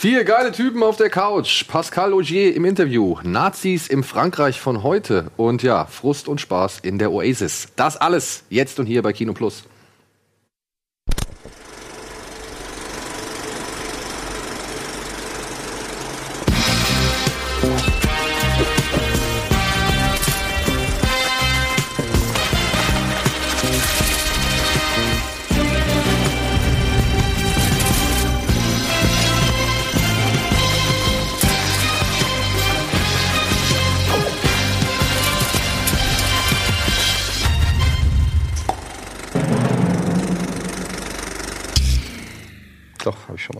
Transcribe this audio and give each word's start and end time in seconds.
Vier 0.00 0.22
geile 0.22 0.52
Typen 0.52 0.84
auf 0.84 0.96
der 0.96 1.10
Couch. 1.10 1.66
Pascal 1.66 2.12
Augier 2.12 2.54
im 2.54 2.64
Interview. 2.64 3.16
Nazis 3.24 3.88
im 3.88 4.04
Frankreich 4.04 4.60
von 4.60 4.84
heute. 4.84 5.32
Und 5.36 5.64
ja, 5.64 5.86
Frust 5.86 6.28
und 6.28 6.40
Spaß 6.40 6.78
in 6.84 7.00
der 7.00 7.10
Oasis. 7.10 7.66
Das 7.74 7.96
alles 7.96 8.44
jetzt 8.48 8.78
und 8.78 8.86
hier 8.86 9.02
bei 9.02 9.12
Kino 9.12 9.32
Plus. 9.32 9.64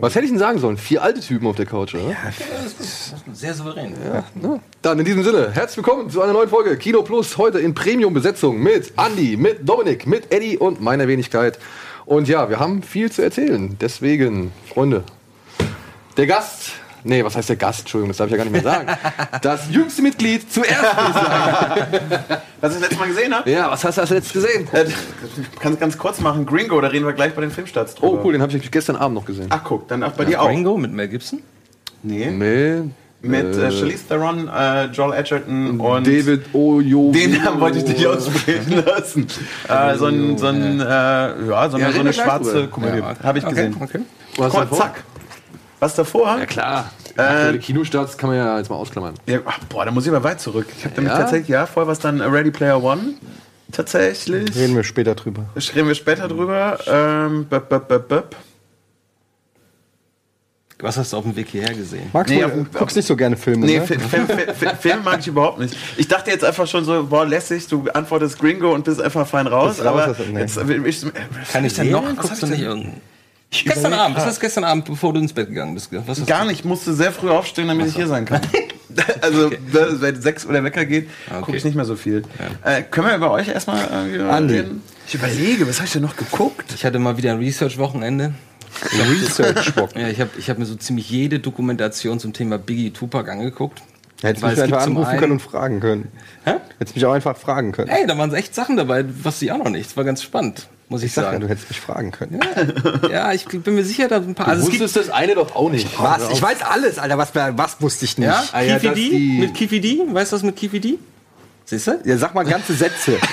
Was 0.08 0.14
hätte 0.14 0.24
ich 0.24 0.30
denn 0.30 0.38
sagen 0.38 0.58
sollen? 0.58 0.78
Vier 0.78 1.02
alte 1.02 1.20
Typen 1.20 1.46
auf 1.46 1.56
der 1.56 1.66
Couch, 1.66 1.94
oder? 1.94 2.16
Sehr 3.34 3.52
souverän. 3.52 3.92
Dann 4.80 4.98
in 4.98 5.04
diesem 5.04 5.22
Sinne, 5.22 5.50
herzlich 5.52 5.76
willkommen 5.76 6.08
zu 6.08 6.22
einer 6.22 6.32
neuen 6.32 6.48
Folge 6.48 6.78
Kino 6.78 7.02
Plus. 7.02 7.36
Heute 7.36 7.58
in 7.58 7.74
Premium-Besetzung 7.74 8.58
mit 8.58 8.94
Andy, 8.96 9.36
mit 9.36 9.68
Dominik, 9.68 10.06
mit 10.06 10.32
Eddie 10.32 10.56
und 10.56 10.80
meiner 10.80 11.08
Wenigkeit. 11.08 11.58
Und 12.06 12.26
ja, 12.26 12.48
wir 12.48 12.58
haben 12.58 12.82
viel 12.82 13.12
zu 13.12 13.20
erzählen. 13.20 13.76
Deswegen, 13.82 14.50
Freunde, 14.72 15.04
der 16.16 16.26
Gast, 16.26 16.70
nee, 17.08 17.24
was 17.24 17.36
heißt 17.36 17.48
der 17.48 17.56
Gast? 17.56 17.80
Entschuldigung, 17.80 18.10
das 18.10 18.18
darf 18.18 18.26
ich 18.26 18.32
ja 18.32 18.36
gar 18.36 18.44
nicht 18.44 18.52
mehr 18.52 18.62
sagen. 18.62 18.86
Das 19.42 19.68
jüngste 19.70 20.02
Mitglied 20.02 20.52
zuerst, 20.52 20.70
ich. 20.72 22.36
Was 22.60 22.74
ich 22.74 22.80
letztes 22.80 22.98
Mal 22.98 23.06
gesehen 23.08 23.32
habe? 23.34 23.48
Ja, 23.48 23.70
was 23.70 23.84
hast 23.84 23.98
du 23.98 24.00
als 24.00 24.10
letztes 24.10 24.32
gesehen? 24.32 24.66
Äh, 24.72 24.86
kannst 25.60 25.78
ganz 25.78 25.96
kurz 25.96 26.20
machen. 26.20 26.44
Gringo, 26.44 26.80
da 26.80 26.88
reden 26.88 27.06
wir 27.06 27.12
gleich 27.12 27.32
bei 27.34 27.40
den 27.40 27.52
Filmstarts 27.52 27.94
drüber. 27.94 28.14
Oh, 28.14 28.20
cool, 28.24 28.32
den 28.32 28.42
habe 28.42 28.56
ich 28.56 28.70
gestern 28.70 28.96
Abend 28.96 29.14
noch 29.14 29.24
gesehen. 29.24 29.46
Ach, 29.50 29.60
guck, 29.62 29.86
dann 29.86 30.02
auch 30.02 30.10
bei 30.12 30.24
dir 30.24 30.42
auch. 30.42 30.48
Ringo 30.48 30.76
mit 30.76 30.92
Mel 30.92 31.06
Gibson? 31.06 31.40
Nee. 32.02 32.26
Nee. 32.30 32.82
Mit 33.22 33.56
äh, 33.56 33.70
Charlize 33.70 34.08
Theron, 34.08 34.48
äh, 34.48 34.86
Joel 34.86 35.12
Edgerton 35.18 35.78
und... 35.80 36.06
David 36.06 36.52
Oyo. 36.52 37.12
Den 37.12 37.42
Namen 37.42 37.60
wollte 37.60 37.78
ich 37.78 37.84
dich 37.84 38.04
aussprechen 38.08 38.82
lassen. 38.84 39.26
äh, 39.68 39.96
so 39.96 40.06
ein, 40.06 40.36
so 40.38 40.46
ein, 40.46 40.80
äh, 40.80 40.84
ja, 40.84 41.68
so 41.70 41.76
eine, 41.76 41.84
Ja, 41.86 41.92
so 41.92 42.00
eine 42.00 42.12
schwarze. 42.12 42.66
Komödie. 42.68 43.02
Habe 43.22 43.38
ich 43.38 43.44
Okay, 43.44 43.54
gesehen. 43.54 43.76
okay. 43.80 44.00
Was 44.36 44.52
Kurz, 44.52 44.76
zack. 44.76 45.04
Was 45.80 45.94
davor? 45.94 46.38
Ja 46.38 46.46
klar. 46.46 46.90
Äh, 47.16 47.20
Aktuelle 47.22 47.58
Kinostarts 47.58 48.16
kann 48.18 48.30
man 48.30 48.38
ja 48.38 48.58
jetzt 48.58 48.68
mal 48.70 48.76
ausklammern. 48.76 49.14
Ja, 49.26 49.38
ach, 49.44 49.58
boah, 49.68 49.84
da 49.84 49.90
muss 49.90 50.04
ich 50.06 50.10
aber 50.12 50.22
weit 50.24 50.40
zurück. 50.40 50.66
Ich 50.76 50.84
habe 50.84 50.94
nämlich 50.96 51.12
Ja? 51.12 51.18
tatsächlich, 51.20 51.48
ja, 51.48 51.66
vorher 51.66 51.86
war 51.86 51.92
es 51.92 51.98
dann 52.00 52.20
Ready 52.20 52.50
Player 52.50 52.82
One. 52.82 53.14
Tatsächlich. 53.70 54.54
Reden 54.56 54.74
wir 54.76 54.82
später 54.84 55.14
drüber. 55.14 55.44
Reden 55.74 55.88
wir 55.88 55.94
später 55.94 56.26
drüber. 56.26 56.78
Ähm, 56.86 57.44
böp, 57.46 57.68
böp, 57.68 57.86
böp, 57.88 58.08
böp. 58.08 58.36
Was 60.80 60.96
hast 60.96 61.12
du 61.12 61.16
auf 61.16 61.24
dem 61.24 61.34
Weg 61.34 61.48
hierher 61.48 61.74
gesehen? 61.74 62.08
Magst 62.12 62.32
Nee, 62.32 62.40
du, 62.40 62.46
auf- 62.46 62.52
guckst 62.72 62.94
nicht 62.96 63.06
so 63.06 63.16
gerne 63.16 63.36
Filme, 63.36 63.66
Nee, 63.66 63.78
ne? 63.80 63.84
Film, 63.86 64.00
Film, 64.00 64.26
Film, 64.28 64.76
Film 64.78 65.04
mag 65.04 65.18
ich 65.18 65.26
überhaupt 65.26 65.58
nicht. 65.58 65.76
Ich 65.96 66.06
dachte 66.06 66.30
jetzt 66.30 66.44
einfach 66.44 66.68
schon 66.68 66.84
so, 66.84 67.04
boah, 67.04 67.26
lässig, 67.26 67.66
du 67.66 67.88
antwortest 67.92 68.38
Gringo 68.38 68.72
und 68.72 68.84
bist 68.84 69.02
einfach 69.02 69.26
fein 69.26 69.48
raus. 69.48 69.74
Bist 69.76 69.84
raus, 69.86 70.02
aber 70.02 70.14
nee. 70.32 70.38
jetzt, 70.40 70.56
äh, 70.56 70.74
ich, 70.86 71.04
Kann 71.52 71.64
ich 71.64 71.74
denn 71.74 71.90
noch? 71.90 72.04
Guckst 72.16 72.42
du 72.42 72.46
ich 72.46 72.52
nicht 72.52 72.62
denn? 72.64 72.92
Irgendeinen? 73.50 73.74
Gestern 73.82 73.92
Abend, 73.94 74.16
was 74.16 74.26
hast 74.26 74.36
du 74.36 74.40
gestern 74.40 74.64
Abend, 74.64 74.84
bevor 74.84 75.12
du 75.12 75.20
ins 75.20 75.32
Bett 75.32 75.48
gegangen 75.48 75.74
bist? 75.74 75.90
Gar 76.26 76.44
nicht, 76.46 76.60
ich 76.60 76.64
musste 76.64 76.92
sehr 76.94 77.12
früh 77.12 77.30
aufstehen, 77.30 77.68
damit 77.68 77.86
ich 77.88 77.94
hier 77.96 78.06
sein 78.06 78.24
kann. 78.24 78.40
also, 79.20 79.50
da- 79.72 80.00
wenn 80.00 80.20
sechs 80.20 80.44
Uhr 80.44 80.52
der 80.52 80.64
Wecker 80.64 80.84
geht, 80.84 81.08
Okay. 81.30 81.40
gucke 81.42 81.56
ich 81.56 81.64
nicht 81.64 81.76
mehr 81.76 81.84
so 81.84 81.94
viel. 81.94 82.24
Äh, 82.64 82.82
können 82.82 83.06
wir 83.08 83.14
über 83.16 83.30
euch 83.30 83.48
erstmal 83.48 83.80
äh, 83.84 84.22
reden? 84.36 84.82
Ich 85.06 85.14
überlege, 85.14 85.68
was 85.68 85.76
habe 85.76 85.86
ich 85.86 85.92
denn 85.92 86.02
noch 86.02 86.16
geguckt? 86.16 86.72
Ich 86.74 86.84
hatte 86.84 86.98
mal 86.98 87.16
wieder 87.16 87.32
ein 87.32 87.38
Research-Wochenende. 87.38 88.34
Research-Bock. 89.10 89.90
Ja, 89.96 90.08
ich 90.08 90.20
habe 90.20 90.30
ich 90.38 90.50
hab 90.50 90.58
mir 90.58 90.66
so 90.66 90.74
ziemlich 90.74 91.08
jede 91.10 91.38
Dokumentation 91.38 92.18
zum 92.20 92.32
Thema 92.32 92.58
Biggie 92.58 92.90
Tupac 92.90 93.30
angeguckt. 93.30 93.82
Hättest 94.20 94.42
Weil 94.42 94.50
mich 94.50 94.58
es 94.58 94.64
einfach 94.64 94.82
anrufen 94.82 95.08
einen- 95.10 95.20
können 95.20 95.32
und 95.32 95.42
fragen 95.42 95.80
können. 95.80 96.08
Hä? 96.44 96.54
Hättest 96.78 96.96
mich 96.96 97.06
auch 97.06 97.12
einfach 97.12 97.36
fragen 97.36 97.72
können. 97.72 97.88
Ey, 97.88 98.06
da 98.06 98.18
waren 98.18 98.34
echt 98.34 98.54
Sachen 98.54 98.76
dabei, 98.76 99.04
was 99.22 99.40
ich 99.42 99.52
auch 99.52 99.58
noch 99.58 99.70
nicht. 99.70 99.90
Das 99.90 99.96
war 99.96 100.04
ganz 100.04 100.22
spannend, 100.22 100.66
muss 100.88 101.02
ich, 101.02 101.06
Ich 101.08 101.12
sag 101.14 101.24
ja, 101.24 101.30
sagen. 101.30 101.40
du 101.42 101.48
hättest 101.48 101.68
mich 101.68 101.80
fragen 101.80 102.10
können. 102.10 102.40
Ja, 103.10 103.32
ich 103.32 103.44
bin 103.46 103.74
mir 103.74 103.84
sicher, 103.84 104.08
da 104.08 104.16
ein 104.16 104.34
paar. 104.34 104.48
Also 104.48 104.64
es 104.64 104.70
gibt, 104.78 104.96
das 104.96 105.10
eine 105.10 105.34
doch 105.34 105.54
auch 105.54 105.70
nicht. 105.70 105.86
Was? 106.00 106.30
Ich 106.30 106.40
weiß 106.40 106.62
alles, 106.62 106.98
Alter. 106.98 107.18
Was, 107.18 107.34
was 107.34 107.80
wusste 107.80 108.04
ich 108.06 108.16
nicht? 108.18 108.26
ja, 108.28 108.42
Ah 108.52 108.60
ja, 108.62 108.74
Kifi 108.78 108.86
dass 108.88 108.94
D? 108.96 109.10
die- 109.10 109.38
Mit 109.40 109.54
Kifi 109.54 109.80
D? 109.80 110.00
Weißt 110.10 110.32
du 110.32 110.36
was 110.36 110.42
mit 110.42 110.56
Kifi 110.56 110.80
D? 110.80 110.98
Siehst 111.66 111.86
du? 111.86 112.00
Ja, 112.04 112.16
sag 112.16 112.34
mal 112.34 112.44
ganze 112.44 112.72
Sätze. 112.74 113.18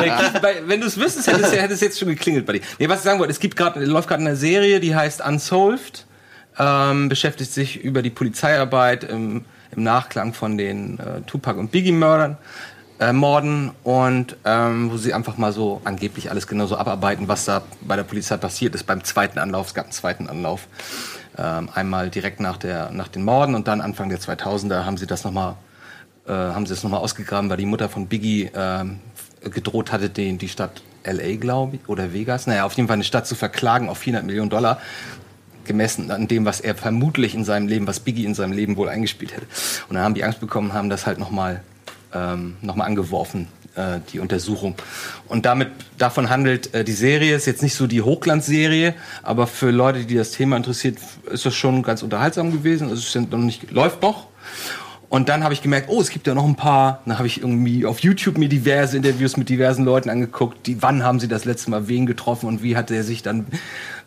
Nee, 0.00 0.10
wenn 0.66 0.80
du 0.80 0.86
es 0.86 0.96
wüsstest, 0.98 1.26
hätte 1.26 1.42
es, 1.42 1.52
hätte 1.52 1.74
es 1.74 1.80
jetzt 1.80 1.98
schon 1.98 2.08
geklingelt 2.08 2.46
bei 2.46 2.54
dir. 2.54 2.60
Nee, 2.78 2.88
was 2.88 2.98
ich 3.00 3.04
sagen 3.04 3.18
wollte, 3.18 3.32
es 3.32 3.40
gibt 3.40 3.56
gerade, 3.56 3.84
läuft 3.84 4.08
gerade 4.08 4.22
eine 4.22 4.36
Serie, 4.36 4.80
die 4.80 4.94
heißt 4.94 5.20
Unsolved, 5.24 6.06
ähm, 6.58 7.08
beschäftigt 7.08 7.52
sich 7.52 7.82
über 7.82 8.02
die 8.02 8.10
Polizeiarbeit 8.10 9.04
im, 9.04 9.44
im 9.74 9.82
Nachklang 9.82 10.32
von 10.32 10.56
den 10.58 10.98
äh, 10.98 11.20
Tupac 11.26 11.58
und 11.58 11.70
Biggie 11.72 11.92
Mördern. 11.92 12.36
Äh, 13.00 13.14
Morden 13.14 13.70
und 13.82 14.36
ähm, 14.44 14.92
wo 14.92 14.98
sie 14.98 15.14
einfach 15.14 15.38
mal 15.38 15.54
so 15.54 15.80
angeblich 15.84 16.30
alles 16.30 16.46
genau 16.46 16.66
so 16.66 16.76
abarbeiten, 16.76 17.28
was 17.28 17.46
da 17.46 17.62
bei 17.80 17.96
der 17.96 18.02
Polizei 18.02 18.36
passiert 18.36 18.74
ist 18.74 18.84
beim 18.84 19.02
zweiten 19.04 19.38
Anlauf. 19.38 19.68
Es 19.68 19.74
gab 19.74 19.86
einen 19.86 19.92
zweiten 19.92 20.28
Anlauf. 20.28 20.68
Ähm, 21.38 21.70
einmal 21.72 22.10
direkt 22.10 22.40
nach, 22.40 22.58
der, 22.58 22.90
nach 22.90 23.08
den 23.08 23.24
Morden 23.24 23.54
und 23.54 23.68
dann 23.68 23.80
Anfang 23.80 24.10
der 24.10 24.20
2000er 24.20 24.84
haben 24.84 24.98
sie 24.98 25.06
das 25.06 25.24
nochmal 25.24 25.54
äh, 26.28 26.32
nochmal 26.32 27.00
ausgegraben, 27.00 27.48
weil 27.48 27.56
die 27.56 27.64
Mutter 27.64 27.88
von 27.88 28.06
Biggie 28.06 28.50
ähm, 28.54 29.00
gedroht 29.42 29.92
hatte, 29.92 30.10
den, 30.10 30.36
die 30.36 30.48
Stadt 30.48 30.82
LA, 31.04 31.36
glaube 31.36 31.76
ich, 31.76 31.88
oder 31.88 32.12
Vegas, 32.12 32.46
naja, 32.46 32.66
auf 32.66 32.74
jeden 32.74 32.88
Fall 32.88 32.96
eine 32.96 33.04
Stadt 33.04 33.26
zu 33.26 33.34
verklagen 33.34 33.88
auf 33.88 33.96
400 33.96 34.26
Millionen 34.26 34.50
Dollar, 34.50 34.78
gemessen 35.64 36.10
an 36.10 36.28
dem, 36.28 36.44
was 36.44 36.60
er 36.60 36.74
vermutlich 36.74 37.34
in 37.34 37.44
seinem 37.44 37.66
Leben, 37.66 37.86
was 37.86 38.00
Biggie 38.00 38.26
in 38.26 38.34
seinem 38.34 38.52
Leben 38.52 38.76
wohl 38.76 38.90
eingespielt 38.90 39.32
hätte. 39.34 39.46
Und 39.88 39.94
dann 39.94 40.04
haben 40.04 40.14
die 40.14 40.24
Angst 40.24 40.40
bekommen, 40.40 40.74
haben 40.74 40.90
das 40.90 41.06
halt 41.06 41.18
nochmal 41.18 41.62
ähm, 42.14 42.56
noch 42.60 42.76
mal 42.76 42.84
angeworfen, 42.84 43.48
äh, 43.76 44.00
die 44.12 44.20
Untersuchung. 44.20 44.74
Und 45.28 45.46
damit, 45.46 45.68
davon 45.98 46.30
handelt 46.30 46.74
äh, 46.74 46.84
die 46.84 46.92
Serie, 46.92 47.36
ist 47.36 47.46
jetzt 47.46 47.62
nicht 47.62 47.74
so 47.74 47.86
die 47.86 48.02
Hochglanzserie, 48.02 48.94
aber 49.22 49.46
für 49.46 49.70
Leute, 49.70 50.04
die 50.04 50.14
das 50.16 50.32
Thema 50.32 50.56
interessiert, 50.56 50.98
ist 51.30 51.46
das 51.46 51.54
schon 51.54 51.82
ganz 51.82 52.02
unterhaltsam 52.02 52.52
gewesen. 52.52 52.88
Also 52.88 53.02
es 53.02 53.30
noch 53.30 53.38
nicht, 53.38 53.70
läuft 53.70 54.02
noch. 54.02 54.26
Und 55.08 55.28
dann 55.28 55.42
habe 55.42 55.52
ich 55.52 55.60
gemerkt, 55.60 55.88
oh, 55.90 56.00
es 56.00 56.10
gibt 56.10 56.28
ja 56.28 56.34
noch 56.34 56.46
ein 56.46 56.54
paar. 56.54 57.02
Dann 57.04 57.18
habe 57.18 57.26
ich 57.26 57.40
irgendwie 57.40 57.84
auf 57.84 57.98
YouTube 57.98 58.38
mir 58.38 58.48
diverse 58.48 58.96
Interviews 58.96 59.36
mit 59.36 59.48
diversen 59.48 59.84
Leuten 59.84 60.08
angeguckt. 60.08 60.68
Die, 60.68 60.80
wann 60.82 61.02
haben 61.02 61.18
sie 61.18 61.26
das 61.26 61.44
letzte 61.44 61.70
Mal 61.70 61.88
wen 61.88 62.06
getroffen 62.06 62.46
und 62.46 62.62
wie 62.62 62.76
hat 62.76 62.92
er 62.92 63.02
sich 63.02 63.24
dann 63.24 63.46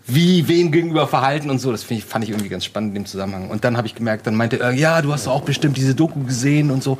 wie 0.05 0.47
wem 0.47 0.71
gegenüber 0.71 1.05
verhalten 1.07 1.49
und 1.49 1.59
so. 1.59 1.71
Das 1.73 1.89
ich, 1.89 2.05
fand 2.05 2.23
ich 2.23 2.31
irgendwie 2.31 2.49
ganz 2.49 2.63
spannend 2.63 2.95
in 2.95 3.03
dem 3.03 3.05
Zusammenhang. 3.05 3.49
Und 3.49 3.65
dann 3.65 3.75
habe 3.75 3.85
ich 3.85 3.95
gemerkt, 3.95 4.27
dann 4.27 4.35
meinte 4.35 4.61
er, 4.61 4.71
ja, 4.71 5.01
du 5.01 5.11
hast 5.11 5.27
auch 5.27 5.41
bestimmt 5.41 5.75
diese 5.75 5.93
Doku 5.93 6.23
gesehen 6.23 6.71
und 6.71 6.81
so. 6.81 6.97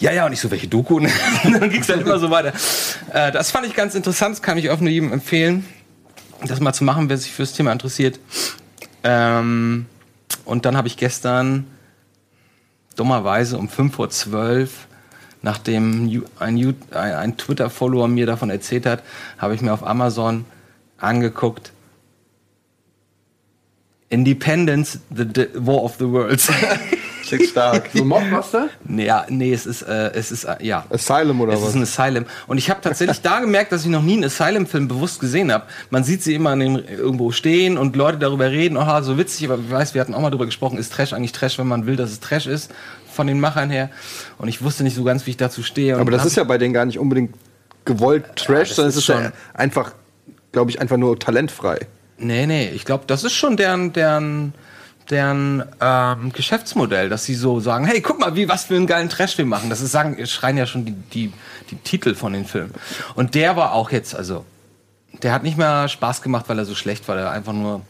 Ja, 0.00 0.12
ja, 0.12 0.26
und 0.26 0.32
ich 0.32 0.40
so, 0.40 0.50
welche 0.50 0.68
Doku? 0.68 0.96
Und 0.98 1.08
dann 1.44 1.70
ging 1.70 1.80
es 1.80 1.86
dann 1.86 2.00
immer 2.00 2.18
so 2.18 2.30
weiter. 2.30 2.52
Äh, 3.12 3.30
das 3.32 3.50
fand 3.50 3.66
ich 3.66 3.74
ganz 3.74 3.94
interessant, 3.94 4.34
das 4.36 4.42
kann 4.42 4.58
ich 4.58 4.70
auch 4.70 4.80
nur 4.80 4.90
jedem 4.90 5.12
empfehlen, 5.12 5.64
das 6.46 6.60
mal 6.60 6.72
zu 6.72 6.84
machen, 6.84 7.08
wer 7.08 7.16
sich 7.16 7.32
fürs 7.32 7.52
Thema 7.52 7.72
interessiert. 7.72 8.18
Ähm, 9.04 9.86
und 10.44 10.64
dann 10.66 10.76
habe 10.76 10.88
ich 10.88 10.96
gestern 10.96 11.66
dummerweise 12.96 13.56
um 13.58 13.68
5.12 13.68 14.62
Uhr, 14.62 14.68
nachdem 15.42 16.06
Ju- 16.08 16.24
ein, 16.38 16.56
Ju- 16.56 16.74
ein, 16.92 17.12
ein 17.14 17.36
Twitter-Follower 17.36 18.08
mir 18.08 18.26
davon 18.26 18.50
erzählt 18.50 18.86
hat, 18.86 19.02
habe 19.38 19.54
ich 19.54 19.60
mir 19.60 19.72
auf 19.72 19.86
Amazon 19.86 20.44
angeguckt. 20.98 21.72
Independence, 24.10 25.00
the, 25.14 25.24
the 25.34 25.48
War 25.54 25.82
of 25.82 25.96
the 25.98 26.06
Worlds. 26.08 26.50
Schick 27.24 27.48
stark. 27.48 27.90
So 27.94 28.04
nee, 28.84 29.06
ja, 29.06 29.24
nee, 29.28 29.52
es 29.52 29.66
ist, 29.66 29.82
äh, 29.82 30.12
es 30.12 30.30
ist, 30.32 30.44
äh, 30.44 30.56
ja. 30.60 30.84
Asylum 30.90 31.40
oder 31.40 31.52
Es 31.54 31.60
ist 31.60 31.66
was? 31.68 31.74
ein 31.74 31.82
Asylum. 31.82 32.24
Und 32.46 32.58
ich 32.58 32.70
habe 32.70 32.80
tatsächlich 32.80 33.20
da 33.22 33.40
gemerkt, 33.40 33.72
dass 33.72 33.82
ich 33.82 33.88
noch 33.88 34.02
nie 34.02 34.14
einen 34.14 34.24
Asylum-Film 34.24 34.88
bewusst 34.88 35.20
gesehen 35.20 35.52
habe. 35.52 35.64
Man 35.90 36.04
sieht 36.04 36.22
sie 36.22 36.34
immer 36.34 36.52
in 36.54 36.60
dem, 36.60 36.76
irgendwo 36.76 37.30
stehen 37.32 37.78
und 37.78 37.96
Leute 37.96 38.18
darüber 38.18 38.50
reden, 38.50 38.76
oh, 38.76 39.02
so 39.02 39.16
witzig, 39.18 39.50
aber 39.50 39.58
ich 39.62 39.70
weiß, 39.70 39.94
wir 39.94 40.00
hatten 40.00 40.14
auch 40.14 40.20
mal 40.20 40.30
darüber 40.30 40.46
gesprochen, 40.46 40.78
ist 40.78 40.92
Trash 40.92 41.12
eigentlich 41.12 41.32
Trash, 41.32 41.58
wenn 41.58 41.66
man 41.66 41.86
will, 41.86 41.96
dass 41.96 42.10
es 42.10 42.20
Trash 42.20 42.46
ist, 42.46 42.70
von 43.12 43.26
den 43.26 43.40
Machern 43.40 43.70
her. 43.70 43.90
Und 44.38 44.48
ich 44.48 44.62
wusste 44.62 44.82
nicht 44.84 44.94
so 44.96 45.04
ganz, 45.04 45.26
wie 45.26 45.30
ich 45.30 45.36
dazu 45.36 45.62
stehe. 45.62 45.96
Aber 45.96 46.10
das 46.10 46.24
ist 46.26 46.36
ja 46.36 46.44
bei 46.44 46.58
denen 46.58 46.74
gar 46.74 46.84
nicht 46.84 46.98
unbedingt 46.98 47.34
gewollt 47.84 48.24
Trash, 48.36 48.68
das 48.68 48.76
sondern 48.76 48.88
ist 48.90 48.96
es 48.96 49.02
ist 49.02 49.08
ja 49.08 49.22
schon- 49.22 49.32
einfach, 49.54 49.92
glaube 50.52 50.70
ich, 50.70 50.80
einfach 50.80 50.96
nur 50.96 51.18
talentfrei. 51.18 51.78
Nee, 52.18 52.46
nee, 52.46 52.68
ich 52.70 52.84
glaube, 52.84 53.04
das 53.06 53.24
ist 53.24 53.32
schon 53.34 53.56
deren, 53.56 53.92
deren, 53.92 54.54
deren 55.10 55.62
ähm, 55.80 56.32
Geschäftsmodell, 56.32 57.08
dass 57.08 57.24
sie 57.24 57.34
so 57.34 57.60
sagen, 57.60 57.84
hey, 57.84 58.00
guck 58.00 58.18
mal, 58.18 58.36
wie 58.36 58.48
was 58.48 58.64
für 58.64 58.76
einen 58.76 58.86
geilen 58.86 59.08
Trash 59.08 59.36
wir 59.38 59.44
machen. 59.44 59.70
Das 59.70 59.80
ist 59.80 59.92
sagen, 59.92 60.24
schreien 60.26 60.56
ja 60.56 60.66
schon 60.66 60.84
die, 60.84 60.92
die, 60.92 61.32
die 61.70 61.76
Titel 61.76 62.14
von 62.14 62.32
den 62.32 62.44
Filmen. 62.44 62.72
Und 63.14 63.34
der 63.34 63.56
war 63.56 63.72
auch 63.72 63.90
jetzt, 63.90 64.14
also, 64.14 64.44
der 65.22 65.32
hat 65.32 65.42
nicht 65.42 65.58
mehr 65.58 65.88
Spaß 65.88 66.22
gemacht, 66.22 66.46
weil 66.48 66.58
er 66.58 66.64
so 66.64 66.74
schlecht 66.74 67.06
war, 67.08 67.16
der 67.16 67.26
war 67.26 67.32
einfach 67.32 67.52
nur 67.52 67.82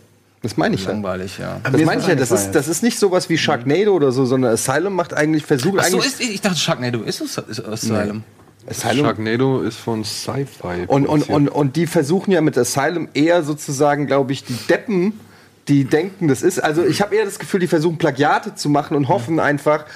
Das 0.43 0.57
meine 0.57 0.75
ich 0.75 0.85
ja. 0.85 0.91
langweilig, 0.91 1.39
ja. 1.39 1.61
Das 1.63 1.73
Mir 1.73 1.79
ist 1.79 1.87
meine 1.87 1.99
was 1.99 2.05
ich 2.05 2.09
ja, 2.09 2.15
das 2.17 2.31
ist, 2.31 2.53
das 2.53 2.69
ist 2.69 2.83
nicht 2.83 2.99
sowas 2.99 3.29
wie 3.29 3.39
Sharknado 3.39 3.93
oder 3.93 4.13
so, 4.13 4.25
sondern 4.27 4.53
Asylum 4.53 4.95
macht 4.95 5.15
eigentlich, 5.15 5.45
versucht 5.45 5.79
Ach 5.79 5.85
so, 5.85 5.99
eigentlich. 5.99 6.13
ist, 6.13 6.21
ich 6.21 6.41
dachte 6.41 6.59
Sharknado 6.59 7.01
ist 7.03 7.21
es 7.21 7.39
ist 7.39 7.65
Asylum. 7.65 8.25
Asylum 8.69 9.07
Sharknado 9.07 9.63
ist 9.63 9.77
von 9.77 10.05
Sci-Fi. 10.05 10.85
Und, 10.87 11.07
und, 11.07 11.29
und, 11.29 11.49
und 11.49 11.77
die 11.77 11.87
versuchen 11.87 12.31
ja 12.31 12.41
mit 12.41 12.57
Asylum 12.59 13.09
eher 13.15 13.43
sozusagen, 13.43 14.07
glaube 14.07 14.33
ich, 14.33 14.45
die 14.45 14.57
Deppen, 14.69 15.21
die 15.69 15.85
denken, 15.85 16.29
das 16.29 16.43
ist. 16.43 16.59
Also 16.59 16.85
ich 16.85 17.01
habe 17.01 17.15
eher 17.15 17.25
das 17.25 17.39
Gefühl, 17.39 17.61
die 17.61 17.67
versuchen 17.67 17.99
Plagiate 17.99 18.55
zu 18.55 18.69
machen 18.69 18.97
und 18.97 19.09
hoffen 19.09 19.41
einfach, 19.41 19.87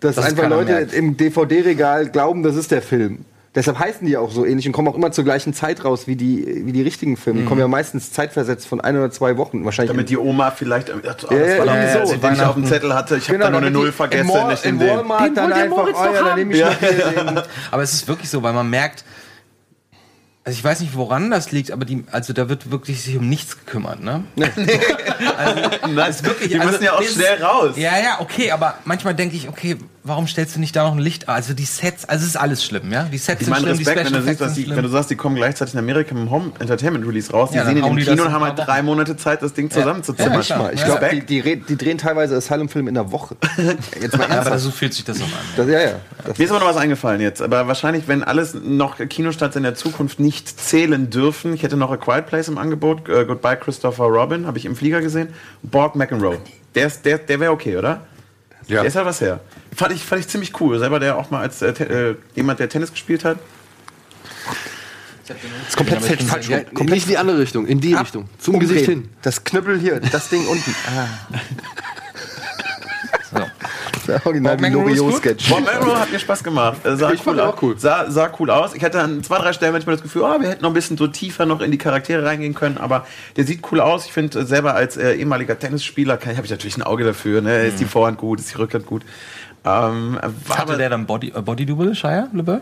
dass 0.00 0.16
es 0.16 0.24
einfach 0.24 0.48
Leute 0.48 0.72
merkt. 0.72 0.94
im 0.94 1.16
DVD-Regal 1.16 2.08
glauben, 2.10 2.42
das 2.42 2.56
ist 2.56 2.70
der 2.70 2.82
Film. 2.82 3.24
Deshalb 3.54 3.78
heißen 3.78 4.06
die 4.06 4.16
auch 4.16 4.30
so 4.30 4.44
ähnlich 4.44 4.66
und 4.66 4.72
kommen 4.72 4.88
auch 4.88 4.94
immer 4.94 5.10
zur 5.10 5.24
gleichen 5.24 5.54
Zeit 5.54 5.84
raus 5.84 6.06
wie 6.06 6.16
die, 6.16 6.66
wie 6.66 6.72
die 6.72 6.82
richtigen 6.82 7.16
Filme. 7.16 7.40
Die 7.40 7.46
kommen 7.46 7.60
ja 7.60 7.66
meistens 7.66 8.12
zeitversetzt 8.12 8.68
von 8.68 8.80
ein 8.80 8.96
oder 8.96 9.10
zwei 9.10 9.36
Wochen. 9.36 9.64
Wahrscheinlich 9.64 9.90
Damit 9.90 10.10
die 10.10 10.18
Oma 10.18 10.50
vielleicht, 10.50 10.90
oh, 10.94 10.98
das 11.02 11.24
war 11.24 11.36
Ja, 11.36 11.46
ja, 11.46 11.64
doch 11.64 11.74
ja, 11.74 12.04
die 12.04 12.08
so, 12.08 12.16
den 12.16 12.32
ich 12.34 12.42
auf 12.42 12.54
dem. 12.54 12.66
Zettel 12.66 12.94
hatte. 12.94 13.16
Ich 13.16 13.28
habe 13.28 13.38
da 13.38 13.50
nur 13.50 13.60
eine 13.60 13.70
Null 13.70 13.90
vergessen. 13.90 14.30
Nicht 14.48 14.64
in. 14.64 14.78
Walmart 14.78 15.24
Den 15.24 15.34
dann 15.34 15.52
einfach, 15.52 15.76
Moritz 15.76 15.96
oh 15.98 16.04
doch 16.04 16.14
ja, 16.14 16.24
dann 16.24 16.38
nehme 16.38 16.54
ich 16.54 16.60
noch 16.60 16.78
hier 16.78 17.24
den. 17.24 17.40
Aber 17.70 17.82
es 17.82 17.94
ist 17.94 18.06
wirklich 18.06 18.28
so, 18.30 18.42
weil 18.42 18.52
man 18.52 18.68
merkt, 18.68 19.02
also 20.48 20.56
ich 20.56 20.64
weiß 20.64 20.80
nicht, 20.80 20.96
woran 20.96 21.30
das 21.30 21.52
liegt, 21.52 21.70
aber 21.72 21.84
die, 21.84 22.04
also 22.10 22.32
da 22.32 22.48
wird 22.48 22.70
wirklich 22.70 23.02
sich 23.02 23.18
um 23.18 23.28
nichts 23.28 23.58
gekümmert, 23.58 24.02
ne? 24.02 24.24
Nein, 24.36 26.10
ist 26.10 26.24
wirklich- 26.24 26.48
die 26.48 26.58
also, 26.58 26.72
müssen 26.72 26.84
ja 26.84 26.94
auch 26.94 27.02
das- 27.02 27.12
schnell 27.12 27.42
raus. 27.42 27.74
Ja, 27.76 27.98
ja, 27.98 28.16
okay, 28.20 28.50
aber 28.50 28.78
manchmal 28.86 29.14
denke 29.14 29.36
ich, 29.36 29.46
okay, 29.46 29.76
warum 30.04 30.26
stellst 30.26 30.56
du 30.56 30.60
nicht 30.60 30.74
da 30.76 30.84
noch 30.84 30.92
ein 30.92 30.98
Licht? 30.98 31.28
Also 31.28 31.54
die 31.54 31.64
Sets, 31.64 32.04
also 32.06 32.22
es 32.22 32.30
ist 32.30 32.36
alles 32.36 32.64
schlimm, 32.64 32.90
ja? 32.92 33.04
Die 33.04 33.18
Sets 33.18 33.40
Ich 33.40 33.46
sind 33.46 33.50
meine, 33.54 33.66
schlimm, 33.74 33.76
Respekt, 33.78 34.00
die 34.00 34.04
wenn 34.04 34.12
du, 34.12 34.18
Special 34.22 34.36
siehst, 34.48 34.56
die, 34.56 34.62
sind 34.64 34.76
wenn 34.76 34.82
du 34.84 34.88
sagst, 34.90 35.10
die 35.10 35.16
kommen 35.16 35.36
gleichzeitig 35.36 35.74
in 35.74 35.80
Amerika 35.80 36.14
im 36.14 36.30
Home 36.30 36.52
Entertainment 36.58 37.06
Release 37.06 37.30
raus. 37.30 37.50
Die 37.50 37.56
Ja, 37.56 37.64
sehen 37.66 37.76
in 37.76 37.84
dem 37.84 37.96
Kino 37.96 38.22
und 38.24 38.32
haben 38.32 38.44
halt 38.44 38.58
drei 38.58 38.82
Monate 38.82 39.16
Zeit, 39.16 39.42
das 39.42 39.52
Ding 39.54 39.70
zusammenzuzimmern. 39.70 40.42
Ja. 40.42 40.70
Ich 40.72 40.80
Ja. 40.80 40.86
glaube, 40.98 41.20
die, 41.26 41.42
die, 41.42 41.56
die 41.60 41.76
drehen 41.76 41.98
teilweise 41.98 42.36
Asylum-Film 42.36 42.88
in 42.88 42.94
der 42.94 43.12
Woche. 43.12 43.36
Jetzt 44.00 44.16
mal 44.16 44.20
Ja, 44.20 44.24
aber 44.26 44.34
ernsthaft. 44.36 44.60
so 44.60 44.70
fühlt 44.70 44.94
sich 44.94 45.04
das 45.04 45.18
so 45.18 45.24
an. 45.24 45.30
Das, 45.56 45.66
ja, 45.68 45.80
ja. 45.80 45.90
Das, 46.26 46.38
Mir 46.38 46.44
ist 46.44 46.50
aber 46.50 46.60
noch 46.60 46.68
was 46.68 46.76
eingefallen 46.76 47.20
jetzt. 47.20 47.42
Aber 47.42 47.66
wahrscheinlich, 47.68 48.08
wenn 48.08 48.22
alles 48.24 48.54
noch 48.54 48.96
Kinostarts 48.98 49.56
in 49.56 49.62
der 49.62 49.74
Zukunft 49.74 50.20
nicht 50.20 50.60
zählen 50.60 51.10
dürfen. 51.10 51.52
Ich 51.54 51.62
hätte 51.62 51.76
noch 51.76 51.90
A 51.90 51.96
Quiet 51.96 52.26
Place 52.26 52.48
im 52.48 52.58
Angebot. 52.58 53.08
Äh, 53.08 53.24
Goodbye 53.24 53.56
Christopher 53.56 54.04
Robin, 54.04 54.46
habe 54.46 54.58
ich 54.58 54.64
im 54.64 54.76
Flieger 54.76 55.00
gesehen. 55.00 55.28
Borg 55.62 55.94
McEnroe. 55.96 56.38
Der, 56.74 56.86
ist- 56.86 57.04
der, 57.04 57.18
der 57.18 57.40
wäre 57.40 57.52
okay, 57.52 57.76
oder? 57.76 58.00
Ja. 58.68 58.80
Der 58.80 58.84
ist 58.84 58.96
halt 58.96 59.06
was 59.06 59.20
her. 59.20 59.40
Fand 59.74 59.92
ich, 59.92 60.04
fand 60.04 60.20
ich 60.20 60.28
ziemlich 60.28 60.60
cool. 60.60 60.78
Selber 60.78 61.00
der 61.00 61.16
auch 61.16 61.30
mal 61.30 61.40
als 61.40 61.62
äh, 61.62 61.70
äh, 61.70 62.16
jemand, 62.34 62.60
der 62.60 62.68
Tennis 62.68 62.90
gespielt 62.90 63.24
hat. 63.24 63.38
ist 65.66 65.76
komplett 65.76 66.18
bin 66.18 66.26
falsch 66.26 66.48
ja, 66.48 66.58
rum. 66.76 66.86
nicht 66.86 67.04
in 67.04 67.10
die 67.10 67.18
andere 67.18 67.38
Richtung, 67.38 67.66
in 67.66 67.80
die 67.80 67.94
Richtung. 67.94 68.28
Zum 68.38 68.54
Umdrehen. 68.54 68.70
Gesicht 68.70 68.90
hin. 68.90 69.08
Das 69.22 69.44
Knüppel 69.44 69.78
hier, 69.78 70.00
das 70.00 70.28
Ding 70.28 70.46
unten. 70.46 70.74
Ah. 70.86 71.06
der 74.08 74.20
Original 74.26 74.56
Bob? 74.56 74.70
Loriot-Sketch. 74.72 75.48
Bob 75.50 75.60
McEnroe 75.60 75.98
hat 76.00 76.10
mir 76.10 76.18
Spaß 76.18 76.42
gemacht. 76.42 76.78
Äh, 76.84 76.96
Sah 76.96 77.12
Ich 77.12 77.20
fand 77.22 77.36
cool 77.38 77.42
ihn 77.44 77.48
aus. 77.48 77.54
auch 77.54 77.62
cool. 77.62 77.78
Sah, 77.78 78.10
sah 78.10 78.30
cool 78.40 78.50
aus. 78.50 78.74
Ich 78.74 78.82
hatte 78.84 79.00
an 79.00 79.22
zwei, 79.22 79.38
drei 79.38 79.52
Stellen 79.52 79.72
manchmal 79.72 79.94
das 79.96 80.02
Gefühl, 80.02 80.22
oh, 80.22 80.40
wir 80.40 80.48
hätten 80.48 80.62
noch 80.62 80.70
ein 80.70 80.74
bisschen 80.74 80.96
so 80.96 81.06
tiefer 81.06 81.46
noch 81.46 81.60
in 81.60 81.70
die 81.70 81.78
Charaktere 81.78 82.24
reingehen 82.24 82.54
können, 82.54 82.78
aber 82.78 83.06
der 83.36 83.44
sieht 83.44 83.60
cool 83.70 83.80
aus. 83.80 84.06
Ich 84.06 84.12
finde 84.12 84.40
äh, 84.40 84.44
selber 84.44 84.74
als 84.74 84.96
äh, 84.96 85.12
ehemaliger 85.14 85.58
Tennisspieler 85.58 86.18
habe 86.20 86.44
ich 86.44 86.50
natürlich 86.50 86.76
ein 86.76 86.82
Auge 86.82 87.04
dafür. 87.04 87.40
Ne? 87.42 87.66
Ist 87.66 87.78
die 87.80 87.84
Vorhand 87.84 88.18
gut, 88.18 88.40
ist 88.40 88.50
die 88.52 88.56
Rückhand 88.56 88.86
gut. 88.86 89.02
Ähm, 89.64 90.18
war 90.46 90.56
Hatte 90.58 90.62
aber- 90.62 90.76
der 90.76 90.90
dann 90.90 91.06
Body, 91.06 91.32
äh, 91.34 91.40
Body 91.42 91.66
Double, 91.66 91.94
Shire, 91.94 92.28
LeBeau? 92.32 92.60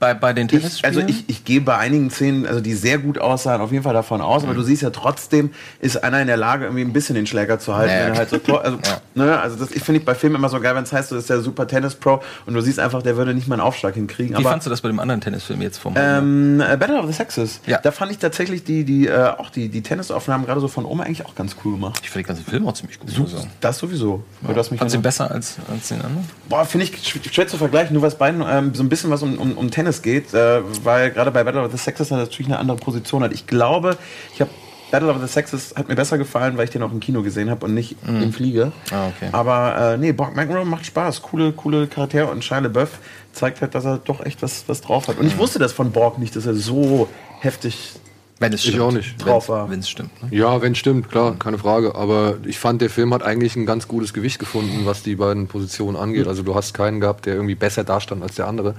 Bei, 0.00 0.14
bei 0.14 0.32
den 0.32 0.46
ich, 0.46 0.52
Tennisspielen? 0.52 0.96
also 0.96 1.06
ich, 1.06 1.28
ich 1.28 1.44
gehe 1.44 1.60
bei 1.60 1.76
einigen 1.76 2.08
Szenen, 2.10 2.46
also 2.46 2.60
die 2.62 2.72
sehr 2.72 2.96
gut 2.96 3.18
aussahen, 3.18 3.60
auf 3.60 3.70
jeden 3.70 3.84
Fall 3.84 3.92
davon 3.92 4.22
aus, 4.22 4.44
aber 4.44 4.54
du 4.54 4.62
siehst 4.62 4.80
ja 4.80 4.88
trotzdem, 4.88 5.50
ist 5.78 6.02
einer 6.02 6.22
in 6.22 6.26
der 6.26 6.38
Lage, 6.38 6.64
irgendwie 6.64 6.82
ein 6.84 6.94
bisschen 6.94 7.16
den 7.16 7.26
Schläger 7.26 7.58
zu 7.58 7.74
halten. 7.76 7.92
Ja, 7.92 7.98
ja, 7.98 8.06
wenn 8.06 8.12
er 8.14 8.18
halt 8.20 8.30
so, 8.30 8.56
also, 8.58 8.78
Ja. 8.86 9.00
Ne, 9.20 9.38
also 9.38 9.56
das 9.56 9.70
ich 9.70 9.82
finde 9.82 10.00
ich 10.00 10.04
bei 10.04 10.14
Filmen 10.14 10.36
immer 10.36 10.48
so 10.48 10.60
geil, 10.60 10.74
wenn 10.74 10.82
es 10.84 10.92
heißt, 10.92 11.10
du 11.10 11.16
bist 11.16 11.30
der 11.30 11.40
super 11.40 11.66
Tennis-Pro 11.66 12.20
und 12.46 12.54
du 12.54 12.60
siehst 12.60 12.78
einfach, 12.78 13.02
der 13.02 13.16
würde 13.16 13.34
nicht 13.34 13.48
mal 13.48 13.54
einen 13.54 13.62
Aufschlag 13.62 13.94
hinkriegen. 13.94 14.32
Wie 14.32 14.40
aber 14.40 14.50
fandst 14.50 14.66
du 14.66 14.70
das 14.70 14.80
bei 14.80 14.88
dem 14.88 14.98
anderen 14.98 15.20
Tennisfilm 15.20 15.62
jetzt 15.62 15.78
vom 15.78 15.94
ähm, 15.96 16.60
äh, 16.60 16.76
Battle 16.76 16.98
of 16.98 17.06
the 17.06 17.12
Sexes. 17.12 17.60
Ja. 17.66 17.78
Da 17.78 17.92
fand 17.92 18.10
ich 18.12 18.18
tatsächlich 18.18 18.64
die, 18.64 18.84
die, 18.84 19.06
äh, 19.06 19.28
auch 19.38 19.50
die, 19.50 19.68
die 19.68 19.82
Tennisaufnahmen 19.82 20.46
gerade 20.46 20.60
so 20.60 20.68
von 20.68 20.84
Oma 20.84 21.04
eigentlich 21.04 21.24
auch 21.26 21.34
ganz 21.34 21.56
cool 21.64 21.72
gemacht. 21.72 22.00
Ich 22.02 22.10
finde 22.10 22.24
den 22.24 22.28
ganzen 22.34 22.50
Film 22.50 22.66
auch 22.66 22.72
ziemlich 22.74 22.98
gut. 22.98 23.08
ich 23.08 23.16
sagen. 23.16 23.50
Das 23.60 23.78
sowieso. 23.78 24.22
Ja. 24.42 24.52
Du 24.52 24.58
hast 24.58 24.70
mich 24.70 24.80
Fandst 24.80 25.00
besser 25.02 25.30
als, 25.30 25.56
als 25.70 25.88
den 25.88 26.02
anderen? 26.02 26.28
Boah, 26.48 26.64
finde 26.64 26.86
ich 26.86 26.92
sch- 26.94 27.32
schwer 27.32 27.46
zu 27.46 27.56
vergleichen, 27.56 27.92
nur 27.94 28.02
weil 28.02 28.08
es 28.08 28.14
beiden 28.16 28.42
ähm, 28.48 28.74
so 28.74 28.82
ein 28.82 28.88
bisschen 28.88 29.10
was 29.10 29.22
um, 29.22 29.38
um, 29.38 29.52
um 29.52 29.70
Tennis 29.70 30.02
geht, 30.02 30.32
äh, 30.34 30.60
weil 30.84 31.10
gerade 31.10 31.30
bei 31.30 31.44
Battle 31.44 31.62
of 31.62 31.70
the 31.72 31.78
Sexes 31.78 32.10
natürlich 32.10 32.46
eine 32.46 32.58
andere 32.58 32.76
Position 32.76 33.22
hat. 33.22 33.32
Ich 33.32 33.46
glaube, 33.46 33.96
ich 34.34 34.40
habe 34.40 34.50
Battle 34.90 35.10
of 35.10 35.20
the 35.20 35.26
Sexes 35.28 35.74
hat 35.76 35.88
mir 35.88 35.94
besser 35.94 36.18
gefallen, 36.18 36.56
weil 36.56 36.64
ich 36.64 36.70
den 36.70 36.82
auch 36.82 36.92
im 36.92 37.00
Kino 37.00 37.22
gesehen 37.22 37.50
habe 37.50 37.66
und 37.66 37.74
nicht 37.74 37.96
im 38.06 38.32
Flieger. 38.32 38.72
Ah, 38.90 39.08
okay. 39.08 39.28
Aber 39.32 39.94
äh, 39.94 39.96
nee, 39.98 40.12
Bob 40.12 40.34
McEnroe 40.34 40.64
macht 40.64 40.86
Spaß. 40.86 41.22
Coole, 41.22 41.52
coole 41.52 41.86
Charaktere 41.86 42.26
und 42.26 42.44
Shia 42.44 42.58
LaBeouf 42.58 42.98
zeigt 43.32 43.60
halt, 43.60 43.74
dass 43.74 43.84
er 43.84 43.98
doch 43.98 44.24
echt 44.24 44.42
was, 44.42 44.64
was 44.66 44.80
drauf 44.80 45.08
hat. 45.08 45.18
Und 45.18 45.26
ich 45.26 45.38
wusste 45.38 45.58
das 45.58 45.72
von 45.72 45.92
Borg 45.92 46.18
nicht, 46.18 46.34
dass 46.36 46.46
er 46.46 46.54
so 46.54 47.08
heftig 47.40 47.92
Wenn 48.40 48.52
es 48.52 48.64
Ich 48.64 48.70
stimmt. 48.70 48.82
auch 48.82 48.90
nicht. 48.92 49.24
Drauf 49.24 49.48
war. 49.48 49.70
Wenn 49.70 49.80
es 49.80 49.88
stimmt. 49.88 50.10
Ne? 50.22 50.36
Ja, 50.36 50.60
wenn 50.62 50.74
stimmt, 50.74 51.10
klar, 51.10 51.36
keine 51.38 51.58
Frage. 51.58 51.94
Aber 51.94 52.38
ich 52.46 52.58
fand, 52.58 52.80
der 52.82 52.90
Film 52.90 53.12
hat 53.14 53.22
eigentlich 53.22 53.54
ein 53.54 53.66
ganz 53.66 53.86
gutes 53.86 54.12
Gewicht 54.14 54.38
gefunden, 54.38 54.86
was 54.86 55.02
die 55.02 55.14
beiden 55.16 55.46
Positionen 55.46 55.96
angeht. 55.96 56.26
Also 56.26 56.42
du 56.42 56.54
hast 56.54 56.72
keinen 56.74 57.00
gehabt, 57.00 57.26
der 57.26 57.34
irgendwie 57.34 57.54
besser 57.54 57.84
dastand 57.84 58.22
als 58.22 58.34
der 58.36 58.48
andere 58.48 58.74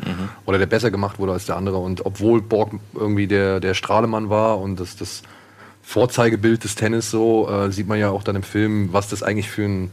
oder 0.46 0.58
der 0.58 0.66
besser 0.66 0.90
gemacht 0.92 1.20
wurde 1.20 1.32
als 1.34 1.46
der 1.46 1.56
andere. 1.58 1.78
Und 1.78 2.06
obwohl 2.06 2.42
Borg 2.42 2.72
irgendwie 2.96 3.28
der, 3.28 3.60
der 3.60 3.74
Strahlemann 3.76 4.30
war 4.30 4.60
und 4.60 4.80
das, 4.80 4.98
das 4.98 5.22
Vorzeigebild 5.92 6.64
des 6.64 6.76
Tennis 6.76 7.12
so, 7.12 7.50
äh, 7.50 7.70
sieht 7.70 7.86
man 7.86 8.00
ja 8.00 8.12
auch 8.12 8.24
dann 8.24 8.38
im 8.38 8.44
Film, 8.44 8.94
was 8.94 9.10
das 9.10 9.24
eigentlich 9.24 9.50
für 9.50 9.64
ein 9.64 9.92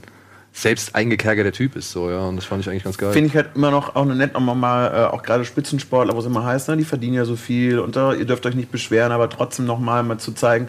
selbst 0.53 0.95
eingekerkerter 0.95 1.51
Typ 1.51 1.75
ist. 1.75 1.91
So, 1.91 2.09
ja. 2.09 2.21
Und 2.21 2.37
das 2.37 2.45
fand 2.45 2.63
ich 2.63 2.71
eigentlich 2.71 2.85
ganz 2.85 2.99
geil. 2.99 3.13
Finde 3.13 3.29
ich 3.29 3.35
halt 3.35 3.51
immer 3.57 3.73
noch 3.73 3.97
auch 3.97 4.05
nett, 4.05 4.33
nochmal 4.33 4.55
mal, 4.55 4.87
äh, 4.87 5.07
auch 5.07 5.25
gerade 5.25 5.45
Spitzensportler, 5.45 6.15
wo 6.15 6.21
es 6.21 6.27
immer 6.27 6.45
heißt, 6.45 6.69
ne, 6.69 6.77
die 6.77 6.85
verdienen 6.85 7.15
ja 7.15 7.25
so 7.25 7.35
viel 7.35 7.81
und 7.81 7.97
da, 7.97 8.15
ihr 8.15 8.27
dürft 8.27 8.47
euch 8.47 8.55
nicht 8.55 8.71
beschweren, 8.71 9.11
aber 9.11 9.29
trotzdem 9.29 9.65
nochmal 9.67 10.05
mal 10.05 10.19
zu 10.19 10.31
zeigen, 10.31 10.69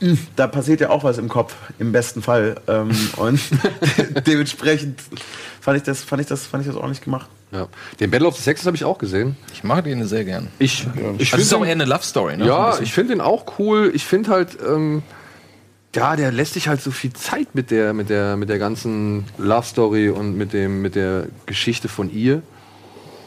mh, 0.00 0.18
da 0.36 0.46
passiert 0.46 0.82
ja 0.82 0.90
auch 0.90 1.02
was 1.02 1.16
im 1.16 1.30
Kopf, 1.30 1.56
im 1.78 1.90
besten 1.90 2.20
Fall. 2.20 2.56
Ähm, 2.68 2.90
und 3.16 3.40
dementsprechend 4.26 5.00
fand 5.62 5.78
ich, 5.78 5.82
das, 5.84 6.04
fand, 6.04 6.20
ich 6.20 6.28
das, 6.28 6.46
fand 6.46 6.60
ich 6.60 6.68
das 6.68 6.76
ordentlich 6.76 7.00
gemacht. 7.00 7.30
Ja. 7.52 7.66
Den 8.00 8.10
Battle 8.10 8.28
of 8.28 8.36
the 8.36 8.42
Sexes 8.42 8.66
habe 8.66 8.76
ich 8.76 8.84
auch 8.84 8.98
gesehen. 8.98 9.36
Ich 9.52 9.64
mag 9.64 9.84
den 9.84 10.04
sehr 10.06 10.24
gern. 10.24 10.48
Ich, 10.58 10.86
ich 11.18 11.32
Also 11.32 11.42
es 11.42 11.48
ist 11.48 11.54
auch 11.54 11.64
eher 11.64 11.72
eine 11.72 11.84
Love 11.84 12.02
Story, 12.02 12.36
ne? 12.36 12.44
So 12.44 12.50
Ja, 12.50 12.70
bisschen. 12.70 12.84
ich 12.84 12.92
finde 12.92 13.14
den 13.14 13.20
auch 13.20 13.58
cool. 13.58 13.90
Ich 13.94 14.04
finde 14.04 14.30
halt, 14.30 14.58
ähm, 14.66 15.02
ja, 15.94 16.16
der 16.16 16.30
lässt 16.30 16.54
sich 16.54 16.68
halt 16.68 16.82
so 16.82 16.90
viel 16.90 17.12
Zeit 17.12 17.54
mit 17.54 17.70
der, 17.70 17.92
mit 17.94 18.10
der, 18.10 18.36
mit 18.36 18.48
der 18.48 18.58
ganzen 18.58 19.24
Love 19.38 19.66
Story 19.66 20.10
und 20.10 20.36
mit 20.36 20.52
dem, 20.52 20.82
mit 20.82 20.94
der 20.94 21.26
Geschichte 21.46 21.88
von 21.88 22.12
ihr. 22.12 22.42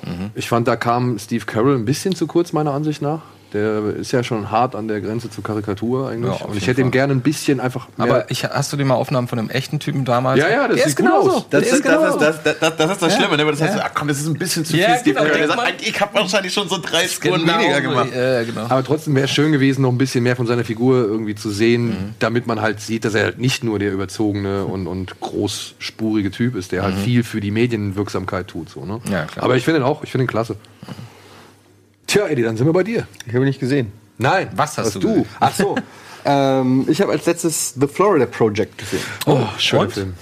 Mhm. 0.04 0.32
Ich 0.36 0.48
fand, 0.48 0.68
da 0.68 0.76
kam 0.76 1.18
Steve 1.20 1.46
Carroll 1.46 1.76
ein 1.76 1.86
bisschen 1.86 2.16
zu 2.16 2.28
kurz, 2.28 2.54
meiner 2.54 2.72
Ansicht 2.74 3.02
nach. 3.02 3.22
Der 3.54 3.84
ist 3.96 4.12
ja 4.14 4.24
schon 4.24 4.50
hart 4.50 4.76
an 4.76 4.88
der 4.88 5.02
Grenze 5.02 5.30
zur 5.30 5.44
Karikatur 5.44 6.10
eigentlich. 6.10 6.40
Ja, 6.40 6.46
und 6.46 6.56
ich 6.56 6.68
hätte 6.68 6.80
ihm 6.82 6.92
gerne 6.92 7.14
ein 7.14 7.20
bisschen 7.22 7.60
einfach 7.60 7.88
mehr. 7.98 8.08
Aber 8.08 8.32
ich, 8.32 8.46
hast 8.46 8.72
du 8.72 8.78
dir 8.78 8.86
mal 8.86 8.96
Aufnahmen 8.96 9.28
von 9.28 9.40
einem 9.40 9.50
echten 9.50 9.80
Typen 9.80 10.06
damals? 10.06 10.40
Ja, 10.40 10.50
ja, 10.50 10.68
das 10.70 10.78
der 10.78 10.78
sieht 10.78 10.86
ist 10.88 10.96
gut 10.96 11.06
genauso. 11.06 11.32
aus. 11.32 11.50
Der 11.50 11.60
Das, 11.60 11.70
ist 11.72 11.86
das, 11.86 11.92
genauso. 11.94 12.20
das, 12.20 12.44
das, 12.44 12.60
das, 12.60 12.78
das 12.78 12.92
ist 12.92 13.02
das. 13.02 13.16
Schlimme, 13.16 13.36
ne? 13.38 13.46
weil 13.46 13.52
das 13.52 13.62
heißt, 13.62 13.76
Ja. 13.78 13.84
ach 13.86 13.92
komm, 13.94 14.08
das 14.08 14.20
ist 14.20 14.28
ein 14.28 14.36
bisschen 14.36 14.64
zu 14.64 14.78
Ja, 14.78 14.96
viel 14.96 15.14
genau. 15.14 15.26
Der 15.26 15.48
sagt, 15.48 15.82
ich 15.88 16.00
habe 16.00 16.14
wahrscheinlich 16.14 16.54
schon 16.54 16.70
so 16.70 16.78
drei 16.82 17.08
Spuren 17.08 17.42
Genau 17.42 17.60
weniger 17.60 17.82
gemacht. 17.82 18.14
äh, 18.14 18.46
genau. 18.46 18.62
Aber 18.70 18.84
trotzdem 18.84 19.16
wäre 19.16 19.26
es 19.26 19.32
schön 19.32 19.52
gewesen, 19.52 19.82
noch 19.82 19.92
ein 19.92 19.98
bisschen 19.98 20.24
mehr 20.24 20.36
von 20.36 20.48
seiner 20.48 20.64
Figur 20.64 20.98
irgendwie 21.04 21.36
zu 21.36 21.50
sehen, 21.50 21.86
Mhm. 21.90 21.96
damit 22.20 22.48
man 22.48 22.62
halt 22.62 22.80
sieht, 22.80 23.04
dass 23.06 23.16
er 23.16 23.24
halt 23.26 23.40
nicht 23.40 23.64
nur 23.64 23.80
der 23.80 23.92
überzogene 23.92 24.64
und, 24.66 24.88
und 24.88 25.20
großspurige 25.20 26.32
Typ 26.32 26.56
ist, 26.56 26.72
der 26.72 26.84
halt 26.84 26.96
viel 26.96 27.24
für 27.24 27.42
die 27.42 27.52
Medienwirksamkeit 27.52 28.48
tut. 28.48 28.70
So, 28.70 28.86
ne? 28.86 29.02
Mhm. 29.06 29.12
Ja, 29.12 29.26
klar. 29.26 29.44
Aber 29.44 29.56
ich 29.58 29.66
finde 29.66 29.82
ihn 29.82 29.84
auch, 29.84 30.04
ich 30.04 30.12
finde 30.12 30.26
ihn 30.26 30.28
klasse. 30.28 30.56
Tja, 32.12 32.28
Eddie, 32.28 32.42
dann 32.42 32.58
sind 32.58 32.66
wir 32.66 32.74
bei 32.74 32.84
dir. 32.84 33.08
Ich 33.26 33.34
habe 33.34 33.46
ihn 33.46 33.48
nicht 33.48 33.62
gesehen. 33.62 33.90
Nein. 34.18 34.50
Was 34.54 34.78
hast 34.78 34.96
du 34.96 35.00
du? 35.00 35.08
gesehen? 35.08 35.26
Ach 35.40 35.56
so. 35.56 35.78
ähm, 36.26 36.86
ich 36.90 37.00
habe 37.00 37.14
als 37.14 37.26
letztes 37.26 37.74
The 37.80 37.88
Florida 37.88 38.26
Project 38.26 38.78
gesehen. 38.78 39.00
Oh, 39.26 39.46
schöner 39.58 39.84
und? 39.84 39.94
Film. 39.94 40.14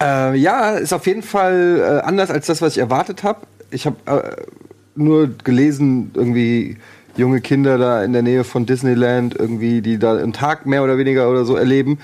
Äh, 0.00 0.34
ja, 0.38 0.70
ist 0.70 0.94
auf 0.94 1.06
jeden 1.06 1.22
Fall 1.22 2.00
äh, 2.02 2.06
anders 2.06 2.30
als 2.30 2.46
das, 2.46 2.62
was 2.62 2.72
ich 2.72 2.78
erwartet 2.78 3.22
habe. 3.22 3.40
Ich 3.70 3.84
habe 3.84 3.96
äh, 4.06 4.42
nur 4.94 5.28
gelesen, 5.44 6.10
irgendwie 6.14 6.78
junge 7.18 7.42
Kinder 7.42 7.76
da 7.76 8.02
in 8.02 8.14
der 8.14 8.22
Nähe 8.22 8.42
von 8.42 8.64
Disneyland, 8.64 9.36
irgendwie, 9.38 9.82
die 9.82 9.98
da 9.98 10.16
einen 10.16 10.32
Tag 10.32 10.64
mehr 10.64 10.82
oder 10.82 10.96
weniger 10.96 11.28
oder 11.28 11.44
so 11.44 11.54
erleben. 11.54 11.98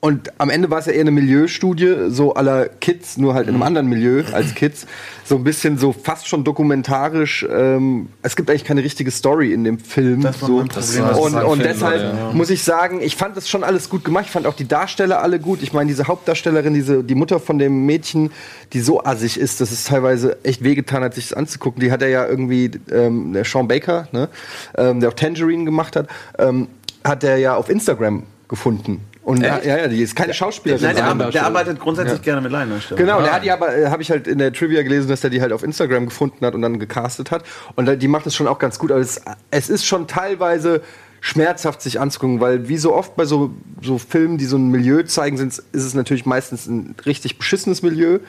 Und 0.00 0.30
am 0.38 0.48
Ende 0.48 0.70
war 0.70 0.78
es 0.78 0.86
ja 0.86 0.92
eher 0.92 1.00
eine 1.00 1.10
Milieustudie, 1.10 2.08
so 2.08 2.34
aller 2.34 2.68
Kids, 2.68 3.16
nur 3.16 3.34
halt 3.34 3.48
in 3.48 3.54
einem 3.54 3.64
anderen 3.64 3.88
Milieu 3.88 4.22
als 4.32 4.54
Kids. 4.54 4.86
So 5.24 5.34
ein 5.34 5.42
bisschen 5.42 5.76
so 5.76 5.92
fast 5.92 6.28
schon 6.28 6.44
dokumentarisch. 6.44 7.44
Ähm, 7.50 8.08
es 8.22 8.36
gibt 8.36 8.48
eigentlich 8.48 8.64
keine 8.64 8.84
richtige 8.84 9.10
Story 9.10 9.52
in 9.52 9.64
dem 9.64 9.80
Film. 9.80 10.22
Das 10.22 10.40
war 10.40 10.48
so. 10.48 10.58
was 10.62 11.18
und 11.18 11.34
und 11.34 11.50
finde, 11.58 11.64
deshalb 11.64 12.00
ja. 12.00 12.30
muss 12.32 12.48
ich 12.48 12.62
sagen, 12.62 13.00
ich 13.02 13.16
fand 13.16 13.36
das 13.36 13.48
schon 13.48 13.64
alles 13.64 13.90
gut 13.90 14.04
gemacht. 14.04 14.26
Ich 14.26 14.30
fand 14.30 14.46
auch 14.46 14.54
die 14.54 14.68
Darsteller 14.68 15.20
alle 15.20 15.40
gut. 15.40 15.64
Ich 15.64 15.72
meine, 15.72 15.88
diese 15.88 16.06
Hauptdarstellerin, 16.06 16.74
diese, 16.74 17.02
die 17.02 17.16
Mutter 17.16 17.40
von 17.40 17.58
dem 17.58 17.84
Mädchen, 17.84 18.30
die 18.74 18.80
so 18.80 19.02
assig 19.02 19.36
ist, 19.36 19.60
dass 19.60 19.72
es 19.72 19.82
teilweise 19.82 20.38
echt 20.44 20.62
wehgetan 20.62 21.02
hat, 21.02 21.14
sich 21.14 21.30
das 21.30 21.36
anzugucken. 21.36 21.80
Die 21.80 21.90
hat 21.90 22.02
er 22.02 22.08
ja 22.08 22.24
irgendwie, 22.24 22.70
ähm, 22.92 23.32
der 23.32 23.44
Sean 23.44 23.66
Baker, 23.66 24.06
ne, 24.12 24.28
ähm, 24.76 25.00
der 25.00 25.08
auch 25.08 25.14
Tangerine 25.14 25.64
gemacht 25.64 25.96
hat, 25.96 26.06
ähm, 26.38 26.68
hat 27.02 27.24
er 27.24 27.38
ja 27.38 27.56
auf 27.56 27.68
Instagram 27.68 28.22
gefunden. 28.48 29.00
Und 29.28 29.42
ja, 29.42 29.60
ja, 29.62 29.88
die 29.88 30.00
ist 30.00 30.16
keine 30.16 30.32
Schauspielerin. 30.32 30.82
Nein, 30.82 30.96
der, 30.96 31.06
sondern- 31.06 31.26
ar- 31.26 31.32
der 31.32 31.44
arbeitet 31.44 31.78
grundsätzlich 31.78 32.22
gerne 32.22 32.40
mit 32.40 32.50
Laiendarstellern. 32.50 33.04
Genau, 33.04 33.20
der 33.20 33.32
hat 33.34 33.44
die 33.44 33.50
aber, 33.50 33.76
äh, 33.76 33.86
habe 33.88 34.00
ich 34.00 34.10
halt 34.10 34.26
in 34.26 34.38
der 34.38 34.54
Trivia 34.54 34.82
gelesen, 34.82 35.08
dass 35.08 35.20
der 35.20 35.28
die 35.28 35.42
halt 35.42 35.52
auf 35.52 35.62
Instagram 35.62 36.06
gefunden 36.06 36.46
hat 36.46 36.54
und 36.54 36.62
dann 36.62 36.78
gecastet 36.78 37.30
hat. 37.30 37.44
Und 37.76 38.00
die 38.00 38.08
macht 38.08 38.26
es 38.26 38.34
schon 38.34 38.48
auch 38.48 38.58
ganz 38.58 38.78
gut, 38.78 38.90
aber 38.90 39.00
es, 39.00 39.20
es 39.50 39.68
ist 39.68 39.84
schon 39.84 40.06
teilweise 40.06 40.80
schmerzhaft 41.20 41.82
sich 41.82 42.00
anzugucken, 42.00 42.40
weil 42.40 42.68
wie 42.70 42.78
so 42.78 42.94
oft 42.94 43.16
bei 43.16 43.26
so, 43.26 43.50
so 43.82 43.98
Filmen, 43.98 44.38
die 44.38 44.46
so 44.46 44.56
ein 44.56 44.68
Milieu 44.70 45.02
zeigen, 45.02 45.36
sind, 45.36 45.52
ist 45.52 45.84
es 45.84 45.92
natürlich 45.92 46.24
meistens 46.24 46.66
ein 46.66 46.94
richtig 47.04 47.36
beschissenes 47.36 47.82
Milieu. 47.82 48.20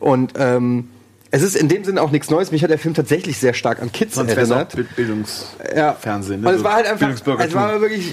Und 0.00 0.32
ähm, 0.36 0.88
es 1.30 1.42
ist 1.42 1.54
in 1.54 1.68
dem 1.68 1.84
Sinne 1.84 2.02
auch 2.02 2.10
nichts 2.10 2.28
Neues. 2.28 2.50
Mich 2.50 2.64
hat 2.64 2.70
der 2.70 2.78
Film 2.78 2.94
tatsächlich 2.94 3.38
sehr 3.38 3.54
stark 3.54 3.80
an 3.80 3.92
Kids 3.92 4.16
Sonst 4.16 4.32
erinnert. 4.32 4.74
Bild- 4.74 4.96
Bildungsfernsehen. 4.96 5.76
Ja. 5.76 5.92
Fernsehen, 5.92 6.40
ne? 6.40 6.48
Und 6.48 6.54
es 6.56 6.64
war 6.64 6.72
halt 6.74 6.86
einfach, 6.88 7.08
es 7.38 7.54
war 7.54 7.80
wirklich, 7.80 8.12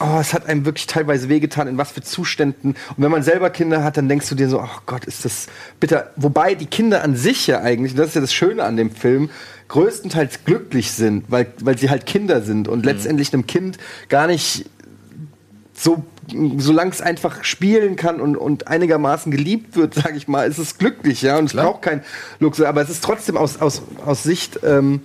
oh, 0.00 0.18
es 0.20 0.34
hat 0.34 0.46
einem 0.46 0.64
wirklich 0.64 0.86
teilweise 0.86 1.28
wehgetan, 1.28 1.68
in 1.68 1.78
was 1.78 1.92
für 1.92 2.02
Zuständen. 2.02 2.70
Und 2.70 3.02
wenn 3.02 3.10
man 3.10 3.22
selber 3.22 3.50
Kinder 3.50 3.82
hat, 3.84 3.96
dann 3.96 4.08
denkst 4.08 4.28
du 4.28 4.34
dir 4.34 4.48
so, 4.48 4.60
oh 4.60 4.80
Gott, 4.86 5.04
ist 5.04 5.24
das 5.24 5.46
bitter. 5.80 6.10
Wobei 6.16 6.54
die 6.54 6.66
Kinder 6.66 7.02
an 7.02 7.16
sich 7.16 7.46
ja 7.46 7.60
eigentlich, 7.60 7.92
und 7.92 7.98
das 7.98 8.08
ist 8.08 8.14
ja 8.14 8.20
das 8.20 8.32
Schöne 8.32 8.64
an 8.64 8.76
dem 8.76 8.90
Film, 8.90 9.30
größtenteils 9.68 10.44
glücklich 10.44 10.92
sind, 10.92 11.24
weil, 11.28 11.46
weil 11.60 11.76
sie 11.76 11.90
halt 11.90 12.06
Kinder 12.06 12.42
sind 12.42 12.68
und 12.68 12.86
letztendlich 12.86 13.32
einem 13.32 13.46
Kind 13.46 13.78
gar 14.08 14.26
nicht 14.26 14.66
so 15.74 16.04
solange 16.58 16.90
es 16.90 17.00
einfach 17.00 17.44
spielen 17.44 17.96
kann 17.96 18.20
und, 18.20 18.36
und 18.36 18.68
einigermaßen 18.68 19.32
geliebt 19.32 19.76
wird, 19.76 19.94
sage 20.02 20.16
ich 20.16 20.28
mal, 20.28 20.46
ist 20.48 20.58
es 20.58 20.78
glücklich, 20.78 21.22
ja, 21.22 21.38
und 21.38 21.46
es 21.46 21.54
braucht 21.54 21.82
kein 21.82 22.02
Luxus, 22.38 22.66
aber 22.66 22.82
es 22.82 22.90
ist 22.90 23.02
trotzdem 23.02 23.36
aus, 23.36 23.60
aus, 23.60 23.82
aus 24.04 24.22
Sicht 24.22 24.60
ähm, 24.62 25.00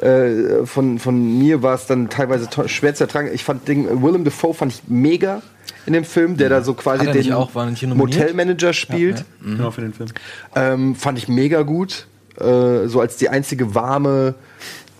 äh, 0.00 0.64
von, 0.66 0.98
von 0.98 1.38
mir 1.38 1.62
war 1.62 1.74
es 1.74 1.86
dann 1.86 2.08
teilweise 2.08 2.48
schwer 2.66 2.94
zu 2.94 3.04
ertragen. 3.04 3.30
Ich 3.32 3.44
fand 3.44 3.68
den 3.68 4.02
Willem 4.02 4.24
Dafoe 4.24 4.54
fand 4.54 4.72
ich 4.72 4.82
mega 4.88 5.42
in 5.86 5.92
dem 5.92 6.04
Film, 6.04 6.36
der 6.36 6.48
da 6.48 6.62
so 6.62 6.74
quasi 6.74 7.10
den 7.10 7.32
auch- 7.32 7.54
er? 7.54 7.94
Motelmanager 7.94 8.72
spielt. 8.72 9.24
Genau 9.42 9.70
für 9.70 9.80
den 9.80 9.92
Film. 9.92 10.08
Ähm, 10.54 10.94
fand 10.94 11.18
ich 11.18 11.28
mega 11.28 11.62
gut. 11.62 12.06
Äh, 12.38 12.86
so 12.86 13.00
als 13.00 13.16
die 13.16 13.28
einzige 13.28 13.74
warme 13.74 14.34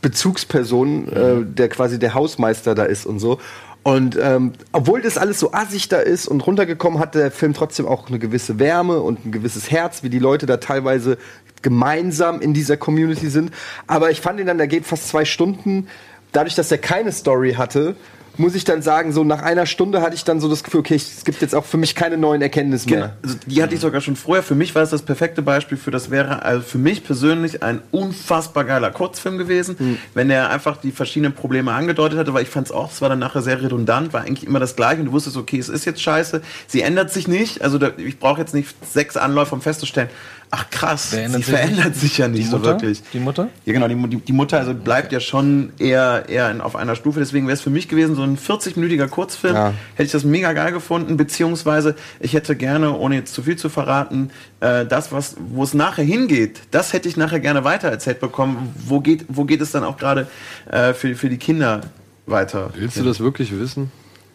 Bezugsperson, 0.02 1.08
äh, 1.08 1.44
der 1.44 1.68
quasi 1.68 1.98
der 1.98 2.14
Hausmeister 2.14 2.74
da 2.74 2.84
ist 2.84 3.06
und 3.06 3.18
so. 3.18 3.38
Und 3.82 4.18
ähm, 4.20 4.52
obwohl 4.72 5.00
das 5.00 5.16
alles 5.16 5.40
so 5.40 5.52
assig 5.52 5.88
da 5.88 5.98
ist 5.98 6.28
und 6.28 6.46
runtergekommen, 6.46 6.98
hat 6.98 7.14
der 7.14 7.30
Film 7.30 7.54
trotzdem 7.54 7.86
auch 7.86 8.08
eine 8.08 8.18
gewisse 8.18 8.58
Wärme 8.58 9.00
und 9.00 9.24
ein 9.24 9.32
gewisses 9.32 9.70
Herz, 9.70 10.02
wie 10.02 10.10
die 10.10 10.18
Leute 10.18 10.44
da 10.44 10.58
teilweise 10.58 11.16
gemeinsam 11.62 12.40
in 12.40 12.54
dieser 12.54 12.76
Community 12.76 13.28
sind. 13.30 13.50
Aber 13.86 14.10
ich 14.10 14.20
fand 14.20 14.40
ihn 14.40 14.46
dann, 14.46 14.58
der 14.58 14.66
geht 14.68 14.86
fast 14.86 15.08
zwei 15.08 15.24
Stunden. 15.24 15.88
Dadurch, 16.32 16.54
dass 16.54 16.70
er 16.70 16.78
keine 16.78 17.12
Story 17.12 17.54
hatte, 17.54 17.96
muss 18.36 18.54
ich 18.54 18.64
dann 18.64 18.80
sagen, 18.80 19.12
so 19.12 19.22
nach 19.24 19.42
einer 19.42 19.66
Stunde 19.66 20.00
hatte 20.00 20.14
ich 20.14 20.24
dann 20.24 20.40
so 20.40 20.48
das 20.48 20.62
Gefühl, 20.64 20.80
okay, 20.80 20.94
es 20.94 21.24
gibt 21.24 21.42
jetzt 21.42 21.54
auch 21.54 21.64
für 21.64 21.76
mich 21.76 21.94
keine 21.94 22.16
neuen 22.16 22.40
Erkenntnisse 22.40 22.86
Genau, 22.86 23.00
mehr. 23.06 23.16
also 23.22 23.36
die 23.44 23.62
hatte 23.62 23.74
ich 23.74 23.80
sogar 23.80 24.00
schon 24.00 24.16
vorher. 24.16 24.42
Für 24.42 24.54
mich 24.54 24.74
war 24.74 24.82
es 24.82 24.90
das 24.90 25.02
perfekte 25.02 25.42
Beispiel 25.42 25.76
für 25.76 25.90
das 25.90 26.10
wäre 26.10 26.42
also 26.42 26.62
für 26.62 26.78
mich 26.78 27.04
persönlich 27.04 27.62
ein 27.62 27.82
unfassbar 27.90 28.64
geiler 28.64 28.92
Kurzfilm 28.92 29.36
gewesen, 29.36 29.98
wenn 30.14 30.30
er 30.30 30.48
einfach 30.50 30.78
die 30.78 30.92
verschiedenen 30.92 31.34
Probleme 31.34 31.72
angedeutet 31.72 32.18
hätte, 32.18 32.32
weil 32.32 32.44
ich 32.44 32.48
fand 32.48 32.68
es 32.68 32.72
auch, 32.72 32.92
es 32.92 33.02
war 33.02 33.08
dann 33.10 33.18
nachher 33.18 33.42
sehr 33.42 33.60
redundant, 33.60 34.12
war 34.12 34.22
eigentlich 34.22 34.46
immer 34.46 34.60
das 34.60 34.74
gleiche 34.76 35.00
und 35.00 35.06
du 35.06 35.12
wusstest, 35.12 35.36
okay, 35.36 35.58
es 35.58 35.68
ist 35.68 35.84
jetzt 35.84 36.00
scheiße, 36.00 36.40
sie 36.68 36.80
ändert 36.82 37.12
sich 37.12 37.28
nicht, 37.28 37.60
also 37.62 37.76
da, 37.78 37.90
ich 37.96 38.18
brauche 38.20 38.40
jetzt 38.40 38.54
nicht 38.54 38.74
sechs 38.90 39.16
Anläufe, 39.18 39.54
um 39.54 39.60
festzustellen, 39.60 40.08
ach 40.50 40.68
krass, 40.70 41.12
Wer 41.12 41.24
ändert 41.24 41.44
sie 41.44 41.50
sich 41.50 41.54
verändert 41.54 41.86
nicht? 41.86 42.00
sich 42.00 42.18
ja 42.18 42.28
nicht 42.28 42.42
Die 42.42 42.46
so 42.46 42.58
Mutter? 42.58 42.70
wirklich. 42.72 43.02
Die 43.12 43.20
Mutter? 43.20 43.48
Ja, 43.64 43.72
genau, 43.72 43.88
die, 43.88 44.16
die, 44.16 44.32
Mutter 44.32 44.58
also 44.58 44.74
bleibt 44.74 45.12
ja 45.12 45.20
schon 45.20 45.72
eher, 45.78 46.28
eher 46.28 46.50
in, 46.50 46.60
auf 46.60 46.76
einer 46.76 46.96
Stufe. 46.96 47.20
Deswegen 47.20 47.46
wäre 47.46 47.54
es 47.54 47.60
für 47.60 47.70
mich 47.70 47.88
gewesen, 47.88 48.16
so 48.16 48.22
ein 48.22 48.36
40-minütiger 48.36 49.06
Kurzfilm. 49.08 49.54
Ja. 49.54 49.74
Hätte 49.94 50.06
ich 50.06 50.12
das 50.12 50.24
mega 50.24 50.52
geil 50.52 50.72
gefunden, 50.72 51.16
beziehungsweise 51.16 51.94
ich 52.18 52.34
hätte 52.34 52.56
gerne, 52.56 52.96
ohne 52.96 53.16
jetzt 53.16 53.34
zu 53.34 53.42
viel 53.42 53.56
zu 53.56 53.68
verraten, 53.68 54.30
äh, 54.60 54.86
das, 54.86 55.12
was, 55.12 55.36
wo 55.38 55.62
es 55.62 55.74
nachher 55.74 56.04
hingeht, 56.04 56.60
das 56.70 56.92
hätte 56.92 57.08
ich 57.08 57.16
nachher 57.16 57.40
gerne 57.40 57.64
weitererzählt 57.64 58.20
bekommen. 58.20 58.74
Wo 58.86 59.00
geht, 59.00 59.26
wo 59.28 59.44
geht 59.44 59.60
es 59.60 59.70
dann 59.70 59.84
auch 59.84 59.96
gerade 59.96 60.26
äh, 60.70 60.94
für, 60.94 61.14
für 61.14 61.28
die 61.28 61.38
Kinder 61.38 61.82
weiter? 62.26 62.70
Willst 62.74 62.96
du 62.98 63.04
das 63.04 63.20
wirklich 63.20 63.56
wissen? 63.58 63.90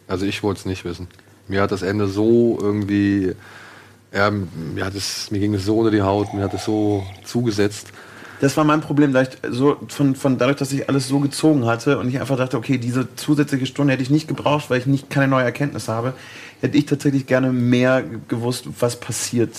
Also 0.07 0.25
ich 0.25 0.43
wollte 0.43 0.59
es 0.59 0.65
nicht 0.65 0.85
wissen. 0.85 1.07
Mir 1.47 1.61
hat 1.61 1.71
das 1.71 1.81
Ende 1.81 2.07
so 2.07 2.57
irgendwie, 2.61 3.33
ja, 4.15 4.31
mir, 4.31 4.85
hat 4.85 4.95
es, 4.95 5.29
mir 5.31 5.39
ging 5.39 5.53
es 5.53 5.65
so 5.65 5.77
unter 5.77 5.91
die 5.91 6.01
Haut, 6.01 6.33
mir 6.33 6.43
hat 6.43 6.53
es 6.53 6.65
so 6.65 7.05
zugesetzt. 7.23 7.87
Das 8.41 8.57
war 8.57 8.63
mein 8.65 8.81
Problem, 8.81 9.13
da 9.13 9.21
ich 9.21 9.29
so 9.49 9.77
von, 9.87 10.13
von 10.15 10.37
dadurch, 10.37 10.57
dass 10.57 10.71
ich 10.73 10.89
alles 10.89 11.07
so 11.07 11.19
gezogen 11.19 11.65
hatte 11.65 11.97
und 11.97 12.09
ich 12.09 12.19
einfach 12.19 12.37
dachte, 12.37 12.57
okay, 12.57 12.77
diese 12.77 13.15
zusätzliche 13.15 13.65
Stunde 13.65 13.93
hätte 13.93 14.03
ich 14.03 14.09
nicht 14.09 14.27
gebraucht, 14.27 14.69
weil 14.69 14.79
ich 14.79 14.85
nicht 14.87 15.09
keine 15.09 15.27
neue 15.29 15.43
Erkenntnis 15.45 15.87
habe, 15.87 16.13
hätte 16.61 16.77
ich 16.77 16.85
tatsächlich 16.85 17.27
gerne 17.27 17.51
mehr 17.51 18.03
gewusst, 18.27 18.65
was 18.79 18.99
passiert 18.99 19.51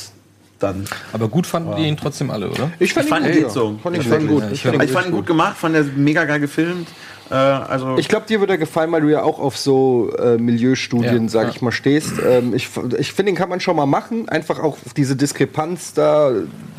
dann. 0.59 0.85
Aber 1.13 1.29
gut 1.29 1.47
fanden 1.47 1.75
die 1.77 1.85
ihn 1.87 1.97
trotzdem 1.97 2.31
alle, 2.31 2.51
oder? 2.51 2.71
Ich 2.79 2.93
fand, 2.93 3.07
Ich 3.07 3.11
fand 3.11 3.27
ihn 3.27 3.33
ihn 3.37 3.43
gut. 3.45 3.53
so. 3.53 3.79
Ich 3.95 4.07
fand 4.09 4.29
gut. 4.29 4.43
ihn- 4.43 4.49
ihn 4.49 4.55
Ich 4.83 4.93
fand 4.93 5.07
ihn 5.07 5.13
gut 5.13 5.27
gemacht, 5.27 5.57
fand 5.57 5.75
er 5.75 5.85
mega 5.85 6.25
geil 6.25 6.41
gefilmt. 6.41 6.89
Äh, 7.30 7.35
also 7.35 7.97
Ich 7.99 8.09
glaube, 8.09 8.26
dir 8.26 8.40
wird 8.40 8.50
er 8.50 8.59
gefallen, 8.59 8.92
weil 8.92 9.00
du 9.02 9.09
ja 9.09 9.23
auch 9.23 9.38
auf 9.38 9.56
so 9.56 10.11
äh, 10.18 10.37
Milieustudien, 10.38 11.25
Ja, 11.25 11.28
sag 11.28 11.45
ja. 11.45 11.50
ich 11.50 11.62
mal, 11.62 11.73
stehst. 11.73 12.12
Ähm, 12.25 12.54
ich 12.54 12.68
ich 12.99 13.12
finde, 13.12 13.33
den 13.33 13.37
kann 13.37 13.49
man 13.49 13.61
schon 13.61 13.76
mal 13.76 13.87
machen. 13.87 14.28
Einfach 14.28 14.59
auch 14.61 14.78
auf 14.85 14.95
diese 14.97 15.16
Diskrepanz 15.16 15.92
da, 15.95 16.33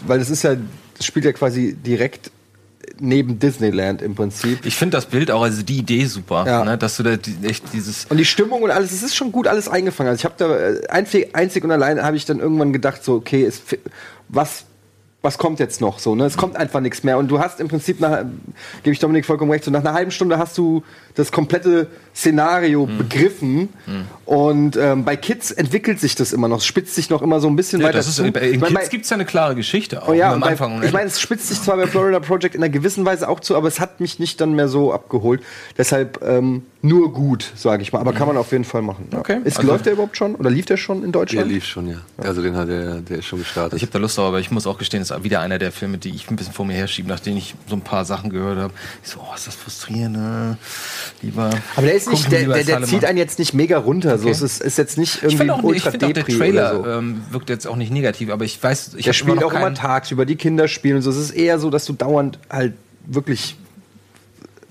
weil 0.05 0.19
das 0.19 0.29
ist 0.29 0.43
ja, 0.43 0.55
das 0.97 1.05
spielt 1.05 1.25
ja 1.25 1.33
quasi 1.33 1.73
direkt 1.75 2.31
neben 2.99 3.37
Disneyland 3.37 4.01
im 4.01 4.15
Prinzip. 4.15 4.65
Ich 4.65 4.75
finde 4.75 4.97
das 4.97 5.05
Bild 5.05 5.29
auch, 5.29 5.43
also 5.43 5.61
die 5.61 5.77
Idee 5.77 6.05
super, 6.05 6.45
Ja. 6.47 6.63
ne? 6.63 6.77
dass 6.79 6.97
du 6.97 7.03
da 7.03 7.15
die, 7.15 7.35
echt 7.45 7.65
dieses 7.73 8.05
Und 8.05 8.17
die 8.17 8.25
Stimmung 8.25 8.63
und 8.63 8.71
alles, 8.71 8.91
es 8.91 9.03
ist 9.03 9.15
schon 9.15 9.31
gut 9.31 9.45
alles 9.47 9.67
eingefangen. 9.69 10.09
Also 10.09 10.21
ich 10.21 10.25
habe 10.25 10.33
da 10.37 10.55
äh, 10.57 10.87
einzig, 10.87 11.35
einzig 11.35 11.63
und 11.63 11.69
allein 11.71 12.01
habe 12.01 12.17
ich 12.17 12.25
dann 12.25 12.39
irgendwann 12.39 12.73
gedacht, 12.73 13.03
so, 13.03 13.13
okay, 13.15 13.43
es, 13.45 13.61
was, 14.29 14.63
was 15.27 15.37
kommt 15.37 15.59
jetzt 15.59 15.81
noch 15.81 15.99
so, 15.99 16.15
ne? 16.15 16.23
Es 16.23 16.37
kommt 16.37 16.55
einfach 16.55 16.79
nichts 16.79 17.03
mehr. 17.03 17.17
Und 17.17 17.27
du 17.27 17.39
hast 17.39 17.59
im 17.59 17.67
Prinzip 17.67 17.99
nach, 17.99 18.23
gebe 18.83 18.93
ich 18.93 18.99
Dominik 18.99 19.25
vollkommen 19.25 19.51
recht, 19.51 19.65
so 19.65 19.71
nach 19.71 19.81
einer 19.81 19.91
halben 19.91 20.11
Stunde 20.11 20.37
hast 20.37 20.57
du 20.57 20.83
das 21.15 21.33
komplette 21.33 21.87
Szenario 22.15 22.87
Hm. 22.87 22.97
begriffen. 22.97 23.69
Und 24.25 24.77
ähm, 24.77 25.03
bei 25.03 25.15
Kids 25.17 25.51
entwickelt 25.51 25.99
sich 25.99 26.15
das 26.15 26.31
immer 26.31 26.47
noch, 26.47 26.59
es 26.59 26.65
spitzt 26.65 26.95
sich 26.95 27.09
noch 27.09 27.21
immer 27.21 27.39
so 27.39 27.47
ein 27.47 27.55
bisschen 27.57 27.81
ja, 27.81 27.87
weiter 27.87 27.97
das 27.97 28.07
ist, 28.07 28.15
zu. 28.15 28.23
in 28.25 28.33
Ich 28.35 28.59
mein, 28.59 28.73
Kids 28.73 28.89
gibt 28.89 29.03
es 29.03 29.09
ja 29.09 29.15
eine 29.15 29.25
klare 29.25 29.55
Geschichte 29.55 30.01
auch 30.03 30.09
Oh 30.09 30.13
ja, 30.13 30.31
am 30.33 30.39
bei, 30.39 30.49
Anfang 30.51 30.75
und 30.77 30.83
ich 30.85 30.93
meine, 30.93 31.07
es 31.07 31.19
spitzt 31.19 31.47
sich 31.49 31.61
zwar 31.61 31.75
bei 31.77 31.87
Florida 31.87 32.19
Project 32.19 32.55
in 32.55 32.63
einer 32.63 32.69
gewissen 32.71 33.03
Weise 33.05 33.27
auch 33.29 33.39
zu, 33.41 33.55
aber 33.55 33.67
es 33.67 33.79
hat 33.79 33.99
mich 33.99 34.19
nicht 34.19 34.39
dann 34.41 34.53
mehr 34.53 34.67
so 34.67 34.93
abgeholt. 34.93 35.41
Deshalb 35.77 36.21
ähm, 36.23 36.63
nur 36.81 37.11
gut, 37.11 37.51
sage 37.55 37.81
ich 37.81 37.91
mal. 37.93 37.99
Aber 37.99 38.13
kann 38.13 38.27
man 38.27 38.37
auf 38.37 38.51
jeden 38.51 38.63
Fall 38.63 38.81
machen. 38.81 39.07
Ja. 39.11 39.19
Okay, 39.19 39.39
Ist, 39.43 39.57
also- 39.57 39.69
läuft 39.71 39.85
der 39.85 39.93
überhaupt 39.93 40.15
schon? 40.17 40.35
Oder 40.35 40.49
lief 40.49 40.65
der 40.65 40.77
schon 40.77 40.97
in 41.03 41.11
Der 41.11 41.21
Deutschland? 41.21 41.49
lief 41.49 41.65
schon, 41.65 41.89
ja. 41.89 41.97
Also 42.17 42.41
den 42.41 42.55
hat 42.55 42.69
der, 42.69 42.95
der 43.01 43.19
ist 43.19 43.25
schon 43.25 43.39
gestartet. 43.39 43.73
Ich 43.77 43.81
habe 43.83 43.91
da 43.91 43.99
Lust 43.99 44.17
drauf, 44.17 44.27
aber 44.27 44.39
ich 44.39 44.51
muss 44.51 44.67
auch 44.67 44.77
gestehen, 44.77 45.01
das 45.01 45.11
ist 45.17 45.23
wieder 45.23 45.41
einer 45.41 45.57
der 45.59 45.71
Filme, 45.71 45.97
die 45.97 46.09
ich 46.09 46.29
ein 46.29 46.35
bisschen 46.35 46.53
vor 46.53 46.65
mir 46.65 46.73
herschiebe, 46.75 47.07
nachdem 47.09 47.37
ich 47.37 47.55
so 47.67 47.75
ein 47.75 47.81
paar 47.81 48.05
Sachen 48.05 48.29
gehört 48.29 48.57
habe. 48.59 48.73
Ich 49.03 49.09
so, 49.09 49.19
oh, 49.19 49.33
ist 49.35 49.47
das 49.47 49.55
frustrierend, 49.55 50.15
ne? 50.17 50.57
Lieber. 51.21 51.49
aber 51.75 51.85
der 51.85 51.95
ist 51.95 52.09
nicht, 52.09 52.31
der, 52.31 52.47
der, 52.47 52.63
der 52.63 52.83
zieht 52.83 53.05
einen 53.05 53.17
jetzt 53.17 53.39
nicht 53.39 53.53
mega 53.53 53.77
runter. 53.77 54.17
So. 54.17 54.23
Okay. 54.25 54.31
Es 54.31 54.41
ist, 54.41 54.61
ist 54.61 54.77
jetzt 54.77 54.97
nicht 54.97 55.15
Ich 55.15 55.23
irgendwie 55.23 55.37
finde 55.37 55.53
auch, 55.53 55.59
ich 55.59 55.65
ultra 55.65 55.91
find 55.91 56.03
auch 56.03 56.11
der 56.13 56.25
Trailer 56.25 56.79
oder 56.79 56.93
so. 56.93 56.99
ähm, 56.99 57.21
wirkt 57.31 57.49
jetzt 57.49 57.67
auch 57.67 57.75
nicht 57.75 57.91
negativ, 57.91 58.29
aber 58.29 58.45
ich 58.45 58.61
weiß, 58.61 58.91
ich 58.95 59.05
Der 59.05 59.13
spielt 59.13 59.43
auch 59.43 59.53
immer 59.53 59.73
tagsüber, 59.73 60.25
die 60.25 60.35
Kinder 60.35 60.67
spielen 60.67 60.97
und 60.97 61.01
so. 61.01 61.09
Es 61.09 61.17
ist 61.17 61.31
eher 61.31 61.59
so, 61.59 61.69
dass 61.69 61.85
du 61.85 61.93
dauernd 61.93 62.39
halt 62.49 62.73
wirklich, 63.05 63.57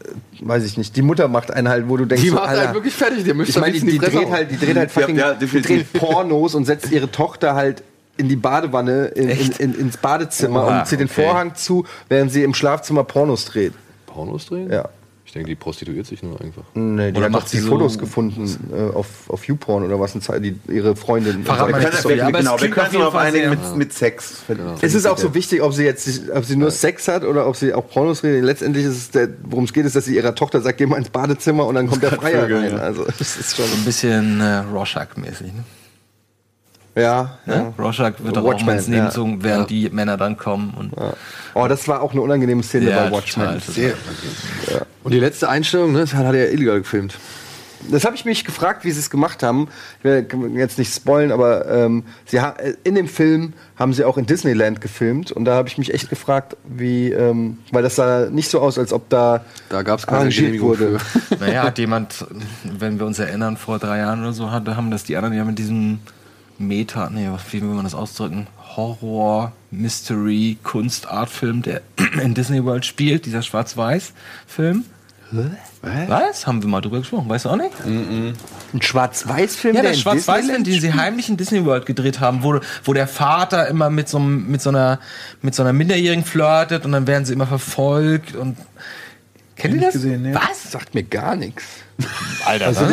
äh, 0.05 0.47
weiß 0.47 0.65
ich 0.65 0.77
nicht, 0.77 0.97
die 0.97 1.03
Mutter 1.03 1.29
macht 1.29 1.51
einen 1.51 1.69
halt, 1.69 1.89
wo 1.89 1.97
du 1.97 2.05
denkst, 2.05 2.23
die 2.23 2.29
so, 2.31 2.37
macht 2.37 2.49
Alter, 2.49 2.67
halt 2.67 2.75
wirklich 2.75 2.95
fertig, 2.95 3.25
der 3.25 3.35
müsste 3.35 3.53
Ich 3.53 3.61
meine, 3.61 3.73
die, 3.73 3.81
die, 3.87 3.99
dreht 3.99 4.31
halt, 4.31 4.51
die 4.51 4.59
dreht 4.59 4.77
halt 4.77 4.95
Ja, 4.95 5.01
fucking, 5.01 5.17
ja, 5.17 5.33
die 5.35 5.41
definitiv. 5.41 5.91
dreht 5.91 6.01
Pornos 6.01 6.55
und 6.55 6.65
setzt 6.65 6.91
ihre 6.93 7.11
Tochter 7.11 7.55
halt 7.55 7.83
in 8.17 8.29
die 8.29 8.37
Badewanne, 8.37 9.07
in, 9.07 9.29
in, 9.59 9.75
ins 9.75 9.97
Badezimmer 9.97 10.65
Oha, 10.67 10.81
und 10.81 10.87
zieht 10.87 11.01
den 11.01 11.09
okay. 11.09 11.25
Vorhang 11.25 11.55
zu, 11.55 11.85
während 12.09 12.33
sie 12.33 12.43
im 12.43 12.55
Schlafzimmer 12.55 13.05
Pornos 13.05 13.45
dreht. 13.47 13.73
Pornos 14.07 14.47
drehen? 14.47 14.71
Ja. 14.71 14.89
Ich 15.27 15.33
denke, 15.33 15.49
die 15.49 15.55
prostituiert 15.57 16.07
sich 16.07 16.23
nur 16.23 16.41
einfach. 16.41 16.63
Nee, 16.75 17.11
die 17.11 17.17
Oder 17.19 17.27
hat 17.27 17.33
macht 17.33 17.53
die 17.53 17.57
sie 17.57 17.63
so- 17.65 17.71
Fotos 17.71 17.99
gefunden 17.99 18.47
äh, 18.73 18.95
auf, 18.97 19.07
auf 19.29 19.45
YouPorn 19.47 19.83
oder 19.83 19.99
was, 20.01 20.13
die, 20.15 20.57
ihre 20.69 20.95
Freundin. 20.95 21.45
Verrat 21.45 21.67
wir 21.67 21.73
mal 21.73 21.79
können, 21.81 21.91
nicht 21.91 22.03
so, 22.03 22.09
wir, 22.09 22.17
ja, 22.17 22.27
aber 22.29 22.39
genau, 22.39 22.61
wir 22.61 22.71
können 22.71 23.03
auf 23.03 23.13
uns 23.13 23.23
einigen 23.23 23.51
mit, 23.51 23.77
mit 23.77 23.93
Sex. 23.93 24.45
Es 24.81 24.95
ist 24.95 25.05
auch 25.05 25.19
so 25.19 25.35
wichtig, 25.35 25.61
ob 25.63 25.75
sie 25.75 25.83
jetzt, 25.85 26.31
ob 26.33 26.45
sie 26.45 26.55
nur 26.57 26.71
Sex 26.71 27.09
hat 27.09 27.25
oder 27.25 27.49
ob 27.49 27.57
sie 27.57 27.75
auch 27.75 27.87
Pornos 27.89 28.23
redet. 28.23 28.45
Letztendlich 28.45 28.85
ist 28.87 28.97
es, 28.97 29.11
der- 29.11 29.29
worum 29.43 29.65
es 29.65 29.73
geht, 29.73 29.85
ist, 29.85 29.97
dass 29.97 30.05
sie 30.07 30.15
ihrer 30.15 30.35
Tochter 30.35 30.61
sagt, 30.63 30.79
geh 30.79 30.87
mal 30.87 30.97
ins 30.97 31.11
Badezimmer 31.11 31.67
und 31.67 31.75
dann 31.75 31.89
kommt 31.89 32.05
der 32.05 32.13
Freier 32.21 32.45
rein. 32.45 32.71
ja. 32.71 32.77
Also, 32.79 33.05
das 33.19 33.37
ist 33.37 33.57
schon, 33.57 33.65
ein 33.67 33.85
bisschen 33.85 34.41
äh, 34.41 34.59
Rorschach-mäßig, 34.73 35.49
ne? 35.53 35.65
Ja. 36.97 37.39
Ja. 37.47 37.55
ja. 37.55 37.73
Rorschach 37.79 38.13
wird 38.19 38.37
auch 38.39 38.45
Watchmen, 38.45 38.67
mal 38.67 38.77
ins 38.77 38.87
Leben 38.89 38.99
ja. 38.99 39.07
gezogen, 39.07 39.39
während 39.43 39.71
die 39.71 39.89
Männer 39.91 40.17
dann 40.17 40.37
kommen. 40.37 40.75
Und 40.77 40.93
Oh, 41.55 41.69
das 41.69 41.87
war 41.89 42.03
auch 42.03 42.13
eine 42.13 42.21
unangenehme 42.21 42.63
Szene 42.63 42.91
Ja, 42.91 43.05
bei 43.05 43.13
Watchmen. 43.13 43.61
total, 43.61 43.61
total. 43.61 44.87
Und 45.05 45.13
die 45.13 45.21
letzte 45.21 45.49
Einstellung, 45.49 45.93
ne, 45.93 46.01
das 46.01 46.15
hat 46.15 46.25
er 46.27 46.35
ja 46.35 46.51
illegal 46.53 46.79
gefilmt. 46.79 47.15
Das 47.91 48.05
habe 48.05 48.17
ich 48.17 48.25
mich 48.25 48.45
gefragt, 48.45 48.85
wie 48.85 48.91
sie 48.91 48.99
es 48.99 49.11
gemacht 49.11 49.43
haben. 49.43 49.69
Ich 49.99 50.05
will 50.05 50.27
jetzt 50.57 50.77
nicht 50.79 50.93
spoilen, 50.93 51.31
aber 51.31 51.69
ähm, 51.69 52.05
sie 52.25 52.41
ha 52.41 52.55
äh, 52.59 52.75
in 52.85 52.95
dem 52.95 53.07
Film 53.07 53.53
haben 53.77 53.93
sie 53.93 54.05
auch 54.05 54.19
in 54.19 54.27
Disneyland 54.27 54.81
gefilmt 54.81 55.31
und 55.31 55.45
da 55.45 55.55
habe 55.55 55.69
ich 55.69 55.79
mich 55.79 55.95
echt 55.95 56.09
gefragt, 56.11 56.57
wie, 56.65 57.13
ähm, 57.13 57.59
weil 57.71 57.83
das 57.83 57.95
sah 57.97 58.29
nicht 58.29 58.51
so 58.51 58.61
aus, 58.61 58.79
als 58.79 58.93
ob 58.93 59.09
da 59.09 59.45
Da 59.69 59.83
gab 59.83 59.99
es 60.01 60.07
keine 60.07 60.31
Genehmigung 60.31 60.69
wurde. 60.71 60.99
für. 60.99 61.37
Naja, 61.41 61.63
hat 61.65 61.79
jemand, 61.79 62.27
wenn 62.65 62.99
wir 62.99 63.07
uns 63.07 63.19
erinnern, 63.19 63.57
vor 63.57 63.79
drei 63.79 63.99
Jahren 63.99 64.21
oder 64.23 64.33
so, 64.33 64.51
hatte, 64.51 64.77
haben 64.77 64.91
das 64.91 65.05
die 65.05 65.17
anderen 65.17 65.37
ja 65.37 65.45
mit 65.45 65.59
diesem 65.59 66.01
Meta, 66.59 67.11
nee, 67.11 67.29
was- 67.31 67.53
wie 67.53 67.61
will 67.63 67.69
man 67.71 67.85
das 67.85 67.95
ausdrücken? 67.95 68.47
Horror, 68.77 69.53
Mystery, 69.71 70.59
Kunst, 70.63 71.09
Artfilm, 71.09 71.63
der 71.63 71.81
in 72.23 72.35
Disney 72.35 72.65
World 72.65 72.85
spielt, 72.85 73.27
dieser 73.27 73.43
Schwarz-Weiß-Film. 73.43 74.85
Was? 75.83 76.47
Haben 76.47 76.63
wir 76.63 76.69
mal 76.69 76.81
drüber 76.81 76.99
gesprochen, 77.01 77.29
weißt 77.29 77.47
du 77.47 77.49
auch 77.51 77.57
nicht? 77.57 77.73
Ein 77.85 78.35
Schwarz-Weiß-Film, 78.81 79.75
Ja, 79.75 79.83
der 79.83 79.91
der 79.93 79.99
Schwarz-Weiß-Film, 79.99 80.63
den 80.65 80.81
sie 80.81 80.93
heimlich 80.95 81.29
in 81.29 81.37
Disney 81.37 81.65
World 81.65 81.85
gedreht 81.85 82.21
haben, 82.21 82.43
wo, 82.45 82.61
wo 82.85 82.93
der 82.93 83.09
Vater 83.09 83.67
immer 83.69 83.91
mit 83.91 84.09
so, 84.09 84.19
mit, 84.21 84.63
so 84.63 84.71
einer, 84.71 85.01
mit 85.43 85.55
so 85.55 85.63
einer 85.65 85.73
Minderjährigen 85.73 86.25
flirtet 86.25 86.85
und 86.85 86.93
dann 86.93 87.07
werden 87.07 87.25
sie 87.25 87.33
immer 87.33 87.47
verfolgt 87.47 88.35
und. 88.37 88.57
Kennt 89.57 89.75
ihr 89.77 89.81
das? 89.81 89.95
gesehen, 89.95 90.23
nee. 90.23 90.35
Was? 90.35 90.71
sagt 90.71 90.95
mir 90.95 91.03
gar 91.03 91.35
nichts. 91.35 91.65
Alter, 92.45 92.67
Also 92.67 92.85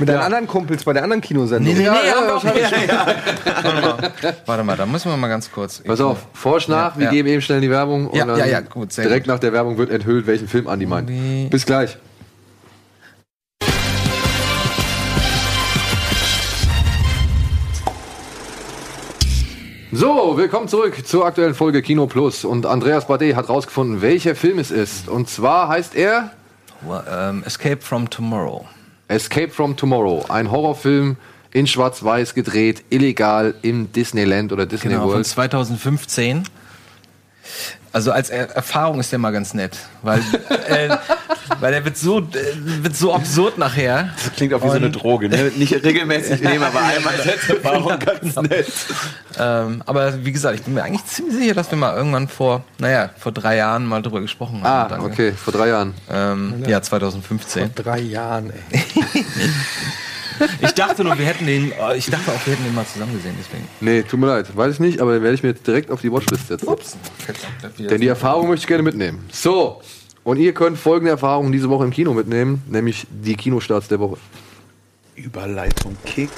mit, 0.00 0.08
deinen 0.08 0.20
anderen 0.20 0.46
Kumpels 0.46 0.84
bei 0.84 0.92
der 0.92 1.02
anderen 1.04 1.20
Kinosendung. 1.20 1.72
Nee, 1.74 1.80
nee, 1.80 1.88
nee, 1.88 1.96
Ja, 2.08 2.82
ja. 2.86 3.06
Warte 3.62 3.80
mal. 3.80 4.10
Warte 4.46 4.64
mal, 4.64 4.76
da 4.76 4.86
müssen 4.86 5.10
wir 5.10 5.16
mal 5.16 5.28
ganz 5.28 5.50
kurz. 5.52 5.80
Pass 5.80 6.00
auf, 6.00 6.18
forsch 6.32 6.68
nach, 6.68 6.96
wir 6.98 7.04
Ja. 7.06 7.10
geben 7.10 7.28
eben 7.28 7.42
schnell 7.42 7.60
die 7.60 7.70
Werbung 7.70 8.08
und 8.08 8.16
Ja, 8.18 8.24
dann 8.24 8.38
ja, 8.38 8.46
ja, 8.46 8.60
gut, 8.60 8.92
sehr 8.92 9.04
direkt 9.04 9.26
gut. 9.26 9.34
nach 9.34 9.38
der 9.40 9.52
Werbung 9.52 9.78
wird 9.78 9.90
enthüllt, 9.90 10.26
welchen 10.26 10.48
Film 10.48 10.66
Andi 10.66 10.86
meint. 10.86 11.10
Bis 11.50 11.64
gleich. 11.66 11.96
So, 19.92 20.36
willkommen 20.36 20.68
zurück 20.68 21.04
zur 21.06 21.26
aktuellen 21.26 21.54
Folge 21.54 21.82
Kino 21.82 22.06
Plus. 22.06 22.44
Und 22.44 22.64
Andreas 22.64 23.06
Bade 23.08 23.34
hat 23.34 23.48
rausgefunden, 23.48 24.02
welcher 24.02 24.34
Film 24.36 24.58
es 24.58 24.70
ist. 24.70 25.08
Und 25.08 25.28
zwar 25.28 25.68
heißt 25.68 25.96
er 25.96 26.30
Well, 26.82 27.02
ähm, 27.10 27.42
Escape 27.44 27.78
from 27.80 28.08
Tomorrow. 28.08 28.66
Escape 29.10 29.50
from 29.50 29.76
Tomorrow. 29.76 30.24
Ein 30.28 30.50
Horrorfilm 30.50 31.16
in 31.52 31.66
Schwarz-Weiß 31.66 32.34
gedreht, 32.34 32.84
illegal 32.90 33.54
im 33.62 33.92
Disneyland 33.92 34.52
oder 34.52 34.66
Disney 34.66 34.90
Genau, 34.90 35.02
von 35.02 35.12
World. 35.14 35.26
2015. 35.26 36.44
Also 37.92 38.12
als 38.12 38.30
er 38.30 38.50
Erfahrung 38.50 39.00
ist 39.00 39.10
der 39.10 39.18
mal 39.18 39.32
ganz 39.32 39.52
nett, 39.52 39.76
weil, 40.02 40.20
äh, 40.68 40.96
weil 41.58 41.72
der 41.72 41.84
wird 41.84 41.96
so, 41.96 42.20
äh, 42.20 42.22
wird 42.82 42.94
so 42.96 43.12
absurd 43.12 43.58
nachher. 43.58 44.10
Das 44.16 44.32
klingt 44.36 44.54
auch 44.54 44.62
wie 44.62 44.68
so 44.68 44.74
eine 44.74 44.90
Droge, 44.90 45.28
ne? 45.28 45.50
Nicht 45.56 45.72
regelmäßig 45.72 46.40
nehmen, 46.42 46.62
aber 46.62 46.80
einmal 46.82 47.14
als 47.14 47.48
Erfahrung 47.48 47.98
ganz 47.98 48.36
nett. 48.36 48.66
Ähm, 49.38 49.82
aber 49.86 50.24
wie 50.24 50.30
gesagt, 50.30 50.54
ich 50.54 50.62
bin 50.62 50.74
mir 50.74 50.84
eigentlich 50.84 51.04
ziemlich 51.06 51.36
sicher, 51.36 51.54
dass 51.54 51.70
wir 51.70 51.78
mal 51.78 51.96
irgendwann 51.96 52.28
vor, 52.28 52.62
naja, 52.78 53.10
vor 53.18 53.32
drei 53.32 53.56
Jahren 53.56 53.86
mal 53.86 54.02
drüber 54.02 54.20
gesprochen 54.20 54.62
haben. 54.62 54.66
Ah, 54.66 54.88
Danke. 54.88 55.06
okay, 55.06 55.32
vor 55.32 55.52
drei 55.52 55.68
Jahren. 55.68 55.94
Ähm, 56.08 56.62
ja, 56.68 56.80
2015. 56.80 57.74
Drei 57.74 57.98
Jahren, 57.98 58.52
ey. 58.70 58.84
Ich 60.60 60.72
dachte 60.72 61.04
nur, 61.04 61.18
wir 61.18 61.26
hätten 61.26 61.46
den, 61.46 61.72
äh, 61.72 61.96
ich 61.96 62.06
dachte 62.06 62.30
auch, 62.30 62.46
wir 62.46 62.54
hätten 62.54 62.64
den 62.64 62.74
mal 62.74 62.86
zusammen 62.86 63.14
gesehen, 63.14 63.34
deswegen. 63.38 63.66
Nee, 63.80 64.02
tut 64.02 64.20
mir 64.20 64.26
leid, 64.26 64.56
weiß 64.56 64.74
ich 64.74 64.80
nicht, 64.80 65.00
aber 65.00 65.12
den 65.12 65.22
werde 65.22 65.34
ich 65.34 65.42
mir 65.42 65.50
jetzt 65.50 65.66
direkt 65.66 65.90
auf 65.90 66.00
die 66.00 66.12
Watchlist 66.12 66.48
setzen. 66.48 66.68
Ups. 66.68 66.96
Denn 67.78 68.00
die 68.00 68.08
Erfahrung 68.08 68.48
möchte 68.48 68.64
ich 68.64 68.68
gerne 68.68 68.82
mitnehmen. 68.82 69.28
So, 69.32 69.80
und 70.24 70.38
ihr 70.38 70.52
könnt 70.52 70.78
folgende 70.78 71.10
Erfahrungen 71.10 71.52
diese 71.52 71.68
Woche 71.70 71.84
im 71.84 71.90
Kino 71.90 72.14
mitnehmen, 72.14 72.62
nämlich 72.68 73.06
die 73.10 73.36
Kinostarts 73.36 73.88
der 73.88 74.00
Woche. 74.00 74.16
Überleitung 75.16 75.96
Kick. 76.04 76.30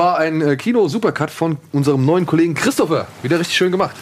War 0.00 0.16
ein 0.16 0.40
äh, 0.40 0.56
Kino-Supercut 0.56 1.30
von 1.30 1.58
unserem 1.72 2.06
neuen 2.06 2.24
Kollegen 2.24 2.54
Christopher. 2.54 3.06
Wieder 3.22 3.38
richtig 3.38 3.54
schön 3.54 3.70
gemacht. 3.70 3.96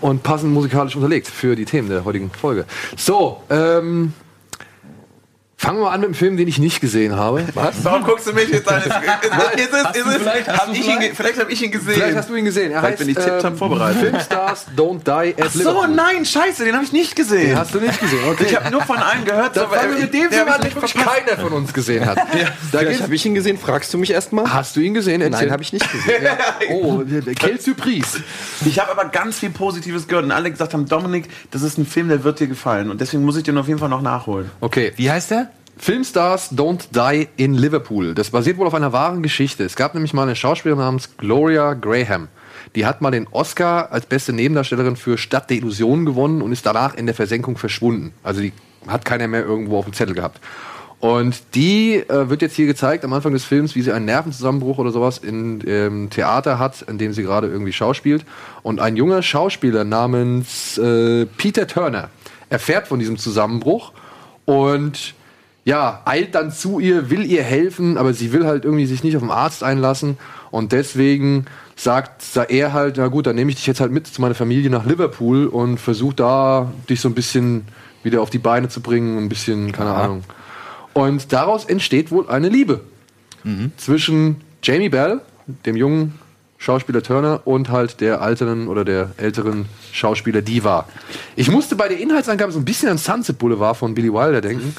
Und 0.00 0.24
passend 0.24 0.52
musikalisch 0.52 0.96
unterlegt 0.96 1.28
für 1.28 1.54
die 1.54 1.66
Themen 1.66 1.88
der 1.88 2.04
heutigen 2.04 2.32
Folge. 2.32 2.64
So, 2.96 3.40
ähm, 3.48 4.12
fangen 5.60 5.78
wir 5.78 5.84
mal 5.84 5.90
an 5.92 6.00
mit 6.00 6.06
einem 6.08 6.14
Film, 6.14 6.36
den 6.38 6.48
ich 6.48 6.58
nicht 6.58 6.80
gesehen 6.80 7.16
habe. 7.16 7.44
Was? 7.52 7.84
Warum 7.84 8.02
guckst 8.02 8.26
du 8.26 8.32
mich 8.32 8.48
jetzt 8.48 8.66
an? 8.66 8.78
Ist, 8.80 8.86
ist, 8.86 8.94
ist, 8.94 9.74
ist, 9.74 9.96
ist, 9.96 10.06
ist, 10.06 10.14
vielleicht- 10.16 10.48
hab 10.48 10.66
du 10.66 10.72
ich 10.72 10.88
ihn, 10.88 11.14
vielleicht? 11.14 11.38
habe 11.38 11.52
ich 11.52 11.62
ihn 11.62 11.70
gesehen. 11.70 11.92
Vielleicht 11.94 12.16
hast 12.16 12.30
du 12.30 12.34
ihn 12.34 12.44
gesehen. 12.46 12.72
Er 12.72 12.80
Vielleicht 12.80 12.98
bin 12.98 13.08
ich 13.10 13.16
tipptopp 13.16 13.58
vorbereitet. 13.58 14.00
Filmstars 14.00 14.66
Don't 14.74 15.04
Die 15.04 15.34
at 15.38 15.48
Ach 15.48 15.52
so, 15.52 15.86
nein, 15.86 16.24
scheiße, 16.24 16.64
den 16.64 16.74
habe 16.74 16.84
ich 16.84 16.92
nicht 16.92 17.14
gesehen. 17.14 17.48
Den 17.50 17.58
hast 17.58 17.74
du 17.74 17.80
nicht 17.80 18.00
gesehen, 18.00 18.20
okay. 18.30 18.46
Ich 18.48 18.56
habe 18.56 18.70
nur 18.70 18.80
von 18.82 18.96
einem 18.96 19.26
gehört. 19.26 19.54
Fangen 19.54 19.70
wir 19.96 19.98
mit 20.00 20.14
dem 20.14 20.20
den 20.22 20.30
Film 20.30 20.48
hab 20.48 20.64
nicht 20.64 20.74
wirklich 20.74 20.94
keiner 20.94 21.36
von 21.38 21.52
uns 21.52 21.72
gesehen 21.74 22.06
hat. 22.06 22.16
Da 22.72 22.78
Vielleicht 22.78 23.02
habe 23.02 23.14
ich 23.14 23.26
ihn 23.26 23.34
gesehen. 23.34 23.58
Fragst 23.58 23.92
du 23.92 23.98
mich 23.98 24.10
erstmal? 24.10 24.50
Hast 24.52 24.76
du 24.76 24.80
ihn 24.80 24.94
gesehen? 24.94 25.20
Erzähl. 25.20 25.40
Nein, 25.46 25.50
habe 25.52 25.62
ich 25.62 25.72
nicht 25.72 25.90
gesehen. 25.90 26.26
Oh, 26.70 27.02
quelle 27.36 27.60
Surprise. 27.60 28.22
Ich 28.64 28.78
habe 28.78 28.90
aber 28.92 29.06
ganz 29.06 29.38
viel 29.40 29.50
Positives 29.50 30.06
gehört 30.06 30.24
und 30.24 30.30
alle 30.30 30.50
gesagt 30.50 30.72
haben, 30.72 30.86
Dominik, 30.86 31.28
das 31.50 31.62
ist 31.62 31.78
ein 31.78 31.86
Film, 31.86 32.08
der 32.08 32.22
wird 32.24 32.38
dir 32.40 32.46
gefallen. 32.46 32.90
Und 32.90 33.00
deswegen 33.00 33.24
muss 33.24 33.36
ich 33.36 33.42
den 33.42 33.58
auf 33.58 33.66
jeden 33.66 33.80
Fall 33.80 33.88
noch 33.88 34.02
nachholen. 34.02 34.50
Okay, 34.60 34.92
Wie 34.96 35.10
heißt 35.10 35.32
der? 35.32 35.49
Filmstars 35.82 36.52
Don't 36.52 36.88
Die 36.92 37.26
in 37.38 37.54
Liverpool. 37.54 38.14
Das 38.14 38.28
basiert 38.28 38.58
wohl 38.58 38.66
auf 38.66 38.74
einer 38.74 38.92
wahren 38.92 39.22
Geschichte. 39.22 39.64
Es 39.64 39.76
gab 39.76 39.94
nämlich 39.94 40.12
mal 40.12 40.24
eine 40.24 40.36
Schauspielerin 40.36 40.78
namens 40.78 41.16
Gloria 41.16 41.72
Graham. 41.72 42.28
Die 42.74 42.84
hat 42.84 43.00
mal 43.00 43.10
den 43.10 43.26
Oscar 43.30 43.90
als 43.90 44.04
beste 44.04 44.34
Nebendarstellerin 44.34 44.96
für 44.96 45.16
Stadt 45.16 45.48
der 45.48 45.56
Illusionen 45.56 46.04
gewonnen 46.04 46.42
und 46.42 46.52
ist 46.52 46.66
danach 46.66 46.94
in 46.96 47.06
der 47.06 47.14
Versenkung 47.14 47.56
verschwunden. 47.56 48.12
Also 48.22 48.42
die 48.42 48.52
hat 48.86 49.06
keiner 49.06 49.26
mehr 49.26 49.42
irgendwo 49.42 49.78
auf 49.78 49.86
dem 49.86 49.94
Zettel 49.94 50.14
gehabt. 50.14 50.38
Und 50.98 51.54
die 51.54 51.94
äh, 51.94 52.28
wird 52.28 52.42
jetzt 52.42 52.56
hier 52.56 52.66
gezeigt 52.66 53.02
am 53.06 53.14
Anfang 53.14 53.32
des 53.32 53.44
Films, 53.44 53.74
wie 53.74 53.80
sie 53.80 53.90
einen 53.90 54.04
Nervenzusammenbruch 54.04 54.76
oder 54.76 54.90
sowas 54.90 55.16
in 55.16 55.64
ähm, 55.66 56.10
Theater 56.10 56.58
hat, 56.58 56.82
in 56.82 56.98
dem 56.98 57.14
sie 57.14 57.22
gerade 57.22 57.46
irgendwie 57.46 57.72
schauspielt. 57.72 58.26
Und 58.62 58.80
ein 58.80 58.96
junger 58.96 59.22
Schauspieler 59.22 59.84
namens 59.84 60.76
äh, 60.76 61.24
Peter 61.24 61.66
Turner 61.66 62.10
erfährt 62.50 62.86
von 62.86 62.98
diesem 62.98 63.16
Zusammenbruch 63.16 63.92
und 64.44 65.14
ja, 65.70 66.02
eilt 66.04 66.34
dann 66.34 66.50
zu 66.52 66.80
ihr, 66.80 67.10
will 67.10 67.24
ihr 67.24 67.42
helfen, 67.44 67.96
aber 67.96 68.12
sie 68.12 68.32
will 68.32 68.44
halt 68.46 68.64
irgendwie 68.64 68.86
sich 68.86 69.04
nicht 69.04 69.16
auf 69.16 69.22
den 69.22 69.30
Arzt 69.30 69.62
einlassen 69.62 70.18
und 70.50 70.72
deswegen 70.72 71.46
sagt 71.76 72.22
sa- 72.22 72.42
er 72.44 72.72
halt, 72.72 72.96
na 72.98 73.06
gut, 73.06 73.26
dann 73.26 73.36
nehme 73.36 73.50
ich 73.50 73.56
dich 73.56 73.66
jetzt 73.66 73.80
halt 73.80 73.92
mit 73.92 74.06
zu 74.06 74.20
meiner 74.20 74.34
Familie 74.34 74.68
nach 74.68 74.84
Liverpool 74.84 75.46
und 75.46 75.78
versuche 75.78 76.14
da 76.16 76.72
dich 76.88 77.00
so 77.00 77.08
ein 77.08 77.14
bisschen 77.14 77.64
wieder 78.02 78.20
auf 78.20 78.30
die 78.30 78.38
Beine 78.38 78.68
zu 78.68 78.80
bringen, 78.80 79.16
ein 79.18 79.28
bisschen, 79.28 79.72
keine 79.72 79.90
Ahnung. 79.94 80.24
Und 80.92 81.32
daraus 81.32 81.64
entsteht 81.66 82.10
wohl 82.10 82.28
eine 82.28 82.48
Liebe 82.48 82.80
zwischen 83.76 84.36
Jamie 84.62 84.88
Bell, 84.90 85.20
dem 85.64 85.76
jungen 85.76 86.18
Schauspieler 86.58 87.02
Turner 87.02 87.40
und 87.46 87.70
halt 87.70 88.00
der 88.02 88.20
älteren 88.20 88.68
oder 88.68 88.84
der 88.84 89.12
älteren 89.16 89.64
Schauspieler 89.92 90.42
Diva. 90.42 90.86
Ich 91.36 91.50
musste 91.50 91.74
bei 91.74 91.88
der 91.88 91.98
Inhaltsangabe 91.98 92.52
so 92.52 92.58
ein 92.58 92.66
bisschen 92.66 92.90
an 92.90 92.98
Sunset 92.98 93.38
Boulevard 93.38 93.76
von 93.78 93.94
Billy 93.94 94.12
Wilder 94.12 94.42
denken. 94.42 94.74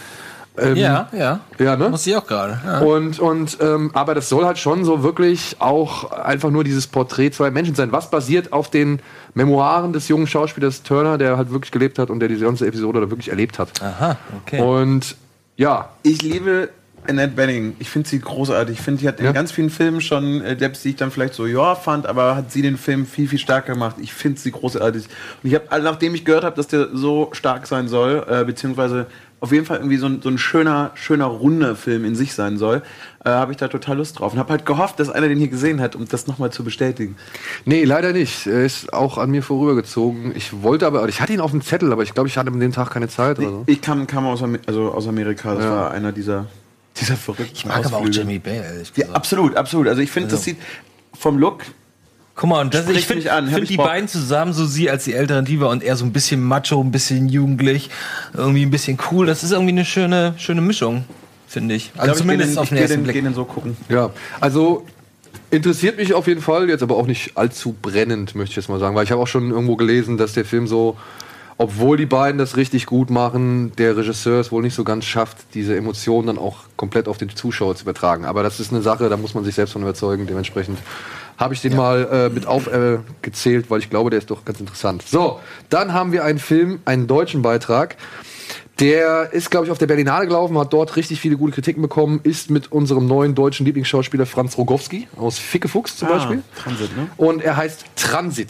Ähm, 0.62 0.76
Ja, 0.78 1.10
ja. 1.12 1.40
Ja, 1.60 1.76
ne? 1.76 1.90
Muss 1.90 2.06
ich 2.08 2.16
auch 2.16 2.26
gerade. 2.28 2.60
Ja. 2.66 2.80
Und, 2.80 3.20
und 3.20 3.58
ähm, 3.62 3.92
aber 3.94 4.16
das 4.16 4.30
soll 4.30 4.46
halt 4.46 4.58
schon 4.58 4.86
so 4.86 5.04
wirklich 5.04 5.58
auch 5.60 6.12
einfach 6.12 6.50
nur 6.52 6.64
dieses 6.64 6.88
Porträt 6.88 7.32
zweier 7.32 7.52
Menschen 7.52 7.76
sein. 7.76 7.92
Was 7.92 8.10
basiert 8.10 8.54
auf 8.54 8.70
den 8.70 9.00
Memoiren 9.34 9.94
des 9.94 10.08
jungen 10.08 10.28
Schauspielers 10.28 10.84
Turner, 10.84 11.18
der 11.18 11.38
halt 11.38 11.52
wirklich 11.52 11.72
gelebt 11.72 12.00
hat 12.00 12.10
und 12.10 12.20
der 12.20 12.30
diese 12.30 12.46
ganze 12.46 12.68
Episode 12.68 13.02
da 13.02 13.10
wirklich 13.10 13.30
erlebt 13.30 13.60
hat. 13.60 13.82
Aha, 13.82 14.18
okay. 14.42 14.62
Und 14.62 15.16
ja, 15.58 15.90
Ich 16.04 16.22
liebe 16.22 16.70
Annette 17.08 17.34
Bening. 17.34 17.76
Ich 17.80 17.90
finde 17.90 18.08
sie 18.08 18.20
großartig. 18.20 18.78
Ich 18.78 18.82
finde, 18.84 19.02
die 19.02 19.08
hat 19.08 19.20
in 19.20 19.26
Ja. 19.26 19.32
ganz 19.32 19.52
vielen 19.52 19.72
Filmen 19.72 20.02
schon, 20.02 20.42
äh, 20.42 20.56
Debs, 20.56 20.84
die 20.84 20.90
ich 20.90 20.96
dann 20.98 21.10
vielleicht 21.10 21.34
so, 21.34 21.48
ja, 21.48 21.74
fand, 21.74 22.06
aber 22.06 22.36
hat 22.36 22.52
sie 22.52 22.62
den 22.62 22.78
Film 22.78 23.08
viel, 23.08 23.28
viel 23.28 23.40
stärker 23.40 23.74
gemacht. 23.74 23.96
Ich 24.00 24.14
finde 24.14 24.40
sie 24.40 24.52
großartig. 24.52 25.06
Und 25.42 25.50
ich 25.50 25.56
habe, 25.56 25.82
nachdem 25.82 26.14
ich 26.14 26.26
gehört 26.26 26.44
habe, 26.44 26.56
dass 26.56 26.68
der 26.68 26.90
so 26.94 27.30
stark 27.32 27.66
sein 27.66 27.88
soll, 27.88 28.24
äh, 28.30 28.44
beziehungsweise 28.44 29.08
auf 29.42 29.52
jeden 29.52 29.66
Fall 29.66 29.78
irgendwie 29.78 29.98
so 29.98 30.06
ein, 30.06 30.22
so 30.22 30.30
ein 30.30 30.38
schöner, 30.38 30.92
schöner, 30.94 31.26
runder 31.26 31.76
Film 31.76 32.06
in 32.06 32.16
sich 32.16 32.34
sein 32.36 32.58
soll, 32.58 32.84
äh, 33.26 33.30
habe 33.30 33.52
ich 33.52 33.58
da 33.58 33.68
total 33.68 33.98
Lust 33.98 34.20
drauf. 34.20 34.34
Und 34.34 34.40
habe 34.40 34.52
halt 34.52 34.66
gehofft, 34.66 35.00
dass 35.00 35.10
einer 35.10 35.28
den 35.28 35.40
hier 35.40 35.48
gesehen 35.50 35.82
hat, 35.82 35.96
um 35.96 36.08
das 36.08 36.28
nochmal 36.28 36.52
zu 36.52 36.64
bestätigen. 36.64 37.16
nee, 37.66 37.84
leider 37.84 38.14
nicht. 38.14 38.46
Er 38.48 38.64
ist 38.64 38.94
auch 38.94 39.18
an 39.18 39.32
mir 39.32 39.42
vorübergezogen. 39.42 40.36
Ich 40.36 40.62
wollte 40.62 40.86
aber, 40.88 41.10
ich 41.10 41.20
hatte 41.22 41.34
ihn 41.34 41.42
auf 41.42 41.52
dem 41.52 41.62
Zettel, 41.62 41.92
aber 41.92 42.04
ich 42.04 42.14
glaube, 42.14 42.30
ich 42.30 42.38
hatte 42.38 42.52
an 42.52 42.60
dem 42.60 42.72
Tag 42.72 42.92
keine 42.92 43.08
Zeit 43.10 43.40
oder 43.40 43.50
so. 43.50 43.64
Ich 43.66 43.82
kam, 43.82 44.06
kam 44.08 44.26
aus, 44.28 44.42
Amer- 44.44 44.60
also 44.68 44.92
aus 44.92 45.08
Amerika. 45.08 45.56
Das 45.56 45.64
Ja. 45.66 45.72
war 45.72 45.92
einer 45.92 46.12
dieser, 46.12 46.46
dieser 47.00 47.16
verrückten 47.18 47.56
ich 47.56 47.66
mag 47.66 47.78
aber 47.86 47.98
auch 47.98 48.02
Ausflüge. 48.02 48.20
Jimmy 48.20 48.38
Bale, 48.40 48.84
Ja, 48.96 49.08
absolut, 49.10 49.56
absolut. 49.56 49.88
Also 49.88 50.02
ich 50.02 50.12
finde, 50.12 50.30
das 50.30 50.44
sieht 50.44 50.58
vom 51.18 51.38
Look 51.40 51.64
Guck 52.42 52.50
mal, 52.50 52.62
und 52.62 52.74
das, 52.74 52.86
Spricht 52.86 53.02
ich 53.02 53.06
finde 53.06 53.30
find 53.30 53.62
ich 53.62 53.70
die 53.70 53.78
Bock. 53.78 53.86
beiden 53.86 54.08
zusammen, 54.08 54.52
so 54.52 54.66
sie 54.66 54.90
als 54.90 55.04
die 55.04 55.14
älteren 55.14 55.46
Diva 55.46 55.68
und 55.68 55.84
er 55.84 55.96
so 55.96 56.06
ein 56.06 56.12
bisschen 56.12 56.42
macho, 56.42 56.82
ein 56.82 56.92
bisschen 56.92 57.30
jugendlich, 57.30 57.92
irgendwie 58.34 58.64
ein 58.64 58.72
bisschen 58.72 58.98
cool. 59.12 59.28
Das 59.28 59.44
ist 59.44 59.52
irgendwie 59.52 59.74
eine 59.74 59.86
schöne, 59.86 60.34
schöne 60.38 60.62
Mischung, 60.62 61.04
finde 61.48 61.76
ich. 61.76 61.92
Also 61.94 62.06
glaub, 62.06 62.18
zumindest 62.18 62.54
ich 62.54 62.58
auf 62.58 62.70
gehe 62.70 62.80
den 62.80 62.88
den, 62.88 62.90
ersten 62.90 63.02
ich 63.02 63.06
geh 63.06 63.12
Blick. 63.12 63.26
den 63.26 63.36
so 63.36 63.46
gucken. 63.46 63.78
Ja, 63.90 64.10
also 64.40 64.88
interessiert 65.52 65.98
mich 65.98 66.16
auf 66.16 66.26
jeden 66.26 66.42
Fall, 66.42 66.68
jetzt 66.68 66.82
aber 66.82 66.96
auch 66.96 67.06
nicht 67.06 67.38
allzu 67.38 67.76
brennend, 67.80 68.34
möchte 68.34 68.54
ich 68.54 68.56
jetzt 68.56 68.70
mal 68.70 68.80
sagen, 68.80 68.96
weil 68.96 69.04
ich 69.04 69.12
habe 69.12 69.22
auch 69.22 69.28
schon 69.28 69.52
irgendwo 69.52 69.76
gelesen, 69.76 70.18
dass 70.18 70.34
der 70.34 70.44
Film 70.44 70.66
so, 70.66 70.98
obwohl 71.60 71.96
die 71.96 72.08
beiden 72.08 72.40
das 72.40 72.58
richtig 72.58 72.88
gut 72.88 73.12
machen, 73.12 73.72
der 73.78 73.96
Regisseur 73.96 74.40
es 74.40 74.52
wohl 74.52 74.64
nicht 74.64 74.74
so 74.74 74.84
ganz 74.84 75.06
schafft, 75.06 75.38
diese 75.54 75.78
Emotionen 75.78 76.26
dann 76.26 76.40
auch 76.40 76.62
komplett 76.76 77.08
auf 77.08 77.20
den 77.20 77.30
Zuschauer 77.30 77.76
zu 77.76 77.84
übertragen. 77.84 78.26
Aber 78.26 78.42
das 78.42 78.60
ist 78.60 78.74
eine 78.74 78.82
Sache, 78.82 79.10
da 79.10 79.18
muss 79.18 79.36
man 79.36 79.44
sich 79.44 79.54
selbst 79.54 79.74
von 79.74 79.84
überzeugen. 79.84 80.26
Dementsprechend 80.26 80.80
habe 81.42 81.54
ich 81.56 81.62
den 81.62 81.76
mal 81.76 82.08
äh, 82.12 82.30
mit 82.30 82.46
aufgezählt, 82.46 83.66
äh, 83.66 83.70
weil 83.70 83.80
ich 83.80 83.90
glaube, 83.90 84.12
der 84.12 84.20
ist 84.20 84.30
doch 84.30 84.46
ganz 84.46 84.60
interessant. 84.60 85.04
So, 85.06 85.40
dann 85.70 85.92
haben 85.94 86.12
wir 86.12 86.24
einen 86.24 86.40
Film, 86.40 86.80
einen 86.86 87.08
deutschen 87.08 87.42
Beitrag. 87.42 87.98
Der 88.80 89.34
ist, 89.34 89.52
glaube 89.52 89.66
ich, 89.66 89.72
auf 89.72 89.78
der 89.78 89.88
Berlinale 89.88 90.26
gelaufen, 90.28 90.58
hat 90.58 90.72
dort 90.72 90.96
richtig 90.96 91.20
viele 91.20 91.38
gute 91.38 91.54
Kritiken 91.54 91.82
bekommen, 91.82 92.20
ist 92.24 92.50
mit 92.50 92.72
unserem 92.72 93.06
neuen 93.08 93.36
deutschen 93.36 93.66
Lieblingsschauspieler 93.66 94.26
Franz 94.26 94.58
Rogowski 94.58 95.08
aus 95.18 95.38
Fickefuchs 95.40 95.98
zum 95.98 96.08
Ah, 96.08 96.14
Beispiel. 96.14 96.42
Transit, 96.64 96.96
ne? 96.96 97.08
Und 97.18 97.44
er 97.44 97.58
heißt 97.58 97.86
Transit. 97.96 98.50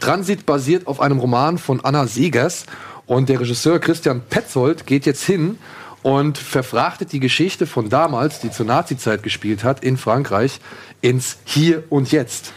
Transit 0.00 0.46
basiert 0.46 0.86
auf 0.86 1.00
einem 1.00 1.18
Roman 1.18 1.58
von 1.58 1.80
Anna 1.84 2.06
Segers 2.06 2.66
und 3.06 3.28
der 3.28 3.40
Regisseur 3.40 3.78
Christian 3.78 4.20
Petzold 4.28 4.86
geht 4.86 5.06
jetzt 5.06 5.24
hin 5.24 5.58
und 6.06 6.38
verfrachtet 6.38 7.10
die 7.10 7.18
Geschichte 7.18 7.66
von 7.66 7.88
damals, 7.88 8.38
die 8.38 8.52
zur 8.52 8.64
Nazizeit 8.64 9.24
gespielt 9.24 9.64
hat, 9.64 9.82
in 9.82 9.96
Frankreich, 9.96 10.60
ins 11.00 11.38
Hier 11.44 11.82
und 11.90 12.12
Jetzt. 12.12 12.52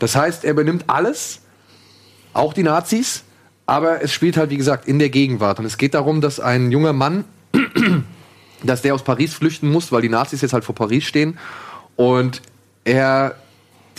Das 0.00 0.16
heißt, 0.16 0.44
er 0.44 0.54
benimmt 0.54 0.86
alles, 0.88 1.42
auch 2.32 2.52
die 2.52 2.64
Nazis, 2.64 3.22
aber 3.64 4.02
es 4.02 4.12
spielt 4.12 4.36
halt, 4.36 4.50
wie 4.50 4.56
gesagt, 4.56 4.88
in 4.88 4.98
der 4.98 5.08
Gegenwart. 5.08 5.60
Und 5.60 5.66
es 5.66 5.78
geht 5.78 5.94
darum, 5.94 6.20
dass 6.20 6.40
ein 6.40 6.72
junger 6.72 6.92
Mann, 6.92 7.26
dass 8.64 8.82
der 8.82 8.96
aus 8.96 9.04
Paris 9.04 9.34
flüchten 9.34 9.70
muss, 9.70 9.92
weil 9.92 10.02
die 10.02 10.08
Nazis 10.08 10.40
jetzt 10.40 10.52
halt 10.52 10.64
vor 10.64 10.74
Paris 10.74 11.04
stehen 11.04 11.38
und 11.94 12.42
er 12.82 13.36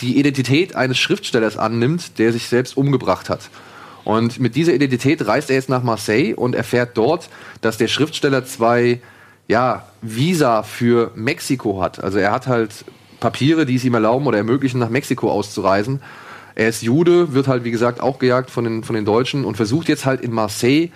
die 0.02 0.18
Identität 0.18 0.76
eines 0.76 0.98
Schriftstellers 0.98 1.56
annimmt, 1.56 2.18
der 2.18 2.30
sich 2.34 2.46
selbst 2.46 2.76
umgebracht 2.76 3.30
hat. 3.30 3.48
Und 4.04 4.40
mit 4.40 4.56
dieser 4.56 4.74
Identität 4.74 5.26
reist 5.26 5.50
er 5.50 5.56
jetzt 5.56 5.68
nach 5.68 5.82
Marseille 5.82 6.34
und 6.34 6.54
erfährt 6.54 6.96
dort, 6.96 7.28
dass 7.60 7.76
der 7.76 7.88
Schriftsteller 7.88 8.44
zwei 8.44 9.00
ja, 9.48 9.86
Visa 10.00 10.62
für 10.62 11.12
Mexiko 11.14 11.82
hat. 11.82 12.02
Also 12.02 12.18
er 12.18 12.32
hat 12.32 12.46
halt 12.46 12.84
Papiere, 13.20 13.66
die 13.66 13.76
es 13.76 13.84
ihm 13.84 13.94
erlauben 13.94 14.26
oder 14.26 14.38
ermöglichen, 14.38 14.80
nach 14.80 14.88
Mexiko 14.88 15.30
auszureisen. 15.30 16.00
Er 16.54 16.68
ist 16.68 16.82
Jude, 16.82 17.32
wird 17.34 17.48
halt, 17.48 17.64
wie 17.64 17.70
gesagt, 17.70 18.00
auch 18.00 18.18
gejagt 18.18 18.50
von 18.50 18.64
den, 18.64 18.84
von 18.84 18.94
den 18.94 19.04
Deutschen 19.04 19.44
und 19.44 19.56
versucht 19.56 19.88
jetzt 19.88 20.04
halt 20.04 20.20
in 20.20 20.32
Marseille 20.32 20.90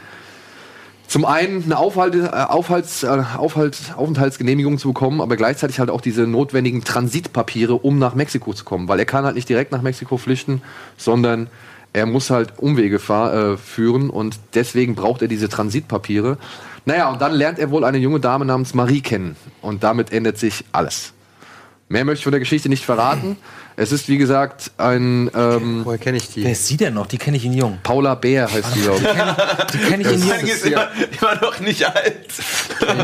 zum 1.09 1.25
einen 1.25 1.63
eine 1.65 1.79
Aufhalt, 1.79 2.15
äh, 2.15 2.29
Aufhalts, 2.29 3.05
äh, 3.05 3.23
Aufhalt, 3.37 3.95
Aufenthaltsgenehmigung 3.97 4.79
zu 4.79 4.89
bekommen, 4.89 5.21
aber 5.21 5.37
gleichzeitig 5.37 5.79
halt 5.79 5.89
auch 5.91 6.01
diese 6.01 6.27
notwendigen 6.27 6.83
Transitpapiere, 6.83 7.75
um 7.75 7.99
nach 7.99 8.15
Mexiko 8.15 8.53
zu 8.53 8.65
kommen. 8.65 8.89
Weil 8.89 8.99
er 8.99 9.05
kann 9.05 9.25
halt 9.25 9.37
nicht 9.37 9.49
direkt 9.49 9.71
nach 9.71 9.83
Mexiko 9.83 10.17
flüchten, 10.17 10.63
sondern 10.97 11.49
er 11.97 12.05
muss 12.05 12.29
halt 12.29 12.59
Umwege 12.59 12.99
fahr, 12.99 13.33
äh, 13.33 13.57
führen 13.57 14.11
und 14.11 14.39
deswegen 14.53 14.95
braucht 14.95 15.23
er 15.23 15.29
diese 15.29 15.49
Transitpapiere. 15.49 16.37
Naja, 16.85 17.09
und 17.09 17.23
dann 17.23 17.33
lernt 17.33 17.59
er 17.59 17.71
wohl 17.71 17.85
eine 17.85 17.97
junge 17.97 18.21
Dame 18.21 18.45
namens 18.45 18.75
Marie 18.75 19.01
kennen. 19.01 19.35
Und 19.63 19.83
damit 19.83 20.13
ändert 20.13 20.37
sich 20.37 20.63
alles. 20.73 21.15
Mehr 21.89 22.05
möchte 22.05 22.19
ich 22.19 22.25
von 22.25 22.33
der 22.33 22.41
Geschichte 22.41 22.69
nicht 22.69 22.85
verraten. 22.85 23.39
Es 23.77 23.93
ist, 23.93 24.09
wie 24.09 24.19
gesagt, 24.19 24.73
ein 24.77 25.31
ähm, 25.35 25.87
Woher 25.87 25.97
kenne 25.97 26.19
ich 26.19 26.29
die? 26.29 26.45
Wer 26.45 26.53
ist 26.53 26.67
sie 26.67 26.77
denn 26.77 26.93
noch? 26.93 27.07
Die 27.07 27.17
kenne 27.17 27.39
ich 27.39 27.47
in 27.47 27.55
jung. 27.55 27.79
Paula 27.83 28.15
Bär 28.15 28.51
heißt 28.53 28.75
die, 28.75 28.81
glaube 28.83 28.99
ich. 29.01 29.67
Die 29.73 29.79
kenne 29.79 30.03
ich 30.03 30.13
in 30.13 30.21
jung. 30.21 30.29
Mann 30.29 30.47
ist 30.47 30.67
immer, 30.67 30.89
immer 31.21 31.41
noch 31.41 31.61
nicht 31.61 31.87
alt. 31.87 32.29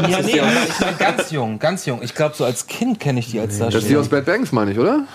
Ja, 0.09 0.21
nee, 0.21 0.33
ich 0.69 0.81
meine 0.81 0.97
ganz 0.99 1.31
jung, 1.31 1.59
ganz 1.59 1.87
jung. 1.87 2.03
Ich 2.03 2.15
glaube, 2.15 2.35
so 2.37 2.45
als 2.45 2.67
Kind 2.67 3.01
kenne 3.01 3.21
ich 3.21 3.31
die 3.31 3.41
als 3.41 3.57
Das 3.59 3.69
ist 3.69 3.89
die 3.89 3.95
Darsteller. 3.95 4.01
aus 4.01 4.09
Bad 4.09 4.27
Banks, 4.27 4.53
meine 4.53 4.73
ich, 4.73 4.79
oder? 4.79 5.07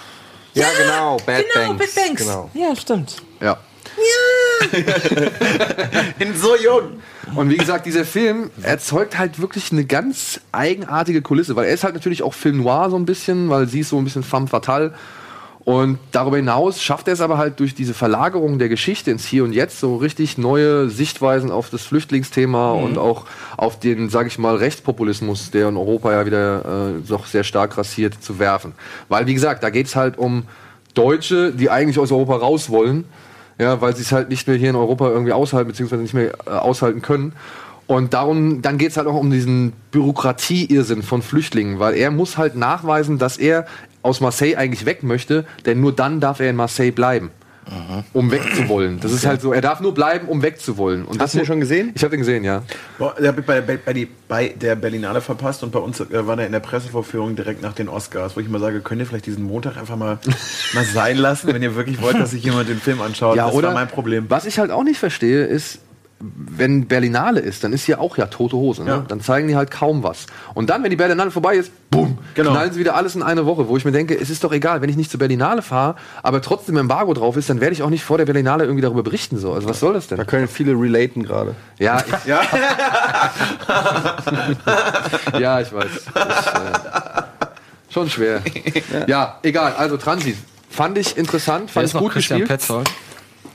Ja, 0.55 0.65
genau, 0.75 1.17
Bad 1.25 1.45
Genau, 1.53 1.73
Banks. 1.73 1.93
Bad 1.95 2.05
Banks. 2.05 2.21
Genau. 2.23 2.49
Ja, 2.55 2.75
stimmt. 2.75 3.17
Ja. 3.41 3.57
In 6.19 6.36
so 6.36 6.55
jung. 6.55 7.01
Und 7.36 7.49
wie 7.49 7.57
gesagt, 7.57 7.86
dieser 7.86 8.05
Film 8.05 8.49
erzeugt 8.62 9.17
halt 9.17 9.39
wirklich 9.41 9.71
eine 9.71 9.86
ganz 9.86 10.39
eigenartige 10.51 11.21
Kulisse, 11.21 11.55
weil 11.55 11.65
er 11.65 11.73
ist 11.73 11.83
halt 11.83 11.93
natürlich 11.93 12.23
auch 12.23 12.33
Film 12.33 12.57
noir 12.57 12.89
so 12.89 12.95
ein 12.97 13.05
bisschen, 13.05 13.49
weil 13.49 13.67
sie 13.67 13.81
ist 13.81 13.89
so 13.89 13.97
ein 13.97 14.03
bisschen 14.03 14.23
femme 14.23 14.47
fatale. 14.47 14.93
Und 15.67 15.99
darüber 16.13 16.38
hinaus 16.38 16.81
schafft 16.81 17.10
er 17.10 17.13
es 17.13 17.19
aber 17.19 17.38
halt 17.38 17.60
durch 17.60 17.75
diese 17.75 17.93
Verlagerung 17.93 18.57
der 18.57 18.69
Geschichte 18.69 19.12
ins 19.12 19.25
Hier 19.25 19.43
und 19.43 19.51
Jetzt 19.51 19.81
so 19.81 19.97
richtig 19.97 20.38
neue 20.38 20.89
Sichtweisen 20.89 21.51
auf 21.51 21.69
das 21.69 21.81
Flüchtlingsthema 21.81 22.71
und 22.71 22.97
auch 22.97 23.25
auf 23.57 23.77
den, 23.77 24.07
sage 24.07 24.29
ich 24.29 24.39
mal, 24.39 24.55
Rechtspopulismus, 24.55 25.51
der 25.51 25.67
in 25.67 25.75
Europa 25.75 26.13
ja 26.13 26.25
wieder 26.25 26.60
äh, 26.62 27.01
doch 27.05 27.25
sehr 27.25 27.43
stark 27.43 27.71
grassiert, 27.73 28.23
zu 28.23 28.39
werfen. 28.39 28.71
Weil, 29.10 29.27
wie 29.27 29.33
gesagt, 29.33 29.62
da 29.62 29.69
geht 29.69 29.88
es 29.88 29.97
halt 29.97 30.17
um 30.17 30.43
Deutsche, 30.93 31.51
die 31.51 31.69
eigentlich 31.69 31.99
aus 31.99 32.13
Europa 32.13 32.38
raus 32.38 32.69
wollen, 32.69 33.03
ja, 33.60 33.82
weil 33.82 33.96
sie 33.96 34.04
es 34.04 34.12
halt 34.12 34.30
nicht 34.30 34.48
mehr 34.48 34.58
hier 34.58 34.70
in 34.70 34.76
Europa 34.76 35.10
irgendwie 35.10 35.34
aushalten, 35.34 35.70
beziehungsweise 35.70 36.02
nicht 36.02 36.13
mehr 36.13 36.34
äh, 36.46 36.50
aushalten 36.50 37.02
können. 37.02 37.34
Und 37.88 38.13
darum, 38.13 38.62
dann 38.62 38.78
geht 38.78 38.91
es 38.91 38.98
halt 38.98 39.08
auch 39.08 39.15
um 39.15 39.32
diesen 39.32 39.72
Bürokratie-Irrsinn 39.91 41.04
von 41.04 41.22
Flüchtlingen, 41.22 41.80
weil 41.80 41.96
er 41.96 42.12
muss 42.12 42.38
halt 42.38 42.56
nachweisen, 42.56 43.17
dass 43.17 43.38
er 43.38 43.65
aus 44.02 44.20
Marseille 44.20 44.56
eigentlich 44.58 44.86
weg 44.86 45.04
möchte, 45.04 45.46
denn 45.65 45.80
nur 45.80 45.93
dann 45.93 46.20
darf 46.20 46.41
er 46.41 46.50
in 46.50 46.58
Marseille 46.58 46.91
bleiben, 46.91 47.32
um 48.13 48.32
wegzuwollen. 48.32 48.99
Das 48.99 49.12
ist 49.12 49.25
halt 49.25 49.41
so, 49.41 49.53
er 49.53 49.62
darf 49.62 49.80
nur 49.80 49.93
bleiben, 49.93 50.27
um 50.27 50.41
wegzuwollen. 50.41 51.06
Und 51.06 51.19
Hast 51.21 51.34
du 51.34 51.39
den 51.39 51.45
schon 51.45 51.60
gesehen? 51.60 51.91
Ich 51.95 52.03
habe 52.03 52.12
den 52.12 52.19
gesehen, 52.19 52.43
ja. 52.43 52.63
Boah, 52.97 53.15
der 53.19 53.30
habe 53.30 53.41
ich 53.41 53.45
bei, 53.45 53.62
bei, 53.62 53.77
bei, 53.77 53.93
die, 53.93 54.08
bei 54.27 54.49
der 54.49 54.75
Berlinale 54.75 55.21
verpasst 55.21 55.63
und 55.63 55.71
bei 55.71 55.80
uns 55.80 55.99
äh, 55.99 56.27
war 56.27 56.36
der 56.36 56.45
in 56.45 56.51
der 56.51 56.60
Pressevorführung 56.60 57.36
direkt 57.36 57.62
nach 57.62 57.73
den 57.73 57.89
Oscars, 57.89 58.36
wo 58.36 58.39
ich 58.39 58.49
mal 58.49 58.60
sage, 58.60 58.82
könnt 58.82 59.01
ihr 59.01 59.08
vielleicht 59.08 59.25
diesen 59.25 59.43
Montag 59.43 59.77
einfach 59.77 59.95
mal, 59.95 60.19
mal 60.73 60.86
sein 60.86 61.17
lassen, 61.17 61.53
wenn 61.53 61.62
ihr 61.62 61.75
wirklich 61.75 62.01
wollt, 62.01 62.19
dass 62.19 62.32
sich 62.32 62.43
jemand 62.43 62.69
den 62.69 62.80
Film 62.80 63.01
anschaut. 63.01 63.36
Ja, 63.36 63.47
das 63.47 63.56
oder? 63.56 63.69
war 63.69 63.73
mein 63.73 63.88
Problem. 63.88 64.25
Was 64.30 64.45
ich 64.45 64.60
halt 64.60 64.71
auch 64.71 64.84
nicht 64.84 64.99
verstehe, 64.99 65.45
ist, 65.45 65.80
wenn 66.19 66.88
Berlinale 66.88 67.39
ist, 67.39 67.63
dann 67.63 67.73
ist 67.73 67.86
hier 67.86 68.01
auch 68.01 68.17
ja 68.17 68.25
tote 68.25 68.56
Hose. 68.56 68.84
Ne? 68.84 68.89
Ja. 68.89 69.06
Dann 69.08 69.21
zeigen 69.21 69.47
die 69.47 69.56
halt 69.56 69.69
kaum 69.69 70.01
was. 70.01 70.25
Und 70.56 70.67
dann, 70.69 70.82
wenn 70.84 70.89
die 70.89 70.95
Berlinale 70.95 71.30
vorbei 71.30 71.56
ist, 71.56 71.71
bumm, 71.91 72.17
Genau. 72.34 72.51
knallen 72.51 72.73
sie 72.73 72.80
wieder 72.80 72.95
alles 72.95 73.15
in 73.15 73.21
eine 73.21 73.45
Woche, 73.45 73.67
wo 73.67 73.77
ich 73.77 73.86
mir 73.86 73.91
denke, 73.91 74.19
es 74.19 74.30
ist 74.32 74.43
doch 74.43 74.51
egal, 74.51 74.82
wenn 74.82 74.89
ich 74.89 74.97
nicht 74.97 75.12
zur 75.12 75.19
Berlinale 75.19 75.62
fahre, 75.62 75.95
aber 76.23 76.41
trotzdem 76.41 76.75
Embargo 76.77 77.13
drauf 77.13 77.38
ist, 77.38 77.49
dann 77.49 77.62
werde 77.62 77.73
ich 77.73 77.84
auch 77.84 77.89
nicht 77.91 78.03
vor 78.03 78.17
der 78.17 78.25
Berlinale 78.25 78.63
irgendwie 78.63 78.82
darüber 78.82 79.03
berichten. 79.03 79.38
So. 79.38 79.53
Also 79.53 79.69
was 79.69 79.80
soll 79.80 79.93
das 79.93 80.08
denn? 80.08 80.17
Da 80.17 80.23
können 80.25 80.47
viele 80.47 80.71
relaten 80.73 81.23
gerade. 81.23 81.53
Ja, 81.77 82.03
ich, 82.08 82.25
Ja, 82.25 82.41
ja, 85.39 85.62
ich 85.62 85.71
weiß. 85.73 85.86
Ich, 85.86 86.08
äh, 86.08 87.93
schon 87.93 88.10
schwer. 88.10 88.41
Ja, 89.08 89.38
egal. 89.43 89.73
Also 89.77 89.97
Transit. 89.97 90.38
Fand 90.69 90.97
ich 90.97 91.17
interessant, 91.17 91.71
fand 91.71 91.88
ich 91.88 91.93
gut 91.93 92.12
Christian 92.12 92.39
gespielt. 92.41 92.60
Petzold? 92.60 92.89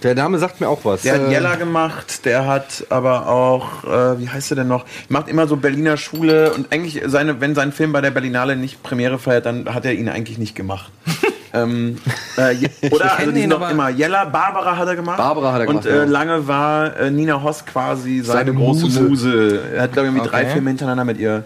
Der 0.03 0.15
Name 0.15 0.39
sagt 0.39 0.61
mir 0.61 0.69
auch 0.69 0.85
was. 0.85 1.03
der 1.03 1.15
hat 1.15 1.21
Äh, 1.23 1.31
Jella 1.31 1.55
gemacht, 1.57 2.25
der 2.25 2.47
hat 2.47 2.85
aber 2.91 3.29
auch, 3.29 3.85
äh, 3.85 4.19
wie 4.21 4.29
heißt 4.29 4.51
er 4.53 4.57
denn 4.57 4.69
noch? 4.69 4.85
Macht 5.09 5.29
immer 5.29 5.47
so 5.47 5.57
Berliner 5.57 5.97
Schule 5.97 6.53
und 6.55 6.73
eigentlich 6.73 7.01
seine, 7.07 7.41
wenn 7.41 7.55
sein 7.55 7.73
Film 7.73 7.93
bei 7.93 8.01
der 8.01 8.11
Berlinale 8.11 8.57
nicht 8.57 8.83
Premiere 8.83 9.19
feiert, 9.19 9.47
dann 9.47 9.73
hat 9.73 9.85
er 9.85 9.93
ihn 9.95 10.09
eigentlich 10.09 10.39
nicht 10.39 10.55
gemacht. 10.55 10.91
Ähm, 11.55 11.99
äh, 12.39 12.55
oder 12.91 13.19
also 13.19 13.31
die 13.31 13.43
ihn, 13.43 13.51
noch 13.51 13.69
immer 13.71 13.91
Jella, 13.91 14.25
Barbara 14.25 14.75
hat 14.75 14.89
er 14.89 14.97
gemacht. 14.97 15.19
Barbara 15.19 15.53
hat 15.53 15.61
er 15.61 15.67
gemacht, 15.67 15.85
Und 15.85 15.93
äh, 15.93 16.07
lange 16.07 16.49
war 16.49 16.97
äh, 16.97 17.11
Nina 17.11 17.43
Hoss 17.43 17.67
quasi 17.67 18.21
seine, 18.21 18.39
Seine 18.47 18.55
große 18.55 18.87
Muse. 18.87 19.03
Muse. 19.03 19.61
Er 19.75 19.83
hat, 19.83 19.93
glaube 19.93 20.09
ich, 20.09 20.15
irgendwie 20.15 20.31
drei 20.31 20.45
Okay. 20.45 20.53
Filme 20.53 20.71
hintereinander 20.71 21.05
mit 21.05 21.19
ihr 21.19 21.45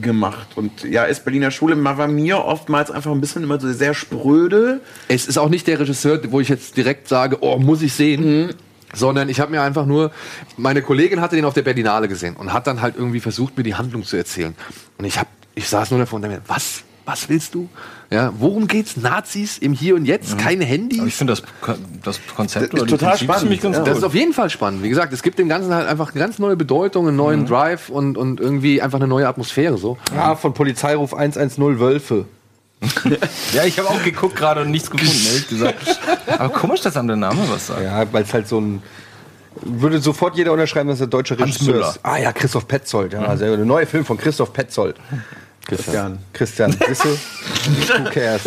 gemacht. 0.00 0.48
Und 0.56 0.84
ja, 0.84 1.04
ist 1.04 1.24
Berliner 1.24 1.50
Schule 1.50 1.82
war 1.82 2.08
mir 2.08 2.44
oftmals 2.44 2.90
einfach 2.90 3.10
ein 3.10 3.20
bisschen 3.20 3.42
immer 3.42 3.60
so 3.60 3.72
sehr 3.72 3.94
spröde. 3.94 4.80
Es 5.08 5.26
ist 5.26 5.38
auch 5.38 5.48
nicht 5.48 5.66
der 5.66 5.80
Regisseur, 5.80 6.20
wo 6.30 6.40
ich 6.40 6.48
jetzt 6.48 6.76
direkt 6.76 7.08
sage, 7.08 7.38
oh, 7.40 7.58
muss 7.58 7.82
ich 7.82 7.92
sehen. 7.92 8.54
Sondern 8.94 9.28
ich 9.28 9.38
habe 9.38 9.50
mir 9.50 9.60
einfach 9.60 9.84
nur, 9.84 10.10
meine 10.56 10.80
Kollegin 10.80 11.20
hatte 11.20 11.36
den 11.36 11.44
auf 11.44 11.52
der 11.52 11.60
Berlinale 11.60 12.08
gesehen 12.08 12.36
und 12.36 12.54
hat 12.54 12.66
dann 12.66 12.80
halt 12.80 12.96
irgendwie 12.96 13.20
versucht, 13.20 13.54
mir 13.58 13.62
die 13.62 13.74
Handlung 13.74 14.02
zu 14.02 14.16
erzählen. 14.16 14.54
Und 14.96 15.04
ich 15.04 15.18
habe, 15.18 15.28
ich 15.54 15.68
saß 15.68 15.90
nur 15.90 16.00
davor 16.00 16.16
und 16.16 16.22
dachte 16.22 16.36
mir, 16.36 16.42
was, 16.46 16.84
was 17.08 17.30
willst 17.30 17.54
du? 17.54 17.68
Ja, 18.10 18.32
worum 18.38 18.68
geht's? 18.68 18.98
Nazis 18.98 19.56
im 19.56 19.72
Hier 19.72 19.94
und 19.94 20.04
Jetzt, 20.04 20.36
keine 20.36 20.66
Handys? 20.66 20.98
Aber 20.98 21.08
ich 21.08 21.14
finde 21.14 21.32
das, 21.32 21.42
das 22.02 22.20
Konzept 22.36 22.74
Das 22.74 22.82
ist 22.82 22.90
total 22.90 23.16
Prinzip 23.16 23.30
spannend, 23.30 23.62
ja. 23.62 23.82
Das 23.82 23.98
ist 23.98 24.04
auf 24.04 24.14
jeden 24.14 24.34
Fall 24.34 24.50
spannend. 24.50 24.82
Wie 24.82 24.90
gesagt, 24.90 25.12
es 25.14 25.22
gibt 25.22 25.38
dem 25.38 25.48
Ganzen 25.48 25.72
halt 25.72 25.88
einfach 25.88 26.10
eine 26.12 26.20
ganz 26.20 26.38
neue 26.38 26.54
Bedeutung, 26.56 27.08
einen 27.08 27.16
neuen 27.16 27.46
Drive 27.46 27.88
und, 27.88 28.18
und 28.18 28.40
irgendwie 28.40 28.82
einfach 28.82 28.98
eine 28.98 29.08
neue 29.08 29.26
Atmosphäre. 29.26 29.78
So. 29.78 29.96
Ah, 30.14 30.36
von 30.36 30.52
Polizeiruf 30.52 31.14
110 31.14 31.80
Wölfe. 31.80 32.26
Ja, 33.52 33.64
ich 33.64 33.78
habe 33.78 33.88
auch 33.88 34.02
geguckt 34.04 34.36
gerade 34.36 34.60
und 34.60 34.70
nichts 34.70 34.90
gefunden, 34.90 35.26
ehrlich 35.26 35.48
gesagt. 35.48 36.00
Aber 36.28 36.50
komisch, 36.50 36.82
dass 36.82 36.96
an 36.96 37.08
der 37.08 37.16
Name 37.16 37.40
was 37.48 37.68
sagt. 37.68 37.82
Ja, 37.82 38.04
weil 38.12 38.22
es 38.22 38.32
halt 38.32 38.46
so 38.46 38.60
ein. 38.60 38.82
Würde 39.62 39.98
sofort 39.98 40.36
jeder 40.36 40.52
unterschreiben, 40.52 40.88
dass 40.88 40.98
der 40.98 41.08
deutsche 41.08 41.36
Hans 41.36 41.56
Regisseur 41.56 41.88
ist. 41.88 42.00
Ah 42.04 42.18
ja, 42.18 42.32
Christoph 42.32 42.68
Petzold. 42.68 43.14
Ja, 43.14 43.36
sehr 43.36 43.48
gut. 43.48 43.58
Der 43.58 43.66
neue 43.66 43.86
Film 43.86 44.04
von 44.04 44.16
Christoph 44.16 44.52
Petzold. 44.52 44.94
Christian. 45.68 46.18
Christian, 46.32 46.76
siehst 46.86 47.04
du? 47.04 47.08
Who 48.04 48.10
cares? 48.10 48.42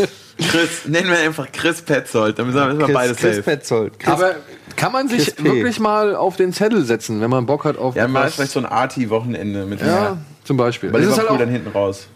Chris, 0.49 0.85
nennen 0.87 1.09
wir 1.09 1.19
einfach 1.19 1.51
Chris 1.51 1.81
Petzold, 1.81 2.39
damit 2.39 2.55
müssen 2.55 2.79
wir 2.79 2.85
Chris, 2.85 2.93
beides 2.95 3.17
Chris 3.17 3.35
safe. 3.37 3.43
Petzold. 3.43 3.99
Chris, 3.99 4.13
Aber 4.13 4.35
kann 4.75 4.91
man 4.91 5.07
sich 5.07 5.41
wirklich 5.43 5.79
mal 5.79 6.15
auf 6.15 6.35
den 6.35 6.51
Zettel 6.51 6.83
setzen, 6.83 7.21
wenn 7.21 7.29
man 7.29 7.45
Bock 7.45 7.63
hat 7.65 7.77
auf 7.77 7.95
Ja, 7.95 8.07
mal 8.07 8.29
vielleicht 8.31 8.51
so 8.53 8.59
ein 8.59 8.65
Arty-Wochenende 8.65 9.65
mit 9.65 9.81
ja, 9.81 10.17
zum 10.43 10.57
Beispiel. 10.57 10.89
Bei 10.89 10.99
Das 10.99 11.09
ist 11.09 11.17
halt 11.19 11.29
auch, 11.29 11.37
dann 11.37 11.49
hinten 11.49 11.69
raus. 11.69 12.07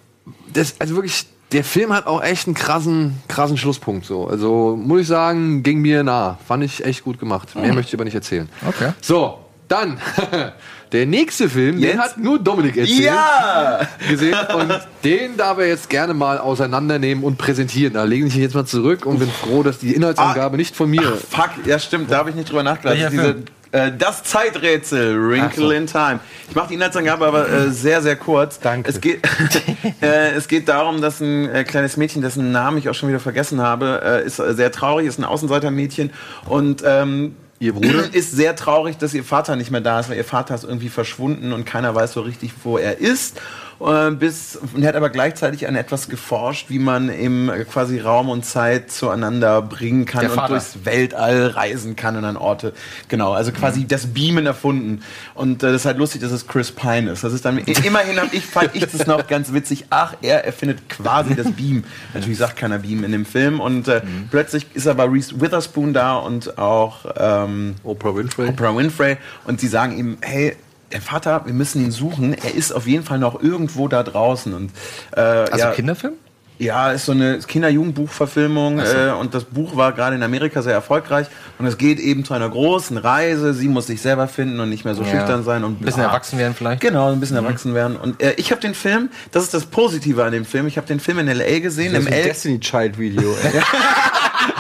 das, 0.52 0.76
also 0.80 0.96
wirklich, 0.96 1.28
der 1.52 1.64
Film 1.64 1.94
hat 1.94 2.08
auch 2.08 2.24
echt 2.24 2.48
einen 2.48 2.56
krassen, 2.56 3.22
krassen 3.28 3.58
Schlusspunkt. 3.58 4.06
So. 4.08 4.28
Also 4.28 4.76
muss 4.76 5.02
ich 5.02 5.08
sagen, 5.08 5.62
ging 5.62 5.80
mir 5.80 6.02
nah. 6.04 6.40
Fand 6.48 6.64
ich 6.64 6.84
echt 6.84 7.04
gut 7.04 7.20
gemacht. 7.20 7.56
Mehr 7.56 7.74
möchte 7.74 7.90
ich 7.90 7.94
aber 7.94 8.06
nicht 8.06 8.16
erzählen. 8.16 8.50
Okay. 8.68 8.94
So, 9.02 9.38
dann 9.68 10.00
der 10.92 11.06
nächste 11.06 11.50
Film, 11.50 11.76
den 11.82 11.92
Jetzt? 11.92 12.00
hat 12.00 12.18
nur 12.18 12.40
Dominik 12.40 12.78
erzählt. 12.78 13.04
Ja! 13.04 13.88
gesehen 14.10 14.36
und 14.56 14.72
den 15.04 15.38
darf 15.38 15.58
er 15.58 15.68
jetzt 15.68 15.90
gerne 15.90 16.14
mal 16.14 16.38
auseinandernehmen 16.38 17.24
und 17.24 17.38
präsentieren. 17.38 17.94
Da 17.94 18.04
lege 18.04 18.26
ich 18.26 18.34
mich 18.34 18.42
jetzt 18.42 18.56
mal 18.56 18.66
zurück 18.66 19.06
und 19.06 19.20
bin 19.20 19.30
froh, 19.30 19.64
dass 19.64 19.80
die 19.80 19.94
Inhaltsangabe 19.94 20.58
nicht 20.58 20.76
von 20.76 20.90
mir. 20.90 21.18
Fuck, 21.30 21.52
ja 21.66 21.80
stimmt, 21.80 22.12
da 22.12 22.18
habe 22.18 22.30
ich 22.30 22.36
nicht 22.36 22.50
drüber 22.50 22.64
nachgedacht. 22.64 23.12
Diese, 23.12 23.44
äh, 23.76 23.92
das 23.98 24.24
Zeiträtsel, 24.24 25.30
Wrinkle 25.30 25.76
in 25.76 25.88
Time. 25.88 26.20
Ich 26.50 26.56
mache 26.56 26.70
die 26.70 26.76
Inhaltsangabe 26.76 27.26
aber 27.26 27.50
äh, 27.50 27.72
sehr, 27.72 28.02
sehr 28.02 28.16
kurz. 28.16 28.60
Danke. 28.60 28.90
Es 28.90 29.02
geht, 29.02 29.28
äh, 30.02 30.32
es 30.32 30.48
geht 30.48 30.70
darum, 30.70 31.02
dass 31.02 31.20
ein 31.20 31.50
äh, 31.50 31.64
kleines 31.64 31.98
Mädchen, 31.98 32.22
dessen 32.22 32.52
Namen 32.52 32.78
ich 32.78 32.90
auch 32.90 32.94
schon 32.94 33.10
wieder 33.10 33.20
vergessen 33.20 33.62
habe, 33.62 34.02
äh, 34.04 34.26
ist 34.26 34.40
äh, 34.40 34.54
sehr 34.54 34.72
traurig, 34.72 35.08
ist 35.08 35.20
ein 35.20 35.26
Außenseitermädchen 35.26 36.12
und 36.48 36.84
ähm, 36.86 37.36
Ihr 37.60 37.74
Bruder? 37.74 38.04
ist 38.14 38.32
sehr 38.32 38.56
traurig, 38.56 38.98
dass 38.98 39.14
ihr 39.14 39.24
Vater 39.24 39.56
nicht 39.56 39.72
mehr 39.72 39.82
da 39.82 40.00
ist, 40.00 40.10
weil 40.10 40.18
ihr 40.18 40.26
Vater 40.26 40.56
ist 40.56 40.64
irgendwie 40.64 40.90
verschwunden 40.90 41.54
und 41.54 41.66
keiner 41.66 41.96
weiß 41.96 42.14
so 42.14 42.22
richtig, 42.22 42.52
wo 42.64 42.78
er 42.78 42.98
ist. 42.98 43.40
Äh, 43.80 44.12
bis, 44.12 44.56
und 44.56 44.82
er 44.82 44.90
hat 44.90 44.96
aber 44.96 45.10
gleichzeitig 45.10 45.68
an 45.68 45.76
etwas 45.76 46.08
geforscht, 46.08 46.70
wie 46.70 46.80
man 46.80 47.10
im 47.10 47.50
äh, 47.50 47.66
quasi 47.66 48.00
Raum 48.00 48.30
und 48.30 48.46
Zeit 48.46 48.92
zueinander 48.92 49.62
bringen 49.62 50.06
kann 50.06 50.22
Der 50.22 50.30
und 50.32 50.36
Vater. 50.36 50.54
durchs 50.54 50.86
Weltall 50.86 51.48
reisen 51.48 51.96
kann 51.96 52.16
und 52.16 52.24
an 52.26 52.38
Orte. 52.38 52.74
Genau, 53.10 53.34
also 53.34 53.52
quasi 53.52 53.86
das 53.86 54.08
Beamen 54.08 54.46
erfunden. 54.46 55.02
Und 55.34 55.62
äh, 55.64 55.68
das 55.68 55.82
ist 55.82 55.86
halt 55.86 55.98
lustig, 55.98 56.22
dass 56.22 56.32
es 56.32 56.48
Chris 56.48 56.72
Pine 56.72 57.12
ist. 57.12 57.24
Das 57.24 57.34
ist 57.34 57.44
dann 57.44 57.58
immerhin 57.58 58.20
hab 58.20 58.34
ich, 58.34 58.46
fand 58.46 58.76
ich 58.76 58.86
das 58.88 59.08
noch 59.08 59.28
ganz 59.28 59.52
witzig. 59.52 59.86
Ach, 59.90 60.16
er 60.22 60.46
erfindet 60.46 60.88
quasi 60.90 61.36
das 61.36 61.52
Beam. 61.52 61.84
Natürlich 62.14 62.38
sagt 62.38 62.56
keiner 62.56 62.80
Beam 62.80 63.04
in 63.04 63.12
dem 63.12 63.26
Film. 63.26 63.60
Und 63.60 63.88
äh, 63.88 64.02
plötzlich 64.32 64.68
ist 64.74 64.88
aber 64.88 65.12
Reese 65.12 65.42
Witherspoon 65.42 65.94
da 65.94 66.16
und 66.16 66.58
auch 66.58 67.06
ähm, 67.18 67.76
Oprah 67.84 68.16
Winfrey. 68.16 68.48
Oprah 68.48 68.76
Winfrey. 68.76 69.18
Und 69.46 69.60
sie 69.60 69.68
sagen 69.68 69.98
ihm, 69.98 70.18
hey, 70.22 70.56
der 70.92 71.02
Vater, 71.02 71.42
wir 71.46 71.54
müssen 71.54 71.84
ihn 71.84 71.92
suchen. 71.92 72.34
Er 72.34 72.54
ist 72.56 72.72
auf 72.72 72.88
jeden 72.88 73.04
Fall 73.04 73.20
noch 73.20 73.42
irgendwo 73.42 73.88
da 73.88 74.04
draußen. 74.04 74.54
Und, 74.54 74.72
äh, 75.16 75.20
Also 75.22 75.58
ja, 75.58 75.72
Kinderfilm? 75.72 76.14
ja, 76.58 76.92
ist 76.92 77.06
so 77.06 77.12
eine 77.12 77.40
Kinder-Jugendbuchverfilmung 77.40 78.80
äh, 78.80 79.12
und 79.20 79.34
das 79.34 79.44
Buch 79.44 79.76
war 79.76 79.92
gerade 79.92 80.16
in 80.16 80.24
Amerika 80.24 80.62
sehr 80.62 80.72
erfolgreich 80.74 81.28
und 81.60 81.66
es 81.66 81.78
geht 81.78 82.00
eben 82.00 82.24
zu 82.24 82.34
einer 82.34 82.48
großen 82.50 82.98
Reise. 82.98 83.54
Sie 83.54 83.68
muss 83.68 83.88
sich 83.88 84.02
selber 84.02 84.30
finden 84.30 84.62
und 84.62 84.70
nicht 84.70 84.86
mehr 84.86 84.96
so 84.96 85.04
Ja. 85.04 85.10
schüchtern 85.10 85.44
sein 85.44 85.66
und 85.66 85.82
Ein 85.82 85.86
bisschen 85.86 86.02
bla. 86.04 86.12
erwachsen 86.12 86.40
werden 86.40 86.54
vielleicht? 86.58 86.80
Genau, 86.82 87.12
ein 87.12 87.20
bisschen 87.20 87.36
erwachsen 87.36 87.74
werden. 87.74 87.98
Und 87.98 88.22
äh, 88.24 88.34
ich 88.38 88.52
habe 88.52 88.62
den 88.62 88.74
Film, 88.74 89.10
das 89.32 89.44
ist 89.44 89.54
das 89.54 89.66
Positive 89.66 90.24
an 90.24 90.32
dem 90.32 90.46
Film, 90.46 90.66
ich 90.68 90.78
habe 90.78 90.88
den 90.88 91.02
Film 91.02 91.20
in 91.20 91.28
L.A. 91.28 91.60
gesehen, 91.60 91.92
das 91.94 92.04
im 92.04 92.08
ist 92.08 92.14
ein 92.14 92.20
L. 92.20 92.24
Destiny 92.26 92.60
Child 92.62 92.98
Video. 93.00 93.36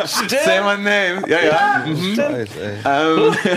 Ey. 0.00 0.06
Say 0.44 0.60
my 0.60 0.76
name. 0.82 1.22
Ja, 1.28 1.38
ja. 1.44 1.84
Mhm. 1.86 2.14
Scheiße, 2.14 2.50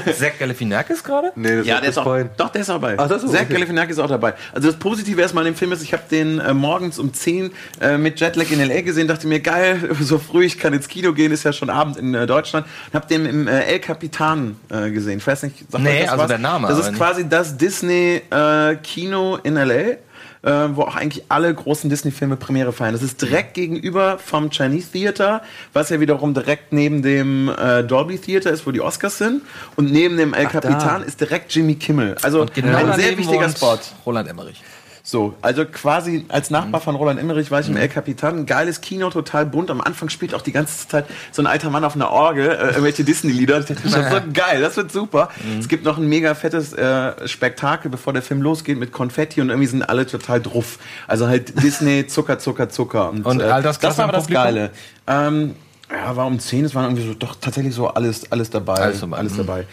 ey. 0.08 0.13
Zach 0.13 0.32
Galifianakis 0.39 1.04
gerade? 1.04 1.32
Nee, 1.36 1.58
das 1.58 1.65
Ja, 1.67 1.76
war 1.76 1.82
der 1.82 1.89
ist 1.89 1.97
auch, 1.97 2.04
Pine. 2.06 2.30
doch, 2.38 2.49
der 2.49 2.62
ist 2.62 2.69
auch 2.69 2.76
dabei. 2.82 2.95
Ach, 2.97 3.08
das 3.08 3.23
ist 3.23 3.32
Zach 3.32 3.41
okay. 3.41 3.54
Galifianakis 3.54 3.97
ist 3.97 4.04
auch 4.04 4.10
dabei. 4.10 4.34
Also 4.54 4.67
das 4.69 4.78
Positive 4.80 5.19
erstmal 5.21 5.45
an 5.45 5.52
dem 5.54 5.56
Film 5.58 5.71
ist, 5.71 5.82
ich 5.84 5.93
habe 5.93 6.04
den 6.10 6.39
äh, 6.39 6.54
morgens 6.54 6.99
um 6.99 7.13
10 7.13 7.52
äh, 7.82 7.97
mit 7.97 8.19
Jetlag 8.19 8.49
in 8.52 8.60
L.A. 8.60 8.82
gesehen, 8.82 9.08
dachte 9.08 9.28
mir, 9.28 9.39
geil, 9.39 9.89
so 10.02 10.17
früh, 10.19 10.45
ich 10.45 10.58
kann 10.60 10.73
ins 10.73 10.88
Kino 10.88 11.13
gehen, 11.13 11.32
ist 11.32 11.43
ja 11.43 11.54
schon 11.54 11.69
Abend 11.69 11.97
in 11.97 12.13
äh, 12.13 12.26
Deutschland. 12.28 12.65
Und 12.91 12.95
habe 12.95 13.08
den 13.08 13.26
im 13.26 13.47
äh, 13.47 13.62
El 13.65 13.80
Capitan 13.80 14.58
äh, 14.69 14.89
gesehen. 14.91 15.17
Ich 15.19 15.28
weiß 15.28 15.43
nicht, 15.43 15.71
sagt 15.71 15.84
Nee, 15.84 16.02
das 16.02 16.10
also 16.10 16.21
was? 16.23 16.28
der 16.30 16.38
Name, 16.39 16.67
Das 16.67 16.80
ist 16.80 16.88
nicht. 16.91 16.97
quasi 16.97 17.28
das 17.28 17.58
Disney-Kino 17.58 19.38
in 19.43 19.58
L.A., 19.58 19.97
äh, 20.43 20.49
wo 20.73 20.84
auch 20.84 20.95
eigentlich 20.95 21.23
alle 21.29 21.53
großen 21.53 21.89
Disney-Filme 21.89 22.36
Premiere 22.36 22.73
feiern. 22.73 22.93
Das 22.93 23.01
ist 23.01 23.21
direkt 23.21 23.53
gegenüber 23.53 24.19
vom 24.19 24.49
Chinese 24.49 24.91
Theater, 24.91 25.41
was 25.71 25.89
ja 25.89 25.99
wiederum 25.99 26.34
direkt 26.34 26.73
neben 26.73 27.01
dem 27.01 27.49
äh, 27.49 27.84
Dolby 27.84 28.17
Theater 28.17 28.51
ist, 28.51 28.67
wo 28.67 28.71
die 28.71 28.82
Oscars 28.82 29.17
sind. 29.17 29.41
Und 29.75 29.91
neben 29.91 30.17
dem 30.17 30.34
El 30.34 30.47
Ach. 30.47 30.51
Capitan 30.51 31.03
ist 31.03 31.21
direkt 31.21 31.53
Jimmy 31.53 31.75
Kimmel. 31.75 32.15
Also 32.21 32.45
genau 32.53 32.77
ein 32.77 32.93
sehr 32.99 33.17
wichtiger 33.17 33.49
Spot. 33.49 33.79
Roland 34.06 34.29
Emmerich. 34.29 34.62
So, 35.06 35.34
also 35.42 35.66
quasi 35.66 36.24
als 36.30 36.50
Nachbar 36.50 36.80
von 36.80 36.96
Roland 36.96 37.20
Emmerich 37.20 37.52
war 37.52 37.60
ich 37.60 37.68
im 37.68 37.76
El 37.76 37.89
Capitan. 37.89 38.46
Geiles 38.46 38.80
Kino, 38.80 39.10
total 39.10 39.46
bunt. 39.46 39.70
Am 39.70 39.82
Anfang 39.82 40.08
spielt 40.08 40.34
auch 40.34 40.42
die 40.42 40.54
ganze 40.54 40.88
Zeit 40.88 41.08
so 41.34 41.42
ein 41.42 41.46
alter 41.46 41.70
Mann 41.70 41.84
auf 41.84 41.96
einer 41.96 42.10
Orgel, 42.10 42.48
äh, 42.48 42.68
irgendwelche 42.68 43.04
Disney-Lieder. 43.04 43.60
Ich 43.60 43.66
dachte, 43.66 43.82
Das 43.84 43.92
so 43.92 44.00
geil, 44.34 44.62
das 44.62 44.78
wird 44.78 44.94
super. 44.94 45.28
Es 45.60 45.68
gibt 45.68 45.84
noch 45.84 45.98
ein 45.98 46.08
mega 46.08 46.34
fettes 46.36 46.72
äh, 46.72 47.28
Spektakel, 47.28 47.92
bevor 47.92 48.13
der 48.13 48.22
Film 48.22 48.42
losgeht, 48.42 48.80
mit 48.80 48.94
Konfetti 48.94 49.42
und 49.42 49.50
irgendwie 49.50 49.68
sind 49.68 49.84
alle 49.84 50.08
total 50.08 50.39
druff. 50.42 50.80
Also 51.06 51.28
halt 51.28 51.62
Disney, 51.62 52.08
Zucker, 52.08 52.39
Zucker, 52.39 52.70
Zucker. 52.70 53.10
Und 53.10 53.42
äh, 53.42 53.44
Altersklasse 53.44 53.82
das 53.82 53.98
war 53.98 54.06
aber 54.06 54.13
das? 54.13 54.28
Geile. 54.28 54.72
Ähm, 55.06 55.56
ja, 55.92 56.16
war 56.16 56.28
um 56.28 56.39
10, 56.39 56.63
es 56.63 56.76
waren 56.76 56.86
irgendwie 56.86 57.06
so 57.06 57.13
doch 57.13 57.36
tatsächlich 57.36 57.76
so 57.76 57.89
alles, 57.89 58.32
alles 58.32 58.50
dabei. 58.50 58.76
Alles 58.76 59.36
dabei, 59.36 59.63
mhm. 59.63 59.68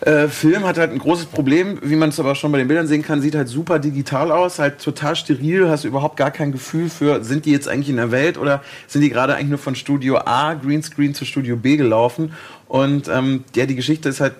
Äh, 0.00 0.28
Film 0.28 0.64
hat 0.64 0.78
halt 0.78 0.90
ein 0.90 0.98
großes 0.98 1.26
Problem, 1.26 1.78
wie 1.82 1.96
man 1.96 2.08
es 2.08 2.18
aber 2.18 2.34
schon 2.34 2.50
bei 2.50 2.58
den 2.58 2.66
Bildern 2.66 2.86
sehen 2.86 3.02
kann, 3.02 3.20
sieht 3.20 3.34
halt 3.34 3.48
super 3.48 3.78
digital 3.78 4.32
aus, 4.32 4.58
halt 4.58 4.82
total 4.82 5.14
steril, 5.14 5.68
hast 5.68 5.84
überhaupt 5.84 6.16
gar 6.16 6.30
kein 6.30 6.50
Gefühl 6.50 6.88
für, 6.88 7.22
sind 7.22 7.44
die 7.44 7.52
jetzt 7.52 7.68
eigentlich 7.68 7.88
in 7.88 7.96
der 7.96 8.10
Welt 8.10 8.36
oder 8.36 8.62
sind 8.88 9.02
die 9.02 9.10
gerade 9.10 9.34
eigentlich 9.34 9.50
nur 9.50 9.58
von 9.58 9.74
Studio 9.74 10.18
A, 10.18 10.54
Greenscreen 10.54 11.14
zu 11.14 11.24
Studio 11.24 11.56
B 11.56 11.76
gelaufen? 11.76 12.32
Und 12.66 13.08
ähm, 13.08 13.44
ja, 13.54 13.66
die 13.66 13.76
Geschichte 13.76 14.08
ist 14.08 14.20
halt 14.20 14.34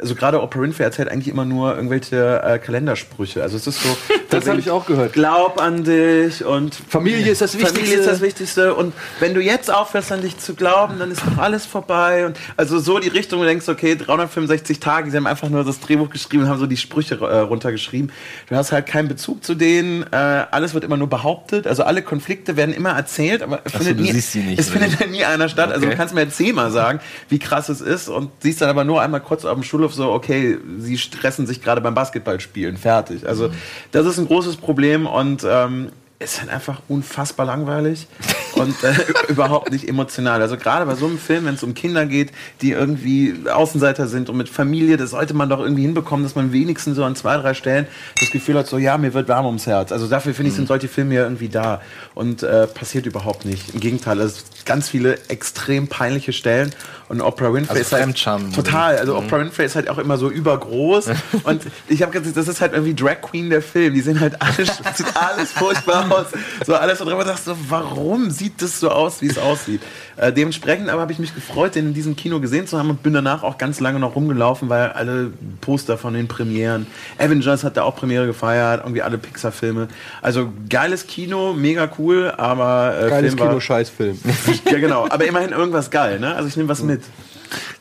also 0.00 0.14
gerade 0.14 0.42
Oprah 0.42 0.60
Winfrey 0.60 0.84
erzählt 0.84 1.08
eigentlich 1.08 1.28
immer 1.28 1.44
nur 1.44 1.74
irgendwelche 1.74 2.42
äh, 2.42 2.58
Kalendersprüche. 2.58 3.42
Also 3.42 3.56
es 3.56 3.66
ist 3.66 3.82
so. 3.82 3.88
Das 4.30 4.48
habe 4.48 4.60
ich 4.60 4.70
auch 4.70 4.86
gehört. 4.86 5.12
Glaub 5.12 5.60
an 5.60 5.82
dich 5.82 6.44
und 6.44 6.76
Familie 6.88 7.32
ist 7.32 7.40
das 7.40 7.54
Wichtigste. 7.54 7.78
Familie 7.80 7.98
ist 7.98 8.06
das 8.08 8.20
Wichtigste. 8.20 8.74
Und 8.74 8.94
wenn 9.18 9.34
du 9.34 9.40
jetzt 9.40 9.74
aufhörst, 9.74 10.12
an 10.12 10.22
dich 10.22 10.38
zu 10.38 10.54
glauben, 10.54 11.00
dann 11.00 11.10
ist 11.10 11.22
doch 11.22 11.42
alles 11.42 11.66
vorbei. 11.66 12.26
Und 12.26 12.38
also 12.56 12.78
so 12.78 13.00
die 13.00 13.08
Richtung, 13.08 13.40
wo 13.40 13.42
du 13.42 13.48
denkst, 13.48 13.68
okay, 13.68 13.96
365 13.96 14.78
Tage, 14.78 15.10
sie 15.10 15.16
haben 15.16 15.26
einfach 15.26 15.48
nur 15.48 15.64
das 15.64 15.80
Drehbuch 15.80 16.10
geschrieben 16.10 16.44
und 16.44 16.48
haben 16.48 16.60
so 16.60 16.66
die 16.66 16.76
Sprüche 16.76 17.16
äh, 17.16 17.38
runtergeschrieben. 17.38 18.12
Du 18.48 18.54
hast 18.54 18.70
halt 18.70 18.86
keinen 18.86 19.08
Bezug 19.08 19.42
zu 19.42 19.56
denen. 19.56 20.04
Äh, 20.12 20.16
alles 20.16 20.74
wird 20.74 20.84
immer 20.84 20.96
nur 20.96 21.08
behauptet. 21.08 21.66
Also 21.66 21.82
alle 21.82 22.02
Konflikte 22.02 22.56
werden 22.56 22.72
immer 22.72 22.90
erzählt, 22.90 23.42
aber 23.42 23.62
es 23.64 23.72
so, 23.72 23.78
findet 23.78 23.98
du 23.98 24.02
nie, 24.04 24.12
nicht, 24.12 24.60
es 24.60 24.70
findet 24.70 25.10
nie 25.10 25.24
einer 25.24 25.48
statt. 25.48 25.72
Also 25.72 25.80
Okay. 25.80 25.90
du 25.90 25.96
kannst 25.96 26.14
mir 26.14 26.20
jetzt 26.22 26.36
zehnmal 26.36 26.70
sagen, 26.70 27.00
wie 27.30 27.38
krass 27.40 27.68
es 27.68 27.80
ist 27.80 28.08
und 28.08 28.30
siehst 28.40 28.60
dann 28.60 28.68
aber 28.68 28.84
nur 28.84 29.00
einmal 29.02 29.20
kurz 29.20 29.44
auf 29.44 29.54
dem 29.54 29.64
Schulhof 29.64 29.89
so, 29.92 30.12
okay, 30.12 30.58
sie 30.78 30.98
stressen 30.98 31.46
sich 31.46 31.62
gerade 31.62 31.80
beim 31.80 31.94
Basketballspielen, 31.94 32.76
fertig. 32.76 33.26
Also 33.26 33.50
das 33.92 34.06
ist 34.06 34.18
ein 34.18 34.26
großes 34.26 34.56
Problem 34.56 35.06
und 35.06 35.44
ähm, 35.48 35.90
ist 36.20 36.38
halt 36.38 36.50
einfach 36.50 36.82
unfassbar 36.86 37.46
langweilig 37.46 38.06
und 38.54 38.84
äh, 38.84 38.92
überhaupt 39.28 39.72
nicht 39.72 39.88
emotional. 39.88 40.42
Also 40.42 40.58
gerade 40.58 40.84
bei 40.84 40.94
so 40.94 41.06
einem 41.06 41.18
Film, 41.18 41.46
wenn 41.46 41.54
es 41.54 41.62
um 41.62 41.72
Kinder 41.72 42.04
geht, 42.04 42.30
die 42.60 42.72
irgendwie 42.72 43.34
Außenseiter 43.50 44.06
sind 44.06 44.28
und 44.28 44.36
mit 44.36 44.50
Familie, 44.50 44.98
das 44.98 45.10
sollte 45.10 45.32
man 45.32 45.48
doch 45.48 45.60
irgendwie 45.60 45.80
hinbekommen, 45.80 46.22
dass 46.22 46.34
man 46.34 46.52
wenigstens 46.52 46.96
so 46.96 47.04
an 47.04 47.16
zwei, 47.16 47.38
drei 47.38 47.54
Stellen 47.54 47.86
das 48.20 48.30
Gefühl 48.30 48.58
hat, 48.58 48.66
so 48.66 48.76
ja, 48.76 48.98
mir 48.98 49.14
wird 49.14 49.28
warm 49.28 49.46
ums 49.46 49.66
Herz. 49.66 49.92
Also 49.92 50.08
dafür 50.08 50.34
finde 50.34 50.50
ich, 50.50 50.56
sind 50.56 50.68
solche 50.68 50.88
Filme 50.88 51.14
ja 51.14 51.22
irgendwie 51.22 51.48
da 51.48 51.80
und 52.14 52.42
äh, 52.42 52.66
passiert 52.66 53.06
überhaupt 53.06 53.46
nicht. 53.46 53.72
Im 53.72 53.80
Gegenteil, 53.80 54.20
es 54.20 54.34
sind 54.34 54.66
ganz 54.66 54.90
viele 54.90 55.18
extrem 55.28 55.88
peinliche 55.88 56.34
Stellen 56.34 56.74
und 57.08 57.22
Oprah 57.22 57.54
Winfrey 57.54 57.78
Also 57.78 57.80
ist 57.80 57.92
halt 57.92 58.54
total. 58.54 58.98
Also 58.98 59.16
Oprah 59.16 59.40
Winfrey 59.40 59.64
ist 59.64 59.74
halt 59.74 59.88
auch 59.88 59.96
immer 59.96 60.18
so 60.18 60.28
übergroß 60.28 61.06
und 61.44 61.62
ich 61.88 62.02
habe 62.02 62.12
gesagt, 62.12 62.36
das 62.36 62.46
ist 62.46 62.60
halt 62.60 62.74
irgendwie 62.74 62.94
Drag 62.94 63.22
Queen 63.22 63.48
der 63.48 63.62
Film. 63.62 63.94
Die 63.94 64.02
sehen 64.02 64.20
halt 64.20 64.36
alles, 64.42 64.70
alles 65.14 65.52
furchtbar 65.52 66.09
aus. 66.10 66.26
So 66.66 66.74
alles 66.74 66.98
so 66.98 67.04
drüber. 67.04 67.24
Sagst 67.24 67.44
so, 67.44 67.56
warum 67.68 68.30
sieht 68.30 68.62
das 68.62 68.80
so 68.80 68.90
aus, 68.90 69.22
wie 69.22 69.26
es 69.26 69.38
aussieht? 69.38 69.80
Äh, 70.16 70.32
dementsprechend 70.32 70.88
aber 70.90 71.00
habe 71.02 71.12
ich 71.12 71.18
mich 71.18 71.34
gefreut, 71.34 71.74
den 71.74 71.86
in 71.86 71.94
diesem 71.94 72.16
Kino 72.16 72.40
gesehen 72.40 72.66
zu 72.66 72.78
haben 72.78 72.90
und 72.90 73.02
bin 73.02 73.12
danach 73.12 73.42
auch 73.42 73.58
ganz 73.58 73.80
lange 73.80 73.98
noch 73.98 74.14
rumgelaufen, 74.16 74.68
weil 74.68 74.90
alle 74.90 75.32
Poster 75.60 75.96
von 75.96 76.14
den 76.14 76.28
Premieren. 76.28 76.86
Avengers 77.18 77.64
hat 77.64 77.76
da 77.76 77.84
auch 77.84 77.96
Premiere 77.96 78.26
gefeiert, 78.26 78.82
irgendwie 78.82 79.02
alle 79.02 79.18
Pixar-Filme. 79.18 79.88
Also 80.22 80.52
geiles 80.68 81.06
Kino, 81.06 81.54
mega 81.54 81.90
cool, 81.98 82.32
aber 82.36 82.94
äh, 83.00 83.08
Geiles 83.08 83.34
Film 83.34 83.48
Kino, 83.48 83.60
Scheißfilm. 83.60 84.18
ja, 84.70 84.78
genau. 84.78 85.06
Aber 85.08 85.24
immerhin 85.24 85.50
irgendwas 85.50 85.90
geil, 85.90 86.20
ne? 86.20 86.34
Also 86.34 86.48
ich 86.48 86.56
nehme 86.56 86.68
was 86.68 86.82
mit. 86.82 87.02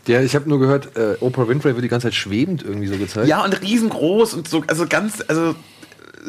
Ja, 0.08 0.22
ich 0.22 0.34
habe 0.34 0.50
nur 0.50 0.60
gehört, 0.60 0.96
äh, 0.98 1.18
Oprah 1.20 1.48
Winfrey 1.48 1.76
wird 1.76 1.84
die 1.84 1.90
ganze 1.90 2.08
Zeit 2.08 2.16
schwebend 2.16 2.64
irgendwie 2.64 2.88
so 2.88 2.98
gezeigt. 2.98 3.28
Ja, 3.28 3.44
und 3.44 3.62
riesengroß 3.62 4.34
und 4.34 4.48
so, 4.48 4.64
also 4.66 4.88
ganz, 4.88 5.24
also 5.28 5.56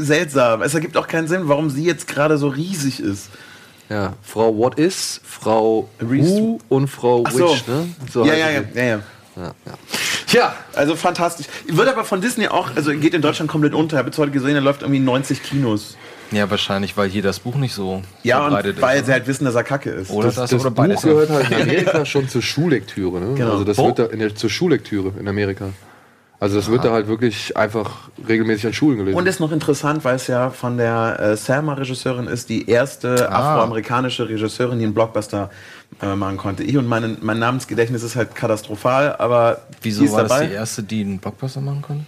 seltsam. 0.05 0.63
Es 0.63 0.75
ergibt 0.75 0.97
auch 0.97 1.07
keinen 1.07 1.29
Sinn, 1.29 1.43
warum 1.45 1.71
sie 1.71 1.85
jetzt 1.85 2.07
gerade 2.09 2.39
so 2.39 2.49
riesig 2.49 3.01
ist. 3.01 3.29
Ja, 3.89 4.13
Frau 4.23 4.57
What 4.57 4.79
Is, 4.79 5.21
Frau 5.25 5.89
Reese- 6.01 6.31
Who 6.41 6.59
und 6.69 6.87
Frau 6.89 7.25
Ach 7.27 7.33
so. 7.33 7.51
Witch, 7.53 7.67
ne? 7.67 7.89
So 8.13 8.25
ja, 8.25 8.35
ja, 8.35 8.51
ja, 8.51 8.61
ja, 8.75 8.83
ja. 8.85 9.01
ja, 9.37 9.43
ja. 9.67 9.73
Tja, 10.29 10.55
Also 10.77 10.95
fantastisch. 10.95 11.47
Wird 11.67 11.89
aber 11.89 12.05
von 12.05 12.21
Disney 12.21 12.47
auch, 12.47 12.71
also 12.77 12.93
geht 12.93 13.15
in 13.15 13.23
Deutschland 13.23 13.51
komplett 13.51 13.75
unter. 13.75 13.97
Ich 13.97 13.99
habe 13.99 14.09
jetzt 14.11 14.19
heute 14.19 14.31
gesehen, 14.31 14.55
er 14.55 14.61
läuft 14.61 14.83
irgendwie 14.83 14.99
in 14.99 15.05
90 15.05 15.43
Kinos. 15.43 15.97
Ja, 16.31 16.49
wahrscheinlich, 16.49 16.97
weil 16.97 17.09
hier 17.09 17.23
das 17.23 17.41
Buch 17.41 17.57
nicht 17.57 17.75
so 17.75 18.03
Ja, 18.23 18.39
und 18.45 18.53
verbreitet 18.53 18.81
weil 18.81 19.01
ist. 19.01 19.07
sie 19.07 19.13
halt 19.13 19.27
wissen, 19.27 19.45
dass 19.45 19.57
er 19.57 19.65
kacke 19.65 19.91
ist. 19.91 20.11
Oder 20.11 20.29
das, 20.29 20.37
das, 20.37 20.51
das 20.51 20.61
oder 20.61 20.71
Buch 20.71 20.87
ja. 20.87 20.95
gehört 20.95 21.31
halt 21.31 21.51
in 21.51 21.63
Amerika 21.63 22.05
schon 22.07 22.29
zur 22.29 22.43
Schullektüre, 22.43 23.19
ne? 23.19 23.35
Genau. 23.35 23.51
Also 23.53 23.65
das 23.65 23.77
Wo? 23.79 23.87
wird 23.87 23.99
da 23.99 24.07
in 24.07 24.21
der, 24.21 24.33
zur 24.37 24.51
Schullektüre 24.51 25.13
in 25.19 25.27
Amerika. 25.27 25.71
Also 26.41 26.57
das 26.57 26.71
wird 26.71 26.85
da 26.87 26.93
halt 26.93 27.07
wirklich 27.07 27.55
einfach 27.57 28.09
regelmäßig 28.27 28.69
an 28.69 28.73
Schulen 28.73 28.97
gelesen. 28.97 29.17
Und 29.19 29.27
ist 29.27 29.41
noch 29.41 29.53
interessant, 29.53 30.05
weil 30.05 30.17
es 30.17 30.27
ja 30.27 30.49
von 30.49 30.79
der 30.79 31.21
äh, 31.21 31.37
Selma-Regisseurin 31.37 32.27
ist, 32.29 32.49
die 32.49 32.67
erste 32.69 33.31
Ah. 33.31 33.53
afroamerikanische 33.57 34.27
Regisseurin, 34.27 34.79
die 34.79 34.87
einen 34.87 34.95
Blockbuster 34.95 35.51
äh, 36.01 36.17
machen 36.17 36.39
konnte. 36.39 36.63
Ich 36.65 36.79
und 36.79 36.87
mein, 36.89 37.19
mein 37.21 37.39
Namensgedächtnis 37.39 38.03
ist 38.03 38.17
halt 38.17 38.35
katastrophal, 38.35 39.17
aber 39.19 39.61
Wieso 39.83 40.11
war 40.13 40.23
dabei. 40.23 40.41
das 40.41 40.49
die 40.49 40.55
erste, 40.55 40.83
die 40.83 41.01
einen 41.03 41.19
Blockbuster 41.19 41.61
machen 41.61 41.83
konnte? 41.83 42.05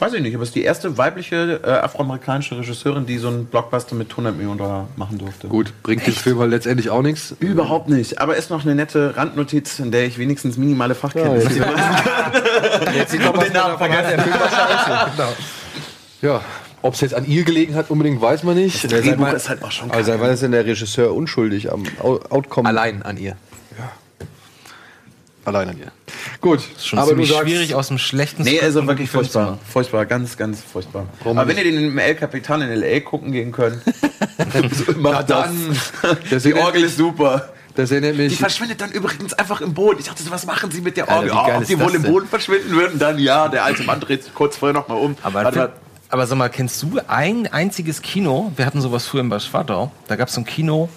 Weiß 0.00 0.14
ich 0.14 0.22
nicht, 0.22 0.34
aber 0.34 0.44
es 0.44 0.48
ist 0.48 0.54
die 0.54 0.64
erste 0.64 0.96
weibliche 0.96 1.60
äh, 1.62 1.70
afroamerikanische 1.70 2.56
Regisseurin, 2.58 3.04
die 3.04 3.18
so 3.18 3.28
einen 3.28 3.44
Blockbuster 3.44 3.94
mit 3.94 4.10
100 4.10 4.34
Millionen 4.34 4.56
Dollar 4.56 4.88
machen 4.96 5.18
durfte. 5.18 5.46
Gut, 5.48 5.74
bringt 5.82 6.06
dem 6.06 6.14
Film 6.14 6.38
halt 6.38 6.50
letztendlich 6.50 6.88
auch 6.88 7.02
nichts. 7.02 7.34
Überhaupt 7.38 7.90
nicht, 7.90 8.18
aber 8.18 8.34
ist 8.36 8.48
noch 8.48 8.64
eine 8.64 8.74
nette 8.74 9.14
Randnotiz, 9.14 9.78
in 9.78 9.90
der 9.90 10.06
ich 10.06 10.16
wenigstens 10.16 10.56
minimale 10.56 10.94
Fachkenntnisse 10.94 11.58
Ja, 11.58 11.66
habe. 11.66 12.90
Jetzt 12.96 13.10
sieht 13.10 13.22
man, 13.22 13.38
Den 13.38 13.52
Namen 13.52 13.78
hat. 13.78 13.90
Der 14.10 14.18
Film 14.18 14.34
war 14.40 14.48
scheiße. 14.48 15.36
Ja, 16.22 16.40
ob 16.82 16.94
es 16.94 17.02
jetzt 17.02 17.14
an 17.14 17.26
ihr 17.26 17.44
gelegen 17.44 17.74
hat, 17.74 17.90
unbedingt 17.90 18.22
weiß 18.22 18.42
man 18.42 18.54
nicht. 18.54 18.82
Das 18.84 19.02
Drehbuch 19.02 19.32
ist 19.32 19.50
halt 19.50 19.62
auch 19.62 19.70
schon 19.70 19.90
Also 19.90 20.18
war 20.18 20.28
das 20.28 20.40
denn 20.40 20.52
der 20.52 20.64
Regisseur 20.64 21.14
unschuldig 21.14 21.70
am 21.70 21.82
Outcome? 22.00 22.66
Allein 22.66 23.02
an 23.02 23.18
ihr. 23.18 23.36
Ja. 25.52 25.58
Allein 25.58 25.70
an 25.74 25.78
ihr. 25.78 25.92
Gut, 26.40 26.60
Ist 26.76 26.86
schon 26.86 26.98
aber 26.98 27.08
du 27.08 27.14
ziemlich 27.14 27.30
sagst, 27.30 27.42
schwierig 27.44 27.74
aus 27.74 27.88
dem 27.88 27.98
schlechten 27.98 28.42
Nee, 28.42 28.60
also 28.60 28.86
wirklich 28.86 29.10
furchtbar. 29.10 29.58
Furchtbar, 29.70 30.06
ganz, 30.06 30.36
ganz 30.36 30.60
furchtbar. 30.62 31.06
Warum 31.22 31.38
Aber 31.38 31.48
wenn 31.48 31.56
ihr 31.58 31.64
den 31.64 31.76
im 31.88 31.98
El 31.98 32.14
Capitan 32.14 32.62
in 32.62 32.70
L.A. 32.70 33.00
gucken 33.00 33.32
gehen 33.32 33.52
könnt, 33.52 33.80
macht 34.98 35.30
das. 35.30 35.50
Das 36.30 36.42
Die 36.42 36.54
Orgel 36.54 36.84
ist 36.84 36.96
super. 36.96 37.50
das 37.74 37.90
erinnert 37.90 38.14
Die 38.14 38.22
mich. 38.22 38.36
verschwindet 38.38 38.80
dann 38.80 38.90
übrigens 38.92 39.32
einfach 39.34 39.60
im 39.60 39.74
Boden. 39.74 39.98
Ich 40.00 40.06
dachte 40.06 40.22
so, 40.22 40.30
was 40.30 40.46
machen 40.46 40.70
sie 40.70 40.80
mit 40.80 40.96
der 40.96 41.08
Alter, 41.08 41.16
Orgel? 41.16 41.30
wie 41.32 41.36
Oh, 41.36 41.46
geil 41.46 41.56
ob 41.58 41.66
die 41.66 41.76
das 41.76 41.86
wohl 41.86 41.94
im? 41.94 42.02
Boden 42.02 42.26
verschwinden 42.28 42.70
würden? 42.72 42.98
Dann 42.98 43.18
ja, 43.18 43.48
der 43.48 43.64
alte 43.64 43.82
Mann 43.84 44.00
dreht 44.00 44.24
sich 44.24 44.34
kurz 44.34 44.56
vorher 44.56 44.74
nochmal 44.74 44.98
um. 44.98 45.16
Aber, 45.22 45.44
Warte, 45.44 45.72
aber 46.08 46.26
sag 46.26 46.36
mal, 46.38 46.48
kennst 46.48 46.82
du 46.82 46.98
ein 47.06 47.46
einziges 47.52 48.02
Kino? 48.02 48.52
Wir 48.56 48.66
hatten 48.66 48.80
sowas 48.80 49.06
früher 49.06 49.20
in 49.20 49.28
Bad 49.28 49.42
Schwartau. 49.42 49.90
Da 50.08 50.16
gab 50.16 50.28
es 50.28 50.34
so 50.34 50.40
ein 50.40 50.44
Kino. 50.46 50.88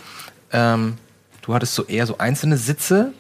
Ähm, 0.52 0.98
du 1.42 1.54
hattest 1.54 1.76
so 1.76 1.84
eher 1.86 2.06
so 2.08 2.18
einzelne 2.18 2.58
Sitze 2.58 3.12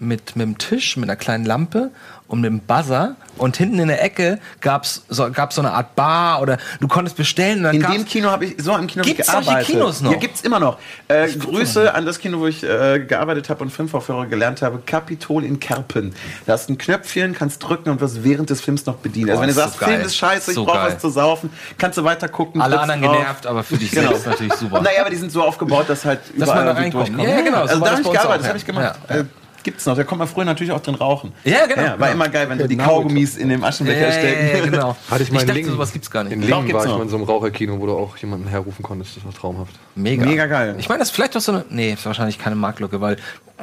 mit, 0.00 0.36
mit 0.36 0.44
einem 0.46 0.58
Tisch, 0.58 0.96
mit 0.96 1.08
einer 1.08 1.16
kleinen 1.16 1.44
Lampe 1.44 1.90
und 2.28 2.40
mit 2.40 2.48
einem 2.50 2.60
Buzzer. 2.60 3.16
Und 3.36 3.56
hinten 3.56 3.78
in 3.80 3.88
der 3.88 4.02
Ecke 4.02 4.38
gab's 4.60 5.02
so, 5.08 5.28
gab's 5.32 5.56
so 5.56 5.60
eine 5.62 5.72
Art 5.72 5.94
Bar 5.96 6.40
oder 6.40 6.58
du 6.80 6.86
konntest 6.88 7.16
bestellen. 7.16 7.64
In 7.64 7.80
dem 7.82 8.04
Kino 8.04 8.30
habe 8.30 8.44
ich, 8.44 8.54
so 8.62 8.76
im 8.76 8.86
Kino 8.86 9.04
ich 9.04 9.16
Gibt's 9.16 9.26
solche 9.30 9.46
gearbeitet. 9.46 9.70
Kinos 9.72 10.00
noch? 10.00 10.12
Ja, 10.12 10.18
gibt's 10.18 10.40
immer 10.42 10.60
noch. 10.60 10.78
Äh, 11.08 11.28
Grüße 11.32 11.92
an 11.94 12.06
das 12.06 12.18
Kino, 12.20 12.38
wo 12.38 12.46
ich 12.46 12.62
äh, 12.62 13.00
gearbeitet 13.00 13.48
habe 13.48 13.62
und 13.64 13.70
Filmvorführer 13.70 14.26
gelernt 14.26 14.62
habe. 14.62 14.80
Kapitol 14.86 15.44
in 15.44 15.58
Kerpen. 15.58 16.14
Da 16.46 16.52
hast 16.52 16.68
du 16.68 16.74
ein 16.74 16.78
Knöpfchen, 16.78 17.32
kannst 17.34 17.62
drücken 17.62 17.90
und 17.90 18.00
wirst 18.00 18.22
während 18.22 18.50
des 18.50 18.60
Films 18.60 18.86
noch 18.86 18.96
bedienen. 18.96 19.30
also 19.30 19.40
wenn 19.42 19.48
du 19.48 19.54
so 19.54 19.60
sagst, 19.62 19.78
Film 19.78 19.90
geil. 19.96 20.00
ist 20.06 20.16
scheiße, 20.16 20.50
ich 20.52 20.54
So 20.56 20.64
brauche 20.64 20.78
geil. 20.78 20.92
was 20.94 20.98
zu 21.00 21.10
saufen, 21.10 21.50
kannst 21.76 21.98
du 21.98 22.04
weiter 22.04 22.28
gucken. 22.28 22.60
alle 22.60 22.78
anderen 22.78 23.02
drauf. 23.02 23.16
genervt, 23.16 23.46
aber 23.46 23.64
für 23.64 23.76
dich 23.78 23.90
Genau. 23.90 24.10
selbst 24.10 24.26
natürlich 24.26 24.52
super. 24.54 24.80
Naja, 24.80 25.00
aber 25.00 25.10
die 25.10 25.16
sind 25.16 25.32
so 25.32 25.42
aufgebaut, 25.42 25.86
dass 25.88 26.04
halt 26.04 26.20
Dass 26.36 26.48
man 26.48 26.66
da 26.66 26.72
reinkommt. 26.72 27.08
durchkommt. 27.08 27.28
Ja, 27.28 27.40
genau, 27.40 27.66
so 27.66 27.72
Also 27.72 27.80
da 27.84 27.90
das 27.90 27.90
habe 27.90 28.02
ich 28.02 28.12
gearbeitet, 28.12 28.30
auch, 28.30 28.36
das 28.38 28.48
habe 28.48 28.58
ich 28.58 28.66
gemacht. 28.66 28.96
Ja, 29.08 29.14
ja. 29.16 29.20
Äh, 29.22 29.24
gibt's 29.70 29.84
noch. 29.86 29.96
Da 29.96 30.04
kommt 30.04 30.20
man 30.20 30.28
früher 30.28 30.44
natürlich 30.46 30.72
auch 30.72 30.80
drin 30.80 30.94
rauchen. 30.94 31.32
Ja, 31.44 31.66
genau. 31.66 31.82
Ja, 31.82 32.00
war 32.00 32.10
immer 32.10 32.28
geil, 32.28 32.48
wenn 32.48 32.58
so 32.58 32.66
die 32.66 32.76
Genau. 32.76 32.88
Kaugummis 32.88 33.36
in 33.36 33.48
dem 33.50 33.62
Aschenbecher 33.62 34.00
ja, 34.00 34.06
ja, 34.06 34.12
stecken. 34.12 34.56
ja, 34.58 34.64
genau. 34.64 34.96
Hatte 35.10 35.22
ich 35.22 35.30
mal 35.30 35.40
in 35.40 35.46
dachte, 35.46 35.58
Lingen. 35.60 35.72
sowas 35.72 35.92
gibt's 35.92 36.10
gar 36.10 36.24
nicht. 36.24 36.32
In 36.32 36.40
Lingen 36.40 36.72
war 36.72 36.84
ich 36.84 36.90
noch. 36.90 36.96
mal 36.96 37.02
in 37.04 37.08
so 37.10 37.16
einem 37.16 37.26
Raucherkino, 37.26 37.78
wo 37.78 37.86
du 37.86 37.92
auch 37.96 38.16
jemanden 38.16 38.48
herrufen 38.48 38.82
konntest. 38.82 39.16
Das 39.16 39.24
war 39.24 39.34
traumhaft. 39.34 39.74
Mega. 39.94 40.24
Mega 40.24 40.46
geil. 40.46 40.76
Ich 40.78 40.88
meine, 40.88 41.00
das 41.00 41.08
ist 41.08 41.14
vielleicht 41.14 41.34
doch 41.34 41.40
so 41.40 41.52
eine. 41.52 41.64
Nee, 41.68 41.92
ist 41.92 42.06
wahrscheinlich 42.06 42.38
keine 42.38 42.56
Marktlücke, 42.56 43.00
weil 43.00 43.16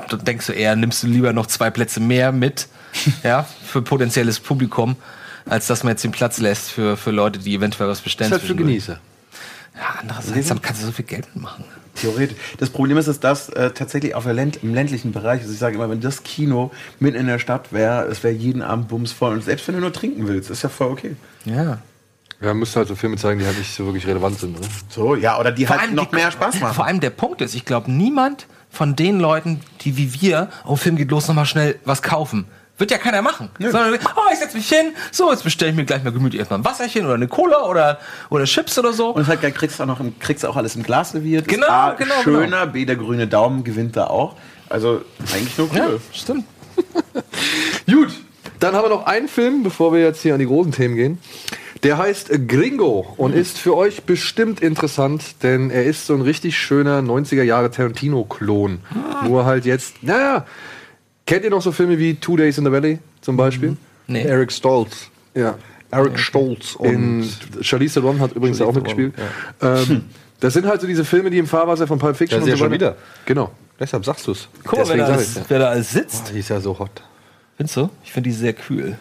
du 0.09 0.17
denkst 0.17 0.45
du 0.47 0.53
eher, 0.53 0.75
nimmst 0.75 1.01
du 1.03 1.07
lieber 1.07 1.33
noch 1.33 1.47
zwei 1.47 1.69
Plätze 1.71 1.99
mehr 1.99 2.31
mit, 2.31 2.67
ja, 3.23 3.45
für 3.65 3.81
potenzielles 3.81 4.39
Publikum, 4.39 4.95
als 5.47 5.67
dass 5.67 5.83
man 5.83 5.91
jetzt 5.91 6.03
den 6.03 6.11
Platz 6.11 6.37
lässt 6.39 6.71
für, 6.71 6.97
für 6.97 7.11
Leute, 7.11 7.39
die 7.39 7.55
eventuell 7.55 7.89
was 7.89 8.01
bestellen. 8.01 8.29
Das 8.31 8.43
ist 8.43 8.49
halt 8.49 8.57
für. 8.57 8.63
Genießer. 8.63 8.99
Ja, 9.75 9.95
andererseits 10.01 10.47
dann 10.47 10.61
kannst 10.61 10.81
du 10.81 10.85
so 10.85 10.91
viel 10.93 11.03
Geld 11.05 11.27
mitmachen. 11.33 11.65
Theoretisch. 11.95 12.38
Das 12.58 12.69
Problem 12.69 12.97
ist, 12.97 13.08
dass 13.08 13.19
das 13.19 13.49
äh, 13.49 13.71
tatsächlich 13.71 14.15
auf 14.15 14.23
der 14.25 14.34
Länd 14.34 14.60
im 14.63 14.73
ländlichen 14.73 15.12
Bereich 15.12 15.41
ist. 15.43 15.51
Ich 15.51 15.58
sage 15.60 15.75
immer, 15.75 15.89
wenn 15.89 16.01
das 16.01 16.23
Kino 16.23 16.71
mitten 16.99 17.17
in 17.17 17.27
der 17.27 17.39
Stadt 17.39 17.71
wäre, 17.73 18.03
es 18.05 18.23
wäre 18.23 18.34
jeden 18.34 18.62
Abend 18.62 18.89
bumsvoll. 18.89 19.34
Und 19.34 19.43
selbst 19.43 19.67
wenn 19.67 19.75
du 19.75 19.81
nur 19.81 19.93
trinken 19.93 20.27
willst, 20.27 20.49
ist 20.49 20.62
ja 20.62 20.69
voll 20.69 20.91
okay. 20.91 21.15
Ja. 21.45 21.79
Ja, 22.41 22.53
müsste 22.53 22.79
halt 22.79 22.89
so 22.89 22.95
Filme 22.95 23.15
zeigen, 23.15 23.39
die 23.39 23.45
halt 23.45 23.58
nicht 23.58 23.73
so 23.73 23.86
wirklich 23.86 24.05
relevant 24.05 24.38
sind. 24.39 24.60
Ne? 24.60 24.67
So, 24.89 25.15
ja, 25.15 25.39
oder 25.39 25.51
die 25.53 25.67
halt 25.69 25.93
noch 25.93 26.10
die- 26.10 26.15
mehr 26.15 26.31
Spaß 26.31 26.60
machen. 26.60 26.75
Vor 26.75 26.86
allem 26.86 26.99
der 26.99 27.10
Punkt 27.12 27.41
ist, 27.41 27.55
ich 27.55 27.63
glaube, 27.63 27.89
niemand 27.89 28.45
von 28.69 28.95
den 28.97 29.19
Leuten, 29.21 29.62
die 29.81 29.95
wie 29.95 30.21
wir, 30.21 30.49
oh, 30.65 30.75
Film 30.75 30.97
geht 30.97 31.10
los, 31.12 31.29
nochmal 31.29 31.45
schnell 31.45 31.79
was 31.86 32.01
kaufen. 32.01 32.45
Wird 32.77 32.91
ja 32.91 32.97
keiner 32.97 33.21
machen. 33.21 33.49
Sondern, 33.57 33.93
oh, 33.93 34.31
ich 34.33 34.39
setz 34.39 34.53
mich 34.53 34.67
hin, 34.67 34.93
so, 35.11 35.31
jetzt 35.31 35.43
bestelle 35.43 35.71
ich 35.71 35.77
mir 35.77 35.85
gleich 35.85 36.03
mal 36.03 36.11
gemütlich 36.11 36.39
erstmal 36.39 36.59
ein 36.59 36.65
Wasserchen 36.65 37.05
oder 37.05 37.15
eine 37.15 37.27
Cola 37.27 37.65
oder, 37.69 37.99
oder 38.29 38.43
Chips 38.43 38.77
oder 38.77 38.91
so. 38.91 39.11
Und 39.11 39.21
es 39.21 39.27
halt 39.29 39.41
geil, 39.41 39.53
kriegst 39.53 39.79
du 39.79 39.83
auch 39.83 39.88
noch 39.88 40.01
im, 40.01 40.19
kriegst 40.19 40.45
auch 40.45 40.57
alles 40.57 40.75
im 40.75 40.83
Glas 40.83 41.11
serviert. 41.11 41.47
Genau, 41.47 41.67
A, 41.67 41.93
genau, 41.93 42.15
Schöner, 42.21 42.67
B, 42.67 42.85
der 42.85 42.97
grüne 42.97 43.27
Daumen 43.27 43.63
gewinnt 43.63 43.95
da 43.95 44.07
auch. 44.07 44.35
Also 44.67 45.01
eigentlich 45.33 45.57
nur 45.57 45.69
ja, 45.73 45.88
cool. 45.88 46.01
stimmt. 46.11 46.45
Gut, 47.89 48.09
dann 48.59 48.75
haben 48.75 48.83
wir 48.83 48.89
noch 48.89 49.05
einen 49.05 49.29
Film, 49.29 49.63
bevor 49.63 49.93
wir 49.93 50.01
jetzt 50.01 50.21
hier 50.21 50.33
an 50.33 50.39
die 50.39 50.47
großen 50.47 50.73
Themen 50.73 50.95
gehen. 50.95 51.19
Der 51.83 51.97
heißt 51.97 52.47
Gringo 52.47 53.13
und 53.17 53.35
ist 53.35 53.59
für 53.59 53.77
euch 53.77 54.03
bestimmt 54.03 54.59
interessant, 54.59 55.43
denn 55.43 55.69
er 55.69 55.85
ist 55.85 56.07
so 56.07 56.15
ein 56.15 56.21
richtig 56.21 56.57
schöner 56.57 56.99
90er 56.99 57.43
Jahre 57.43 57.69
Tarantino-Klon. 57.69 58.79
Nur 59.23 59.45
halt 59.45 59.65
jetzt, 59.65 60.01
naja, 60.01 60.45
kennt 61.25 61.43
ihr 61.43 61.49
noch 61.49 61.61
so 61.61 61.71
Filme 61.71 61.97
wie 61.97 62.15
Two 62.15 62.38
Days 62.38 62.57
in 62.57 62.65
the 62.65 62.71
Valley 62.71 62.99
zum 63.21 63.38
Beispiel? 63.38 63.77
Nee. 64.07 64.23
Eric 64.23 64.51
Stoltz. 64.51 65.09
Ja. 65.33 65.55
Eric 65.91 66.19
Stoltz 66.19 66.75
In 66.81 67.27
Charlize 67.61 67.99
Theron 68.01 68.19
hat 68.19 68.33
übrigens 68.33 68.61
auch 68.61 68.73
mitgespielt. 68.73 69.13
Ähm, 69.61 70.05
das 70.39 70.53
sind 70.53 70.65
halt 70.67 70.81
so 70.81 70.88
diese 70.88 71.05
Filme, 71.05 71.29
die 71.29 71.38
im 71.38 71.47
Fahrwasser 71.47 71.88
von 71.88 71.99
Pulp 71.99 72.17
Fiction 72.17 72.39
Das 72.39 72.47
ist 72.47 72.51
ja 72.51 72.57
so 72.57 72.63
schon 72.65 72.71
weiter- 72.73 72.91
wieder. 72.91 72.97
Genau. 73.25 73.51
Deshalb 73.79 74.05
sagst 74.05 74.25
du 74.27 74.31
es. 74.31 74.47
Guck 74.63 74.79
mal, 74.79 74.79
wer 74.79 74.83
Deswegen 74.85 74.99
da, 74.99 75.05
alles, 75.13 75.35
ja. 75.35 75.41
wer 75.47 75.59
da 75.59 75.67
alles 75.69 75.91
sitzt. 75.91 76.31
Die 76.33 76.39
ist 76.39 76.49
ja 76.49 76.59
so 76.59 76.77
hot. 76.79 77.03
Findest 77.57 77.77
du? 77.77 77.89
Ich 78.03 78.11
finde 78.11 78.29
die 78.29 78.35
sehr 78.35 78.53
kühl. 78.53 78.97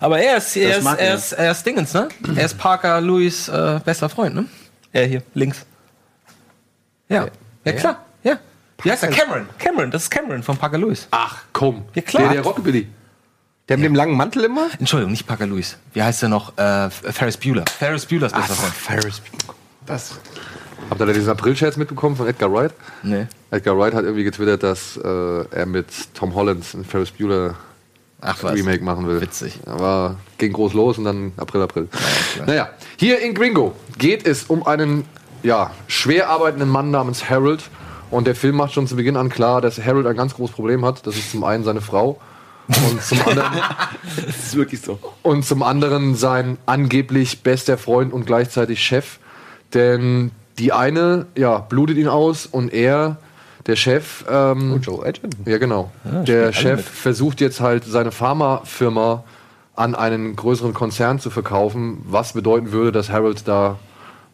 Aber 0.00 0.18
er 0.18 0.36
ist, 0.38 0.56
er 0.56 0.78
ist, 0.78 0.86
er 0.86 1.14
ist, 1.14 1.32
er 1.32 1.50
ist 1.52 1.64
Dingens, 1.64 1.94
ne? 1.94 2.08
Er 2.36 2.44
ist 2.44 2.58
Parker 2.58 3.00
Louis 3.00 3.48
äh, 3.48 3.80
bester 3.84 4.08
Freund, 4.08 4.34
ne? 4.34 4.46
Er 4.92 5.06
hier, 5.06 5.22
links. 5.34 5.64
Ja. 7.08 7.28
Ja, 7.64 7.72
klar. 7.72 8.04
Ja. 8.78 8.84
Wie 8.84 8.90
heißt 8.90 9.02
er? 9.04 9.10
Cameron. 9.10 9.46
Cameron, 9.58 9.90
das 9.90 10.04
ist 10.04 10.10
Cameron 10.10 10.42
von 10.42 10.56
Parker 10.56 10.78
Lewis. 10.78 11.08
Ach, 11.10 11.42
komm. 11.52 11.84
Ja, 11.94 12.02
klar. 12.02 12.24
Der, 12.24 12.32
der 12.32 12.42
Rockabilly. 12.42 12.88
Der 13.68 13.78
mit 13.78 13.86
dem 13.86 13.94
langen 13.94 14.16
Mantel 14.16 14.44
immer? 14.44 14.68
Entschuldigung, 14.78 15.12
nicht 15.12 15.26
Parker 15.26 15.46
Lewis. 15.46 15.78
Wie 15.94 16.02
heißt 16.02 16.22
er 16.22 16.28
noch? 16.28 16.56
Äh, 16.58 16.90
Ferris 16.90 17.36
Bueller. 17.36 17.64
Ferris 17.66 18.04
Bueller 18.04 18.26
ist 18.26 18.34
Freund. 18.34 18.74
Ferris. 18.74 19.22
Das. 19.86 20.18
Habt 20.90 21.00
ihr 21.00 21.06
da 21.06 21.12
diesen 21.12 21.30
April-Scherz 21.30 21.76
mitbekommen 21.76 22.14
von 22.14 22.26
Edgar 22.26 22.52
Wright? 22.52 22.72
Nee. 23.02 23.26
Edgar 23.50 23.78
Wright 23.78 23.94
hat 23.94 24.04
irgendwie 24.04 24.24
getwittert, 24.24 24.62
dass 24.62 24.98
äh, 24.98 25.44
er 25.50 25.66
mit 25.66 25.86
Tom 26.14 26.34
Holland 26.34 26.62
ein 26.74 26.84
Ferris 26.84 27.10
Bueller 27.10 27.54
Ach 28.20 28.42
was. 28.42 28.54
Remake 28.54 28.82
machen 28.82 29.06
will. 29.06 29.20
Witzig. 29.20 29.60
Aber 29.66 30.16
ging 30.38 30.52
groß 30.52 30.72
los 30.72 30.98
und 30.98 31.04
dann 31.04 31.32
April, 31.36 31.62
April. 31.62 31.88
naja, 32.46 32.70
hier 32.96 33.20
in 33.20 33.34
Gringo 33.34 33.74
geht 33.98 34.26
es 34.26 34.44
um 34.44 34.66
einen 34.66 35.04
ja, 35.42 35.70
schwer 35.86 36.30
arbeitenden 36.30 36.68
Mann 36.68 36.90
namens 36.90 37.28
Harold. 37.28 37.62
Und 38.10 38.26
der 38.26 38.34
Film 38.34 38.56
macht 38.56 38.72
schon 38.72 38.86
zu 38.86 38.96
Beginn 38.96 39.16
an 39.16 39.28
klar, 39.28 39.60
dass 39.60 39.82
Harold 39.84 40.06
ein 40.06 40.16
ganz 40.16 40.34
großes 40.34 40.54
Problem 40.54 40.84
hat. 40.84 41.06
Das 41.06 41.16
ist 41.16 41.30
zum 41.30 41.44
einen 41.44 41.64
seine 41.64 41.80
Frau 41.80 42.20
und 42.68 43.02
zum 43.02 43.20
anderen, 43.26 43.52
Das 44.16 44.36
ist 44.38 44.56
wirklich 44.56 44.80
so. 44.80 44.98
und 45.22 45.44
zum 45.44 45.62
anderen 45.62 46.14
sein 46.14 46.58
angeblich 46.66 47.42
bester 47.42 47.76
Freund 47.78 48.12
und 48.12 48.26
gleichzeitig 48.26 48.82
Chef. 48.84 49.18
Denn 49.72 50.30
die 50.58 50.72
eine 50.72 51.26
ja, 51.36 51.58
blutet 51.58 51.96
ihn 51.96 52.08
aus 52.08 52.46
und 52.46 52.72
er, 52.72 53.16
der 53.66 53.76
Chef, 53.76 54.24
ähm, 54.30 54.80
Joe 54.82 55.04
Edgerton. 55.04 55.40
ja, 55.46 55.58
genau. 55.58 55.90
spielen 56.02 56.24
der 56.26 56.52
Chef 56.52 56.76
mit. 56.76 56.86
versucht 56.86 57.40
jetzt 57.40 57.60
halt 57.60 57.84
seine 57.84 58.12
Pharmafirma 58.12 59.24
an 59.74 59.94
einen 59.94 60.36
größeren 60.36 60.74
Konzern 60.74 61.18
zu 61.18 61.30
verkaufen, 61.30 62.02
was 62.04 62.34
bedeuten 62.34 62.70
würde, 62.70 62.92
dass 62.92 63.10
Harold 63.10 63.48
da 63.48 63.78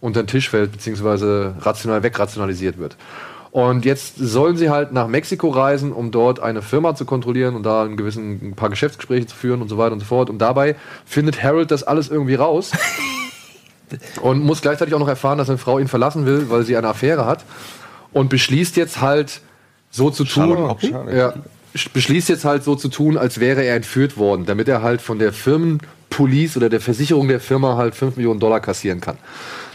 unter 0.01 0.23
den 0.23 0.27
Tisch 0.27 0.51
fällt, 0.51 0.73
beziehungsweise 0.73 1.55
rational 1.61 2.03
wegrationalisiert 2.03 2.79
wird. 2.79 2.97
Und 3.53 3.84
jetzt 3.84 4.14
sollen 4.16 4.57
sie 4.57 4.70
halt 4.70 4.92
nach 4.92 5.09
Mexiko 5.09 5.48
reisen, 5.48 5.92
um 5.92 6.12
dort 6.12 6.38
eine 6.38 6.62
Firma 6.62 6.94
zu 6.94 7.05
kontrollieren 7.05 7.57
und 7.57 7.64
da 7.64 7.82
einen 7.82 7.96
gewissen, 7.96 8.51
ein 8.51 8.55
paar 8.55 8.68
Geschäftsgespräche 8.70 9.26
zu 9.26 9.34
führen 9.34 9.61
und 9.61 9.68
so 9.68 9.76
weiter 9.76 9.92
und 9.92 9.98
so 10.01 10.07
fort. 10.07 10.30
Und 10.30 10.38
dabei 10.38 10.76
findet 11.05 11.42
Harold 11.42 11.70
das 11.72 11.82
alles 11.82 12.09
irgendwie 12.11 12.36
raus 12.36 12.70
und 14.22 14.44
muss 14.44 14.61
gleichzeitig 14.62 14.94
auch 14.94 15.01
noch 15.01 15.09
erfahren, 15.09 15.38
dass 15.38 15.48
seine 15.48 15.59
Frau 15.59 15.78
ihn 15.78 15.88
verlassen 15.88 16.26
will, 16.26 16.46
weil 16.48 16.62
sie 16.62 16.76
eine 16.76 16.88
Affäre 16.88 17.26
hat. 17.26 17.44
Und 18.12 18.28
beschließt 18.28 18.76
jetzt 18.76 19.01
halt 19.01 19.40
so 19.90 20.11
zu 20.11 20.24
tun, 20.24 20.76
Schade. 20.80 21.16
ja, 21.16 21.34
sch- 21.74 21.88
beschließt 21.92 22.28
jetzt 22.28 22.44
halt 22.44 22.62
so 22.64 22.76
zu 22.76 22.88
tun, 22.88 23.16
als 23.16 23.40
wäre 23.40 23.62
er 23.64 23.74
entführt 23.76 24.16
worden, 24.16 24.46
damit 24.46 24.68
er 24.68 24.82
halt 24.82 25.01
von 25.01 25.18
der 25.18 25.32
Firmenpolice 25.32 26.57
oder 26.57 26.68
der 26.68 26.80
Versicherung 26.80 27.26
der 27.28 27.40
Firma 27.40 27.76
halt 27.76 27.94
5 27.96 28.16
Millionen 28.16 28.38
Dollar 28.40 28.61
kassieren 28.61 29.01
kann. 29.01 29.16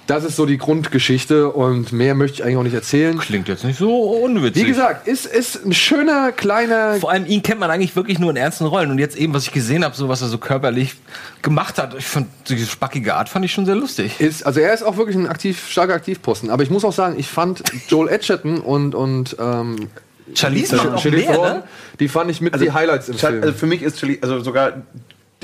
Das 0.08 0.24
ist 0.24 0.36
so 0.36 0.46
die 0.46 0.58
Grundgeschichte 0.60 1.50
und 1.50 1.92
mehr 1.92 2.14
möchte 2.14 2.36
ich 2.36 2.44
eigentlich 2.44 2.58
auch 2.58 2.64
nicht 2.64 2.76
erzählen. 2.76 3.18
Klingt 3.18 3.48
jetzt 3.48 3.64
nicht 3.64 3.80
so 3.80 4.02
unwitzig. 4.02 4.64
Wie 4.64 4.68
gesagt, 4.68 5.08
ist, 5.08 5.26
ist 5.26 5.66
ein 5.66 5.74
schöner, 5.74 6.32
kleiner 6.32 6.96
Vor 6.96 7.10
allem 7.10 7.26
ihn 7.26 7.42
kennt 7.42 7.60
man 7.60 7.72
eigentlich 7.72 7.96
wirklich 7.96 8.20
nur 8.20 8.30
in 8.30 8.36
ernsten 8.38 8.66
Rollen. 8.66 8.92
Und 8.92 9.00
jetzt 9.00 9.18
eben, 9.18 9.34
was 9.34 9.44
ich 9.48 9.52
gesehen 9.52 9.84
habe, 9.84 9.96
so 9.96 10.08
was 10.08 10.22
er 10.22 10.28
so 10.28 10.38
körperlich 10.38 10.96
gemacht 11.42 11.80
hat, 11.80 11.96
ich 11.98 12.06
fand 12.06 12.28
diese 12.48 12.68
spackige 12.68 13.16
Art 13.16 13.30
fand 13.30 13.46
ich 13.46 13.52
schon 13.52 13.66
sehr 13.66 13.76
lustig. 13.76 14.20
ist, 14.20 14.46
also 14.46 14.60
er 14.60 14.74
ist 14.74 14.84
auch 14.84 14.98
wirklich 14.98 15.16
ein 15.16 15.28
aktiv, 15.28 15.68
starker 15.70 15.96
Aktivposten. 15.96 16.52
Aber 16.52 16.62
ich 16.62 16.70
muss 16.70 16.86
auch 16.86 16.94
sagen, 16.94 17.16
ich 17.18 17.28
fand 17.28 17.64
Joel 17.90 18.10
Edgerton 18.10 18.60
und, 18.60 18.94
und 18.94 19.36
ähm, 19.40 19.90
Charlize 20.36 20.76
macht 20.76 20.88
auch 20.90 21.04
mehr, 21.06 21.32
ne? 21.32 21.64
die 22.00 22.08
fand 22.08 22.30
ich 22.30 22.42
mit 22.42 22.60
die 22.60 22.72
Highlights 22.72 23.10
im 23.10 23.18
Char- 23.18 23.32
Film. 23.32 23.44
Also 23.44 23.54
für 23.56 23.66
mich 23.68 23.82
ist 23.82 24.00
Charlie, 24.00 24.20
also 24.22 24.40
sogar, 24.42 24.84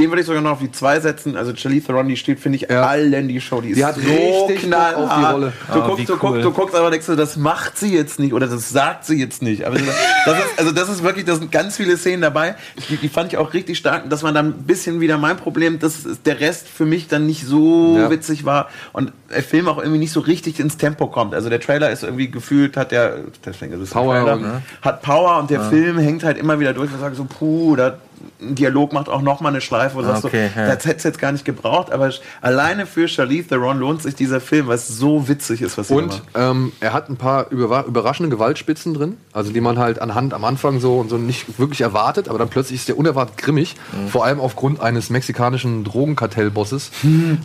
den 0.02 0.10
würde 0.10 0.22
ich 0.22 0.28
sogar 0.28 0.42
noch 0.42 0.52
auf 0.52 0.60
die 0.60 0.72
zwei 0.72 1.00
setzen. 1.00 1.38
Also 1.38 1.56
Charlize 1.56 1.88
Theron, 1.88 2.08
die 2.08 2.18
steht, 2.18 2.40
finde 2.40 2.58
ich, 2.58 2.68
Ja. 2.70 2.84
allen 2.86 3.28
die 3.28 3.40
Show. 3.40 3.62
Die 3.62 3.70
ist 3.70 3.78
Die 3.78 3.86
hat 3.86 3.96
so 3.96 4.48
knallhart. 4.56 4.96
auf 4.98 5.20
die 5.20 5.26
Rolle. 5.26 5.54
Du, 5.72 5.76
wie 5.76 5.80
guckst, 5.88 6.10
du, 6.10 6.14
cool. 6.14 6.20
guckst, 6.20 6.44
du 6.46 6.52
guckst 6.52 6.76
aber 6.76 6.90
denkst 6.92 7.06
du, 7.08 7.16
das 7.16 7.38
macht 7.38 7.78
sie 7.78 7.94
jetzt 7.96 8.20
nicht 8.20 8.34
oder 8.34 8.48
das 8.48 8.70
sagt 8.70 9.06
sie 9.06 9.20
jetzt 9.20 9.42
nicht. 9.42 9.66
Aber 9.66 9.78
das 9.78 10.38
ist, 10.40 10.60
also 10.60 10.72
das 10.72 10.90
ist 10.90 11.04
wirklich, 11.04 11.26
da 11.26 11.36
sind 11.36 11.52
ganz 11.52 11.78
viele 11.78 11.96
Szenen 11.98 12.22
dabei. 12.22 12.56
Die, 12.90 12.98
die 12.98 13.10
fand 13.10 13.32
ich 13.32 13.38
auch 13.38 13.54
richtig 13.54 13.78
stark. 13.78 14.10
Das 14.10 14.24
war 14.24 14.32
dann 14.32 14.48
ein 14.48 14.64
bisschen 14.64 15.00
wieder 15.00 15.18
mein 15.18 15.38
Problem, 15.38 15.80
dass 15.80 16.04
der 16.26 16.40
Rest 16.40 16.68
für 16.68 16.86
mich 16.86 17.08
dann 17.08 17.26
nicht 17.28 17.46
so 17.46 17.96
Ja. 17.98 18.10
witzig 18.10 18.44
war 18.46 18.70
und 18.94 19.12
der 19.34 19.44
Film 19.44 19.68
auch 19.68 19.78
irgendwie 19.78 20.00
nicht 20.00 20.12
so 20.12 20.20
richtig 20.20 20.60
ins 20.60 20.78
Tempo 20.78 21.08
kommt. 21.08 21.34
Also 21.34 21.50
der 21.50 21.60
Trailer 21.60 21.90
ist 21.92 22.04
irgendwie 22.04 22.30
gefühlt, 22.30 22.76
hat 22.76 22.92
der, 22.92 23.20
deswegen 23.46 23.74
ist 23.82 23.92
Power 23.94 24.16
Trailer, 24.16 24.36
ne? 24.36 24.62
hat 24.82 25.02
Power 25.02 25.40
und 25.40 25.50
der 25.50 25.62
Film 25.62 25.98
hängt 26.00 26.24
halt 26.24 26.38
immer 26.38 26.60
wieder 26.60 26.74
durch 26.74 26.92
und 26.92 27.00
sagt 27.00 27.16
so, 27.16 27.26
puh, 27.26 27.76
da, 27.76 27.98
ein 28.42 28.56
Dialog 28.56 28.94
macht 28.94 29.10
auch 29.10 29.22
noch 29.22 29.42
mal 29.42 29.50
eine 29.50 29.62
Schleife, 29.62 29.96
wo 29.96 30.02
du 30.02 30.08
sagst 30.08 30.26
Okay, 30.26 30.50
so, 30.54 30.60
ja. 30.60 30.74
das 30.76 30.86
hätte 30.86 30.98
es 30.98 31.04
jetzt 31.04 31.20
gar 31.20 31.32
nicht 31.32 31.46
gebraucht, 31.46 31.92
aber 31.92 32.12
alleine 32.42 32.86
für 32.86 33.08
Charlize 33.08 33.48
Theron 33.50 33.80
lohnt 33.80 34.02
sich 34.02 34.16
dieser 34.16 34.42
Film, 34.42 34.68
weil 34.68 34.76
es 34.76 34.88
so 34.88 35.28
witzig 35.28 35.62
ist, 35.62 35.78
was 35.78 35.88
da 35.90 35.96
Und 35.96 36.22
ähm, 36.36 36.72
er 36.80 36.94
hat 36.94 37.10
ein 37.10 37.18
paar 37.18 37.50
über, 37.52 37.86
überraschende 37.86 38.30
Gewaltspitzen 38.30 38.94
drin, 38.94 39.18
also 39.34 39.52
die 39.52 39.62
man 39.62 39.78
halt 39.80 40.02
anhand 40.02 40.34
am 40.34 40.44
Anfang 40.46 40.80
so 40.80 40.98
und 41.00 41.10
so 41.10 41.18
nicht 41.18 41.60
wirklich 41.60 41.82
erwartet, 41.82 42.28
aber 42.30 42.40
dann 42.40 42.50
plötzlich 42.50 42.80
ist 42.80 42.88
der 42.88 42.98
unerwartet 42.98 43.38
grimmig, 43.38 43.76
Mhm. 43.92 44.08
vor 44.10 44.26
allem 44.26 44.40
aufgrund 44.40 44.80
eines 44.82 45.10
mexikanischen 45.10 45.84
Drogenkartellbosses, 45.84 46.92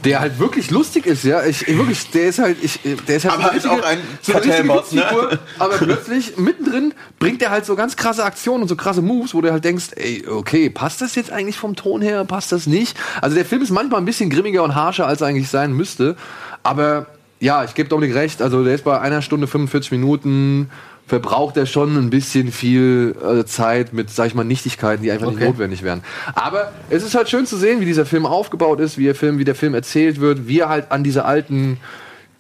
der 0.05 0.21
halt 0.21 0.39
wirklich 0.39 0.71
lustig 0.71 1.07
ist, 1.07 1.25
ja, 1.25 1.45
ich, 1.45 1.67
ich 1.69 1.77
wirklich, 1.77 2.11
der 2.11 2.29
ist 2.29 2.39
halt, 2.39 2.57
ich, 2.63 2.81
der 3.09 3.17
ist 3.17 3.25
halt 3.25 3.35
Aber 3.35 3.43
halt 3.45 3.55
richtige- 3.55 3.75
auch 3.75 3.85
ein 3.85 3.99
so 4.23 4.33
Kartellboss, 4.33 4.93
ne? 4.93 5.05
Aber 5.59 5.75
plötzlich 5.77 6.37
mittendrin 6.37 6.95
bringt 7.19 7.43
er 7.43 7.51
halt 7.51 7.65
so 7.67 7.75
ganz 7.77 7.97
krasse 7.97 8.25
Aktionen 8.25 8.63
und 8.63 8.69
so 8.69 8.77
krasse 8.77 9.03
Moves, 9.03 9.35
wo 9.35 9.41
du 9.41 9.51
halt 9.51 9.65
denkst, 9.65 9.87
ey, 9.97 10.25
okay, 10.29 10.66
passt 10.71 11.01
das 11.01 11.15
jetzt 11.15 11.31
eigentlich 11.31 11.57
vom 11.57 11.77
Ton 11.77 12.03
her, 12.03 12.25
passt 12.25 12.53
das 12.53 12.67
nicht? 12.67 12.97
Also 13.21 13.37
der 13.37 13.45
Film 13.45 13.63
ist 13.63 13.71
manchmal 13.71 14.01
ein 14.01 14.05
bisschen 14.05 14.31
grimmiger 14.31 14.63
und 14.63 14.75
harscher, 14.75 15.07
als 15.07 15.21
er 15.21 15.29
eigentlich 15.29 15.49
sein 15.49 15.73
müsste, 15.73 16.17
aber 16.63 17.07
ja, 17.39 17.65
ich 17.65 17.75
gebe 17.75 17.89
Dominik 17.89 18.15
recht, 18.15 18.41
also 18.41 18.65
der 18.65 18.75
ist 18.75 18.85
bei 18.85 18.99
einer 18.99 19.21
Stunde 19.23 19.47
45 19.47 19.93
Minuten 19.93 20.71
verbraucht 21.07 21.57
er 21.57 21.67
schon 21.67 21.97
ein 21.97 22.11
bisschen 22.11 22.51
viel 22.51 23.15
äh, 23.23 23.45
Zeit 23.45 23.93
mit, 23.93 24.11
sag 24.11 24.27
ich 24.27 24.35
mal, 24.35 24.43
Nichtigkeiten, 24.43 25.05
die 25.05 25.13
einfach 25.13 25.29
nicht 25.29 25.37
Okay. 25.37 25.47
notwendig 25.47 25.83
wären. 25.85 26.03
Aber 26.35 26.73
es 26.91 27.05
ist 27.05 27.15
halt 27.15 27.29
schön 27.29 27.47
zu 27.47 27.57
sehen, 27.57 27.81
wie 27.81 27.85
dieser 27.85 28.07
Film 28.07 28.27
aufgebaut 28.27 28.81
ist, 28.81 28.99
wie 28.99 29.05
der 29.05 29.15
Film, 29.15 29.39
wie 29.39 29.45
der 29.45 29.55
Film 29.55 29.75
erzählt 29.75 30.21
wird, 30.21 30.49
wie 30.49 30.61
er 30.61 30.69
halt 30.69 30.91
an 30.91 31.05
diese 31.05 31.25
alten 31.25 31.79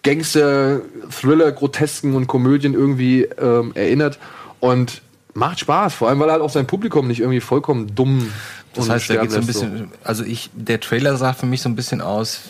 Gangster, 0.02 0.80
Thriller, 1.10 1.52
Grotesken 1.52 2.14
und 2.14 2.26
Komödien 2.26 2.74
irgendwie 2.74 3.22
ähm, 3.40 3.72
erinnert 3.74 4.18
und 4.60 5.02
macht 5.36 5.60
Spaß, 5.60 5.94
vor 5.94 6.08
allem 6.08 6.18
weil 6.20 6.28
er 6.28 6.32
halt 6.32 6.42
auch 6.42 6.50
sein 6.50 6.66
Publikum 6.66 7.06
nicht 7.06 7.20
irgendwie 7.20 7.40
vollkommen 7.40 7.94
dumm 7.94 8.32
Das 8.74 8.84
und 8.86 8.90
heißt, 8.92 9.02
da 9.10 9.14
sterben 9.14 9.22
geht 9.28 9.32
so 9.32 9.40
ein 9.40 9.46
bisschen, 9.46 9.90
also 10.02 10.24
ich, 10.24 10.50
der 10.54 10.80
Trailer 10.80 11.16
sah 11.16 11.32
für 11.32 11.46
mich 11.46 11.62
so 11.62 11.68
ein 11.68 11.76
bisschen 11.76 12.00
aus 12.00 12.40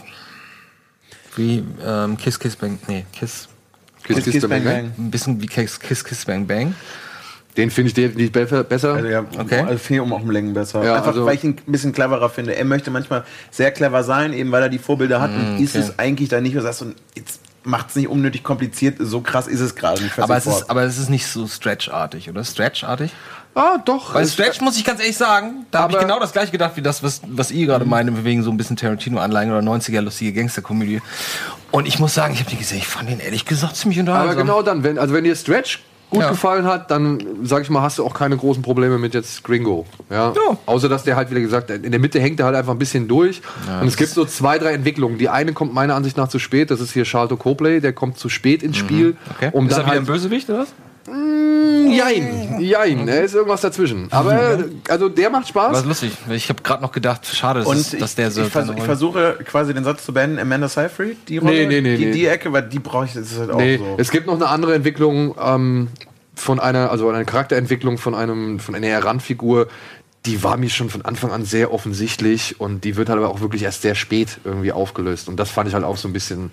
wie 1.37 1.62
ähm, 1.84 2.16
Kiss 2.16 2.39
Kiss 2.39 2.57
Bang, 2.57 2.78
nee, 2.89 3.05
Kiss, 3.12 3.49
Kiss, 4.03 4.24
Kiss, 4.24 4.49
Bang, 4.49 4.64
Bang. 4.64 4.93
ein 4.97 5.11
bisschen 5.11 5.41
wie 5.43 5.47
Kiss 5.47 5.78
Kiss, 5.80 6.05
Kiss 6.05 6.24
Bang 6.24 6.47
Bang. 6.47 6.74
Den 7.57 7.70
finde 7.70 7.89
ich 7.89 7.95
definitiv 7.95 8.32
be- 8.32 8.64
besser. 8.64 8.95
Also 8.95 9.09
ja, 9.09 9.24
Okay. 9.39 9.61
also 9.61 9.78
viel 9.78 10.01
um 10.01 10.12
auch 10.12 10.20
um 10.20 10.30
Längen 10.30 10.53
besser. 10.53 10.84
Ja, 10.84 10.97
Einfach, 10.97 11.09
also- 11.09 11.24
weil 11.24 11.37
ich 11.37 11.45
ihn 11.45 11.57
ein 11.66 11.72
bisschen 11.72 11.93
cleverer 11.93 12.28
finde. 12.28 12.55
Er 12.55 12.64
möchte 12.66 12.91
manchmal 12.91 13.24
sehr 13.51 13.70
clever 13.70 14.05
sein, 14.05 14.32
eben 14.34 14.53
weil 14.53 14.62
er 14.62 14.68
die 14.68 14.78
Vorbilder 14.78 15.20
hat 15.22 15.30
und 15.30 15.59
ist 15.59 15.74
okay. 15.74 15.84
es 15.87 15.99
eigentlich 15.99 16.28
da 16.28 16.41
nicht, 16.43 16.53
wo 16.55 16.59
du 16.59 16.64
sagst, 16.64 16.80
so, 16.80 16.87
jetzt 17.14 17.41
macht 17.67 17.91
es 17.91 17.97
nicht 17.97 18.09
unnötig 18.09 18.43
kompliziert, 18.43 18.97
so 18.99 19.21
krass 19.21 19.47
ist 19.47 19.61
es 19.61 19.75
gerade 19.75 20.03
nicht. 20.03 20.19
Aber 20.19 20.37
es, 20.37 20.47
ist, 20.47 20.71
aber 20.71 20.83
es 20.83 20.99
ist 20.99 21.11
nicht 21.11 21.27
so 21.27 21.47
Stretch-artig, 21.47 22.31
oder? 22.31 22.45
Stretch-artig? 22.45 23.12
ah, 23.57 23.79
doch. 23.85 24.14
Weil 24.14 24.27
Stretch, 24.27 24.61
muss 24.61 24.77
ich 24.77 24.85
ganz 24.85 25.01
ehrlich 25.01 25.17
sagen, 25.17 25.67
da 25.71 25.81
habe 25.81 25.95
ich 25.95 25.99
genau 25.99 26.21
das 26.21 26.33
gleiche 26.33 26.53
gedacht, 26.53 26.77
wie 26.77 26.83
das, 26.83 27.03
was, 27.03 27.23
was 27.27 27.51
ihr 27.51 27.67
gerade 27.67 27.85
meint, 27.85 28.25
wegen 28.25 28.43
so 28.43 28.51
ein 28.51 28.57
bisschen 28.57 28.77
Tarantino-Anleihen 28.77 29.51
oder 29.51 29.61
90er 29.61 30.01
lustige 30.03 30.33
Gangsterkomödie. 30.33 31.01
Und 31.71 31.87
ich 31.87 31.99
muss 31.99 32.14
sagen, 32.14 32.35
ich 32.35 32.41
habe 32.41 32.51
die 32.51 32.57
gesehen, 32.57 32.79
ich 32.79 32.87
fand 32.87 33.09
den 33.09 33.19
ehrlich 33.19 33.45
gesagt 33.45 33.77
ziemlich 33.77 33.99
unterhaltsam. 33.99 34.31
Aber 34.31 34.41
genau 34.41 34.62
dann, 34.62 34.85
wenn, 34.85 34.99
also 34.99 35.14
wenn 35.14 35.25
dir 35.25 35.35
Stretch 35.35 35.83
gut 36.11 36.20
Ja. 36.22 36.30
gefallen 36.30 36.64
hat, 36.64 36.90
dann 36.90 37.22
sag 37.42 37.62
ich 37.62 37.70
mal, 37.70 37.82
hast 37.82 37.98
du 37.98 38.04
auch 38.04 38.14
keine 38.14 38.36
großen 38.36 38.62
Probleme 38.62 38.98
mit 38.98 39.14
jetzt 39.14 39.42
Gringo. 39.44 39.86
Ja? 40.11 40.32
Ja. 40.34 40.57
Außer 40.66 40.88
dass 40.88 41.04
der 41.04 41.16
halt, 41.16 41.34
wie 41.34 41.40
gesagt, 41.40 41.70
in 41.70 41.90
der 41.90 42.00
Mitte 42.00 42.20
hängt 42.20 42.38
er 42.40 42.46
halt 42.46 42.57
einfach 42.57 42.72
ein 42.72 42.78
bisschen 42.78 43.09
durch. 43.09 43.42
und 43.80 43.88
es 43.88 43.96
gibt 43.96 44.11
so 44.11 44.24
zwei, 44.24 44.59
drei 44.59 44.72
Entwicklungen. 44.72 45.18
Die 45.18 45.28
eine 45.28 45.52
kommt 45.52 45.74
meiner 45.74 45.94
Ansicht 45.94 46.16
nach 46.16 46.28
zu 46.28 46.38
spät, 46.38 46.70
das 46.70 46.80
ist 46.80 46.92
hier 46.92 47.04
Charlton 47.04 47.38
Copley, 47.38 47.80
der 47.80 47.92
kommt 47.92 48.18
zu 48.18 48.28
spät 48.28 48.62
ins 48.62 48.76
Spiel. 48.76 49.11
Mhm. 49.11 49.16
Okay. 49.36 49.50
Um 49.52 49.66
ist 49.66 49.72
er 49.72 49.78
dann 49.78 49.86
wieder 49.86 49.90
halt, 49.92 50.00
ein 50.02 50.07
Bösewicht, 50.07 50.48
oder 50.48 50.61
was? 50.61 50.68
Jein, 51.09 52.61
jein, 52.61 53.09
er 53.09 53.22
ist 53.24 53.34
irgendwas 53.34 53.61
dazwischen. 53.61 54.09
Aber 54.11 54.64
also 54.88 55.09
der 55.09 55.30
macht 55.30 55.48
Spaß. 55.48 55.72
Was 55.72 55.84
lustig. 55.84 56.12
Ich 56.30 56.48
habe 56.48 56.62
gerade 56.62 56.82
noch 56.82 56.92
gedacht, 56.92 57.26
schade, 57.26 57.61
dass, 57.61 57.68
Und 57.68 58.00
dass 58.00 58.14
der 58.14 58.30
so. 58.30 58.42
ich, 58.42 58.48
vers 58.48 58.68
ich 58.76 58.82
versuche 58.82 59.38
quasi 59.44 59.72
den 59.72 59.84
Satz 59.84 60.04
zu 60.04 60.12
beenden, 60.12 60.38
Amanda 60.38 60.68
Seyfried, 60.68 61.28
die 61.28 61.38
Rolle, 61.38 61.52
Nee, 61.52 61.66
nee, 61.66 61.80
nee, 61.80 61.96
die, 61.96 62.11
die 62.11 62.26
Ecke, 62.26 62.52
weil 62.52 62.62
die 62.62 62.78
brauche 62.78 63.07
ich, 63.07 63.12
das 63.14 63.32
ist 63.32 63.38
halt 63.38 63.50
auch 63.50 63.57
Nee, 63.59 63.78
so. 63.78 63.94
es 63.98 64.11
gibt 64.11 64.26
noch 64.26 64.34
eine 64.34 64.48
andere 64.48 64.74
Entwicklung 64.74 65.34
ähm, 65.40 65.88
von 66.34 66.61
einer, 66.61 66.90
also 66.90 67.09
eine 67.09 67.24
Charakterentwicklung 67.24 67.98
von 67.98 68.14
einem, 68.14 68.59
von 68.59 68.74
einer 68.74 69.02
Randfigur, 69.04 69.68
die 70.27 70.43
war 70.43 70.57
mir 70.57 70.68
schon 70.68 70.91
von 70.91 71.03
Anfang 71.03 71.31
an 71.31 71.45
sehr 71.45 71.72
offensichtlich 71.72 72.61
und 72.61 72.85
die 72.85 72.97
wird 72.97 73.09
halt 73.09 73.18
aber 73.18 73.31
auch 73.31 73.41
wirklich 73.41 73.62
erst 73.62 73.83
sehr 73.83 73.95
spät 73.95 74.39
irgendwie 74.45 74.72
aufgelöst. 74.72 75.29
Und 75.29 75.37
das 75.37 75.51
fand 75.51 75.68
ich 75.68 75.74
halt 75.74 75.85
auch 75.85 75.97
so 75.97 76.09
ein 76.09 76.12
bisschen, 76.12 76.53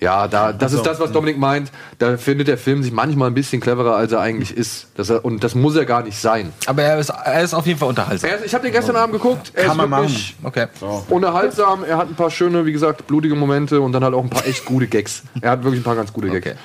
ja, 0.00 0.28
da, 0.28 0.52
das 0.52 0.72
ist 0.72 0.86
das, 0.86 1.00
was 1.00 1.12
Dominik 1.12 1.38
meint. 1.38 1.70
Da 1.98 2.16
findet 2.16 2.48
der 2.48 2.58
Film 2.58 2.82
sich 2.82 2.92
manchmal 2.92 3.28
ein 3.28 3.34
bisschen 3.34 3.60
cleverer, 3.60 3.96
als 3.96 4.12
er 4.12 4.20
eigentlich 4.20 4.56
ist. 4.56 4.86
Das 4.94 5.10
er, 5.10 5.24
und 5.24 5.42
das 5.44 5.54
muss 5.54 5.74
er 5.76 5.84
gar 5.84 6.02
nicht 6.02 6.18
sein. 6.18 6.52
Aber 6.66 6.82
er 6.82 6.98
ist, 6.98 7.10
er 7.10 7.42
ist 7.42 7.54
auf 7.54 7.66
jeden 7.66 7.78
Fall 7.78 7.88
unterhaltsam. 7.88 8.30
Er, 8.30 8.44
ich 8.44 8.54
habe 8.54 8.64
den 8.64 8.72
gestern 8.72 8.96
Abend 8.96 9.14
geguckt. 9.14 9.52
Er 9.54 9.64
Kann 9.64 9.72
ist 9.80 9.88
man 9.88 10.00
wirklich 10.02 10.36
Okay. 10.44 10.66
unterhaltsam. 11.08 11.84
Er 11.84 11.96
hat 11.96 12.08
ein 12.08 12.14
paar 12.14 12.30
schöne, 12.30 12.64
wie 12.66 12.72
gesagt, 12.72 13.06
blutige 13.06 13.34
Momente 13.34 13.80
und 13.80 13.92
dann 13.92 14.04
halt 14.04 14.14
auch 14.14 14.22
ein 14.22 14.30
paar 14.30 14.46
echt 14.46 14.64
gute 14.64 14.86
Gags. 14.86 15.22
Er 15.40 15.50
hat 15.50 15.64
wirklich 15.64 15.80
ein 15.80 15.84
paar 15.84 15.96
ganz 15.96 16.12
gute 16.12 16.28
Gags. 16.30 16.46
Okay. 16.46 16.56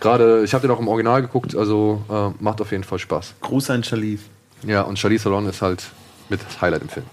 Gerade, 0.00 0.42
ich 0.44 0.52
habe 0.52 0.66
den 0.66 0.74
auch 0.74 0.80
im 0.80 0.88
Original 0.88 1.22
geguckt, 1.22 1.56
also 1.56 2.02
äh, 2.10 2.42
macht 2.42 2.60
auf 2.60 2.70
jeden 2.72 2.84
Fall 2.84 2.98
Spaß. 2.98 3.34
Gruß 3.40 3.70
an 3.70 3.84
Charlize. 3.84 4.24
Ja, 4.66 4.82
und 4.82 4.98
Charlize 4.98 5.24
Theron 5.24 5.46
ist 5.48 5.62
halt 5.62 5.84
mit 6.32 6.40
Highlight 6.60 6.82
im 6.82 6.88
Film. 6.88 7.06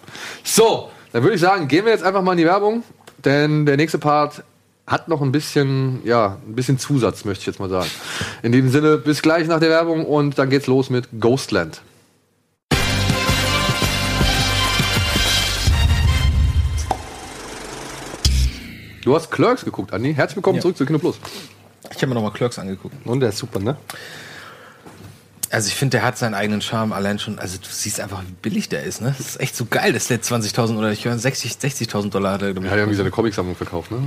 So, 0.43 0.89
dann 1.11 1.21
würde 1.23 1.35
ich 1.35 1.41
sagen, 1.41 1.67
gehen 1.67 1.85
wir 1.85 1.91
jetzt 1.91 2.03
einfach 2.03 2.23
mal 2.23 2.31
in 2.31 2.37
die 2.39 2.45
Werbung, 2.45 2.83
denn 3.23 3.65
der 3.67 3.77
nächste 3.77 3.99
Part 3.99 4.43
hat 4.87 5.07
noch 5.07 5.21
ein 5.21 5.31
bisschen, 5.31 6.01
ja, 6.03 6.37
ein 6.47 6.55
bisschen 6.55 6.79
Zusatz, 6.79 7.23
möchte 7.25 7.41
ich 7.43 7.45
jetzt 7.47 7.59
mal 7.59 7.69
sagen. 7.69 7.89
In 8.41 8.51
diesem 8.51 8.71
Sinne, 8.71 8.97
bis 8.97 9.21
gleich 9.21 9.47
nach 9.47 9.59
der 9.59 9.69
Werbung 9.69 10.05
und 10.05 10.39
dann 10.39 10.49
geht's 10.49 10.65
los 10.65 10.89
mit 10.89 11.07
Ghostland. 11.19 11.81
Du 19.03 19.15
hast 19.15 19.31
Clerks 19.31 19.63
geguckt, 19.65 19.93
Andi. 19.93 20.13
Herzlich 20.13 20.37
willkommen 20.37 20.57
Ja. 20.57 20.61
zurück 20.61 20.77
zu 20.77 20.85
Kino 20.85 20.99
Plus. 20.99 21.19
Ich 21.91 21.97
habe 21.97 22.07
mir 22.07 22.15
nochmal 22.15 22.31
Clerks 22.31 22.59
angeguckt. 22.59 22.95
Und 23.05 23.21
der 23.21 23.29
ist 23.29 23.37
super, 23.37 23.59
ne? 23.59 23.77
Also 25.51 25.67
ich 25.67 25.75
finde, 25.75 25.97
der 25.97 26.05
hat 26.05 26.17
seinen 26.17 26.35
eigenen 26.35 26.61
Charme 26.61 26.93
allein 26.93 27.17
schon. 27.17 27.39
Also 27.39 27.57
du 27.57 27.67
siehst 27.69 27.99
einfach, 27.99 28.21
wie 28.21 28.33
billig 28.41 28.69
der 28.69 28.83
ist. 28.83 29.01
Ne? 29.01 29.15
Das 29.17 29.27
ist 29.27 29.39
echt 29.39 29.55
so 29.55 29.65
geil, 29.65 29.93
dass 29.93 30.07
der 30.07 30.21
20.000 30.21 30.77
oder 30.77 30.91
ich 30.91 31.05
höre 31.05 31.17
60 31.17 31.53
60.000 31.53 32.11
Dollar 32.11 32.33
hat 32.33 32.41
er. 32.43 32.49
Er 32.49 32.55
hat 32.55 32.63
ja 32.63 32.75
irgendwie 32.77 32.95
seine 32.95 33.09
Comicsammlung 33.09 33.55
verkauft, 33.55 33.89
ne? 33.91 33.97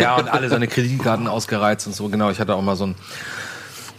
Ja, 0.00 0.16
und 0.16 0.28
alle 0.28 0.48
seine 0.48 0.68
Kreditkarten 0.68 1.26
ausgereizt 1.28 1.86
und 1.86 1.94
so. 1.94 2.08
Genau, 2.08 2.30
ich 2.30 2.40
hatte 2.40 2.54
auch 2.54 2.62
mal 2.62 2.76
so 2.76 2.86
ein, 2.86 2.94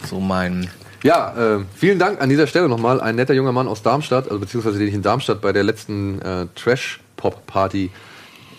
so 0.08 0.18
mein, 0.18 0.68
Ja, 1.04 1.56
äh, 1.56 1.64
vielen 1.76 1.98
Dank 1.98 2.20
an 2.20 2.28
dieser 2.28 2.46
Stelle 2.48 2.68
nochmal. 2.68 3.00
Ein 3.00 3.14
netter 3.16 3.34
junger 3.34 3.52
Mann 3.52 3.68
aus 3.68 3.82
Darmstadt, 3.82 4.26
also 4.26 4.40
beziehungsweise 4.40 4.78
den 4.78 4.88
ich 4.88 4.94
in 4.94 5.02
Darmstadt 5.02 5.40
bei 5.40 5.52
der 5.52 5.62
letzten 5.62 6.20
äh, 6.22 6.46
Trash-Pop-Party 6.56 7.90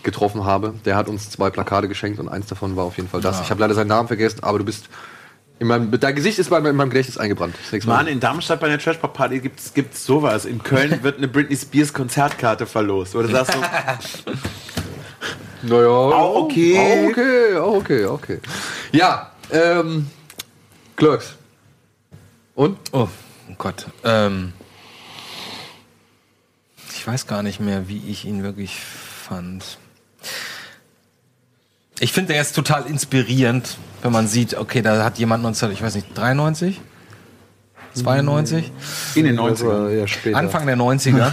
getroffen 0.03 0.45
habe. 0.45 0.74
Der 0.86 0.95
hat 0.95 1.07
uns 1.07 1.30
zwei 1.30 1.49
Plakate 1.49 1.88
geschenkt 1.88 2.19
und 2.19 2.30
eins 2.30 2.47
davon 2.47 2.76
war 2.76 2.84
auf 2.86 2.97
jeden 2.97 3.09
Fall 3.09 3.21
das. 3.21 3.41
Ich 3.41 3.49
habe 3.49 3.61
leider 3.61 3.74
seinen 3.74 3.88
Namen 3.88 4.07
vergessen, 4.07 4.39
aber 4.43 4.59
du 4.59 4.65
bist 4.65 4.89
in 5.64 5.68
meinem, 5.68 5.99
dein 5.99 6.16
Gesicht 6.16 6.39
ist 6.39 6.49
bei, 6.49 6.57
in 6.57 6.76
meinem 6.76 6.89
Gedächtnis 6.89 7.18
eingebrannt. 7.18 7.55
Mann, 7.86 8.07
in 8.07 8.20
Darmstadt 8.20 8.59
bei 8.59 8.68
einer 8.68 8.78
Trash-Pop-Party 8.78 9.39
gibt's, 9.39 9.74
gibt's 9.74 10.05
sowas. 10.05 10.45
In 10.45 10.61
Köln 10.61 10.99
wird 11.03 11.18
eine 11.18 11.28
Britney 11.28 11.55
Spears 11.55 11.93
Konzertkarte 11.93 12.66
verlost. 12.66 13.16
Oder 13.16 13.30
sagst 13.30 13.55
du, 13.55 14.34
Naja, 15.64 15.88
auch 15.88 16.43
okay. 16.43 16.78
Auch 16.78 17.09
okay, 17.09 17.57
auch 17.57 17.76
okay, 17.76 18.05
okay. 18.05 18.39
Ja, 18.91 19.32
ähm, 19.51 20.07
Clerks. 20.97 21.36
Und? 22.55 22.78
oh, 22.91 23.07
oh 23.49 23.55
Gott, 23.57 23.88
ähm, 24.03 24.51
ich 26.93 27.07
weiß 27.07 27.26
gar 27.26 27.41
nicht 27.41 27.59
mehr, 27.61 27.88
wie 27.88 28.09
ich 28.09 28.26
ihn 28.26 28.43
wirklich 28.43 28.80
fand. 28.80 29.78
Ich 32.03 32.11
finde, 32.11 32.33
er 32.33 32.41
ist 32.41 32.53
total 32.53 32.85
inspirierend, 32.87 33.77
wenn 34.01 34.11
man 34.11 34.27
sieht, 34.27 34.55
okay, 34.57 34.81
da 34.81 35.05
hat 35.05 35.17
jemand 35.19 35.41
19, 35.43 35.71
ich 35.71 35.81
weiß 35.81 35.95
nicht, 35.95 36.07
93? 36.15 36.81
92? 37.93 38.71
in 39.15 39.23
den 39.25 39.37
Das 39.37 39.61
90ern? 39.61 39.65
war 39.67 39.89
ja 39.89 40.05
später. 40.07 40.37
Anfang 40.37 40.65
der 40.65 40.75
90er. 40.75 41.31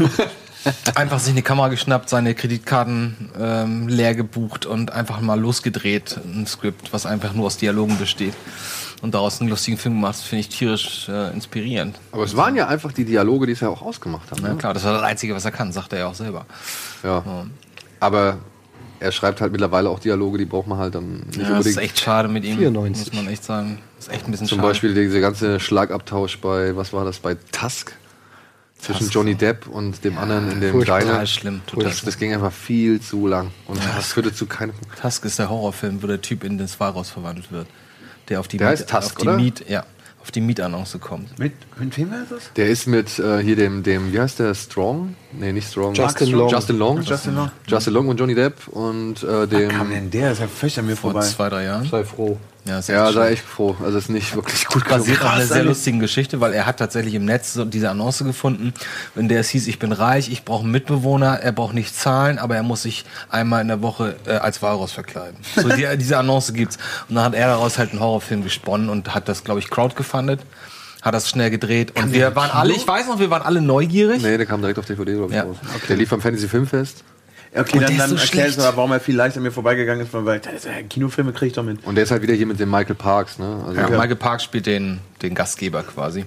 einfach 0.94 1.18
sich 1.18 1.32
eine 1.32 1.42
Kamera 1.42 1.68
geschnappt, 1.68 2.08
seine 2.08 2.34
Kreditkarten 2.36 3.30
ähm, 3.36 3.88
leer 3.88 4.14
gebucht 4.14 4.64
und 4.64 4.92
einfach 4.92 5.20
mal 5.20 5.40
losgedreht, 5.40 6.20
ein 6.24 6.46
Skript, 6.46 6.92
was 6.92 7.04
einfach 7.04 7.32
nur 7.32 7.46
aus 7.46 7.56
Dialogen 7.56 7.98
besteht. 7.98 8.34
Und 9.02 9.14
daraus 9.14 9.40
einen 9.40 9.50
lustigen 9.50 9.76
Film 9.76 9.94
gemacht, 9.94 10.14
Das 10.16 10.22
finde 10.22 10.40
ich 10.42 10.50
tierisch 10.50 11.08
äh, 11.08 11.32
inspirierend. 11.32 11.96
Aber 12.12 12.22
es 12.22 12.36
waren 12.36 12.54
ja 12.54 12.68
einfach 12.68 12.92
die 12.92 13.06
Dialoge, 13.06 13.46
die 13.46 13.52
es 13.54 13.60
ja 13.60 13.70
auch 13.70 13.82
ausgemacht 13.82 14.30
haben. 14.30 14.42
Ja, 14.42 14.50
Ne? 14.50 14.56
klar, 14.56 14.74
das 14.74 14.84
war 14.84 14.92
das 14.92 15.02
Einzige, 15.02 15.34
was 15.34 15.44
er 15.44 15.50
kann, 15.50 15.72
sagt 15.72 15.94
er 15.94 15.98
ja 16.00 16.06
auch 16.06 16.14
selber. 16.14 16.46
Ja. 17.02 17.24
Aber 17.98 18.36
er 19.00 19.12
schreibt 19.12 19.40
halt 19.40 19.50
mittlerweile 19.52 19.88
auch 19.90 19.98
Dialoge, 19.98 20.38
die 20.38 20.44
braucht 20.44 20.66
man 20.68 20.78
halt 20.78 20.94
dann 20.94 21.20
nicht 21.26 21.36
Ja, 21.36 21.42
das 21.42 21.50
unbedingt. 21.50 21.66
ist 21.66 21.76
echt 21.78 22.00
schade 22.00 22.28
mit 22.28 22.44
ihm, 22.44 22.58
94. 22.58 23.12
muss 23.12 23.22
man 23.22 23.32
echt 23.32 23.44
sagen. 23.44 23.78
Das 23.96 24.06
ist 24.08 24.12
echt 24.14 24.26
ein 24.26 24.30
bisschen 24.30 24.46
Zum 24.46 24.58
schade. 24.58 24.68
Beispiel 24.68 24.94
dieser 24.94 25.20
ganze 25.20 25.58
Schlagabtausch 25.60 26.38
bei, 26.40 26.76
was 26.76 26.92
war 26.92 27.04
das, 27.04 27.18
bei 27.18 27.36
Tusk? 27.52 27.92
Zwischen 28.78 29.00
Tusk. 29.00 29.14
Johnny 29.14 29.34
Depp 29.34 29.66
und 29.66 30.04
dem 30.04 30.16
anderen 30.16 30.50
in 30.52 30.60
dem. 30.60 30.72
Diner. 30.80 31.00
Total 31.00 31.26
schlimm, 31.26 31.60
total 31.66 31.84
Das, 31.90 32.00
das 32.02 32.18
ging 32.18 32.32
einfach 32.32 32.52
viel 32.52 33.00
zu 33.00 33.26
lang. 33.26 33.50
Und 33.66 33.78
das 33.96 34.12
führte 34.12 34.32
zu 34.32 34.46
keinem. 34.46 34.72
Tusk 35.00 35.24
ist 35.26 35.38
der 35.38 35.50
Horrorfilm, 35.50 36.02
wo 36.02 36.06
der 36.06 36.20
Typ 36.22 36.44
in 36.44 36.56
das 36.56 36.80
Walross 36.80 37.10
verwandelt 37.10 37.52
wird. 37.52 37.66
Der 38.30 38.40
auf 38.40 38.48
die, 38.48 38.56
Der 38.56 38.70
Miet, 38.70 38.78
heißt 38.80 38.88
Tusk, 38.90 39.02
auf 39.06 39.14
die 39.16 39.22
oder? 39.28 39.36
Miet, 39.36 39.64
ja, 39.68 39.84
auf 40.22 40.30
die 40.30 40.40
Mietannonce 40.40 40.98
kommt. 41.00 41.38
Mit, 41.38 41.52
mit 41.78 41.96
wem 41.96 42.10
war 42.10 42.18
das? 42.28 42.52
Der 42.54 42.68
ist 42.68 42.86
mit 42.86 43.18
äh, 43.18 43.42
hier 43.42 43.56
dem, 43.56 43.82
dem, 43.82 44.12
wie 44.12 44.20
heißt 44.20 44.38
der, 44.38 44.54
Strong? 44.54 45.16
Nee, 45.32 45.52
nicht 45.52 45.68
Strong. 45.70 45.94
Justin. 45.94 46.30
Long. 46.30 46.50
Justin 46.50 46.78
Long. 46.78 47.02
Justin 47.02 47.34
Long. 47.34 47.50
Justin 47.66 47.94
Long 47.94 48.08
und 48.08 48.20
Johnny 48.20 48.34
Depp 48.34 48.68
und 48.68 49.22
äh, 49.22 49.46
dem. 49.46 49.70
Kam 49.70 49.90
denn 49.90 50.10
der? 50.10 50.32
Ist 50.32 50.40
ja 50.40 50.46
völlig 50.46 50.78
an 50.78 50.86
mir 50.86 50.96
Vor 50.96 51.12
vorbei. 51.12 51.26
zwei, 51.26 51.48
drei 51.48 51.64
Jahren. 51.64 51.88
Sei 51.88 52.04
froh. 52.04 52.38
Ja, 52.66 52.78
ist 52.78 52.88
Ja, 52.88 53.10
sei 53.12 53.30
echt 53.32 53.44
froh. 53.44 53.76
Also 53.82 53.98
ist 53.98 54.10
nicht 54.10 54.34
wirklich 54.34 54.66
gut 54.66 54.86
basiert 54.88 55.22
auf 55.22 55.30
einer 55.32 55.46
sehr 55.46 55.64
lustigen 55.64 55.98
Geschichte, 55.98 56.40
weil 56.40 56.52
er 56.52 56.66
hat 56.66 56.78
tatsächlich 56.78 57.14
im 57.14 57.24
Netz 57.24 57.54
so 57.54 57.64
diese 57.64 57.88
Annonce 57.90 58.24
gefunden, 58.24 58.74
in 59.16 59.28
der 59.28 59.40
es 59.40 59.48
hieß, 59.48 59.66
ich 59.66 59.78
bin 59.78 59.92
reich, 59.92 60.30
ich 60.30 60.44
brauche 60.44 60.62
einen 60.64 60.72
Mitbewohner, 60.72 61.40
er 61.40 61.52
braucht 61.52 61.74
nicht 61.74 61.94
zahlen, 61.96 62.38
aber 62.38 62.56
er 62.56 62.62
muss 62.62 62.82
sich 62.82 63.04
einmal 63.30 63.62
in 63.62 63.68
der 63.68 63.82
Woche 63.82 64.16
äh, 64.26 64.32
als 64.32 64.60
Walross 64.62 64.92
verkleiden. 64.92 65.38
So 65.56 65.68
die, 65.70 65.86
diese 65.98 66.18
Annonce 66.18 66.52
gibt's. 66.52 66.76
Und 67.08 67.14
dann 67.16 67.24
hat 67.24 67.34
er 67.34 67.48
daraus 67.48 67.78
halt 67.78 67.90
einen 67.92 68.00
Horrorfilm 68.00 68.42
gesponnen 68.44 68.88
und 68.90 69.14
hat 69.14 69.28
das, 69.28 69.42
glaube 69.42 69.60
ich, 69.60 69.70
crowdgefundet, 69.70 70.40
hat 71.02 71.14
das 71.14 71.30
schnell 71.30 71.50
gedreht 71.50 71.96
und 71.96 72.12
wir 72.12 72.36
waren 72.36 72.50
alle, 72.50 72.74
ich 72.74 72.86
weiß 72.86 73.06
noch, 73.06 73.18
wir 73.18 73.30
waren 73.30 73.42
alle 73.42 73.62
neugierig. 73.62 74.20
Nee, 74.22 74.36
der 74.36 74.44
kam 74.46 74.60
direkt 74.60 74.78
auf 74.78 74.84
DVD, 74.84 75.14
glaube 75.14 75.30
ich, 75.30 75.36
Ja. 75.36 75.44
raus. 75.44 75.56
Der 75.88 75.96
lief 75.96 76.12
am 76.12 76.20
Fantasy 76.20 76.46
Filmfest 76.46 77.04
Okay, 77.52 77.78
Und 77.78 77.82
dann, 77.82 77.98
dann 77.98 78.10
so 78.10 78.16
du 78.16 78.62
aber, 78.62 78.76
warum 78.76 78.92
er 78.92 79.00
viel 79.00 79.16
leicht 79.16 79.36
an 79.36 79.42
mir 79.42 79.50
vorbeigegangen 79.50 80.06
ist, 80.06 80.12
weil 80.12 80.38
das 80.38 80.64
ja, 80.64 80.70
Kinofilme 80.88 81.32
krieg 81.32 81.48
ich 81.48 81.54
doch 81.54 81.64
mit. 81.64 81.84
und 81.84 81.96
der 81.96 82.04
ist 82.04 82.12
halt 82.12 82.22
wieder 82.22 82.34
hier 82.34 82.46
mit 82.46 82.60
dem 82.60 82.70
Michael 82.70 82.94
Parks, 82.94 83.38
ne? 83.38 83.64
Also, 83.66 83.80
Ja, 83.80 83.88
Michael 83.88 84.16
Park 84.16 84.40
spielt 84.40 84.66
den, 84.66 85.00
den 85.20 85.34
Gastgeber 85.34 85.82
quasi. 85.82 86.26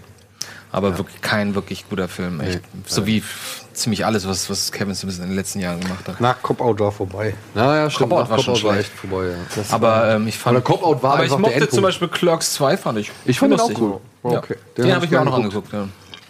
Aber 0.74 0.97
wirklich 0.97 1.21
kein 1.21 1.53
wirklich 1.53 1.88
guter 1.88 2.07
Film. 2.07 2.41
Echt. 2.41 2.61
So 2.88 3.05
wie 3.05 3.24
ziemlich 3.74 4.05
alles, 4.05 4.28
was, 4.28 4.49
was 4.49 4.71
Kevin 4.71 4.95
Smith 4.95 5.19
in 5.19 5.28
den 5.28 5.36
letzten 5.36 5.59
Jahren 5.59 5.80
gemacht 5.80 6.07
hat. 6.07 6.19
Nach 6.19 6.41
Cop-Out 6.41 6.80
war 6.80 6.91
vorbei. 6.91 7.36
Naja, 7.53 7.89
stimmt. 7.91 8.09
Cop-Out 8.09 8.24
Nach 8.24 8.38
war 8.38 8.43
schon 8.43 8.53
war 8.55 8.74
schlecht. 8.74 8.80
echt 8.80 8.91
vorbei, 8.91 9.28
ja. 9.28 9.63
Aber 9.69 10.15
ähm, 10.15 10.28
ich 10.28 10.38
fand. 10.38 10.57
Aber 10.57 10.65
Cop-Out 10.65 11.03
war 11.03 11.13
aber 11.13 11.26
ich 11.26 11.38
mochte 11.38 11.69
zum 11.69 11.84
Beispiel 11.84 12.07
Clerks 12.07 12.53
2, 12.53 12.78
fand 12.78 12.97
ich. 12.97 13.11
Ich 13.26 13.38
fand 13.38 13.53
den 13.53 13.59
auch 13.59 13.71
cool. 13.80 13.99
Ja. 14.24 14.39
Okay. 14.39 14.55
Den, 14.76 14.86
hab 14.88 14.95
habe 14.95 15.05
ich 15.05 15.11
mir 15.11 15.21
auch 15.21 15.26
noch 15.26 15.43
geguckt. 15.43 15.74
angeguckt. 15.74 15.74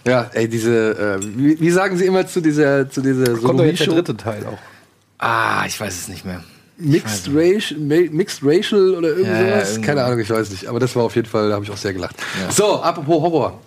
Ja. 0.05 0.11
Ja, 0.11 0.29
ey, 0.33 0.49
diese, 0.49 1.17
äh, 1.17 1.19
wie, 1.21 1.59
wie 1.61 1.71
sagen 1.71 1.95
sie 1.97 2.05
immer 2.05 2.27
zu 2.27 2.41
dieser, 2.41 2.89
zu 2.89 2.99
dieser 2.99 3.33
Kommt 3.37 3.59
doch 3.61 3.63
jetzt 3.63 3.79
der 3.79 3.87
dritte 3.87 4.17
Teil 4.17 4.45
auch. 4.45 4.72
Ah, 5.17 5.63
ich 5.65 5.79
weiß 5.79 5.93
es 5.93 6.07
nicht 6.07 6.25
mehr. 6.25 6.43
Mixed, 6.77 7.29
Racial, 7.33 7.79
Mixed 7.79 8.41
Racial 8.43 8.95
oder 8.95 9.09
irgend 9.09 9.27
Ja, 9.27 9.59
ja. 9.59 9.81
Keine 9.81 10.03
Ahnung, 10.03 10.19
ich 10.19 10.29
weiß 10.29 10.49
nicht. 10.49 10.67
Aber 10.67 10.79
das 10.79 10.95
war 10.95 11.03
auf 11.03 11.15
jeden 11.15 11.27
Fall, 11.27 11.49
da 11.49 11.55
habe 11.55 11.63
ich 11.63 11.71
auch 11.71 11.77
sehr 11.77 11.93
gelacht. 11.93 12.15
So, 12.49 12.81
apropos 12.81 13.21
Horror. 13.21 13.61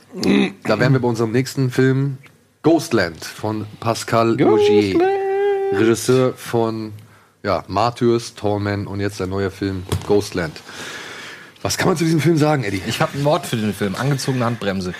da 0.64 0.78
wären 0.78 0.92
wir 0.92 1.00
bei 1.00 1.08
unserem 1.08 1.32
nächsten 1.32 1.70
Film 1.70 2.18
Ghostland 2.62 3.24
von 3.24 3.66
Pascal 3.80 4.36
Augier. 4.42 5.00
Regisseur 5.72 6.34
von 6.34 6.92
ja, 7.42 7.64
Martyrs, 7.68 8.34
Tallman 8.34 8.86
und 8.86 9.00
jetzt 9.00 9.18
sein 9.18 9.30
neuer 9.30 9.50
Film 9.50 9.84
Ghostland. 10.06 10.60
Was 11.66 11.78
kann 11.78 11.88
man 11.88 11.96
zu 11.96 12.04
diesem 12.04 12.20
Film 12.20 12.36
sagen, 12.36 12.62
Eddie? 12.62 12.80
Ich 12.86 13.00
habe 13.00 13.18
ein 13.18 13.24
Wort 13.24 13.44
für 13.44 13.56
den 13.56 13.74
Film. 13.74 13.96
Angezogene 13.96 14.44
Handbremse. 14.44 14.94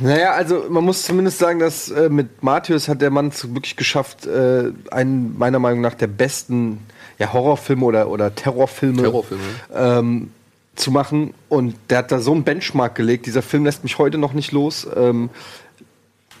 Naja, 0.00 0.32
also 0.32 0.66
man 0.68 0.84
muss 0.84 1.04
zumindest 1.04 1.38
sagen, 1.38 1.60
dass 1.60 1.88
äh, 1.88 2.10
mit 2.10 2.42
Matthäus 2.42 2.88
hat 2.88 3.00
der 3.00 3.08
Mann 3.08 3.28
es 3.28 3.54
wirklich 3.54 3.74
geschafft, 3.74 4.26
äh, 4.26 4.70
einen 4.90 5.38
meiner 5.38 5.58
Meinung 5.58 5.80
nach 5.80 5.94
der 5.94 6.08
besten 6.08 6.80
ja, 7.18 7.32
Horrorfilme 7.32 7.82
oder, 7.86 8.10
oder 8.10 8.34
Terrorfilme, 8.34 9.00
Terrorfilme. 9.00 9.42
ähm, 9.74 10.30
zu 10.74 10.90
machen. 10.90 11.32
Und 11.48 11.74
der 11.88 11.98
hat 11.98 12.12
da 12.12 12.18
so 12.20 12.32
einen 12.32 12.44
Benchmark 12.44 12.96
gelegt. 12.96 13.24
Dieser 13.24 13.40
Film 13.40 13.64
lässt 13.64 13.82
mich 13.82 13.96
heute 13.96 14.18
noch 14.18 14.34
nicht 14.34 14.52
los. 14.52 14.86
Ähm, 14.94 15.30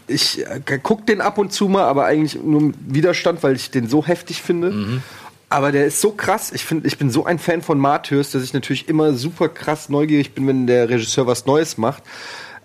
ich 0.08 0.46
äh, 0.46 0.78
guck 0.82 1.06
den 1.06 1.22
ab 1.22 1.38
und 1.38 1.54
zu 1.54 1.70
mal, 1.70 1.84
aber 1.84 2.04
eigentlich 2.04 2.38
nur 2.42 2.60
mit 2.60 2.76
Widerstand, 2.86 3.42
weil 3.42 3.56
ich 3.56 3.70
den 3.70 3.88
so 3.88 4.06
heftig 4.06 4.42
finde. 4.42 5.00
Aber 5.50 5.72
der 5.72 5.84
ist 5.84 6.00
so 6.00 6.12
krass. 6.12 6.52
Ich 6.52 6.64
finde, 6.64 6.86
ich 6.86 6.96
bin 6.96 7.10
so 7.10 7.24
ein 7.24 7.40
Fan 7.40 7.60
von 7.60 7.78
Matthäus, 7.78 8.30
dass 8.30 8.44
ich 8.44 8.54
natürlich 8.54 8.88
immer 8.88 9.14
super 9.14 9.48
krass 9.48 9.88
neugierig 9.88 10.32
bin, 10.32 10.46
wenn 10.46 10.68
der 10.68 10.88
Regisseur 10.88 11.26
was 11.26 11.44
Neues 11.44 11.76
macht. 11.76 12.04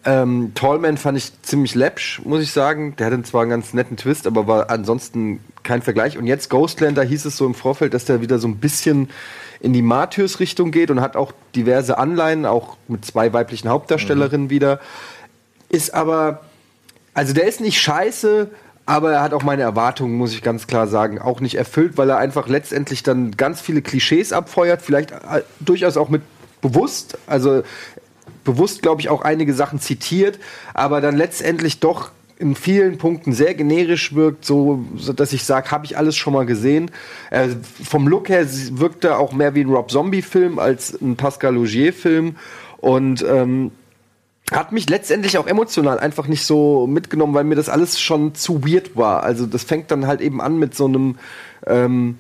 Ähm, 0.05 0.51
Tallman 0.53 0.97
fand 0.97 1.17
ich 1.17 1.31
ziemlich 1.41 1.73
läppsch, 1.73 2.21
muss 2.23 2.43
ich 2.43 2.51
sagen. 2.51 2.95
Der 2.97 3.07
hatte 3.07 3.23
zwar 3.23 3.41
einen 3.41 3.49
ganz 3.49 3.73
netten 3.73 3.97
Twist, 3.97 4.27
aber 4.27 4.45
war 4.45 4.69
ansonsten 4.69 5.39
kein 5.63 5.81
Vergleich. 5.81 6.15
Und 6.19 6.27
jetzt 6.27 6.51
Ghostland, 6.51 6.95
da 6.95 7.01
hieß 7.01 7.25
es 7.25 7.37
so 7.37 7.47
im 7.47 7.55
Vorfeld, 7.55 7.95
dass 7.95 8.05
der 8.05 8.21
wieder 8.21 8.37
so 8.37 8.47
ein 8.47 8.57
bisschen 8.57 9.09
in 9.61 9.73
die 9.73 9.81
Matthäus-Richtung 9.81 10.69
geht 10.69 10.91
und 10.91 11.01
hat 11.01 11.15
auch 11.15 11.31
diverse 11.55 11.97
Anleihen, 11.97 12.45
auch 12.45 12.77
mit 12.87 13.03
zwei 13.03 13.33
weiblichen 13.33 13.67
Hauptdarstellerinnen 13.67 14.51
wieder. 14.51 14.79
Ist 15.69 15.91
aber, 15.95 16.41
also 17.15 17.33
der 17.33 17.47
ist 17.47 17.61
nicht 17.61 17.81
scheiße, 17.81 18.51
aber 18.85 19.13
er 19.13 19.21
hat 19.21 19.33
auch 19.33 19.43
meine 19.43 19.63
Erwartungen, 19.63 20.15
muss 20.15 20.33
ich 20.33 20.43
ganz 20.43 20.67
klar 20.67 20.87
sagen, 20.87 21.19
auch 21.19 21.39
nicht 21.41 21.55
erfüllt, 21.55 21.97
weil 21.97 22.09
er 22.09 22.17
einfach 22.17 22.47
letztendlich 22.47 23.03
dann 23.03 23.31
ganz 23.31 23.61
viele 23.61 23.81
Klischees 23.81 24.31
abfeuert, 24.31 24.81
vielleicht 24.81 25.11
äh, 25.11 25.41
durchaus 25.59 25.97
auch 25.97 26.09
mit 26.09 26.21
bewusst, 26.61 27.17
also 27.27 27.63
bewusst, 28.43 28.81
glaube 28.81 29.01
ich, 29.01 29.09
auch 29.09 29.21
einige 29.21 29.53
Sachen 29.53 29.79
zitiert, 29.79 30.39
aber 30.73 31.01
dann 31.01 31.15
letztendlich 31.15 31.79
doch 31.79 32.11
in 32.37 32.55
vielen 32.55 32.97
Punkten 32.97 33.33
sehr 33.33 33.53
generisch 33.53 34.13
wirkt, 34.13 34.45
so, 34.45 34.85
dass 35.15 35.31
ich 35.33 35.45
sage, 35.45 35.71
habe 35.71 35.85
ich 35.85 35.97
alles 35.97 36.15
schon 36.17 36.33
mal 36.33 36.45
gesehen. 36.45 36.91
Äh, 37.31 37.49
vom 37.83 38.07
Look 38.07 38.29
her 38.29 38.45
wirkt 38.71 39.05
er 39.05 39.19
auch 39.19 39.31
mehr 39.31 39.55
wie 39.55 39.61
ein 39.61 39.69
Rob 39.69 39.89
Zombie-Film 39.89 40.59
als 40.59 40.99
ein 41.01 41.15
Pascal 41.15 41.57
Augier-Film 41.57 42.35
und 42.77 43.25
ähm, 43.27 43.71
hat 44.51 44.71
mich 44.71 44.89
letztendlich 44.89 45.37
auch 45.37 45.47
emotional 45.47 45.99
einfach 45.99 46.27
nicht 46.27 46.45
so 46.45 46.85
mitgenommen, 46.87 47.33
weil 47.33 47.43
mir 47.43 47.55
das 47.55 47.69
alles 47.69 47.99
schon 47.99 48.35
zu 48.35 48.63
weird 48.63 48.95
war. 48.95 49.23
Also 49.23 49.45
das 49.45 49.63
fängt 49.63 49.89
dann 49.89 50.05
halt 50.05 50.21
eben 50.21 50.39
an 50.39 50.59
mit 50.59 50.75
so 50.75 50.85
einem 50.85 51.17
ähm, 51.65 52.19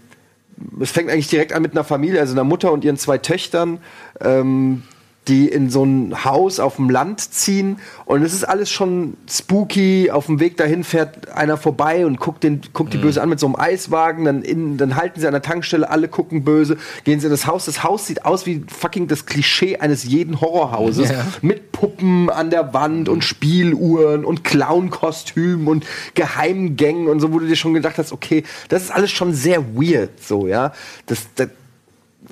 es 0.79 0.91
fängt 0.91 1.09
eigentlich 1.09 1.27
direkt 1.27 1.53
an 1.53 1.61
mit 1.61 1.73
einer 1.73 1.83
Familie, 1.83 2.19
also 2.19 2.33
einer 2.33 2.43
Mutter 2.43 2.71
und 2.71 2.85
ihren 2.85 2.97
zwei 2.97 3.17
Töchtern. 3.17 3.79
Ähm, 4.21 4.83
die 5.27 5.47
in 5.47 5.69
so 5.69 5.83
ein 5.83 6.23
Haus 6.23 6.59
auf 6.59 6.75
dem 6.75 6.89
Land 6.89 7.19
ziehen 7.33 7.77
und 8.05 8.21
es 8.21 8.33
ist 8.33 8.43
alles 8.43 8.69
schon 8.69 9.17
spooky. 9.29 10.11
Auf 10.11 10.27
dem 10.27 10.39
Weg 10.39 10.57
dahin 10.57 10.83
fährt 10.83 11.29
einer 11.31 11.57
vorbei 11.57 12.05
und 12.05 12.19
guckt, 12.19 12.43
den, 12.43 12.61
guckt 12.73 12.93
die 12.93 12.97
Böse 12.97 13.21
an 13.21 13.29
mit 13.29 13.39
so 13.39 13.47
einem 13.47 13.55
Eiswagen. 13.55 14.25
Dann, 14.25 14.43
in, 14.43 14.77
dann 14.77 14.95
halten 14.95 15.19
sie 15.19 15.25
an 15.27 15.33
der 15.33 15.41
Tankstelle, 15.41 15.89
alle 15.89 16.07
gucken 16.07 16.43
böse, 16.43 16.77
gehen 17.03 17.19
sie 17.19 17.27
in 17.27 17.31
das 17.31 17.47
Haus. 17.47 17.65
Das 17.65 17.83
Haus 17.83 18.05
sieht 18.07 18.25
aus 18.25 18.45
wie 18.45 18.63
fucking 18.67 19.07
das 19.07 19.25
Klischee 19.25 19.77
eines 19.77 20.03
jeden 20.03 20.39
Horrorhauses 20.41 21.09
Ja. 21.09 21.25
mit 21.41 21.71
Puppen 21.71 22.29
an 22.29 22.49
der 22.49 22.73
Wand 22.73 23.09
und 23.09 23.23
Spieluhren 23.23 24.25
und 24.25 24.43
Clownkostümen 24.43 25.67
und 25.67 25.85
Geheimgängen 26.13 27.07
und 27.07 27.19
so, 27.19 27.33
wo 27.33 27.39
du 27.39 27.47
dir 27.47 27.55
schon 27.55 27.73
gedacht 27.73 27.97
hast, 27.97 28.11
okay, 28.11 28.43
das 28.69 28.83
ist 28.83 28.91
alles 28.91 29.11
schon 29.11 29.33
sehr 29.33 29.75
weird, 29.75 30.23
so, 30.23 30.47
ja. 30.47 30.71
Das, 31.07 31.27
das, 31.35 31.49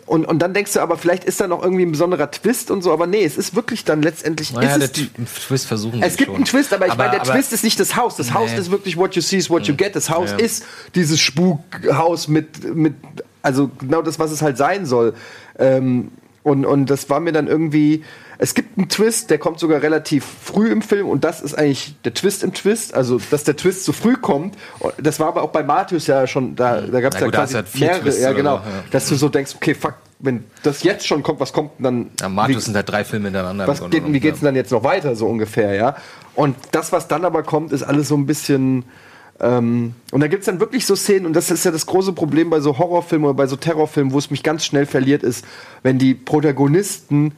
und, 0.05 0.25
und 0.25 0.39
dann 0.39 0.53
denkst 0.53 0.73
du 0.73 0.79
aber, 0.81 0.97
vielleicht 0.97 1.23
ist 1.23 1.39
da 1.39 1.47
noch 1.47 1.63
irgendwie 1.63 1.83
ein 1.85 1.91
besonderer 1.91 2.29
Twist 2.29 2.71
und 2.71 2.81
so, 2.81 2.91
aber 2.91 3.07
nee, 3.07 3.23
es 3.23 3.37
ist 3.37 3.55
wirklich 3.55 3.85
dann 3.85 4.01
letztendlich. 4.01 4.51
Naja, 4.53 4.75
ist 4.75 4.97
der 4.97 5.05
es 5.23 5.33
Twist 5.47 5.65
versuchen 5.65 6.01
es 6.03 6.17
gibt 6.17 6.27
schon. 6.27 6.35
einen 6.35 6.45
Twist, 6.45 6.73
aber 6.73 6.87
ich 6.87 6.97
meine, 6.97 7.11
der 7.11 7.21
aber- 7.21 7.31
Twist 7.31 7.53
ist 7.53 7.63
nicht 7.63 7.79
das 7.79 7.95
Haus. 7.95 8.17
Das 8.17 8.33
Haus 8.33 8.51
Nee. 8.51 8.57
ist 8.59 8.69
wirklich 8.71 8.97
what 8.97 9.15
you 9.15 9.21
see 9.21 9.37
is 9.37 9.49
what 9.49 9.63
you 9.67 9.75
get. 9.75 9.95
Das 9.95 10.09
Haus 10.09 10.31
Ja. 10.31 10.37
ist 10.37 10.65
dieses 10.95 11.19
Spukhaus 11.21 12.27
mit, 12.27 12.75
mit, 12.75 12.95
also 13.41 13.69
genau 13.79 14.01
das, 14.01 14.19
was 14.19 14.31
es 14.31 14.41
halt 14.41 14.57
sein 14.57 14.85
soll. 14.85 15.13
Ähm, 15.57 16.11
und, 16.43 16.65
und 16.65 16.89
das 16.89 17.09
war 17.09 17.19
mir 17.21 17.31
dann 17.31 17.47
irgendwie. 17.47 18.03
Es 18.37 18.53
gibt 18.53 18.77
einen 18.77 18.89
Twist, 18.89 19.29
der 19.29 19.37
kommt 19.37 19.59
sogar 19.59 19.81
relativ 19.81 20.25
früh 20.25 20.71
im 20.71 20.81
Film 20.81 21.07
und 21.07 21.23
das 21.23 21.41
ist 21.41 21.57
eigentlich 21.57 21.95
der 22.03 22.13
Twist 22.13 22.43
im 22.43 22.53
Twist. 22.53 22.93
Also, 22.93 23.19
dass 23.31 23.43
der 23.43 23.55
Twist 23.55 23.85
zu 23.85 23.93
früh 23.93 24.15
kommt. 24.15 24.55
Das 24.97 25.19
war 25.19 25.27
aber 25.27 25.43
auch 25.43 25.51
bei 25.51 25.63
Matthäus 25.63 26.07
ja 26.07 26.25
schon, 26.27 26.55
da, 26.55 26.81
da 26.81 27.01
gab 27.01 27.13
es 27.13 27.19
ja 27.19 27.27
quasi 27.29 27.53
halt 27.53 27.67
vier 27.67 27.87
mehrere. 27.87 28.03
Twists 28.03 28.21
Ja, 28.21 28.33
genau. 28.33 28.57
so, 28.57 28.63
ja. 28.63 28.83
Dass 28.91 29.07
du 29.07 29.15
so 29.15 29.29
denkst, 29.29 29.53
okay, 29.55 29.75
fuck, 29.75 29.95
wenn 30.19 30.45
das 30.63 30.83
jetzt 30.83 31.05
schon 31.05 31.21
kommt, 31.21 31.39
was 31.39 31.53
kommt 31.53 31.71
denn 31.77 31.83
dann? 31.83 32.09
Ja, 32.19 32.29
Martus 32.29 32.65
sind 32.65 32.75
halt 32.75 32.89
drei 32.89 33.03
Filme 33.03 33.25
hintereinander. 33.25 33.67
was 33.67 33.89
geht, 33.89 34.11
wie 34.11 34.19
geht's 34.19 34.39
denn 34.39 34.45
dann 34.45 34.55
jetzt 34.55 34.71
noch 34.71 34.83
weiter, 34.83 35.15
so 35.15 35.27
ungefähr, 35.27 35.73
ja? 35.75 35.95
Und 36.33 36.55
das, 36.71 36.91
was 36.91 37.07
dann 37.07 37.25
aber 37.25 37.43
kommt, 37.43 37.71
ist 37.71 37.83
alles 37.83 38.07
so 38.07 38.15
ein 38.15 38.25
bisschen. 38.25 38.85
Ähm, 39.39 39.95
und 40.11 40.21
da 40.21 40.27
gibt's 40.27 40.45
dann 40.45 40.59
wirklich 40.59 40.85
so 40.85 40.95
Szenen, 40.95 41.25
und 41.25 41.33
das 41.33 41.51
ist 41.51 41.65
ja 41.65 41.71
das 41.71 41.85
große 41.85 42.13
Problem 42.13 42.49
bei 42.49 42.61
so 42.61 42.77
Horrorfilmen 42.77 43.25
oder 43.25 43.35
bei 43.35 43.47
so 43.47 43.57
Terrorfilmen, 43.57 44.13
wo 44.13 44.17
es 44.17 44.31
mich 44.31 44.43
ganz 44.43 44.63
schnell 44.65 44.85
verliert, 44.85 45.23
ist, 45.23 45.45
wenn 45.81 45.99
die 45.99 46.13
Protagonisten 46.13 47.33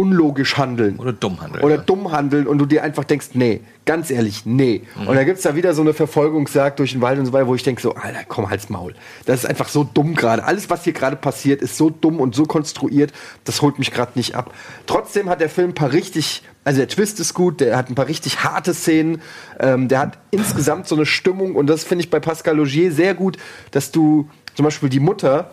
unlogisch 0.00 0.56
handeln. 0.56 0.96
Oder 0.96 1.12
dumm 1.12 1.42
handeln. 1.42 1.62
Oder 1.62 1.74
ja. 1.74 1.82
dumm 1.82 2.10
handeln 2.10 2.46
und 2.46 2.56
du 2.56 2.64
dir 2.64 2.82
einfach 2.82 3.04
denkst, 3.04 3.30
nee, 3.34 3.60
ganz 3.84 4.10
ehrlich, 4.10 4.46
nee. 4.46 4.82
Und 4.96 5.14
da 5.14 5.24
gibt's 5.24 5.42
da 5.42 5.54
wieder 5.54 5.74
so 5.74 5.82
eine 5.82 5.92
Verfolgungsjagd 5.92 6.78
durch 6.78 6.92
den 6.92 7.02
Wald 7.02 7.18
und 7.18 7.26
so 7.26 7.34
weiter, 7.34 7.46
wo 7.46 7.54
ich 7.54 7.62
denke 7.62 7.82
so, 7.82 7.92
Alter, 7.94 8.20
komm, 8.26 8.48
halt's 8.48 8.70
Maul. 8.70 8.94
Das 9.26 9.40
ist 9.40 9.46
einfach 9.46 9.68
so 9.68 9.84
dumm 9.84 10.14
gerade. 10.14 10.44
Alles, 10.44 10.70
was 10.70 10.84
hier 10.84 10.94
gerade 10.94 11.16
passiert, 11.16 11.60
ist 11.60 11.76
so 11.76 11.90
dumm 11.90 12.18
und 12.18 12.34
so 12.34 12.44
konstruiert, 12.44 13.12
das 13.44 13.60
holt 13.60 13.78
mich 13.78 13.90
gerade 13.90 14.12
nicht 14.14 14.34
ab. 14.34 14.54
Trotzdem 14.86 15.28
hat 15.28 15.42
der 15.42 15.50
Film 15.50 15.70
ein 15.70 15.74
paar 15.74 15.92
richtig, 15.92 16.44
also 16.64 16.78
der 16.78 16.88
Twist 16.88 17.20
ist 17.20 17.34
gut, 17.34 17.60
der 17.60 17.76
hat 17.76 17.90
ein 17.90 17.94
paar 17.94 18.08
richtig 18.08 18.42
harte 18.42 18.72
Szenen, 18.72 19.20
ähm, 19.58 19.88
der 19.88 19.98
hat 19.98 20.18
insgesamt 20.30 20.88
so 20.88 20.94
eine 20.94 21.04
Stimmung 21.04 21.56
und 21.56 21.66
das 21.66 21.84
finde 21.84 22.04
ich 22.04 22.10
bei 22.10 22.20
Pascal 22.20 22.56
Logier 22.56 22.90
sehr 22.90 23.12
gut, 23.12 23.36
dass 23.70 23.90
du 23.90 24.30
zum 24.54 24.64
Beispiel 24.64 24.88
die 24.88 25.00
Mutter 25.00 25.50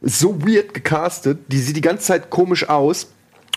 so 0.00 0.40
weird 0.46 0.72
gecastet, 0.72 1.40
die 1.48 1.58
sieht 1.58 1.74
die 1.74 1.80
ganze 1.80 2.04
Zeit 2.04 2.30
komisch 2.30 2.68
aus. 2.68 3.08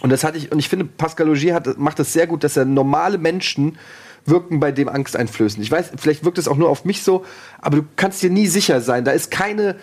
Und 0.02 0.10
das 0.10 0.24
hatte 0.24 0.38
ich, 0.38 0.52
und 0.52 0.60
ich 0.60 0.70
finde, 0.70 0.86
Pascal 0.86 1.28
Logier 1.28 1.54
hat, 1.54 1.78
macht 1.78 2.00
das 2.00 2.14
sehr 2.14 2.28
gut, 2.28 2.44
dass 2.44 2.58
er 2.58 2.66
normale 2.66 3.18
Menschen 3.18 3.78
wirken 4.26 4.60
bei 4.60 4.72
dem 4.72 4.90
Angst 4.90 5.16
einflößen. 5.16 5.62
Ich 5.62 5.72
weiß, 5.72 5.92
vielleicht 5.98 6.24
wirkt 6.24 6.38
es 6.38 6.48
auch 6.48 6.58
nur 6.58 6.70
auf 6.70 6.86
mich 6.86 7.04
so, 7.04 7.26
aber 7.60 7.78
du 7.78 7.84
kannst 7.96 8.22
dir 8.22 8.30
nie 8.30 8.48
sicher 8.48 8.82
sein. 8.82 9.06
Da 9.06 9.12
ist 9.12 9.32
keine 9.32 9.78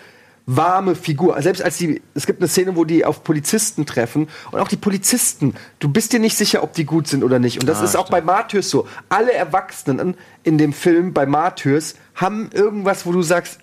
warme 0.45 0.95
Figur. 0.95 1.39
Selbst 1.41 1.61
als 1.61 1.77
die, 1.77 2.01
es 2.15 2.25
gibt 2.25 2.41
eine 2.41 2.47
Szene, 2.47 2.75
wo 2.75 2.83
die 2.83 3.05
auf 3.05 3.23
Polizisten 3.23 3.85
treffen 3.85 4.27
und 4.51 4.59
auch 4.59 4.67
die 4.67 4.77
Polizisten, 4.77 5.53
du 5.77 5.89
bist 5.89 6.11
dir 6.11 6.19
nicht 6.19 6.35
sicher, 6.35 6.63
ob 6.63 6.73
die 6.73 6.85
gut 6.85 7.07
sind 7.07 7.23
oder 7.23 7.37
nicht. 7.37 7.59
Und 7.59 7.67
das 7.67 7.81
ist 7.81 7.95
auch 7.95 8.09
bei 8.09 8.21
Martyrs 8.21 8.69
so. 8.69 8.87
Alle 9.09 9.31
Erwachsenen 9.33 10.15
in 10.43 10.57
dem 10.57 10.73
Film 10.73 11.13
bei 11.13 11.25
Martyrs 11.27 11.95
haben 12.15 12.49
irgendwas, 12.51 13.05
wo 13.05 13.11
du 13.11 13.21
sagst, 13.21 13.59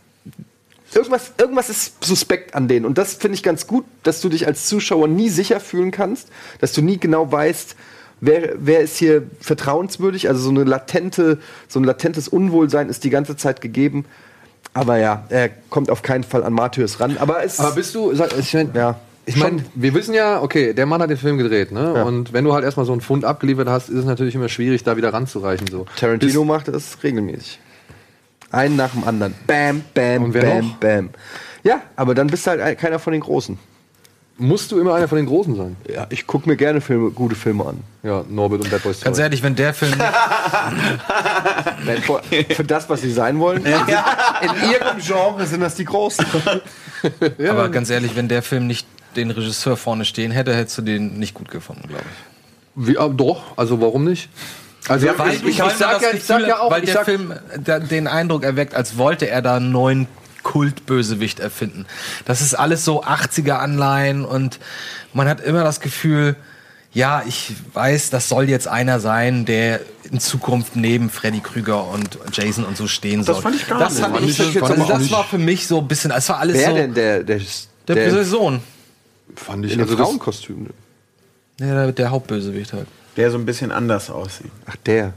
Irgendwas, 0.95 1.33
irgendwas 1.39 1.69
ist 1.69 2.05
suspekt 2.05 2.55
an 2.55 2.69
denen. 2.69 2.87
Und 2.87 2.97
das 2.97 3.15
finde 3.15 3.35
ich 3.35 3.43
ganz 3.43 3.67
gut, 3.67 3.85
dass 4.03 4.21
du 4.21 4.29
dich 4.29 4.47
als 4.47 4.67
Zuschauer 4.67 5.09
nie 5.09 5.29
sicher 5.29 5.61
fühlen 5.61 5.91
kannst, 5.91 6.29
dass 6.61 6.73
du 6.73 6.83
nie 6.83 6.99
genau 6.99 7.31
weißt, 7.31 7.77
wer, 8.21 8.55
wer 8.59 8.81
ist 8.81 8.97
hier 8.97 9.25
vertrauenswürdig. 9.41 10.29
Also 10.29 10.41
so 10.41 10.51
eine 10.51 10.65
latente, 10.65 11.39
so 11.69 11.81
ein 11.81 11.85
latentes 11.85 12.29
Unwohlsein 12.29 12.89
ist 12.89 13.05
die 13.05 13.11
ganze 13.11 13.37
Zeit 13.37 13.61
gegeben. 13.61 14.05
Aber 14.75 14.99
ja, 14.99 15.25
er 15.29 15.49
kommt 15.71 15.91
auf 15.91 16.03
keinen 16.03 16.25
Fall 16.25 16.45
an 16.45 16.53
Martyrs 16.53 17.01
ran. 17.01 17.17
Aber 17.19 17.43
es 17.43 17.59
Aber 17.61 17.75
bist 17.75 17.95
du, 17.95 18.13
ich 18.13 18.55
mein, 18.55 18.71
ja, 18.75 19.01
Ich 19.29 19.37
meine, 19.37 19.65
wir 19.75 19.93
wissen 19.93 20.15
ja, 20.15 20.41
okay, 20.41 20.73
der 20.73 20.87
Mann 20.87 21.03
hat 21.03 21.11
den 21.11 21.17
Film 21.17 21.37
gedreht, 21.37 21.73
ne? 21.73 21.95
Ja. 21.97 22.03
Und 22.05 22.33
wenn 22.33 22.45
du 22.45 22.55
halt 22.55 22.65
erstmal 22.65 22.87
so 22.87 22.93
einen 22.93 23.01
Fund 23.01 23.25
abgeliefert 23.25 23.69
hast, 23.69 23.89
ist 23.89 23.99
es 23.99 24.05
natürlich 24.05 24.37
immer 24.37 24.49
schwierig, 24.49 24.85
da 24.85 24.97
wieder 24.97 25.13
ranzureichen. 25.13 25.67
So. 25.67 25.87
Tarantino 25.97 26.45
macht 26.45 26.69
das 26.69 27.03
regelmäßig. 27.03 27.59
Einen 28.57 28.77
nach 28.77 28.91
dem 28.93 29.05
anderen. 29.05 29.35
Bam, 29.47 29.83
bam, 29.95 30.33
bam, 30.33 30.67
noch? 30.69 30.77
bam. 30.77 31.11
Ja, 31.63 31.83
aber 31.97 32.15
dann 32.15 32.27
bist 32.29 32.47
du 32.47 32.51
halt 32.53 32.61
ein- 32.61 32.77
keiner 32.77 32.99
von 32.99 33.13
den 33.13 33.21
Großen. 33.23 33.59
Musst 34.39 34.71
du 34.71 34.79
immer 34.79 34.95
einer 34.95 35.09
von 35.09 35.17
den 35.17 35.27
Großen 35.27 35.57
sein? 35.57 35.77
Ja, 35.93 36.07
ich 36.11 36.27
gucke 36.27 36.47
mir 36.49 36.57
gerne 36.57 36.81
Filme, 36.83 37.11
gute 37.11 37.35
Filme 37.35 37.65
an. 37.65 37.81
Ja, 38.03 38.23
Norbert 38.29 38.61
und 38.63 38.71
Bad 38.71 38.83
Boys 38.83 39.01
2. 39.01 39.05
Ganz 39.07 39.19
ehrlich, 39.19 39.43
wenn 39.43 39.57
der 39.57 39.73
Film 39.73 39.93
Für 42.55 42.65
das, 42.65 42.89
was 42.89 43.01
sie 43.03 43.11
sein 43.13 43.39
wollen. 43.39 43.65
In 43.65 43.73
ihrem 43.73 44.99
Genre 44.99 45.47
sind 45.47 45.61
das 45.61 45.75
die 45.75 45.85
Großen. 45.85 46.25
Aber 47.49 47.69
ganz 47.71 47.91
ehrlich, 47.91 48.15
wenn 48.17 48.29
der 48.29 48.43
Film 48.43 48.67
nicht 48.67 48.87
den 49.17 49.31
Regisseur 49.31 49.77
vorne 49.77 50.05
stehen 50.05 50.31
hätte, 50.33 50.55
hättest 50.55 50.79
du 50.79 50.83
den 50.83 51.19
nicht 51.19 51.35
gut 51.35 51.51
gefunden, 51.51 51.89
glaube 51.89 52.05
ich. 52.05 52.89
Wie, 52.89 52.99
ah, 52.99 53.09
doch, 53.09 53.57
also 53.57 53.81
warum 53.81 54.05
nicht? 54.05 54.29
Also 54.89 55.07
Weil, 55.19 55.35
ich, 55.35 55.43
ich, 55.43 55.49
ich, 55.49 55.57
sag 55.57 56.01
man 56.01 56.03
ja, 56.03 56.11
sag 56.19 56.39
Gefühl 56.39 56.49
ja 56.49 56.61
auch, 56.61 56.71
weil 56.71 56.85
ich 56.85 56.91
der 56.91 56.95
sag, 56.95 57.05
Film 57.05 57.35
den 57.91 58.07
Eindruck 58.07 58.45
erweckt, 58.45 58.75
als 58.75 58.99
wollte 58.99 59.29
er 59.29 59.43
da 59.43 59.57
einen 59.57 59.73
neuen 59.73 60.07
Kultbösewicht 60.43 61.41
erfinden. 61.41 61.87
Das 62.25 62.41
ist 62.41 62.55
alles 62.55 62.85
so 62.85 63.03
80er 63.03 63.55
Anleihen 63.55 64.25
und 64.25 64.61
man 65.13 65.29
hat 65.29 65.41
immer 65.41 65.65
das 65.65 65.81
Gefühl, 65.81 66.37
ja, 66.93 67.25
ich 67.27 67.53
weiß, 67.75 68.11
das 68.11 68.29
soll 68.29 68.49
jetzt 68.49 68.69
einer 68.69 69.01
sein, 69.01 69.45
der 69.45 69.81
in 70.11 70.21
Zukunft 70.21 70.77
neben 70.77 71.11
Freddy 71.11 71.41
Krüger 71.41 71.89
und 71.89 72.19
Jason 72.33 72.65
und 72.65 72.77
so 72.77 72.87
stehen 72.87 73.23
soll. 73.23 73.35
Das 73.35 73.43
fand 73.43 73.57
ich 73.57 73.67
gar 73.67 73.81
das 73.81 73.95
nicht. 73.95 74.39
Ich, 74.39 74.55
das, 74.55 74.69
fand 74.69 74.79
ich 74.79 74.85
auch 74.85 74.89
das 74.89 75.11
war 75.11 75.25
für 75.25 75.39
mich 75.39 75.67
so 75.67 75.81
ein 75.81 75.89
bisschen, 75.89 76.11
es 76.13 76.29
war 76.29 76.39
alles 76.39 76.57
Wer 76.57 76.71
so. 76.71 76.77
denn 76.77 76.95
der, 76.95 77.23
der, 77.23 77.41
der, 77.89 77.97
der, 77.97 78.25
Sohn. 78.25 78.61
fand 79.35 79.67
ich 79.67 79.73
in 79.73 79.81
also 79.81 79.97
das, 79.97 80.07
Frauenkostüm? 80.07 80.69
Ja, 81.61 81.75
der, 81.75 81.93
der 81.93 82.11
Hauptbösewicht 82.11 82.73
halt. 82.73 82.87
Der 83.17 83.31
so 83.31 83.39
ein 83.39 83.47
bisschen 83.47 83.73
anders 83.73 84.11
aussieht. 84.11 84.51
Ach, 84.67 84.77
der. 84.85 85.13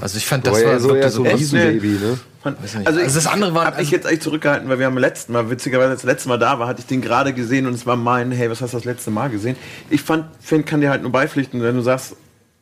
Also 0.00 0.18
ich 0.18 0.26
fand, 0.26 0.46
Das 0.46 0.62
war 0.64 0.78
so, 0.80 0.94
eher 0.94 1.10
so 1.10 1.24
ein 1.24 1.34
Riesenbaby, 1.34 1.88
ne? 1.88 2.18
Fand- 2.42 2.62
Weiß 2.62 2.74
nicht. 2.74 2.86
Also, 2.86 3.00
Also 3.00 3.14
das 3.14 3.26
andere 3.26 3.54
war- 3.54 3.64
Hab 3.64 3.74
ich 3.74 3.78
also- 3.80 3.92
jetzt 3.92 4.06
eigentlich 4.06 4.20
zurückgehalten, 4.20 4.68
weil 4.68 4.78
wir 4.78 4.86
haben 4.86 4.98
letzten 4.98 5.32
Mal, 5.32 5.48
witzigerweise 5.50 5.94
das 5.94 6.02
letzte 6.02 6.28
Mal 6.28 6.38
da 6.38 6.58
war, 6.58 6.68
hatte 6.68 6.80
ich 6.80 6.86
den 6.86 7.00
gerade 7.00 7.32
gesehen 7.32 7.66
und 7.66 7.72
es 7.72 7.86
war 7.86 7.96
mein, 7.96 8.32
hey, 8.32 8.50
was 8.50 8.60
hast 8.60 8.74
du 8.74 8.76
das 8.76 8.84
letzte 8.84 9.10
Mal 9.10 9.30
gesehen? 9.30 9.56
Ich 9.88 10.02
fand, 10.02 10.26
Finn 10.40 10.64
kann 10.66 10.82
dir 10.82 10.90
halt 10.90 11.02
nur 11.02 11.10
beipflichten, 11.10 11.62
wenn 11.62 11.74
du 11.74 11.80
sagst, 11.82 12.16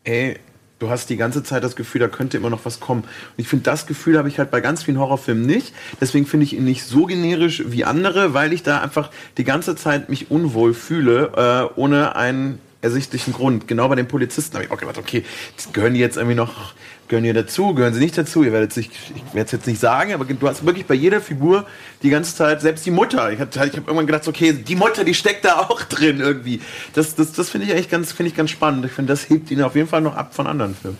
hey, 0.05 0.39
du 0.79 0.89
hast 0.89 1.11
die 1.11 1.17
ganze 1.17 1.43
Zeit 1.43 1.65
das 1.65 1.75
Gefühl, 1.77 2.01
da 2.01 2.09
könnte 2.09 2.37
immer 2.37 2.51
noch 2.51 2.65
was 2.65 2.79
kommen. 2.79 3.03
Und 3.03 3.09
ich 3.39 3.49
finde, 3.49 3.65
das 3.65 3.87
Gefühl 3.87 4.17
habe 4.17 4.29
ich 4.29 4.39
halt 4.39 4.51
bei 4.53 4.61
ganz 4.61 4.85
vielen 4.85 4.99
Horrorfilmen 4.99 5.45
nicht. 5.45 5.75
Deswegen 6.01 6.27
finde 6.27 6.45
ich 6.45 6.53
ihn 6.55 6.65
nicht 6.65 6.85
so 6.85 7.07
generisch 7.07 7.65
wie 7.67 7.85
andere, 7.85 8.35
weil 8.35 8.53
ich 8.53 8.63
da 8.63 8.81
einfach 8.81 9.11
die 9.37 9.45
ganze 9.45 9.75
Zeit 9.77 10.09
mich 10.09 10.31
unwohl 10.31 10.75
fühle, 10.75 11.71
äh, 11.75 11.79
ohne 11.81 12.15
einen 12.17 12.61
ersichtlichen 12.85 13.33
Grund. 13.33 13.67
Genau 13.67 13.89
bei 13.89 13.97
den 13.97 14.07
Polizisten 14.07 14.55
habe 14.55 14.67
ich 14.67 14.71
auch 14.71 14.79
gedacht, 14.79 14.99
okay, 14.99 15.25
gehören 15.73 15.95
die 15.95 16.01
jetzt 16.01 16.17
irgendwie 16.17 16.37
noch, 16.37 16.75
gehören 17.09 17.25
die 17.25 17.33
dazu, 17.33 17.75
gehören 17.75 17.95
sie 17.95 18.01
nicht 18.01 18.17
dazu? 18.17 18.45
Ihr 18.45 18.53
werdet 18.53 18.73
sich, 18.73 18.91
ich 19.15 19.35
werde 19.35 19.47
es 19.47 19.53
jetzt 19.53 19.67
nicht 19.67 19.81
sagen, 19.81 20.13
aber 20.13 20.25
du 20.25 20.49
hast 20.49 20.65
wirklich 20.65 20.87
bei 20.87 20.95
jeder 20.95 21.21
Figur 21.21 21.67
die 22.03 22.11
ganze 22.11 22.37
Zeit, 22.37 22.61
selbst 22.61 22.87
die 22.87 22.91
Mutter, 22.93 23.33
ich 23.33 23.41
habe 23.41 23.51
ich 23.53 23.59
hab 23.59 23.75
irgendwann 23.75 24.07
gedacht, 24.07 24.29
okay, 24.29 24.53
die 24.53 24.77
Mutter, 24.77 25.03
die 25.03 25.15
steckt 25.15 25.45
da 25.45 25.61
auch 25.61 25.83
drin 25.83 26.21
irgendwie. 26.21 26.61
Das, 26.93 27.15
das, 27.15 27.33
das 27.33 27.51
finde 27.51 27.67
ich 27.67 27.75
echt 27.75 27.91
ganz, 27.91 28.13
finde 28.13 28.31
ich 28.31 28.37
ganz 28.37 28.51
spannend. 28.51 28.85
Ich 28.85 28.93
finde, 28.93 29.13
das 29.13 29.29
hebt 29.29 29.51
ihn 29.51 29.63
auf 29.63 29.75
jeden 29.75 29.89
Fall 29.89 30.01
noch 30.01 30.17
ab 30.17 30.35
von 30.35 30.47
anderen 30.47 30.75
Filmen. 30.75 30.99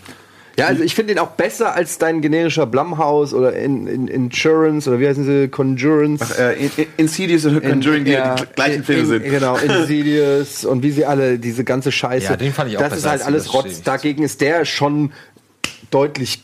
Ja, 0.57 0.67
also 0.67 0.83
ich 0.83 0.95
finde 0.95 1.13
ihn 1.13 1.19
auch 1.19 1.31
besser 1.31 1.73
als 1.75 1.97
dein 1.97 2.21
generischer 2.21 2.65
Blumhouse 2.65 3.33
oder 3.33 3.53
in, 3.53 3.87
in, 3.87 4.07
Insurance 4.07 4.89
oder 4.89 4.99
wie 4.99 5.07
heißen 5.07 5.25
sie? 5.25 5.47
Conjurance. 5.49 6.33
Äh, 6.39 6.65
In- 6.65 6.71
In- 6.77 6.87
Insidious 6.97 7.43
und 7.45 7.61
Conjuring, 7.61 8.05
die 8.05 8.11
ja, 8.11 8.35
die 8.35 8.45
gleichen 8.55 8.75
in- 8.77 8.83
Filme 8.83 9.01
in, 9.01 9.07
sind. 9.07 9.23
Genau, 9.25 9.57
Insidious 9.57 10.63
und 10.65 10.81
wie 10.81 10.91
sie 10.91 11.05
alle, 11.05 11.39
diese 11.39 11.63
ganze 11.65 11.91
Scheiße. 11.91 12.25
Ja, 12.27 12.37
den 12.37 12.53
fand 12.53 12.69
ich 12.71 12.77
auch 12.77 12.81
Das 12.81 12.91
besser 12.91 13.05
ist 13.07 13.11
halt 13.11 13.25
alles 13.25 13.53
Rotz. 13.53 13.81
Dagegen 13.83 14.23
ist 14.23 14.39
der 14.41 14.63
schon 14.65 15.11
deutlich 15.91 16.41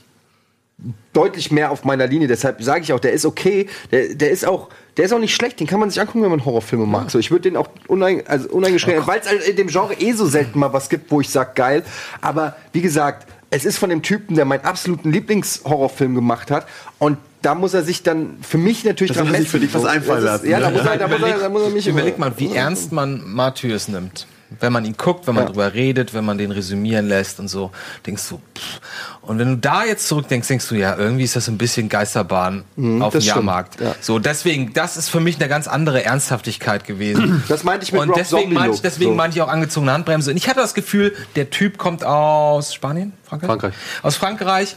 deutlich 1.14 1.52
mehr 1.52 1.70
auf 1.72 1.84
meiner 1.84 2.08
Linie. 2.08 2.28
Deshalb 2.28 2.64
sage 2.64 2.82
ich 2.82 2.92
auch, 2.94 3.00
der 3.00 3.14
ist 3.14 3.26
okay. 3.26 3.68
Der, 3.92 4.16
der 4.16 4.32
ist 4.32 4.48
auch, 4.48 4.70
der 4.98 5.06
ist 5.06 5.14
auch 5.14 5.20
nicht 5.20 5.36
schlecht. 5.36 5.60
Den 5.60 5.68
kann 5.68 5.80
man 5.80 5.90
sich 5.92 6.02
angucken, 6.02 6.24
wenn 6.24 6.32
man 6.32 6.44
Horrorfilme 6.44 6.88
mag. 6.88 7.12
So, 7.12 7.20
ich 7.20 7.30
würde 7.30 7.44
den 7.44 7.56
auch 7.58 7.70
unein, 7.88 8.24
also 8.26 8.50
uneingeschränkt, 8.50 9.06
weil 9.06 9.20
es 9.20 9.48
in 9.48 9.56
dem 9.56 9.68
Genre 9.68 9.94
eh 9.94 10.14
so 10.14 10.26
selten 10.26 10.58
mal 10.58 10.74
was 10.74 10.90
gibt, 10.90 11.12
wo 11.12 11.22
ich 11.22 11.30
sage 11.30 11.52
geil. 11.54 11.84
Aber 12.22 12.56
wie 12.74 12.82
gesagt, 12.82 13.28
es 13.52 13.66
ist 13.66 13.78
von 13.78 13.90
dem 13.90 14.02
Typen, 14.02 14.36
der 14.36 14.46
meinen 14.46 14.66
absoluten 14.66 15.12
Lieblingshorrorfilm 15.12 16.16
gemacht 16.16 16.50
hat 16.50 16.66
und 16.98 17.18
da 17.42 17.56
muss 17.56 17.74
er 17.74 17.84
sich 17.84 18.04
dann 18.04 18.38
für 18.42 18.58
mich 18.58 18.84
natürlich 18.84 19.16
Das 19.16 19.28
er 19.28 19.36
sich 19.36 19.50
für 19.50 19.60
dich 19.60 19.74
was 19.74 19.86
einfallen 19.86 20.24
lassen, 20.24 20.50
Ja, 20.50 20.60
da 20.60 20.70
ne? 20.70 20.78
muss 20.78 20.86
er, 20.86 20.98
da 20.98 21.08
muss 21.08 21.22
er, 21.22 21.38
da 21.40 21.50
muss 21.50 21.64
er 21.64 21.70
mich 21.70 21.88
Überleg 21.88 22.18
mal, 22.18 22.34
wie 22.38 22.54
ernst 22.56 22.92
man 22.92 23.22
Martyrs 23.26 23.88
nimmt. 23.88 24.28
Wenn 24.60 24.74
man 24.74 24.84
ihn 24.86 24.96
guckt, 24.98 25.28
wenn 25.28 25.36
man 25.36 25.46
Ja. 25.46 25.50
drüber 25.50 25.74
redet, 25.74 26.14
wenn 26.14 26.26
man 26.26 26.38
den 26.38 26.52
resümieren 26.52 27.08
lässt 27.08 27.40
und 27.40 27.48
so, 27.48 27.72
denkst 28.06 28.28
du, 28.30 28.38
pff. 28.58 28.82
und 29.22 29.40
wenn 29.40 29.48
du 29.50 29.58
da 29.58 29.86
jetzt 29.86 30.08
zurückdenkst, 30.08 30.48
denkst 30.48 30.68
du, 30.68 30.76
ja, 30.76 30.96
irgendwie 30.98 31.24
ist 31.24 31.36
das 31.36 31.48
ein 31.48 31.58
bisschen 31.58 31.88
Geisterbahn 31.90 32.60
auf 32.60 32.66
dem 32.76 32.84
Mhm, 32.84 33.00
das 33.00 33.10
stimmt, 33.12 33.26
Jahrmarkt. 33.26 33.80
ja. 33.80 33.96
So, 34.02 34.20
deswegen, 34.20 34.74
das 34.74 34.98
ist 34.98 35.10
für 35.10 35.20
mich 35.22 35.38
eine 35.38 35.48
ganz 35.48 35.68
andere 35.68 36.04
Ernsthaftigkeit 36.04 36.84
gewesen. 36.86 37.44
Das 37.48 37.64
meinte 37.64 37.86
ich 37.86 37.92
mit 37.94 38.02
und 38.02 38.10
Rob 38.10 38.18
deswegen 38.18 38.54
meinte 38.54 38.76
ich, 38.76 38.82
deswegen 38.82 39.12
so. 39.12 39.16
meinte 39.16 39.38
ich 39.38 39.42
auch 39.42 39.48
angezogene 39.48 39.94
Handbremse. 39.94 40.32
Und 40.32 40.38
ich 40.38 40.48
hatte 40.50 40.60
das 40.60 40.74
Gefühl, 40.74 41.16
der 41.36 41.50
Typ 41.50 41.78
kommt 41.78 42.04
aus 42.04 42.74
Spanien? 42.74 43.14
Frankreich? 43.24 43.48
Frankreich. 43.48 43.74
Aus 44.04 44.16
Frankreich. 44.18 44.76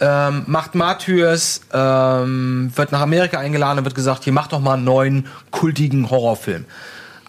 Ähm, 0.00 0.44
macht 0.46 0.76
Martyrs, 0.76 1.62
ähm, 1.72 2.70
wird 2.76 2.92
nach 2.92 3.00
Amerika 3.00 3.40
eingeladen 3.40 3.78
und 3.80 3.84
wird 3.84 3.96
gesagt, 3.96 4.22
hier 4.22 4.32
mach 4.32 4.46
doch 4.46 4.60
mal 4.60 4.74
einen 4.74 4.84
neuen 4.84 5.26
kultigen 5.50 6.08
Horrorfilm. 6.08 6.66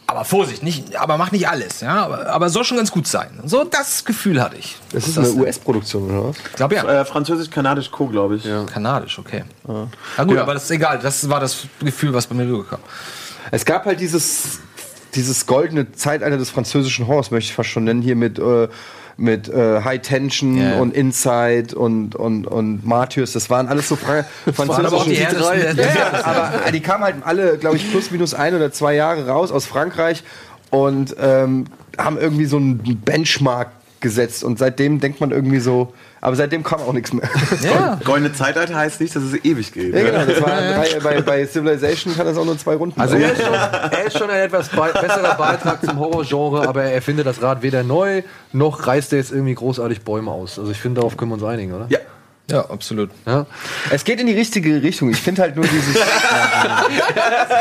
Aber 0.10 0.26
Vorsicht, 0.26 0.64
nicht, 0.64 0.96
aber 0.96 1.18
mach 1.18 1.32
nicht 1.32 1.48
alles, 1.48 1.82
ja, 1.82 2.04
aber, 2.04 2.26
aber 2.32 2.50
soll 2.50 2.64
schon 2.64 2.78
ganz 2.78 2.90
gut 2.90 3.06
sein. 3.06 3.30
So 3.46 3.64
das 3.64 4.04
Gefühl 4.06 4.42
hatte 4.42 4.56
ich. 4.58 4.76
Das 4.92 5.08
ist 5.08 5.20
eine 5.20 5.30
US-Produktion, 5.30 6.10
oder 6.10 6.30
was? 6.30 6.38
Ich 6.38 6.54
glaube 6.56 6.74
ja. 6.74 6.84
Äh, 7.02 7.06
Französisch-Kanadisch 7.06 7.92
Co, 7.92 8.08
glaube 8.08 8.38
ich. 8.38 8.44
Kanadisch, 8.74 9.20
okay. 9.20 9.44
Na 9.68 10.24
gut, 10.24 10.36
Ja. 10.36 10.42
aber 10.42 10.56
das 10.56 10.64
ist 10.64 10.72
egal. 10.72 10.98
Das 10.98 11.30
war 11.30 11.40
das 11.40 11.68
Gefühl, 11.80 12.12
was 12.12 12.26
bei 12.26 12.34
mir 12.34 12.48
rüberkam. 12.48 12.80
Es 13.52 13.64
gab 13.66 13.86
halt 13.86 14.00
dieses, 14.00 14.60
dieses 15.14 15.46
goldene 15.46 15.92
Zeitalter 15.92 16.38
des 16.38 16.50
französischen 16.50 17.06
Horrors, 17.06 17.30
möchte 17.30 17.50
ich 17.52 17.56
fast 17.56 17.70
schon 17.70 17.84
nennen, 17.84 18.02
hier 18.02 18.16
mit, 18.16 18.40
äh, 18.40 18.68
mit 19.20 19.50
äh, 19.50 19.82
High 19.84 20.02
Tension 20.02 20.58
Ja. 20.58 20.80
und 20.80 20.94
Inside 20.96 21.76
und, 21.76 22.16
und, 22.16 22.48
und 22.48 22.86
Martyrs. 22.86 23.34
Das 23.34 23.50
waren 23.50 23.68
alles 23.68 23.88
so 23.90 23.96
fra 23.96 24.26
französische 24.54 25.10
die 25.10 25.16
ja, 25.16 25.86
ja, 25.86 26.24
aber 26.24 26.68
äh, 26.68 26.72
die 26.72 26.80
kamen 26.80 27.04
halt 27.04 27.16
alle, 27.24 27.58
glaube 27.58 27.76
ich, 27.78 27.90
plus 27.92 28.12
minus 28.12 28.34
ein 28.34 28.56
oder 28.56 28.72
zwei 28.72 28.96
Jahre 28.96 29.28
raus 29.28 29.52
aus 29.52 29.66
Frankreich 29.66 30.24
und 30.70 31.16
ähm, 31.20 31.66
haben 31.98 32.18
irgendwie 32.18 32.46
so 32.46 32.58
einen 32.58 33.02
Benchmark 33.04 33.70
gesetzt. 34.00 34.44
Und 34.44 34.60
seitdem 34.60 35.00
denkt 35.00 35.20
man 35.20 35.32
irgendwie 35.32 35.60
so, 35.60 35.94
aber 36.22 36.36
seitdem 36.36 36.64
kam 36.64 36.82
auch 36.82 36.94
nichts 36.94 37.14
mehr. 37.14 37.28
Ja. 37.62 38.00
Goldene 38.04 38.32
Zeitalter 38.34 38.76
heißt 38.76 39.02
nicht, 39.02 39.16
dass 39.16 39.24
es 39.24 39.34
ewig 39.44 39.72
geht. 39.74 39.94
Ja, 39.94 40.04
genau, 40.04 40.26
das 40.26 40.42
war 40.42 40.50
drei, 40.50 41.00
bei, 41.04 41.22
bei 41.22 41.46
Civilization 41.46 42.16
kann 42.16 42.26
das 42.26 42.38
auch 42.38 42.46
nur 42.46 42.58
zwei 42.58 42.76
Runden 42.76 43.00
Also 43.00 43.16
dauern. 43.18 43.26
er 43.30 43.34
ist 43.34 43.44
schon, 43.44 43.54
er 43.54 44.06
ist 44.06 44.18
schon 44.18 44.30
ein 44.30 44.40
etwas 44.42 44.70
bei, 44.70 44.92
besserer 44.92 45.36
Beitrag 45.36 45.84
zum 45.84 46.00
Horrorgenre, 46.00 46.68
aber 46.68 46.84
er 46.84 46.94
erfindet 46.94 47.26
das 47.28 47.42
Rad 47.42 47.62
weder 47.62 47.84
neu, 47.84 48.24
noch 48.54 48.88
reißt 48.88 49.14
er 49.14 49.20
jetzt 49.20 49.32
irgendwie 49.32 49.56
großartig 49.56 50.02
Bäume 50.02 50.32
aus. 50.32 50.58
Also 50.60 50.72
ich 50.72 50.80
finde, 50.80 51.02
darauf 51.02 51.18
können 51.18 51.32
wir 51.32 51.36
uns 51.36 51.44
einigen, 51.44 51.74
oder? 51.74 51.86
Ja. 51.90 52.00
Ja, 52.50 52.70
absolut. 52.70 53.10
Ja? 53.26 53.46
Es 53.92 54.04
geht 54.04 54.20
in 54.20 54.28
die 54.28 54.34
richtige 54.34 54.82
Richtung. 54.82 55.10
Ich 55.10 55.18
finde 55.22 55.42
halt 55.44 55.56
nur 55.56 55.66
dieses. 55.66 55.96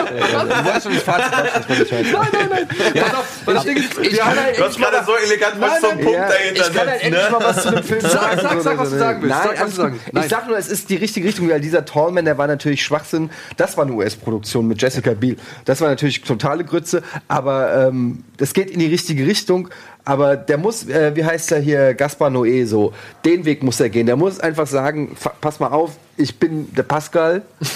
Du 0.09 0.65
wolltest 0.65 0.83
schon 0.85 0.95
das 0.95 1.03
Fazit 1.03 1.35
abschließen, 1.35 2.13
Nein, 2.13 2.29
nein, 2.33 2.49
nein. 2.51 2.67
Ja, 2.95 3.03
pass 3.05 3.15
auf, 3.15 3.27
weil 3.45 3.55
das 3.55 3.65
Ding 3.65 3.77
ist, 3.77 3.99
ich 3.99 4.19
kann 4.19 4.41
halt 4.41 4.59
Du 4.59 4.65
hast 4.65 4.77
gerade 4.79 5.05
so 5.05 5.15
elegant 5.17 5.61
was 5.61 5.81
zum 5.81 5.91
Punkt 5.91 6.13
Ja, 6.13 6.29
dahinter 6.29 6.69
ich 6.69 6.75
kann 6.75 6.89
halt 6.89 7.01
setzen, 7.01 7.05
endlich 7.07 7.25
ne? 7.25 7.31
mal 7.31 7.41
was 7.41 7.63
zu 7.63 7.71
dem 7.71 7.83
Film 7.85 8.01
Sag, 8.09 8.13
sagen. 8.13 8.41
sag, 8.43 8.53
so, 8.53 8.61
sag, 8.61 8.79
was 8.79 8.91
du 8.91 8.99
sagen 8.99 9.23
willst. 9.23 9.37
Nein, 9.37 9.49
Sag, 9.57 9.61
was 9.65 9.71
du 9.71 9.77
sagen. 9.77 10.01
Nein. 10.13 10.25
Ich 10.25 10.31
sag 10.31 10.49
nur, 10.49 10.59
es 10.59 10.69
ist 10.69 10.91
die 10.91 10.97
richtige 10.97 11.29
Richtung, 11.29 11.49
weil 11.51 11.61
dieser 11.61 11.85
Tallman, 11.85 12.25
der 12.25 12.39
war 12.39 12.47
natürlich 12.47 12.83
Schwachsinn. 12.83 13.31
Das 13.57 13.77
war 13.77 13.85
eine 13.85 13.93
US-Produktion 13.95 14.67
mit 14.67 14.81
Jessica 14.81 15.13
Biel. 15.15 15.37
Das 15.65 15.81
war 15.81 15.89
natürlich 15.89 16.23
totale 16.23 16.65
Grütze, 16.65 17.03
aber 17.29 17.89
ähm, 17.89 18.25
das 18.37 18.55
geht 18.55 18.71
in 18.71 18.79
die 18.81 18.87
richtige 18.87 19.27
Richtung. 19.27 19.69
Aber 20.09 20.39
der 20.39 20.57
muss, 20.57 20.89
äh, 20.89 21.15
wie 21.15 21.23
heißt 21.23 21.53
er 21.53 21.61
hier, 21.61 21.93
Gaspar 21.93 22.31
Noé, 22.31 22.65
so, 22.65 22.95
den 23.27 23.45
Weg 23.45 23.63
muss 23.63 23.79
er 23.79 23.91
gehen. 23.91 24.07
Der 24.07 24.17
muss 24.17 24.41
einfach 24.41 24.67
sagen, 24.67 25.15
pass 25.43 25.61
mal 25.61 25.69
auf, 25.69 25.99
ich 26.19 26.39
bin 26.39 26.75
der 26.75 26.83
Pascal. 26.83 27.43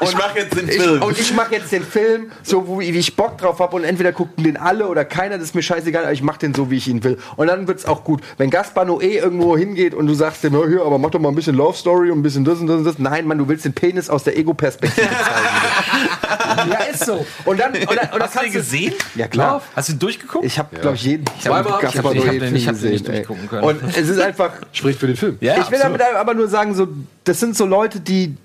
Ich 0.00 0.14
mache 0.16 0.38
jetzt 0.38 0.56
den 0.56 0.68
Ich, 0.68 0.76
Film. 0.80 1.02
und 1.02 1.18
ich 1.18 1.32
mache 1.34 1.54
jetzt 1.54 1.70
den 1.72 1.82
Film, 1.84 2.32
so 2.42 2.66
wo, 2.66 2.80
wie 2.80 2.90
ich 2.90 3.14
Bock 3.16 3.38
drauf 3.38 3.60
habe 3.60 3.76
und 3.76 3.84
entweder 3.84 4.12
gucken 4.12 4.44
den 4.44 4.56
alle 4.56 4.86
oder 4.88 5.04
keiner, 5.04 5.36
das 5.38 5.48
ist 5.48 5.54
mir 5.54 5.62
scheißegal, 5.62 6.02
aber 6.04 6.12
ich 6.12 6.22
mache 6.22 6.38
den 6.40 6.54
so, 6.54 6.70
wie 6.70 6.76
ich 6.76 6.88
ihn 6.88 7.02
will. 7.04 7.18
Und 7.36 7.46
dann 7.46 7.66
wird's 7.68 7.84
auch 7.86 8.04
gut. 8.04 8.20
Wenn 8.36 8.50
Gaspar 8.50 8.84
Noé 8.84 9.02
irgendwo 9.20 9.56
hingeht 9.56 9.94
und 9.94 10.06
du 10.06 10.14
sagst 10.14 10.42
dem, 10.44 10.54
ja, 10.54 10.66
hier, 10.66 10.82
aber 10.82 10.98
mach 10.98 11.10
doch 11.10 11.20
mal 11.20 11.28
ein 11.28 11.34
bisschen 11.34 11.54
Love 11.56 11.76
Story 11.76 12.10
und 12.10 12.18
ein 12.18 12.22
bisschen 12.22 12.44
das 12.44 12.58
und 12.58 12.66
das 12.66 12.76
und 12.78 12.84
das. 12.84 12.98
Nein, 12.98 13.26
Mann, 13.26 13.38
du 13.38 13.48
willst 13.48 13.64
den 13.64 13.72
Penis 13.72 14.10
aus 14.10 14.24
der 14.24 14.36
Ego-Perspektive 14.36 15.08
zeigen. 15.08 16.70
ja, 16.70 16.78
ist 16.92 17.06
so. 17.06 17.24
Und 17.44 17.60
dann, 17.60 17.72
und 17.72 17.80
dann, 17.80 17.88
und 17.88 17.98
dann 18.12 18.22
Hast 18.22 18.36
du 18.36 18.40
den 18.40 18.52
gesehen? 18.52 18.94
Ja, 19.14 19.28
klar. 19.28 19.62
Hast 19.74 19.88
du 19.88 19.92
ihn 19.94 19.98
durchgeguckt? 19.98 20.44
Ich 20.44 20.58
habe, 20.58 20.76
glaube 20.76 20.96
ich, 20.96 21.04
jeden 21.04 21.24
Zweimal. 21.40 21.64
Ich 21.66 21.72
hab- 21.72 21.94
ich 21.94 21.98
hab 21.98 22.12
den- 22.12 22.54
ich 22.56 22.68
hab 22.68 22.78
den 22.80 22.90
nicht 22.90 23.08
durchgucken 23.08 23.48
können. 23.48 23.62
Und 23.64 23.82
es 23.96 24.08
ist 24.08 24.20
einfach, 24.20 24.52
Spricht 24.72 24.98
für 24.98 25.06
den 25.06 25.16
Film. 25.16 25.38
ja, 25.40 25.52
ich 25.58 25.70
will 25.70 25.78
absolut. 25.80 26.00
damit 26.00 26.16
aber 26.16 26.34
nur 26.34 26.48
sagen, 26.48 26.74
so, 26.74 26.88
das 27.24 27.40
sind 27.40 27.56
so 27.56 27.66
Leute, 27.66 28.00
die. 28.00 28.36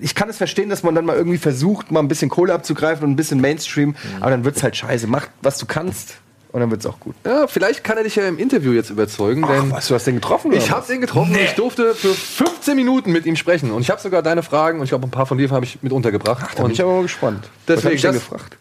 Ich 0.00 0.14
kann 0.14 0.28
es 0.28 0.36
verstehen, 0.36 0.68
dass 0.68 0.82
man 0.82 0.94
dann 0.94 1.06
mal 1.06 1.16
irgendwie 1.16 1.38
versucht, 1.38 1.90
mal 1.90 2.00
ein 2.00 2.08
bisschen 2.08 2.28
Kohle 2.28 2.52
abzugreifen 2.52 3.04
und 3.04 3.12
ein 3.12 3.16
bisschen 3.16 3.40
Mainstream, 3.40 3.94
aber 4.20 4.30
dann 4.30 4.44
wird's 4.44 4.62
halt 4.62 4.76
scheiße. 4.76 5.06
Mach, 5.06 5.26
was 5.40 5.56
du 5.56 5.64
kannst 5.64 6.16
und 6.52 6.60
dann 6.60 6.70
wird's 6.70 6.84
auch 6.84 7.00
gut. 7.00 7.14
Ja, 7.24 7.46
vielleicht 7.46 7.82
kann 7.82 7.96
er 7.96 8.04
dich 8.04 8.14
ja 8.16 8.28
im 8.28 8.38
Interview 8.38 8.72
jetzt 8.72 8.90
überzeugen, 8.90 9.46
denn 9.46 9.70
was, 9.70 9.88
du 9.88 9.94
hast 9.94 10.06
den 10.06 10.16
getroffen? 10.16 10.52
ich 10.52 10.70
habe 10.70 10.86
den 10.86 11.00
getroffen 11.00 11.30
und 11.32 11.40
ich 11.40 11.54
durfte 11.54 11.94
für 11.94 12.12
15 12.12 12.76
Minuten 12.76 13.10
mit 13.10 13.24
ihm 13.24 13.36
sprechen. 13.36 13.70
Und 13.70 13.80
ich 13.80 13.88
habe 13.90 13.98
sogar 14.00 14.22
deine 14.22 14.42
Fragen 14.42 14.78
und 14.80 14.84
ich 14.84 14.90
glaube, 14.90 15.06
ein 15.06 15.10
paar 15.10 15.24
von 15.24 15.38
dir 15.38 15.48
habe 15.50 15.64
ich 15.64 15.82
mit 15.82 15.92
untergebracht. 15.92 16.42
Da 16.50 16.56
bin 16.56 16.64
und 16.66 16.70
ich 16.72 16.82
aber 16.82 16.92
mal 16.96 17.02
gespannt. 17.02 17.48
Deswegen 17.66 17.78
was 17.78 17.84
hab 17.86 17.92
ich 17.94 18.02
das- 18.02 18.14
gefragt? 18.14 18.58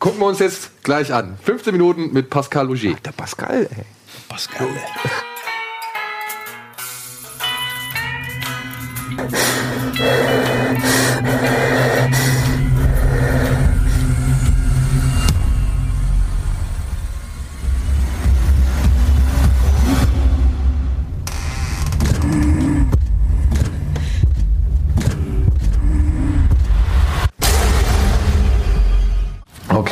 gucken 0.00 0.20
wir 0.20 0.26
uns 0.26 0.38
jetzt 0.40 0.82
gleich 0.82 1.12
an. 1.12 1.36
15 1.44 1.72
Minuten 1.72 2.12
mit 2.12 2.30
Pascal 2.30 2.66
Logier. 2.66 2.94
Der 3.04 3.12
Pascal, 3.12 3.68
ey. 3.70 3.84
Pascal. 4.28 4.68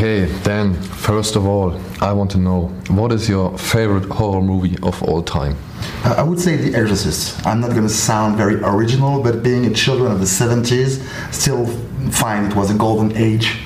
Okay, 0.02 0.26
Dan, 0.42 0.74
first 0.74 1.36
of 1.36 1.46
all, 1.46 1.80
I 2.00 2.12
want 2.12 2.32
to 2.32 2.38
know 2.38 2.68
what 2.88 3.12
is 3.12 3.28
your 3.28 3.56
favorite 3.56 4.06
horror 4.06 4.42
movie 4.42 4.76
of 4.82 5.00
all 5.04 5.22
time? 5.22 5.56
I 6.04 6.22
would 6.24 6.40
say 6.40 6.56
The 6.56 6.76
Exorcist. 6.76 7.46
I'm 7.46 7.60
not 7.60 7.70
going 7.70 7.84
to 7.84 7.88
sound 7.88 8.36
very 8.36 8.56
original, 8.56 9.22
but 9.22 9.44
being 9.44 9.66
a 9.66 9.72
children 9.72 10.10
of 10.10 10.18
the 10.18 10.26
70s, 10.26 11.00
still 11.32 11.64
fine. 12.10 12.50
It 12.50 12.56
was 12.56 12.72
a 12.72 12.74
golden 12.74 13.16
age, 13.16 13.60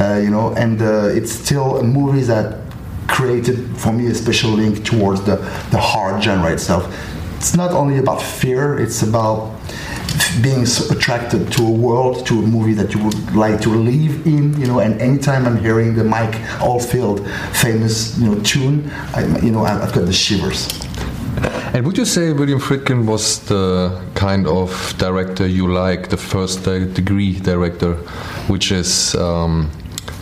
uh, 0.00 0.14
you 0.22 0.30
know, 0.30 0.54
and 0.54 0.80
uh, 0.80 1.08
it's 1.08 1.30
still 1.30 1.76
a 1.76 1.84
movie 1.84 2.22
that 2.22 2.60
created 3.08 3.76
for 3.76 3.92
me 3.92 4.06
a 4.06 4.14
special 4.14 4.50
link 4.50 4.82
towards 4.86 5.20
the, 5.24 5.36
the 5.70 5.76
horror 5.78 6.18
genre 6.22 6.50
itself. 6.50 6.86
It's 7.36 7.54
not 7.54 7.72
only 7.72 7.98
about 7.98 8.22
fear, 8.22 8.78
it's 8.78 9.02
about 9.02 9.54
being 10.40 10.64
so 10.64 10.96
attracted 10.96 11.52
to 11.52 11.66
a 11.66 11.70
world, 11.70 12.24
to 12.26 12.38
a 12.38 12.42
movie 12.42 12.72
that 12.72 12.94
you 12.94 13.04
would 13.04 13.34
like 13.36 13.60
to 13.60 13.68
live 13.68 14.26
in, 14.26 14.58
you 14.58 14.66
know. 14.66 14.78
And 14.78 14.98
anytime 14.98 15.44
I'm 15.44 15.58
hearing 15.58 15.94
the 15.94 16.04
Mike 16.04 16.40
Oldfield 16.62 17.28
famous, 17.52 18.18
you 18.18 18.30
know, 18.30 18.40
tune, 18.40 18.90
I, 19.12 19.26
you 19.40 19.50
know, 19.50 19.66
I've 19.66 19.92
got 19.92 20.06
the 20.06 20.12
shivers. 20.12 20.81
And 21.74 21.86
would 21.86 21.96
you 21.96 22.04
say 22.04 22.32
William 22.32 22.60
Friedkin 22.60 23.06
was 23.06 23.38
the 23.46 23.98
kind 24.14 24.46
of 24.46 24.94
director 24.98 25.46
you 25.46 25.72
like, 25.72 26.10
the 26.10 26.18
first 26.18 26.64
degree 26.64 27.40
director, 27.40 27.94
which 28.46 28.70
is 28.70 29.14
um, 29.14 29.70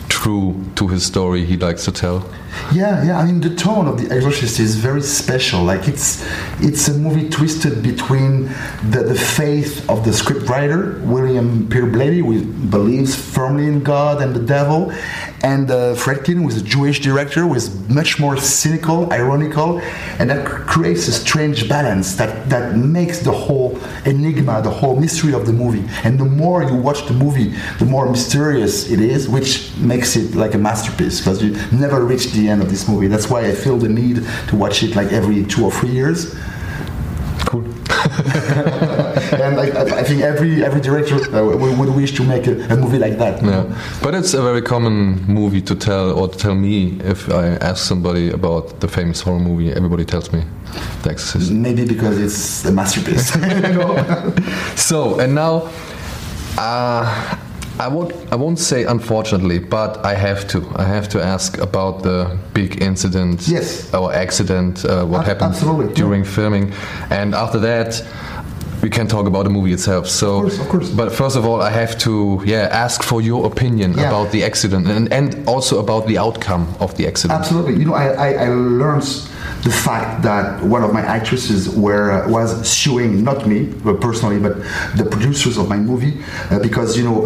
true 0.07 0.63
to 0.75 0.87
his 0.87 1.05
story 1.05 1.43
he 1.43 1.57
likes 1.57 1.83
to 1.85 1.91
tell? 1.91 2.25
Yeah, 2.73 3.03
yeah. 3.03 3.19
I 3.19 3.25
mean, 3.25 3.41
the 3.41 3.53
tone 3.53 3.87
of 3.87 3.97
The 3.97 4.15
Exorcist 4.15 4.59
is 4.61 4.75
very 4.75 5.01
special. 5.01 5.63
Like 5.63 5.87
it's 5.87 6.25
it's 6.61 6.87
a 6.87 6.93
movie 6.93 7.29
twisted 7.29 7.83
between 7.83 8.47
the, 8.89 9.03
the 9.07 9.15
faith 9.15 9.89
of 9.89 10.05
the 10.05 10.11
scriptwriter 10.11 11.01
William 11.01 11.67
Peter 11.67 11.87
Blatty, 11.87 12.21
who 12.21 12.43
believes 12.69 13.13
firmly 13.15 13.67
in 13.67 13.83
God 13.83 14.21
and 14.21 14.33
the 14.33 14.45
devil, 14.57 14.93
and 15.43 15.71
uh, 15.71 15.95
Fredkin, 15.95 16.47
is 16.47 16.61
a 16.61 16.63
Jewish 16.63 16.99
director, 16.99 17.47
was 17.47 17.73
much 17.89 18.19
more 18.19 18.37
cynical, 18.37 19.11
ironical, 19.11 19.79
and 20.19 20.29
that 20.29 20.45
creates 20.45 21.07
a 21.07 21.11
strange 21.11 21.67
balance 21.67 22.15
that 22.15 22.49
that 22.49 22.75
makes 22.75 23.19
the 23.19 23.31
whole 23.31 23.79
enigma, 24.05 24.61
the 24.61 24.69
whole 24.69 24.95
mystery 24.95 25.33
of 25.33 25.45
the 25.45 25.53
movie. 25.53 25.83
And 26.03 26.19
the 26.19 26.25
more 26.25 26.63
you 26.63 26.75
watch 26.75 27.07
the 27.07 27.13
movie, 27.13 27.55
the 27.79 27.85
more 27.85 28.09
mysterious 28.09 28.89
it 28.89 28.99
is, 28.99 29.27
which 29.27 29.75
makes 29.77 30.15
it 30.15 30.35
like 30.35 30.53
a 30.53 30.57
masterpiece 30.57 31.19
because 31.19 31.41
you 31.41 31.51
never 31.71 32.05
reach 32.05 32.31
the 32.31 32.47
end 32.47 32.61
of 32.61 32.69
this 32.69 32.87
movie. 32.87 33.07
That's 33.07 33.29
why 33.29 33.41
I 33.47 33.53
feel 33.53 33.77
the 33.77 33.89
need 33.89 34.23
to 34.49 34.55
watch 34.55 34.83
it 34.83 34.95
like 34.95 35.11
every 35.11 35.43
two 35.45 35.65
or 35.65 35.71
three 35.71 35.91
years. 35.91 36.35
Cool. 37.45 37.65
and 39.45 39.59
I, 39.59 39.99
I, 39.99 40.03
think 40.03 40.21
every 40.21 40.63
every 40.63 40.81
director 40.81 41.15
uh, 41.15 41.43
would, 41.43 41.77
would 41.79 41.95
wish 41.95 42.11
to 42.17 42.23
make 42.23 42.47
a, 42.47 42.53
a 42.73 42.75
movie 42.75 42.99
like 42.99 43.17
that. 43.17 43.41
Yeah, 43.43 43.63
but 44.03 44.13
it's 44.15 44.33
a 44.33 44.41
very 44.41 44.61
common 44.61 45.23
movie 45.27 45.61
to 45.61 45.75
tell 45.75 46.11
or 46.19 46.27
to 46.27 46.37
tell 46.37 46.55
me 46.55 46.99
if 47.03 47.29
I 47.29 47.55
ask 47.69 47.85
somebody 47.85 48.29
about 48.31 48.79
the 48.79 48.87
famous 48.87 49.21
horror 49.21 49.39
movie. 49.39 49.71
Everybody 49.71 50.05
tells 50.05 50.31
me 50.33 50.43
The 51.03 51.11
Exorcist. 51.11 51.51
Maybe 51.51 51.85
because 51.85 52.17
it's 52.19 52.65
a 52.65 52.71
masterpiece. 52.71 53.31
So 54.75 55.19
and 55.19 55.33
now, 55.35 55.69
uh, 56.57 57.37
I 57.79 57.87
won't 57.87 58.13
I 58.31 58.35
won't 58.35 58.59
say 58.59 58.83
unfortunately, 58.83 59.59
but 59.59 60.05
I 60.05 60.13
have 60.15 60.47
to 60.49 60.57
I 60.75 60.83
have 60.83 61.07
to 61.09 61.19
ask 61.23 61.57
about 61.57 62.03
the 62.03 62.37
big 62.53 62.81
incident 62.81 63.47
Yes. 63.47 63.93
or 63.93 64.13
accident 64.13 64.85
uh, 64.85 65.05
what 65.05 65.27
Ab- 65.27 65.41
happened 65.41 65.95
during 65.95 66.23
filming, 66.25 66.73
and 67.09 67.33
after 67.33 67.59
that. 67.59 68.03
We 68.81 68.89
can 68.89 69.07
talk 69.07 69.27
about 69.27 69.43
the 69.43 69.49
movie 69.49 69.73
itself. 69.73 70.07
So, 70.07 70.37
Of 70.37 70.41
course, 70.41 70.59
of 70.59 70.67
course. 70.69 70.89
but 70.89 71.11
first 71.11 71.35
of 71.35 71.45
all, 71.45 71.61
I 71.61 71.69
have 71.69 71.97
to, 71.99 72.41
yeah, 72.45 72.67
ask 72.71 73.03
for 73.03 73.21
your 73.21 73.45
opinion 73.45 73.93
Yeah. 73.93 74.07
about 74.09 74.31
the 74.31 74.43
accident 74.43 74.87
and, 74.87 75.11
and 75.13 75.47
also 75.47 75.79
about 75.79 76.07
the 76.07 76.17
outcome 76.17 76.67
of 76.79 76.95
the 76.97 77.07
accident. 77.07 77.39
Absolutely. 77.39 77.75
You 77.75 77.85
know, 77.85 77.93
I, 77.93 78.07
I, 78.07 78.45
I 78.45 78.47
learned 78.49 79.03
the 79.63 79.71
fact 79.71 80.23
that 80.23 80.63
one 80.63 80.83
of 80.83 80.93
my 80.93 81.01
actresses 81.01 81.69
were 81.69 82.11
uh, 82.11 82.29
was 82.29 82.49
suing 82.67 83.23
not 83.23 83.47
me 83.47 83.73
uh, 83.85 83.93
personally, 83.93 84.39
but 84.39 84.57
the 84.95 85.07
producers 85.09 85.57
of 85.57 85.69
my 85.69 85.77
movie 85.77 86.21
uh, 86.49 86.59
because 86.59 86.97
you 86.97 87.03
know, 87.03 87.25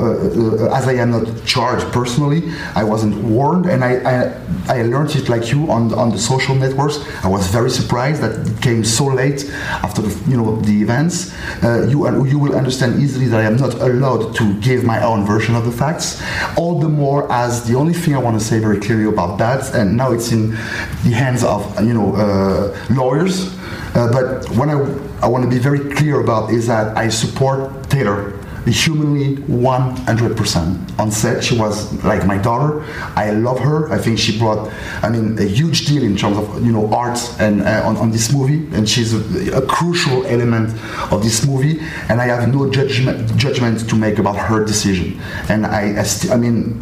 as 0.73 0.87
I 0.87 0.93
am 0.93 1.11
not 1.11 1.45
charged 1.45 1.85
personally, 1.91 2.43
I 2.75 2.83
wasn't 2.83 3.15
warned, 3.23 3.65
and 3.65 3.83
I, 3.83 3.93
I 4.13 4.77
I 4.79 4.81
learned 4.83 5.15
it 5.15 5.29
like 5.29 5.51
you 5.51 5.71
on 5.71 5.93
on 5.93 6.09
the 6.11 6.19
social 6.19 6.55
networks. 6.55 6.97
I 7.23 7.27
was 7.27 7.47
very 7.47 7.69
surprised 7.69 8.21
that 8.21 8.47
it 8.47 8.61
came 8.61 8.83
so 8.83 9.05
late 9.05 9.49
after 9.83 10.01
the, 10.01 10.11
you 10.29 10.37
know 10.37 10.59
the 10.61 10.81
events. 10.81 11.33
Uh, 11.63 11.87
you 11.89 12.05
and 12.05 12.29
you 12.29 12.39
will 12.39 12.55
understand 12.55 13.01
easily 13.01 13.27
that 13.27 13.39
I 13.39 13.43
am 13.43 13.57
not 13.57 13.73
allowed 13.75 14.35
to 14.35 14.59
give 14.59 14.83
my 14.83 15.03
own 15.03 15.25
version 15.25 15.55
of 15.55 15.65
the 15.65 15.71
facts. 15.71 16.21
All 16.57 16.79
the 16.79 16.89
more 16.89 17.31
as 17.31 17.65
the 17.67 17.75
only 17.75 17.93
thing 17.93 18.15
I 18.15 18.19
want 18.19 18.39
to 18.39 18.45
say 18.45 18.59
very 18.59 18.79
clearly 18.79 19.05
about 19.05 19.37
that, 19.39 19.73
and 19.73 19.95
now 19.95 20.11
it's 20.11 20.31
in 20.31 20.51
the 21.05 21.13
hands 21.23 21.43
of 21.43 21.59
you 21.83 21.93
know 21.93 22.04
uh, 22.13 22.75
lawyers. 22.89 23.55
Uh, 23.95 24.11
but 24.11 24.49
what 24.57 24.69
I, 24.69 24.77
I 25.21 25.27
want 25.27 25.43
to 25.43 25.49
be 25.49 25.59
very 25.59 25.93
clear 25.95 26.21
about 26.21 26.51
is 26.51 26.67
that 26.67 26.97
I 26.97 27.09
support 27.09 27.89
Taylor 27.89 28.33
humanly 28.71 29.35
100% 29.35 30.99
on 30.99 31.11
set 31.11 31.43
she 31.43 31.57
was 31.57 32.03
like 32.03 32.25
my 32.25 32.37
daughter. 32.37 32.83
I 33.15 33.31
love 33.31 33.59
her. 33.59 33.91
I 33.91 33.97
think 33.97 34.17
she 34.17 34.37
brought 34.37 34.71
i 35.03 35.09
mean 35.09 35.37
a 35.37 35.43
huge 35.43 35.85
deal 35.85 36.03
in 36.03 36.15
terms 36.15 36.37
of 36.37 36.65
you 36.65 36.71
know 36.71 36.91
art 36.93 37.19
and 37.39 37.61
uh, 37.61 37.83
on, 37.85 37.97
on 37.97 38.11
this 38.11 38.33
movie. 38.33 38.65
And 38.75 38.89
she's 38.89 39.13
a, 39.13 39.57
a 39.57 39.65
crucial 39.67 40.25
element 40.25 40.69
of 41.11 41.23
this 41.23 41.45
movie. 41.45 41.79
And 42.09 42.21
i 42.21 42.25
have 42.25 42.51
no 42.53 42.69
judgment 42.71 43.35
judgment 43.37 43.87
to 43.89 43.95
make 43.95 44.17
about 44.17 44.37
her 44.37 44.65
decision. 44.65 45.19
And 45.49 45.65
i 45.65 45.99
i, 45.99 46.03
st- 46.03 46.33
I 46.33 46.37
mean 46.37 46.81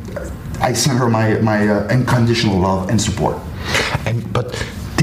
i 0.61 0.73
send 0.73 0.99
her 0.99 1.09
my 1.09 1.35
my 1.41 1.67
uh, 1.67 1.87
unconditional 1.89 2.59
love 2.59 2.89
and 2.89 3.01
support. 3.01 3.37
And 4.05 4.31
but 4.31 4.55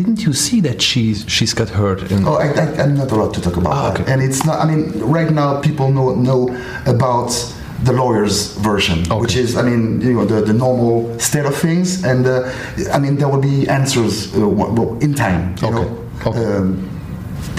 didn't 0.03 0.21
you 0.27 0.33
see 0.33 0.61
that 0.69 0.79
she's 0.89 1.19
she's 1.35 1.55
got 1.61 1.69
hurt 1.81 2.01
in? 2.13 2.27
Oh, 2.27 2.35
I, 2.45 2.47
I'm 2.83 2.95
not 2.97 3.11
allowed 3.13 3.35
to 3.35 3.41
talk 3.41 3.57
about 3.57 3.73
Ah, 3.73 3.91
that. 3.93 4.09
And 4.09 4.19
it's 4.23 4.45
not. 4.49 4.57
I 4.63 4.65
mean, 4.71 4.83
right 5.17 5.31
now 5.41 5.61
people 5.61 5.87
know 5.97 6.15
know 6.15 6.41
about 6.87 7.31
the 7.87 7.93
lawyer's 7.93 8.39
version, 8.69 8.99
which 9.23 9.35
is, 9.37 9.57
I 9.57 9.63
mean, 9.63 10.01
you 10.03 10.13
know, 10.17 10.27
the, 10.33 10.39
the 10.51 10.53
normal 10.53 11.19
state 11.19 11.47
of 11.47 11.55
things, 11.57 12.05
and 12.05 12.27
uh, 12.27 12.33
I 12.97 12.99
mean, 12.99 13.17
there 13.19 13.29
will 13.33 13.41
be 13.53 13.69
answers 13.69 14.15
uh, 14.35 14.99
in 15.07 15.15
time. 15.15 15.55
You 15.63 15.69
Okay. 15.69 15.77
know. 15.77 15.87
Okay. 16.27 16.45
Um, 16.45 16.69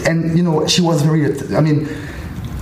and 0.09 0.17
you 0.37 0.43
know, 0.43 0.67
she 0.67 0.81
was 0.81 0.97
very. 1.01 1.21
I 1.59 1.61
mean. 1.61 1.87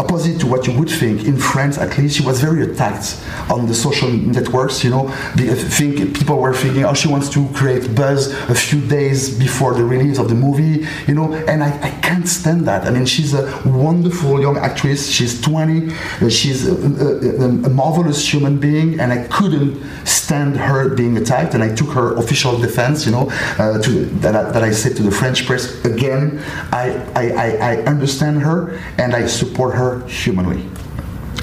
Opposite 0.09 0.39
to 0.39 0.47
what 0.47 0.65
you 0.65 0.73
would 0.79 0.89
think 0.89 1.25
in 1.25 1.37
France, 1.37 1.77
at 1.77 1.95
least, 1.99 2.17
she 2.17 2.25
was 2.25 2.41
very 2.41 2.63
attacked 2.63 3.15
on 3.47 3.67
the 3.67 3.75
social 3.75 4.09
networks. 4.09 4.83
You 4.83 4.89
know, 4.89 5.07
the, 5.35 5.51
I 5.51 5.53
think 5.53 6.17
people 6.17 6.37
were 6.39 6.51
thinking, 6.51 6.83
oh, 6.83 6.95
she 6.95 7.07
wants 7.07 7.29
to 7.29 7.47
create 7.53 7.93
buzz 7.93 8.33
a 8.49 8.55
few 8.55 8.81
days 8.81 9.37
before 9.37 9.75
the 9.75 9.83
release 9.83 10.17
of 10.17 10.27
the 10.27 10.33
movie. 10.33 10.87
You 11.07 11.13
know, 11.13 11.31
and 11.33 11.63
I, 11.63 11.69
I 11.83 11.91
can't 12.01 12.27
stand 12.27 12.65
that. 12.67 12.85
I 12.87 12.89
mean, 12.89 13.05
she's 13.05 13.35
a 13.35 13.61
wonderful 13.67 14.41
young 14.41 14.57
actress. 14.57 15.07
She's 15.11 15.39
20. 15.41 15.93
uh, 15.93 16.29
She's 16.29 16.67
a, 16.67 16.73
a, 16.73 17.45
a- 17.45 17.65
a 17.67 17.69
marvelous 17.69 18.27
human 18.33 18.57
being, 18.59 18.99
and 18.99 19.13
I 19.13 19.27
couldn't 19.27 19.79
stand 20.07 20.57
her 20.57 20.89
being 20.95 21.17
attacked. 21.17 21.53
And 21.53 21.63
I 21.63 21.75
took 21.75 21.89
her 21.89 22.15
official 22.15 22.57
defense. 22.57 23.05
You 23.05 23.11
know, 23.11 23.29
uh, 23.59 23.79
to 23.79 23.91
that, 24.23 24.35
I, 24.35 24.51
that 24.53 24.63
I 24.63 24.71
said 24.71 24.95
to 24.97 25.03
the 25.03 25.11
French 25.11 25.45
press 25.45 25.85
again. 25.85 26.39
I, 26.71 26.85
I, 27.15 27.25
I, 27.45 27.47
I 27.73 27.75
understand 27.83 28.41
her, 28.41 28.79
and 28.97 29.13
I 29.13 29.27
support 29.27 29.75
her 29.75 29.98
humanly. 30.07 30.63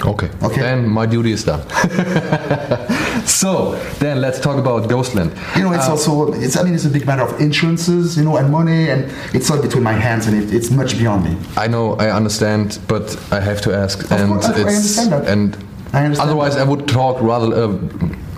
Okay. 0.05 0.31
Okay. 0.43 0.61
Then 0.61 0.89
my 0.89 1.07
duty 1.07 1.33
is 1.33 1.45
done. 1.45 1.63
so 3.27 3.75
then 3.99 4.21
let's 4.21 4.39
talk 4.41 4.59
about 4.59 4.89
Ghostland. 4.89 5.33
You 5.57 5.63
know, 5.65 5.73
it's 5.73 5.89
also, 5.89 6.33
it's, 6.35 6.57
I 6.57 6.63
mean, 6.63 6.75
it's 6.75 6.85
a 6.85 6.91
big 6.91 7.07
matter 7.07 7.23
of 7.23 7.41
insurances, 7.41 8.17
you 8.17 8.25
know, 8.25 8.37
and 8.37 8.51
money, 8.51 8.91
and 8.91 9.11
it's 9.35 9.49
not 9.49 9.63
between 9.63 9.83
my 9.83 9.93
hands, 9.95 10.27
and 10.27 10.37
it, 10.37 10.55
it's 10.55 10.71
much 10.71 10.99
beyond 10.99 11.25
me. 11.25 11.37
I 11.57 11.67
know, 11.67 11.95
I 11.97 12.11
understand, 12.11 12.79
but 12.89 13.17
I 13.33 13.41
have 13.41 13.61
to 13.63 13.75
ask, 13.75 14.01
and 14.11 14.33
course, 14.33 14.47
I- 14.47 14.53
understand 14.61 15.13
that. 15.13 15.29
and 15.29 15.57
I 15.93 16.05
understand 16.05 16.29
otherwise 16.29 16.55
that. 16.57 16.67
I 16.67 16.71
would 16.71 16.87
talk 16.87 17.21
rather. 17.23 17.55
Uh, 17.55 17.79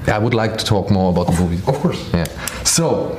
I 0.07 0.19
would 0.19 0.35
like 0.35 0.57
to 0.59 0.65
talk 0.65 0.91
more 0.91 1.11
about 1.11 1.27
the 1.27 1.43
movie. 1.43 1.57
Of 1.67 1.75
course. 1.81 2.09
Yeah. 2.15 2.25
So 2.65 3.19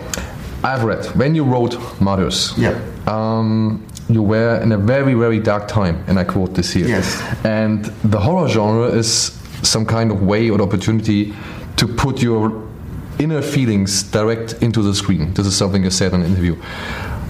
I've 0.63 0.83
read 0.83 1.05
when 1.15 1.35
you 1.35 1.43
wrote 1.43 1.77
Mothers. 2.01 2.53
Yeah. 2.57 2.79
Um, 3.05 3.85
you 4.09 4.23
were 4.23 4.59
in 4.61 4.71
a 4.71 4.77
very 4.77 5.13
very 5.13 5.39
dark 5.39 5.67
time, 5.67 6.03
and 6.07 6.19
I 6.19 6.23
quote 6.23 6.55
this 6.55 6.73
here. 6.73 6.87
Yes. 6.87 7.21
And 7.45 7.85
the 8.03 8.19
horror 8.19 8.49
genre 8.49 8.87
is 8.87 9.37
some 9.61 9.85
kind 9.85 10.11
of 10.11 10.23
way 10.23 10.49
or 10.49 10.61
opportunity 10.61 11.33
to 11.77 11.87
put 11.87 12.21
your 12.21 12.67
inner 13.19 13.41
feelings 13.41 14.03
direct 14.03 14.53
into 14.61 14.81
the 14.81 14.95
screen. 14.95 15.33
This 15.33 15.45
is 15.45 15.55
something 15.55 15.83
you 15.83 15.91
said 15.91 16.13
in 16.13 16.21
an 16.21 16.27
interview. 16.27 16.55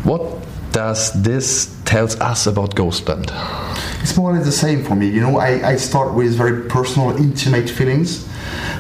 What 0.04 0.22
does 0.72 1.12
this 1.22 1.76
tells 1.86 2.20
us 2.22 2.48
about 2.48 2.76
Ghostland? 2.76 3.32
It's 4.02 4.16
more 4.16 4.32
or 4.32 4.36
less 4.36 4.46
the 4.46 4.52
same 4.52 4.84
for 4.84 4.96
me. 4.96 5.10
You 5.10 5.22
know, 5.22 5.38
I, 5.38 5.72
I 5.72 5.76
start 5.76 6.14
with 6.14 6.36
very 6.36 6.70
personal, 6.70 7.18
intimate 7.18 7.70
feelings 7.70 8.30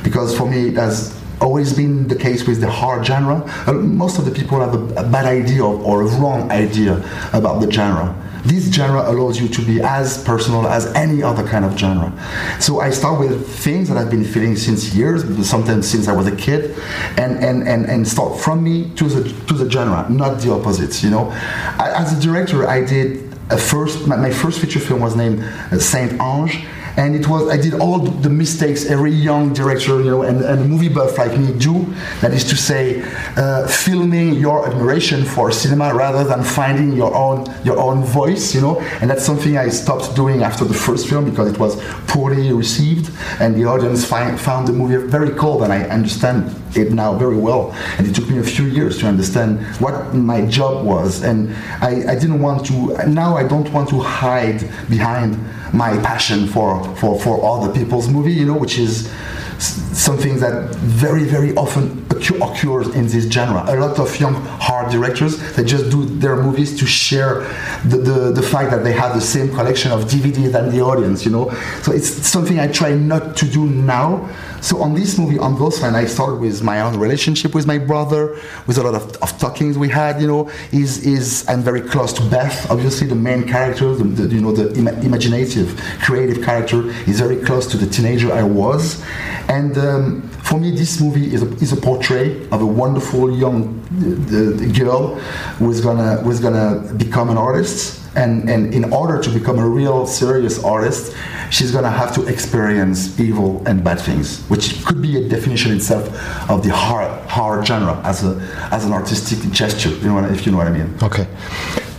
because 0.03 0.37
for 0.37 0.49
me 0.49 0.69
it 0.69 0.75
has 0.75 1.18
always 1.41 1.73
been 1.73 2.07
the 2.07 2.15
case 2.15 2.47
with 2.47 2.61
the 2.61 2.69
hard 2.69 3.05
genre. 3.05 3.43
Uh, 3.67 3.73
most 3.73 4.19
of 4.19 4.25
the 4.25 4.31
people 4.31 4.59
have 4.59 4.73
a, 4.73 5.01
a 5.01 5.09
bad 5.09 5.25
idea 5.25 5.63
or, 5.63 5.75
or 5.81 6.01
a 6.03 6.05
wrong 6.19 6.51
idea 6.51 6.97
about 7.33 7.59
the 7.59 7.71
genre. 7.71 8.15
This 8.45 8.71
genre 8.71 9.01
allows 9.11 9.39
you 9.39 9.49
to 9.49 9.61
be 9.65 9.81
as 9.81 10.23
personal 10.23 10.65
as 10.67 10.85
any 10.95 11.21
other 11.21 11.45
kind 11.45 11.65
of 11.65 11.77
genre. 11.77 12.11
So 12.59 12.79
I 12.79 12.89
start 12.89 13.19
with 13.19 13.47
things 13.47 13.89
that 13.89 13.97
I've 13.97 14.09
been 14.09 14.23
feeling 14.23 14.55
since 14.55 14.93
years, 14.95 15.23
sometimes 15.47 15.89
since 15.89 16.07
I 16.07 16.13
was 16.13 16.27
a 16.27 16.35
kid, 16.35 16.77
and, 17.17 17.43
and, 17.43 17.67
and, 17.67 17.85
and 17.85 18.07
start 18.07 18.39
from 18.39 18.63
me 18.63 18.91
to 18.95 19.05
the 19.05 19.45
to 19.47 19.53
the 19.53 19.69
genre, 19.69 20.09
not 20.09 20.39
the 20.39 20.53
opposites. 20.53 21.03
You 21.03 21.09
know, 21.09 21.31
as 21.79 22.17
a 22.17 22.21
director, 22.21 22.67
I 22.67 22.85
did 22.85 23.29
a 23.49 23.57
first 23.57 24.07
my, 24.07 24.15
my 24.15 24.31
first 24.31 24.59
feature 24.59 24.79
film 24.79 25.01
was 25.01 25.15
named 25.15 25.43
uh, 25.43 25.79
Saint 25.79 26.13
Ange 26.21 26.65
and 26.99 27.15
it 27.15 27.27
was 27.29 27.47
I 27.49 27.55
did 27.55 27.75
all 27.75 27.99
the 27.99 28.29
mistakes 28.29 28.85
every 28.85 29.11
young 29.11 29.53
director 29.53 30.01
you 30.01 30.11
know 30.11 30.23
and, 30.23 30.41
and 30.41 30.69
movie 30.69 30.89
buff 30.89 31.17
like 31.17 31.37
me 31.37 31.53
do. 31.57 31.75
That 32.21 32.33
is 32.33 32.43
to 32.51 32.57
say 32.57 33.01
uh, 33.37 33.67
filming 33.67 34.33
your 34.33 34.67
admiration 34.67 35.23
for 35.23 35.49
cinema 35.51 35.95
rather 35.95 36.25
than 36.25 36.43
finding 36.43 36.91
your 36.91 37.15
own 37.15 37.45
your 37.63 37.79
own 37.79 38.03
voice 38.03 38.53
you 38.53 38.61
know. 38.61 38.81
And 38.99 39.09
that's 39.09 39.25
something 39.25 39.57
I 39.57 39.69
stopped 39.69 40.13
doing 40.15 40.43
after 40.43 40.65
the 40.65 40.73
first 40.73 41.07
film 41.09 41.23
because 41.29 41.47
it 41.53 41.57
was 41.57 41.81
poorly 42.07 42.51
received 42.51 43.11
and 43.39 43.55
the 43.55 43.63
audience 43.63 44.03
find, 44.05 44.39
found 44.39 44.67
the 44.67 44.73
movie 44.73 44.97
very 45.07 45.31
cold 45.31 45.63
and 45.63 45.71
I 45.71 45.83
understand 45.83 46.53
it 46.75 46.91
now 46.91 47.13
very 47.17 47.37
well. 47.37 47.71
And 47.97 48.07
it 48.07 48.15
took 48.15 48.29
me 48.29 48.37
a 48.39 48.43
few 48.43 48.65
years 48.65 48.97
to 48.99 49.07
understand 49.07 49.59
what 49.79 50.13
my 50.13 50.45
job 50.45 50.85
was. 50.85 51.23
And 51.23 51.53
I, 51.81 52.11
I 52.11 52.15
didn't 52.15 52.41
want 52.41 52.65
to 52.67 53.07
now 53.07 53.37
I 53.37 53.47
don't 53.47 53.71
want 53.71 53.89
to 53.89 53.99
hide 53.99 54.59
behind 54.89 55.37
my 55.73 55.97
passion 56.01 56.47
for, 56.47 56.83
for, 56.95 57.19
for 57.19 57.43
other 57.45 57.71
people's 57.73 58.09
movie 58.09 58.33
you 58.33 58.45
know 58.45 58.57
which 58.57 58.79
is 58.79 59.11
something 59.59 60.39
that 60.39 60.73
very 60.75 61.25
very 61.25 61.53
often 61.55 61.89
occu- 62.07 62.39
occurs 62.39 62.87
in 62.95 63.07
this 63.07 63.25
genre. 63.29 63.63
A 63.67 63.75
lot 63.75 63.99
of 63.99 64.17
young 64.19 64.35
horror 64.35 64.89
directors 64.89 65.37
they 65.55 65.65
just 65.65 65.89
do 65.89 66.05
their 66.05 66.37
movies 66.37 66.79
to 66.79 66.85
share 66.85 67.41
the, 67.85 67.97
the, 67.97 68.31
the 68.31 68.41
fact 68.41 68.71
that 68.71 68.83
they 68.83 68.93
have 68.93 69.13
the 69.15 69.21
same 69.21 69.49
collection 69.49 69.91
of 69.91 70.05
DVD 70.05 70.51
than 70.51 70.71
the 70.71 70.81
audience 70.81 71.25
you 71.25 71.31
know. 71.31 71.51
So 71.81 71.91
it's 71.91 72.09
something 72.09 72.59
I 72.59 72.67
try 72.67 72.93
not 72.93 73.35
to 73.37 73.45
do 73.45 73.65
now 73.65 74.29
so 74.61 74.81
on 74.81 74.93
this 74.93 75.17
movie 75.17 75.39
on 75.39 75.55
Ghostland 75.55 75.95
I 75.95 76.05
started 76.05 76.39
with 76.39 76.61
my 76.63 76.81
own 76.81 76.97
relationship 76.99 77.55
with 77.55 77.65
my 77.65 77.77
brother 77.77 78.37
with 78.67 78.77
a 78.77 78.83
lot 78.83 78.95
of, 78.95 79.15
of 79.17 79.37
talkings 79.39 79.77
we 79.77 79.89
had 79.89 80.21
you 80.21 80.27
know. 80.27 80.49
Is 80.71 81.05
is 81.05 81.47
I'm 81.47 81.61
very 81.61 81.81
close 81.81 82.13
to 82.13 82.23
Beth 82.29 82.69
obviously 82.69 83.07
the 83.07 83.15
main 83.15 83.47
character 83.47 83.95
the, 83.95 84.03
the, 84.03 84.35
you 84.35 84.41
know 84.41 84.51
the 84.51 84.71
ima- 84.73 84.99
imaginative 85.01 85.79
creative 86.01 86.43
character. 86.43 86.89
Is 87.07 87.19
very 87.19 87.37
close 87.37 87.65
to 87.67 87.77
the 87.77 87.87
teenager 87.87 88.31
I 88.31 88.43
was. 88.43 89.03
And 89.47 89.77
um, 89.77 90.28
for 90.49 90.59
me, 90.59 90.71
this 90.71 90.99
movie 90.99 91.31
is 91.31 91.43
a, 91.43 91.49
is 91.65 91.71
a 91.73 91.77
portrait 91.77 92.51
of 92.51 92.61
a 92.61 92.65
wonderful 92.65 93.37
young 93.37 93.59
uh, 93.61 94.79
girl 94.79 95.15
who 95.59 95.69
is 95.69 95.79
gonna 95.79 96.17
who 96.23 96.31
is 96.31 96.39
gonna 96.39 96.91
become 96.97 97.29
an 97.29 97.37
artist, 97.37 98.01
and 98.15 98.49
and 98.49 98.73
in 98.73 98.91
order 98.91 99.21
to 99.21 99.29
become 99.29 99.59
a 99.59 99.67
real 99.79 100.07
serious 100.07 100.55
artist, 100.63 101.15
she's 101.51 101.71
gonna 101.71 101.95
have 102.01 102.11
to 102.15 102.21
experience 102.25 103.19
evil 103.19 103.61
and 103.67 103.83
bad 103.83 103.99
things, 104.01 104.27
which 104.51 104.83
could 104.85 104.99
be 105.03 105.11
a 105.21 105.29
definition 105.29 105.71
itself 105.71 106.05
of 106.49 106.63
the 106.65 106.71
horror 106.83 107.11
horror 107.35 107.63
genre 107.63 107.95
as 108.03 108.23
a 108.23 108.33
as 108.71 108.85
an 108.87 108.91
artistic 108.91 109.39
gesture. 109.51 109.93
You 110.03 110.09
know 110.09 110.25
if 110.35 110.45
you 110.45 110.51
know 110.51 110.57
what 110.57 110.67
I 110.67 110.75
mean. 110.79 110.89
Okay. 111.03 111.27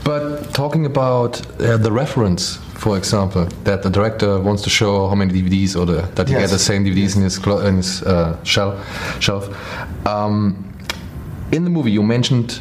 But 0.03 0.53
talking 0.53 0.87
about 0.87 1.33
uh, 1.61 1.77
the 1.77 1.93
reference, 1.93 2.59
for 2.81 2.97
example, 2.97 3.45
that 3.65 3.83
the 3.83 3.91
director 3.91 4.41
wants 4.41 4.63
to 4.63 4.71
show 4.71 5.09
how 5.09 5.15
many 5.15 5.33
DVDs 5.33 5.77
or 5.77 5.85
the, 5.87 6.01
that 6.15 6.29
he 6.29 6.35
Yes. 6.35 6.43
get 6.45 6.51
the 6.51 6.59
same 6.59 6.85
DVDs 6.85 7.15
in 7.17 7.23
his, 7.23 7.39
clo- 7.39 7.61
in 7.67 7.77
his 7.77 8.03
uh, 8.03 8.37
shell, 8.45 8.73
shelf. 9.21 9.45
Um, 10.07 10.65
in 11.53 11.65
the 11.65 11.71
movie, 11.71 11.91
you 11.93 12.03
mentioned 12.03 12.61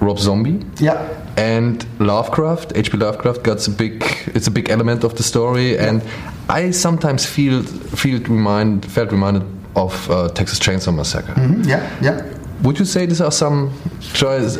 Rob 0.00 0.18
Zombie. 0.18 0.64
Yeah. 0.78 0.96
And 1.36 1.84
Lovecraft, 1.98 2.72
H.P. 2.76 2.96
Lovecraft, 2.98 3.42
got 3.42 3.66
a 3.66 3.70
big. 3.70 4.04
It's 4.34 4.46
a 4.46 4.50
big 4.50 4.68
element 4.70 5.04
of 5.04 5.14
the 5.16 5.22
story, 5.22 5.78
and 5.78 6.02
I 6.48 6.70
sometimes 6.72 7.24
feel 7.24 7.62
feel 7.96 8.20
remind 8.20 8.84
felt 8.84 9.10
reminded 9.12 9.42
of 9.74 10.10
uh, 10.10 10.28
Texas 10.28 10.58
Chainsaw 10.58 10.92
Massacre. 10.94 11.32
Mhm, 11.34 11.64
Yeah. 11.66 11.80
Yeah. 12.02 12.22
Would 12.62 12.78
you 12.78 12.84
say 12.84 13.06
these 13.06 13.22
are 13.22 13.32
some 13.32 13.72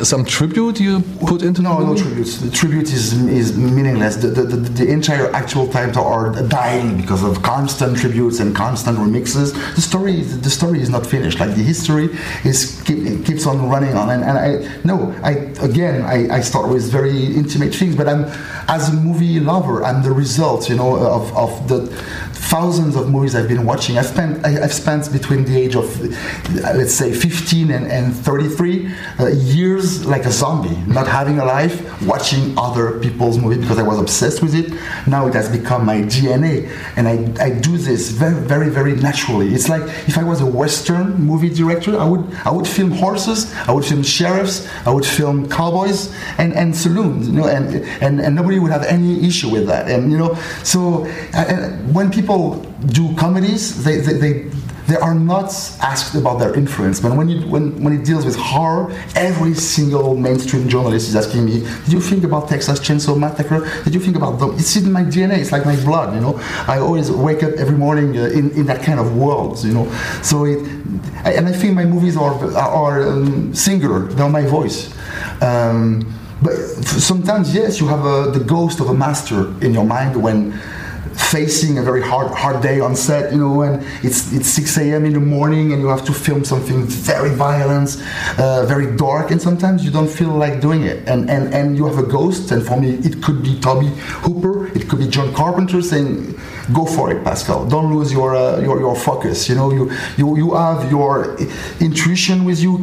some 0.03 0.25
tribute 0.25 0.79
you 0.79 1.01
put 1.19 1.43
into 1.43 1.61
No, 1.61 1.79
the 1.79 1.85
no 1.85 1.95
tributes. 1.95 2.37
The 2.37 2.49
tribute 2.49 2.91
is 2.91 3.13
is 3.13 3.55
meaningless. 3.55 4.15
The, 4.15 4.29
the, 4.29 4.43
the, 4.43 4.57
the 4.57 4.87
entire 4.91 5.31
actual 5.35 5.67
times 5.67 5.97
are 5.97 6.31
dying 6.47 6.97
because 6.97 7.23
of 7.23 7.43
constant 7.43 7.97
tributes 7.97 8.39
and 8.39 8.55
constant 8.55 8.97
remixes. 8.97 9.53
The 9.75 9.81
story 9.81 10.21
the 10.21 10.49
story 10.49 10.81
is 10.81 10.89
not 10.89 11.05
finished. 11.05 11.39
Like 11.39 11.51
the 11.55 11.63
history 11.63 12.09
is 12.43 12.81
keep, 12.85 13.25
keeps 13.25 13.45
on 13.45 13.69
running 13.69 13.95
on. 13.95 14.09
And, 14.09 14.23
and 14.23 14.37
I 14.37 14.81
no, 14.83 15.13
I 15.23 15.31
again 15.61 16.01
I, 16.01 16.37
I 16.37 16.41
start 16.41 16.69
with 16.69 16.91
very 16.91 17.25
intimate 17.35 17.75
things, 17.75 17.95
but 17.95 18.07
I'm 18.07 18.25
as 18.67 18.89
a 18.89 18.93
movie 18.93 19.39
lover, 19.39 19.83
I'm 19.83 20.01
the 20.01 20.11
result, 20.11 20.69
you 20.69 20.75
know, 20.75 20.95
of, 20.95 21.35
of 21.35 21.67
the 21.67 21.79
thousands 22.41 22.95
of 22.95 23.09
movies 23.09 23.35
I've 23.35 23.47
been 23.47 23.65
watching. 23.65 23.97
I've 23.97 24.07
spent 24.07 24.45
I, 24.45 24.63
I've 24.63 24.73
spent 24.73 25.11
between 25.11 25.45
the 25.45 25.55
age 25.57 25.75
of 25.75 25.85
uh, 26.01 26.73
let's 26.73 26.93
say 26.93 27.13
15 27.13 27.71
and, 27.71 27.85
and 27.87 28.15
33 28.15 28.91
uh, 29.19 29.27
years 29.27 30.05
like 30.05 30.25
a 30.25 30.31
zombie, 30.31 30.75
not 30.87 31.07
having 31.07 31.39
a 31.39 31.45
life, 31.45 31.75
watching 32.05 32.57
other 32.57 32.99
people's 32.99 33.37
movies 33.37 33.59
because 33.59 33.77
I 33.77 33.83
was 33.83 33.99
obsessed 33.99 34.41
with 34.41 34.55
it. 34.55 34.73
Now 35.07 35.27
it 35.27 35.33
has 35.33 35.49
become 35.49 35.85
my 35.85 35.97
DNA, 35.97 36.69
and 36.97 37.07
I, 37.07 37.45
I 37.45 37.49
do 37.51 37.77
this 37.77 38.09
very 38.09 38.41
very 38.41 38.69
very 38.69 38.95
naturally. 38.95 39.53
It's 39.53 39.69
like 39.69 39.83
if 40.09 40.17
I 40.17 40.23
was 40.23 40.41
a 40.41 40.45
Western 40.45 41.13
movie 41.23 41.49
director, 41.49 41.97
I 41.97 42.05
would 42.05 42.23
I 42.43 42.51
would 42.51 42.67
film 42.67 42.91
horses, 42.91 43.53
I 43.67 43.71
would 43.71 43.85
film 43.85 44.03
sheriffs, 44.03 44.67
I 44.85 44.91
would 44.91 45.05
film 45.05 45.49
cowboys 45.49 46.13
and, 46.37 46.53
and 46.53 46.75
saloons, 46.75 47.27
you 47.27 47.33
know, 47.33 47.47
and, 47.47 47.67
and 48.01 48.19
and 48.19 48.35
nobody 48.35 48.59
would 48.59 48.71
have 48.71 48.83
any 48.83 49.25
issue 49.25 49.49
with 49.49 49.67
that. 49.67 49.89
And 49.89 50.11
you 50.11 50.17
know, 50.17 50.35
so 50.63 51.05
uh, 51.33 51.69
when 51.95 52.11
people 52.11 52.30
do 52.87 53.15
comedies, 53.15 53.83
they 53.83 53.97
they, 53.97 54.13
they 54.13 54.51
they 54.91 54.97
are 54.97 55.15
not 55.15 55.49
asked 55.81 56.15
about 56.15 56.39
their 56.39 56.53
influence. 56.53 56.99
But 56.99 57.15
when, 57.15 57.29
you, 57.29 57.47
when, 57.47 57.81
when 57.81 57.93
it 57.93 58.03
deals 58.03 58.25
with 58.25 58.35
horror, 58.35 58.91
every 59.15 59.53
single 59.53 60.17
mainstream 60.17 60.67
journalist 60.67 61.07
is 61.07 61.15
asking 61.15 61.45
me, 61.45 61.59
Did 61.85 61.93
you 61.93 62.01
think 62.01 62.25
about 62.25 62.49
Texas 62.49 62.79
Chainsaw 62.79 63.17
Massacre? 63.17 63.59
Did 63.83 63.93
you 63.93 64.01
think 64.01 64.17
about 64.17 64.39
them? 64.39 64.55
It's 64.55 64.75
in 64.75 64.91
my 64.91 65.03
DNA, 65.03 65.37
it's 65.37 65.51
like 65.51 65.65
my 65.65 65.77
blood, 65.85 66.13
you 66.13 66.19
know. 66.19 66.39
I 66.67 66.79
always 66.79 67.09
wake 67.09 67.41
up 67.41 67.53
every 67.53 67.77
morning 67.77 68.17
uh, 68.17 68.23
in, 68.25 68.51
in 68.51 68.65
that 68.65 68.83
kind 68.83 68.99
of 68.99 69.15
world, 69.15 69.63
you 69.63 69.73
know. 69.73 69.89
So 70.23 70.45
it, 70.45 70.59
and 71.23 71.47
I 71.47 71.53
think 71.53 71.73
my 71.73 71.85
movies 71.85 72.17
are, 72.17 72.33
are 72.57 73.07
um, 73.07 73.53
singular, 73.53 73.99
they're 73.99 74.29
my 74.29 74.45
voice. 74.45 74.93
Um, 75.41 76.17
but 76.41 76.55
sometimes, 77.11 77.53
yes, 77.53 77.79
you 77.79 77.87
have 77.87 78.03
a, 78.03 78.31
the 78.31 78.43
ghost 78.43 78.79
of 78.79 78.89
a 78.89 78.93
master 78.93 79.53
in 79.63 79.73
your 79.73 79.85
mind 79.85 80.21
when 80.21 80.59
facing 81.15 81.77
a 81.77 81.81
very 81.81 82.01
hard 82.01 82.31
hard 82.31 82.61
day 82.61 82.79
on 82.79 82.95
set 82.95 83.31
you 83.31 83.39
know 83.39 83.61
and 83.63 83.83
it's 84.03 84.31
it's 84.31 84.47
6 84.47 84.77
a.m 84.77 85.05
in 85.05 85.13
the 85.13 85.19
morning 85.19 85.73
and 85.73 85.81
you 85.81 85.87
have 85.87 86.05
to 86.05 86.13
film 86.13 86.43
something 86.43 86.85
very 86.85 87.31
violent 87.31 88.01
uh, 88.37 88.65
very 88.65 88.95
dark 88.95 89.31
and 89.31 89.41
sometimes 89.41 89.83
you 89.83 89.91
don't 89.91 90.09
feel 90.09 90.29
like 90.29 90.61
doing 90.61 90.83
it. 90.83 91.07
And 91.07 91.29
and 91.29 91.53
and 91.53 91.75
you 91.77 91.85
have 91.85 91.97
a 91.97 92.07
ghost 92.17 92.51
and 92.51 92.65
for 92.65 92.77
me 92.79 92.89
it 93.09 93.23
could 93.23 93.41
be 93.43 93.59
toby 93.59 93.91
hooper 94.25 94.67
it 94.77 94.87
could 94.87 94.99
be 94.99 95.07
john 95.07 95.33
carpenter 95.33 95.81
saying 95.81 96.39
go 96.73 96.85
for 96.85 97.11
it 97.11 97.23
pascal. 97.23 97.65
Don't 97.65 97.93
lose 97.93 98.11
your 98.13 98.35
uh, 98.35 98.59
your, 98.61 98.79
your 98.79 98.95
focus 98.95 99.49
you 99.49 99.55
know 99.55 99.71
you 99.71 99.91
you 100.17 100.37
you 100.37 100.53
have 100.55 100.89
your 100.91 101.35
intuition 101.79 102.45
with 102.45 102.59
you 102.59 102.73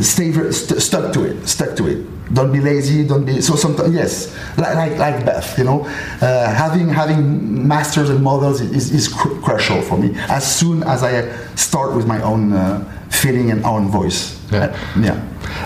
stay 0.00 0.32
st- 0.32 0.80
stuck 0.80 1.12
to 1.12 1.24
it 1.24 1.46
stuck 1.46 1.76
to 1.76 1.86
it 1.86 2.13
don't 2.32 2.52
be 2.52 2.60
lazy 2.60 3.04
don't 3.06 3.24
be 3.26 3.40
so 3.40 3.54
sometimes 3.54 3.92
yes 3.94 4.34
like 4.56 4.74
like, 4.76 4.98
like 4.98 5.24
beth 5.26 5.58
you 5.58 5.64
know 5.64 5.84
uh, 6.22 6.52
having 6.54 6.88
having 6.88 7.66
masters 7.68 8.08
and 8.10 8.22
models 8.22 8.60
is, 8.60 8.90
is 8.92 9.08
cru- 9.08 9.38
crucial 9.42 9.82
for 9.82 9.98
me 9.98 10.10
as 10.28 10.44
soon 10.58 10.82
as 10.84 11.02
i 11.02 11.12
start 11.56 11.94
with 11.94 12.06
my 12.06 12.20
own 12.22 12.52
uh, 12.52 12.82
feeling 13.10 13.50
and 13.50 13.64
own 13.64 13.88
voice 13.88 14.40
Yeah. 14.50 14.64
Uh, 14.64 15.00
yeah 15.00 15.18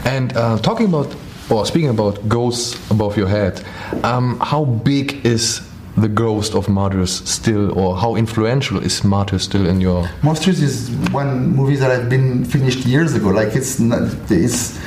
And 0.04 0.32
uh, 0.36 0.58
talking 0.58 0.86
about, 0.88 1.14
or 1.50 1.64
speaking 1.66 1.90
about 1.90 2.14
ghosts 2.28 2.74
above 2.90 3.16
your 3.16 3.28
head, 3.28 3.62
um, 4.04 4.38
how 4.40 4.64
big 4.64 5.24
is 5.24 5.60
the 5.96 6.08
ghost 6.08 6.54
of 6.54 6.68
Martyrs 6.68 7.12
still, 7.28 7.72
or 7.78 7.96
how 7.96 8.16
influential 8.16 8.78
is 8.84 9.02
Martyrs 9.04 9.42
still 9.42 9.66
in 9.66 9.80
your? 9.80 10.08
Monsters 10.22 10.60
is 10.62 10.90
one 11.12 11.56
movie 11.56 11.76
that 11.76 11.90
I've 11.90 12.08
been 12.08 12.44
finished 12.44 12.86
years 12.86 13.14
ago. 13.14 13.28
Like 13.30 13.56
it's 13.56 13.78
not, 13.80 14.02
it's 14.30 14.78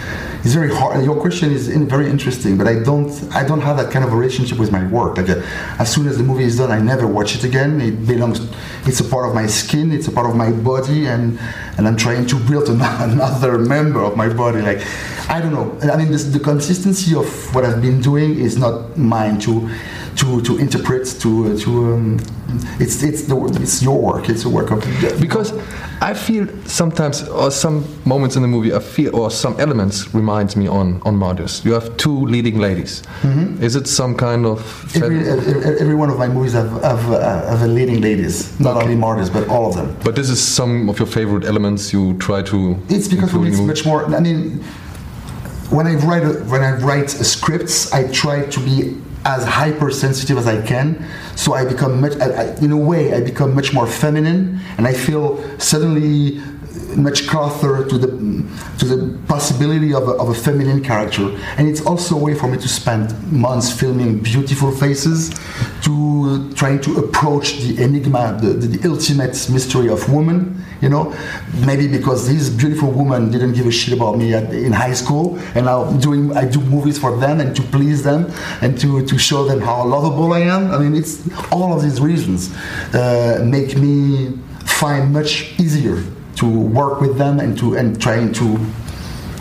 it's 0.43 0.53
very 0.53 0.73
hard. 0.73 1.03
Your 1.05 1.19
question 1.19 1.51
is 1.51 1.67
very 1.67 2.09
interesting, 2.09 2.57
but 2.57 2.67
I 2.67 2.79
don't 2.79 3.11
I 3.31 3.43
don't 3.45 3.61
have 3.61 3.77
that 3.77 3.91
kind 3.91 4.03
of 4.03 4.11
relationship 4.13 4.57
with 4.57 4.71
my 4.71 4.85
work. 4.87 5.17
Like 5.17 5.29
uh, 5.29 5.41
as 5.77 5.93
soon 5.93 6.07
as 6.07 6.17
the 6.17 6.23
movie 6.23 6.45
is 6.45 6.57
done, 6.57 6.71
I 6.71 6.79
never 6.79 7.05
watch 7.05 7.35
it 7.35 7.43
again. 7.43 7.79
It 7.79 8.07
belongs. 8.07 8.39
It's 8.87 8.99
a 8.99 9.03
part 9.03 9.29
of 9.29 9.35
my 9.35 9.45
skin. 9.45 9.91
It's 9.91 10.07
a 10.07 10.11
part 10.11 10.27
of 10.27 10.35
my 10.35 10.51
body, 10.51 11.05
and 11.05 11.39
and 11.77 11.87
I'm 11.87 11.95
trying 11.95 12.25
to 12.25 12.35
build 12.49 12.69
another 12.69 13.59
member 13.59 14.03
of 14.03 14.17
my 14.17 14.33
body. 14.33 14.61
Like 14.61 14.81
I 15.29 15.39
don't 15.41 15.53
know. 15.53 15.77
I 15.91 15.95
mean, 15.95 16.11
this, 16.11 16.23
the 16.23 16.39
consistency 16.39 17.15
of 17.15 17.27
what 17.53 17.63
I've 17.63 17.81
been 17.81 18.01
doing 18.01 18.39
is 18.39 18.57
not 18.57 18.97
mine 18.97 19.39
to 19.41 19.69
to 20.17 20.41
to 20.41 20.57
interpret. 20.57 21.05
To 21.21 21.57
to 21.59 21.93
um, 21.93 22.19
it's 22.79 23.03
it's 23.03 23.23
the 23.23 23.35
it's 23.61 23.81
your 23.81 23.99
work. 23.99 24.29
It's 24.29 24.45
a 24.45 24.49
work 24.49 24.71
of 24.71 24.83
Because 25.19 25.53
I 26.01 26.13
feel 26.13 26.47
sometimes, 26.65 27.27
or 27.29 27.51
some 27.51 27.85
moments 28.05 28.35
in 28.35 28.41
the 28.41 28.47
movie, 28.47 28.73
I 28.73 28.79
feel, 28.79 29.15
or 29.15 29.29
some 29.29 29.59
elements 29.59 30.13
reminds 30.13 30.55
me 30.55 30.67
on 30.67 31.01
on 31.03 31.17
Marius. 31.17 31.63
You 31.63 31.73
have 31.73 31.95
two 31.97 32.25
leading 32.25 32.59
ladies. 32.59 33.03
Is 33.61 33.75
it 33.75 33.87
some 33.87 34.15
kind 34.15 34.45
of? 34.45 34.59
Every, 34.95 35.19
every, 35.79 35.95
one 35.95 36.09
of 36.09 36.17
my 36.17 36.27
movies 36.27 36.53
have, 36.53 36.71
have, 36.81 37.11
uh, 37.11 37.45
have 37.49 37.61
a 37.61 37.67
leading 37.67 38.01
ladies, 38.01 38.59
not 38.59 38.81
only 38.81 38.95
martyrs, 38.95 39.29
but 39.29 39.47
all 39.47 39.67
of 39.69 39.75
them. 39.75 39.95
but 40.03 40.15
this 40.15 40.29
is 40.29 40.41
some 40.41 40.89
of 40.89 40.97
your 40.97 41.07
favorite 41.07 41.45
elements 41.45 41.93
you 41.93 42.17
try 42.17 42.41
to. 42.41 42.77
It's 42.89 43.07
because 43.07 43.31
for 43.31 43.37
include 43.37 43.53
me 43.53 43.63
in 43.63 43.69
it's 43.69 43.85
much 43.85 43.85
more. 43.85 44.05
I 44.15 44.19
mean, 44.19 44.63
when 45.69 45.85
I 45.87 45.93
write 45.95 46.23
a, 46.23 46.33
when 46.49 46.63
I 46.63 46.71
write 46.77 47.09
scripts, 47.11 47.93
I 47.93 48.11
try 48.11 48.45
to 48.47 48.59
be 48.59 48.97
as 49.25 49.45
hypersensitive 49.45 50.37
as 50.37 50.47
I 50.47 50.65
can. 50.65 51.05
So 51.35 51.53
I 51.53 51.65
become 51.65 52.01
much, 52.01 52.15
I, 52.17 52.25
I, 52.25 52.55
in 52.57 52.71
a 52.71 52.77
way, 52.77 53.13
I 53.13 53.21
become 53.21 53.53
much 53.55 53.73
more 53.73 53.87
feminine, 53.87 54.59
and 54.77 54.87
I 54.87 54.93
feel 54.93 55.37
suddenly 55.59 56.41
much 56.97 57.27
closer 57.27 57.87
to 57.87 57.97
the 57.97 58.07
to 58.79 58.85
the 58.85 59.17
possibility 59.27 59.93
of 59.93 60.07
a, 60.07 60.11
of 60.11 60.29
a 60.29 60.33
feminine 60.33 60.83
character. 60.83 61.29
And 61.57 61.67
it's 61.67 61.85
also 61.85 62.15
a 62.15 62.19
way 62.19 62.33
for 62.35 62.47
me 62.47 62.57
to 62.57 62.67
spend 62.67 63.31
months 63.31 63.71
filming 63.71 64.19
beautiful 64.19 64.71
faces, 64.71 65.29
to 65.83 66.51
trying 66.53 66.81
to 66.81 66.97
approach 66.97 67.59
the 67.59 67.83
enigma, 67.83 68.37
the, 68.41 68.53
the, 68.53 68.77
the 68.77 68.89
ultimate 68.89 69.49
mystery 69.49 69.89
of 69.89 70.11
woman. 70.11 70.63
You 70.81 70.89
know, 70.89 71.15
maybe 71.65 71.87
because 71.87 72.27
these 72.27 72.49
beautiful 72.49 72.89
women 72.89 73.29
didn't 73.29 73.53
give 73.53 73.67
a 73.67 73.71
shit 73.71 73.93
about 73.93 74.17
me 74.17 74.33
at, 74.33 74.51
in 74.51 74.71
high 74.71 74.93
school, 74.93 75.37
and 75.53 75.65
now 75.65 75.91
doing 75.99 76.35
I 76.35 76.45
do 76.45 76.59
movies 76.59 76.97
for 76.97 77.15
them 77.17 77.39
and 77.39 77.55
to 77.55 77.61
please 77.61 78.01
them 78.03 78.31
and 78.61 78.79
to, 78.79 79.05
to 79.05 79.17
show 79.17 79.45
them 79.45 79.61
how 79.61 79.85
lovable 79.85 80.33
I 80.33 80.39
am. 80.39 80.71
I 80.71 80.79
mean, 80.79 80.95
it's 80.95 81.21
all 81.51 81.71
of 81.75 81.83
these 81.83 82.01
reasons 82.01 82.55
uh, 82.95 83.43
make 83.45 83.77
me 83.77 84.39
find 84.65 85.13
much 85.13 85.59
easier 85.59 86.03
to 86.35 86.47
work 86.47 87.01
with 87.01 87.17
them 87.17 87.39
and 87.39 87.57
to 87.57 87.75
and 87.75 88.01
trying 88.01 88.31
to 88.33 88.57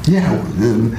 yeah 0.04 0.32
um, 0.32 0.96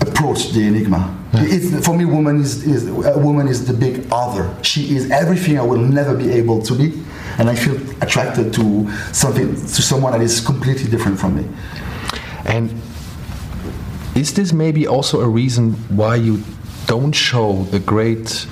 approach 0.00 0.50
the 0.52 0.66
enigma. 0.66 1.14
It's, 1.32 1.86
for 1.86 1.94
me, 1.94 2.06
woman 2.06 2.40
is, 2.40 2.66
is 2.66 2.88
a 2.88 3.18
woman 3.18 3.48
is 3.48 3.66
the 3.66 3.74
big 3.74 4.06
other. 4.10 4.50
She 4.62 4.96
is 4.96 5.10
everything 5.10 5.58
I 5.58 5.62
will 5.62 5.78
never 5.78 6.16
be 6.16 6.30
able 6.30 6.62
to 6.62 6.74
be, 6.74 7.02
and 7.38 7.50
I 7.50 7.54
feel 7.54 7.76
attracted 8.00 8.52
to 8.54 8.90
something 9.12 9.54
to 9.54 9.82
someone 9.82 10.12
that 10.12 10.22
is 10.22 10.40
completely 10.40 10.90
different 10.90 11.18
from 11.18 11.36
me. 11.36 11.46
And 12.46 12.70
is 14.14 14.32
this 14.32 14.52
maybe 14.52 14.86
also 14.86 15.20
a 15.20 15.28
reason 15.28 15.72
why 15.94 16.16
you 16.16 16.42
don't 16.86 17.12
show 17.12 17.64
the 17.64 17.78
great 17.78 18.46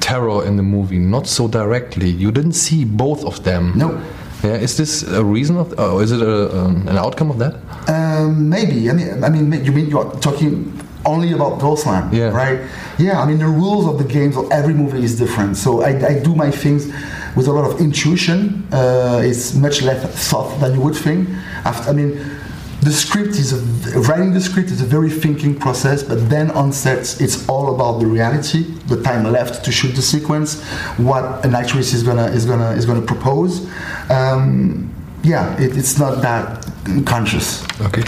terror 0.00 0.44
in 0.44 0.56
the 0.56 0.62
movie? 0.62 0.98
Not 0.98 1.26
so 1.26 1.48
directly. 1.48 2.10
You 2.10 2.30
didn't 2.30 2.52
see 2.52 2.84
both 2.84 3.24
of 3.24 3.42
them. 3.44 3.72
No. 3.76 4.00
Yeah, 4.42 4.54
is 4.54 4.76
this 4.76 5.02
a 5.02 5.22
reason 5.24 5.56
of, 5.58 5.78
or 5.78 6.02
is 6.02 6.12
it 6.12 6.22
a, 6.22 6.56
um, 6.58 6.88
an 6.88 6.96
outcome 6.96 7.30
of 7.30 7.38
that? 7.38 7.54
Um, 7.88 8.48
maybe. 8.48 8.88
I 8.88 8.94
mean, 8.94 9.22
I 9.22 9.28
mean, 9.28 9.52
you 9.64 9.72
mean 9.72 9.86
you're 9.90 10.10
talking 10.20 10.72
only 11.04 11.32
about 11.32 11.58
Ghostland, 11.60 12.12
Yeah. 12.12 12.30
right? 12.30 12.60
Yeah. 12.98 13.20
I 13.20 13.26
mean, 13.26 13.38
the 13.38 13.46
rules 13.48 13.86
of 13.86 13.98
the 13.98 14.04
games 14.04 14.36
of 14.36 14.50
every 14.50 14.74
movie 14.74 15.02
is 15.04 15.18
different. 15.18 15.56
So 15.56 15.82
I, 15.82 15.90
I 16.06 16.18
do 16.20 16.34
my 16.34 16.50
things 16.50 16.86
with 17.36 17.48
a 17.48 17.52
lot 17.52 17.70
of 17.70 17.80
intuition. 17.80 18.66
Uh, 18.72 19.20
it's 19.24 19.54
much 19.54 19.82
less 19.82 20.00
thought 20.30 20.58
than 20.60 20.74
you 20.74 20.80
would 20.80 20.96
think. 20.96 21.28
After, 21.64 21.90
I 21.90 21.92
mean, 21.92 22.18
the 22.82 22.92
script 22.92 23.36
is 23.36 23.52
a, 23.52 24.00
writing 24.00 24.32
the 24.32 24.40
script 24.40 24.70
is 24.70 24.80
a 24.80 24.86
very 24.86 25.10
thinking 25.10 25.54
process, 25.54 26.02
but 26.02 26.30
then 26.30 26.50
on 26.52 26.72
sets 26.72 27.20
it's 27.20 27.48
all 27.48 27.74
about 27.74 28.00
the 28.00 28.06
reality, 28.06 28.62
the 28.86 29.02
time 29.02 29.24
left 29.24 29.64
to 29.64 29.72
shoot 29.72 29.94
the 29.94 30.02
sequence, 30.02 30.62
what 30.96 31.44
an 31.44 31.54
actress 31.54 31.92
is 31.92 32.02
gonna 32.02 32.26
is 32.28 32.46
gonna 32.46 32.70
is 32.72 32.86
gonna 32.86 33.02
propose. 33.02 33.68
Um, 34.10 34.92
yeah, 35.22 35.60
it, 35.60 35.76
it's 35.76 35.98
not 35.98 36.22
that 36.22 36.66
conscious. 37.04 37.62
Okay. 37.80 38.02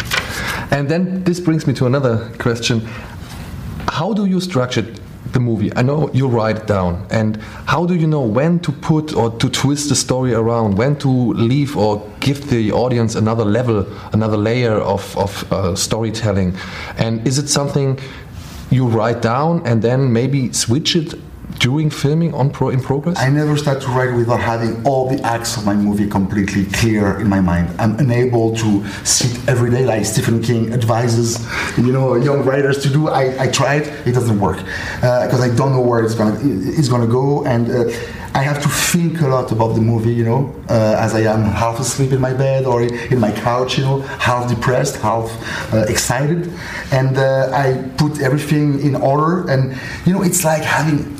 And 0.70 0.88
then 0.88 1.22
this 1.24 1.38
brings 1.40 1.66
me 1.66 1.74
to 1.74 1.86
another 1.86 2.32
question. 2.38 2.80
How 3.88 4.14
do 4.14 4.24
you 4.24 4.40
structure 4.40 4.86
the 5.32 5.40
movie? 5.40 5.74
I 5.76 5.82
know 5.82 6.10
you 6.12 6.28
write 6.28 6.56
it 6.56 6.66
down. 6.66 7.06
And 7.10 7.36
how 7.66 7.86
do 7.86 7.94
you 7.94 8.06
know 8.06 8.22
when 8.22 8.60
to 8.60 8.72
put 8.72 9.14
or 9.14 9.30
to 9.30 9.48
twist 9.48 9.88
the 9.88 9.96
story 9.96 10.34
around, 10.34 10.76
when 10.76 10.96
to 11.00 11.08
leave 11.34 11.76
or 11.76 12.06
give 12.20 12.50
the 12.50 12.72
audience 12.72 13.14
another 13.14 13.44
level, 13.44 13.86
another 14.12 14.36
layer 14.36 14.74
of, 14.74 15.16
of 15.16 15.52
uh, 15.52 15.74
storytelling? 15.74 16.56
And 16.96 17.26
is 17.26 17.38
it 17.38 17.48
something 17.48 17.98
you 18.70 18.86
write 18.86 19.20
down 19.22 19.66
and 19.66 19.82
then 19.82 20.12
maybe 20.12 20.52
switch 20.52 20.96
it 20.96 21.14
during 21.58 21.90
filming 21.90 22.34
on 22.34 22.50
pro 22.50 22.70
in 22.70 22.80
progress? 22.80 23.18
I 23.18 23.28
never 23.28 23.56
start 23.56 23.80
to 23.82 23.88
write 23.88 24.14
without 24.14 24.40
having 24.40 24.84
all 24.86 25.08
the 25.08 25.20
acts 25.22 25.56
of 25.56 25.64
my 25.64 25.74
movie 25.74 26.08
completely 26.08 26.64
clear 26.66 27.20
in 27.20 27.28
my 27.28 27.40
mind. 27.40 27.74
I'm 27.78 27.98
unable 27.98 28.54
to 28.56 28.86
sit 29.04 29.48
every 29.48 29.70
day 29.70 29.84
like 29.84 30.04
Stephen 30.04 30.42
King 30.42 30.72
advises, 30.72 31.46
you 31.76 31.92
know, 31.92 32.14
young 32.14 32.44
writers 32.44 32.82
to 32.82 32.88
do. 32.88 33.08
I, 33.08 33.44
I 33.44 33.50
tried, 33.50 33.82
it 34.06 34.12
doesn't 34.12 34.40
work 34.40 34.58
because 34.96 35.40
I 35.40 35.54
don't 35.54 35.72
know 35.72 35.80
where 35.80 36.04
it's 36.04 36.14
gonna 36.14 36.38
it's 36.42 36.88
gonna 36.88 37.06
go, 37.06 37.44
and 37.44 37.70
uh, 37.70 37.90
I 38.34 38.42
have 38.42 38.62
to 38.62 38.68
think 38.68 39.20
a 39.20 39.28
lot 39.28 39.52
about 39.52 39.74
the 39.74 39.80
movie, 39.80 40.12
you 40.12 40.24
know, 40.24 40.54
uh, 40.68 40.96
as 40.98 41.14
I 41.14 41.20
am 41.20 41.42
half 41.44 41.78
asleep 41.78 42.12
in 42.12 42.20
my 42.20 42.32
bed 42.32 42.64
or 42.64 42.82
in 42.82 43.18
my 43.20 43.30
couch, 43.30 43.78
you 43.78 43.84
know, 43.84 44.00
half 44.00 44.48
depressed, 44.48 44.96
half 44.96 45.30
uh, 45.72 45.84
excited, 45.88 46.50
and 46.90 47.18
uh, 47.18 47.50
I 47.52 47.88
put 47.98 48.20
everything 48.20 48.80
in 48.80 48.94
order, 48.96 49.48
and 49.50 49.78
you 50.06 50.12
know, 50.14 50.22
it's 50.22 50.44
like 50.44 50.62
having 50.62 51.18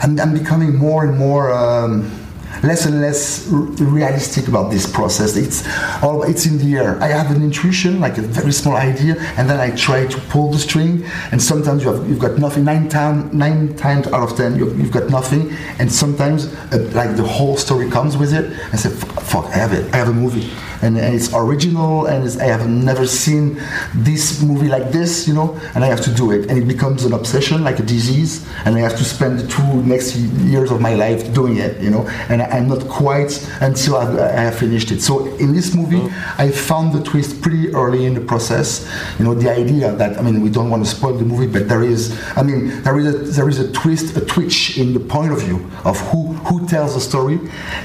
I'm, 0.00 0.18
I'm 0.20 0.32
becoming 0.32 0.76
more 0.76 1.04
and 1.04 1.18
more 1.18 1.52
um, 1.52 2.17
less 2.62 2.86
and 2.86 3.00
less 3.00 3.46
realistic 3.48 4.48
about 4.48 4.70
this 4.70 4.90
process. 4.90 5.36
It's 5.36 5.66
all 6.02 6.22
it's 6.22 6.46
in 6.46 6.58
the 6.58 6.76
air. 6.76 7.00
I 7.02 7.08
have 7.08 7.30
an 7.34 7.42
intuition, 7.42 8.00
like 8.00 8.18
a 8.18 8.22
very 8.22 8.52
small 8.52 8.76
idea, 8.76 9.16
and 9.36 9.48
then 9.48 9.60
I 9.60 9.74
try 9.76 10.06
to 10.06 10.20
pull 10.28 10.50
the 10.50 10.58
string. 10.58 11.04
And 11.32 11.42
sometimes 11.42 11.84
you 11.84 11.92
have 11.92 12.08
you've 12.08 12.18
got 12.18 12.38
nothing. 12.38 12.64
Nine 12.64 12.88
times 12.88 13.32
nine 13.32 13.76
times 13.76 14.06
out 14.08 14.30
of 14.30 14.36
ten 14.36 14.56
you've, 14.56 14.78
you've 14.78 14.92
got 14.92 15.08
nothing. 15.10 15.52
And 15.78 15.90
sometimes 15.90 16.46
uh, 16.72 16.90
like 16.94 17.16
the 17.16 17.26
whole 17.26 17.56
story 17.56 17.90
comes 17.90 18.16
with 18.16 18.32
it. 18.34 18.52
I 18.72 18.76
say, 18.76 18.90
"Fuck, 18.90 19.46
I 19.46 19.56
have 19.56 19.72
it. 19.72 19.92
I 19.94 19.96
have 19.96 20.08
a 20.08 20.14
movie." 20.14 20.50
And, 20.80 20.96
and 20.96 21.12
it's 21.12 21.34
original, 21.34 22.06
and 22.06 22.24
it's, 22.24 22.38
I 22.38 22.44
have 22.44 22.68
never 22.68 23.04
seen 23.04 23.60
this 23.94 24.40
movie 24.42 24.68
like 24.68 24.92
this, 24.92 25.26
you 25.26 25.34
know. 25.34 25.58
And 25.74 25.82
I 25.82 25.88
have 25.88 26.00
to 26.02 26.14
do 26.14 26.30
it, 26.30 26.48
and 26.48 26.56
it 26.56 26.68
becomes 26.68 27.04
an 27.04 27.12
obsession, 27.12 27.64
like 27.64 27.80
a 27.80 27.82
disease. 27.82 28.46
And 28.64 28.76
I 28.76 28.80
have 28.80 28.96
to 28.96 29.04
spend 29.04 29.40
the 29.40 29.48
two 29.48 29.82
next 29.82 30.14
years 30.14 30.70
of 30.70 30.80
my 30.80 30.94
life 30.94 31.34
doing 31.34 31.56
it, 31.56 31.80
you 31.80 31.90
know. 31.90 32.06
And 32.28 32.42
I'm 32.50 32.68
not 32.68 32.88
quite 32.88 33.32
until 33.60 33.96
I, 33.96 34.48
I 34.48 34.50
finished 34.50 34.90
it. 34.90 35.00
So 35.02 35.26
in 35.36 35.54
this 35.54 35.74
movie, 35.74 36.02
I 36.38 36.50
found 36.50 36.92
the 36.92 37.02
twist 37.02 37.40
pretty 37.42 37.68
early 37.74 38.04
in 38.04 38.14
the 38.14 38.20
process. 38.20 38.88
You 39.18 39.24
know, 39.24 39.34
the 39.34 39.50
idea 39.50 39.92
that 39.92 40.18
I 40.18 40.22
mean, 40.22 40.40
we 40.40 40.50
don't 40.50 40.70
want 40.70 40.84
to 40.84 40.90
spoil 40.90 41.14
the 41.14 41.24
movie, 41.24 41.46
but 41.46 41.68
there 41.68 41.82
is, 41.82 42.18
I 42.36 42.42
mean, 42.42 42.82
there 42.82 42.98
is 42.98 43.06
a 43.06 43.18
there 43.18 43.48
is 43.48 43.58
a 43.58 43.70
twist, 43.72 44.16
a 44.16 44.24
twitch 44.24 44.78
in 44.78 44.92
the 44.92 45.00
point 45.00 45.32
of 45.32 45.40
view 45.40 45.70
of 45.84 45.98
who 46.10 46.32
who 46.46 46.66
tells 46.66 46.94
the 46.94 47.00
story. 47.00 47.38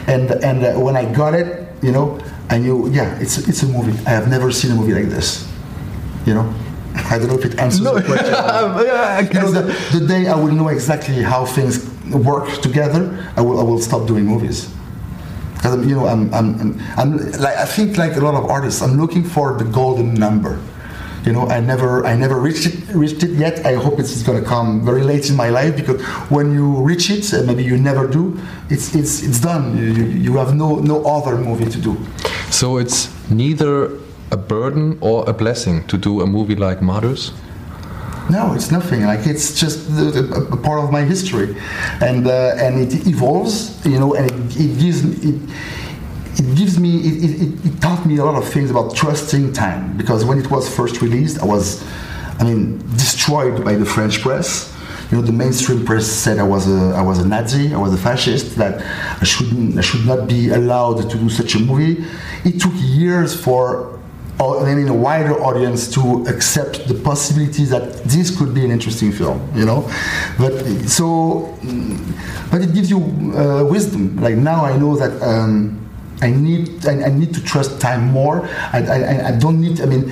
And 0.08 0.32
and 0.44 0.64
uh, 0.64 0.80
when 0.80 0.96
I 0.96 1.12
got 1.12 1.34
it, 1.34 1.68
you 1.82 1.92
know, 1.92 2.20
I 2.50 2.58
knew, 2.58 2.90
yeah, 2.90 3.20
it's 3.20 3.38
it's 3.48 3.64
a 3.64 3.68
movie. 3.68 3.98
I 4.06 4.12
have 4.12 4.30
never 4.30 4.52
seen 4.52 4.72
a 4.72 4.76
movie 4.76 4.94
like 4.94 5.10
this. 5.10 5.48
You 6.26 6.34
know, 6.36 6.54
I 6.96 7.18
don't 7.18 7.28
know 7.28 7.38
if 7.38 7.46
it 7.46 7.60
answers 7.60 7.82
the 7.82 8.02
question. 8.02 8.34
You 9.34 9.40
know, 9.40 9.52
the, 9.52 10.00
the 10.00 10.08
day 10.08 10.28
I 10.28 10.36
will 10.36 10.52
know 10.52 10.70
exactly 10.70 11.22
how 11.22 11.46
things 11.46 11.93
work 12.12 12.62
together, 12.62 13.32
I 13.36 13.42
will, 13.42 13.60
I 13.60 13.64
will 13.64 13.80
stop 13.80 14.08
doing 14.08 14.26
movies. 14.26 14.74
Because 15.56 15.86
you 15.88 15.96
know, 15.96 16.08
I'm, 16.08 16.34
I'm, 16.34 16.80
I'm, 16.98 17.18
like 17.40 17.56
I 17.56 17.66
think 17.66 17.98
like 17.98 18.16
a 18.16 18.20
lot 18.20 18.36
of 18.36 18.50
artists, 18.50 18.82
I'm 18.82 19.00
looking 19.00 19.24
for 19.24 19.58
the 19.58 19.64
golden 19.64 20.14
number. 20.14 20.60
You 21.26 21.32
know, 21.32 21.48
I 21.48 21.62
never, 21.62 22.06
I 22.06 22.18
never 22.18 22.38
reached 22.38 22.66
it, 22.66 22.94
reached 22.94 23.24
it 23.24 23.32
yet. 23.32 23.66
I 23.66 23.76
hope 23.76 23.98
it's 23.98 24.22
going 24.24 24.44
to 24.44 24.46
come 24.48 24.84
very 24.84 25.04
late 25.04 25.30
in 25.30 25.38
my 25.38 25.50
life 25.50 25.78
because 25.78 26.02
when 26.30 26.54
you 26.54 26.82
reach 26.82 27.10
it, 27.10 27.32
and 27.32 27.48
maybe 27.48 27.64
you 27.64 27.78
never 27.78 28.08
do, 28.08 28.38
it's, 28.70 28.94
it's, 28.94 29.24
it's 29.24 29.40
done. 29.40 29.78
You, 29.78 29.86
you, 29.86 30.04
you 30.04 30.38
have 30.38 30.54
no, 30.54 30.80
no 30.80 31.06
other 31.06 31.38
movie 31.38 31.72
to 31.72 31.80
do. 31.80 31.98
So 32.50 32.78
it's 32.78 33.10
neither 33.32 33.90
a 34.34 34.38
burden 34.38 34.98
or 35.00 35.24
a 35.30 35.34
blessing 35.34 35.86
to 35.88 35.98
do 35.98 36.22
a 36.22 36.26
movie 36.26 36.56
like 36.56 36.82
Martyrs? 36.82 37.32
No, 38.30 38.54
it's 38.54 38.72
nothing. 38.72 39.04
Like 39.04 39.28
it's 39.28 39.60
just 39.60 39.94
the, 39.96 40.48
a 40.52 40.58
part 40.58 40.84
of 40.84 40.92
my 40.92 41.02
history, 41.02 41.56
and 42.02 42.26
uh, 42.26 42.56
and 42.58 42.80
it 42.80 43.06
evolves, 43.06 43.86
you 43.86 44.00
know, 44.00 44.14
and 44.16 44.32
it, 44.32 44.56
it 44.56 44.80
gives 44.80 45.04
it, 45.04 45.36
it 46.40 46.56
gives 46.56 46.80
me 46.80 46.98
it, 47.00 47.24
it, 47.42 47.66
it 47.66 47.82
taught 47.82 48.06
me 48.06 48.18
a 48.18 48.26
lot 48.26 48.36
of 48.36 48.48
things 48.48 48.72
about 48.72 48.96
trusting 48.96 49.54
time 49.54 49.98
because 49.98 50.24
when 50.24 50.40
it 50.40 50.50
was 50.50 50.74
first 50.74 51.02
released, 51.02 51.40
I 51.40 51.46
was, 51.46 51.84
I 52.40 52.46
mean, 52.46 52.80
destroyed 52.96 53.64
by 53.64 53.76
the 53.76 53.86
French 53.86 54.22
press. 54.22 54.72
You 55.12 55.18
know, 55.18 55.24
the 55.24 55.34
mainstream 55.34 55.86
press 55.86 56.08
said 56.08 56.40
I 56.40 56.44
was 56.44 56.68
a 56.68 56.96
I 56.96 57.02
was 57.02 57.20
a 57.20 57.28
Nazi, 57.28 57.74
I 57.74 57.78
was 57.78 57.94
a 57.94 57.98
fascist, 57.98 58.56
that 58.56 58.82
I 59.22 59.26
shouldn't 59.26 59.78
I 59.78 59.82
should 59.82 60.06
not 60.06 60.30
be 60.30 60.50
allowed 60.50 61.10
to 61.10 61.18
do 61.18 61.30
such 61.30 61.56
a 61.56 61.60
movie. 61.60 62.06
It 62.46 62.62
took 62.62 62.74
years 62.76 63.40
for 63.40 63.93
or, 64.44 64.68
I 64.68 64.76
mean, 64.76 64.88
a 64.88 64.94
wider 64.94 65.36
audience 65.42 65.82
to 65.96 66.26
accept 66.28 66.88
the 66.88 66.94
possibility 66.94 67.66
that 67.66 68.04
this 68.04 68.36
could 68.38 68.54
be 68.54 68.64
an 68.66 68.72
interesting 68.72 69.12
film, 69.12 69.40
you 69.56 69.66
know. 69.66 69.90
But 70.38 70.54
so, 70.88 71.58
but 72.52 72.62
it 72.62 72.74
gives 72.74 72.90
you 72.90 73.00
uh, 73.36 73.64
wisdom. 73.76 74.18
Like 74.18 74.36
now, 74.36 74.66
I 74.66 74.78
know 74.78 74.96
that 74.98 75.14
um, 75.22 75.54
I 76.22 76.30
need 76.30 76.86
I, 76.86 76.94
I 77.08 77.10
need 77.10 77.34
to 77.34 77.42
trust 77.44 77.80
time 77.80 78.04
more. 78.12 78.48
I, 78.78 78.80
I, 78.96 79.28
I 79.30 79.32
don't 79.44 79.60
need. 79.62 79.82
I 79.82 79.86
mean, 79.86 80.10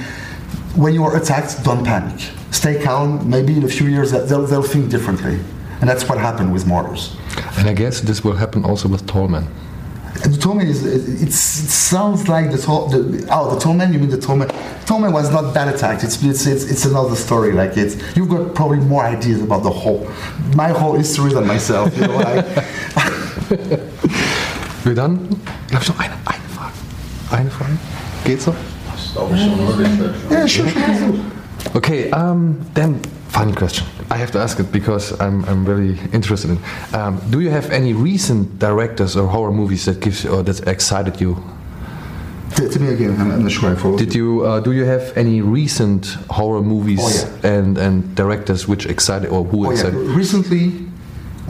when 0.76 0.94
you 0.94 1.04
are 1.04 1.16
attacked, 1.22 1.64
don't 1.64 1.84
panic. 1.86 2.20
Stay 2.52 2.82
calm. 2.82 3.30
Maybe 3.30 3.54
in 3.60 3.64
a 3.64 3.74
few 3.78 3.88
years 3.88 4.12
they'll, 4.12 4.46
they'll 4.46 4.64
think 4.64 4.90
differently, 4.90 5.40
and 5.80 5.90
that's 5.90 6.08
what 6.10 6.18
happened 6.18 6.54
with 6.54 6.66
Martyrs. 6.66 7.16
And 7.58 7.68
I 7.68 7.74
guess 7.74 8.02
this 8.02 8.24
will 8.24 8.38
happen 8.44 8.64
also 8.66 8.88
with 8.88 9.06
tall 9.08 9.28
Tallman. 9.28 9.48
The 10.14 10.38
Tallman 10.38 10.68
is 10.68 10.86
it's, 10.86 11.64
it 11.64 11.70
sounds 11.72 12.28
like 12.28 12.52
the, 12.52 12.58
tall, 12.58 12.88
the 12.88 13.28
oh 13.32 13.54
the 13.56 13.60
Tallman 13.60 13.94
you 13.94 14.00
mean 14.00 14.10
the 14.10 14.18
Tallman 14.20 14.50
Tallman 14.86 15.14
was 15.14 15.32
not 15.32 15.54
that 15.54 15.74
attacked 15.74 16.04
it's, 16.04 16.22
it's 16.24 16.46
it's 16.46 16.66
it's 16.70 16.86
another 16.86 17.16
story 17.16 17.54
like 17.54 17.78
it's 17.78 17.96
you've 18.16 18.30
got 18.30 18.54
probably 18.54 18.80
more 18.80 19.04
ideas 19.04 19.42
about 19.42 19.64
the 19.64 19.70
whole 19.70 20.06
my 20.56 20.70
whole 20.70 20.94
history 20.94 21.34
than 21.34 21.48
myself 21.48 21.96
you 21.98 22.08
know 22.08 22.18
like, 22.18 22.46
Wir 24.84 24.96
dann, 24.96 25.28
glaube 25.68 25.84
ich, 25.84 25.90
noch 25.90 26.00
eine, 26.00 26.14
eine 26.26 26.44
Frage. 26.56 26.74
Eine 27.30 27.52
Frage? 27.52 27.78
Geht's 28.24 28.48
noch? 28.48 28.56
yeah 30.30 30.48
sure, 30.48 30.68
sure. 30.70 31.14
Okay, 31.76 32.10
um, 32.12 32.58
then 32.74 33.00
final 33.32 33.56
question. 33.56 33.86
I 34.10 34.18
have 34.18 34.32
to 34.32 34.40
ask 34.40 34.60
it 34.60 34.72
because 34.72 35.20
I'm, 35.22 35.46
I'm 35.46 35.66
really 35.66 35.98
interested 36.14 36.52
in. 36.52 36.60
Um, 36.94 37.22
do 37.30 37.40
you 37.40 37.50
have 37.50 37.70
any 37.72 37.94
recent 37.94 38.60
directors 38.60 39.16
or 39.16 39.28
horror 39.28 39.52
movies 39.54 39.86
that 39.86 40.00
gives 40.02 40.26
or 40.26 40.44
that 40.44 40.68
excited 40.68 41.20
you? 41.22 41.36
T- 42.56 42.68
tell 42.68 42.82
me 42.82 42.90
again 42.90 43.12
I'm, 43.20 43.32
I'm 43.32 43.44
not 43.44 43.52
sure 43.54 43.72
I 43.72 43.76
followed 43.76 43.98
Did 44.00 44.14
you 44.14 44.42
uh, 44.46 44.60
do 44.60 44.74
you 44.74 44.84
have 44.84 45.16
any 45.16 45.40
recent 45.40 46.06
horror 46.30 46.62
movies 46.62 47.00
Oh, 47.02 47.40
and 47.48 47.78
and 47.78 48.14
directors 48.14 48.68
which 48.68 48.86
excited 48.86 49.30
or 49.30 49.46
who 49.46 49.60
Oh 49.68 49.72
yeah, 49.72 49.78
excited? 49.78 49.96
recently 50.18 50.86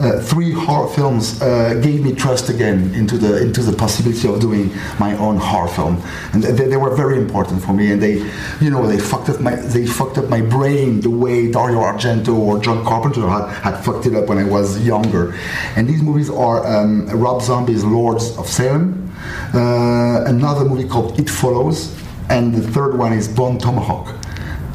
uh, 0.02 0.20
three 0.20 0.50
horror 0.50 0.88
films 0.88 1.40
uh, 1.40 1.74
gave 1.74 2.02
me 2.02 2.12
trust 2.12 2.48
again 2.48 2.92
into 2.94 3.16
the 3.16 3.40
into 3.40 3.62
the 3.62 3.72
possibility 3.72 4.26
of 4.28 4.40
doing 4.40 4.70
my 4.98 5.16
own 5.16 5.36
horror 5.36 5.68
film, 5.68 6.02
and 6.32 6.42
they, 6.42 6.66
they 6.66 6.76
were 6.76 6.94
very 6.96 7.16
important 7.16 7.62
for 7.62 7.72
me. 7.72 7.92
And 7.92 8.02
they, 8.02 8.14
you 8.60 8.70
know, 8.70 8.84
they 8.86 8.98
fucked 8.98 9.28
up 9.28 9.40
my 9.40 9.54
they 9.54 9.86
fucked 9.86 10.18
up 10.18 10.28
my 10.28 10.40
brain 10.40 11.00
the 11.00 11.10
way 11.10 11.50
Dario 11.50 11.78
Argento 11.78 12.34
or 12.36 12.58
John 12.58 12.84
Carpenter 12.84 13.28
had, 13.28 13.48
had 13.62 13.84
fucked 13.84 14.06
it 14.06 14.14
up 14.14 14.28
when 14.28 14.38
I 14.38 14.44
was 14.44 14.84
younger. 14.84 15.34
And 15.76 15.88
these 15.88 16.02
movies 16.02 16.28
are 16.30 16.66
um, 16.66 17.06
Rob 17.08 17.40
Zombie's 17.40 17.84
Lords 17.84 18.36
of 18.36 18.48
Salem, 18.48 19.10
uh, 19.54 20.24
another 20.26 20.64
movie 20.64 20.88
called 20.88 21.18
It 21.20 21.30
Follows, 21.30 21.96
and 22.28 22.52
the 22.52 22.62
third 22.72 22.98
one 22.98 23.12
is 23.12 23.28
Bone 23.28 23.58
Tomahawk. 23.58 24.21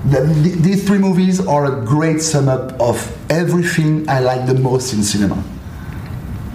The, 0.10 0.22
the, 0.22 0.49
these 0.62 0.88
three 0.88 0.99
movies 0.99 1.45
are 1.45 1.82
a 1.82 1.86
great 1.86 2.22
sum 2.22 2.48
up 2.48 2.80
of 2.80 2.98
everything 3.30 4.07
I 4.10 4.22
like 4.22 4.48
the 4.48 4.53
most 4.53 4.94
in 4.94 5.03
cinema. 5.03 5.44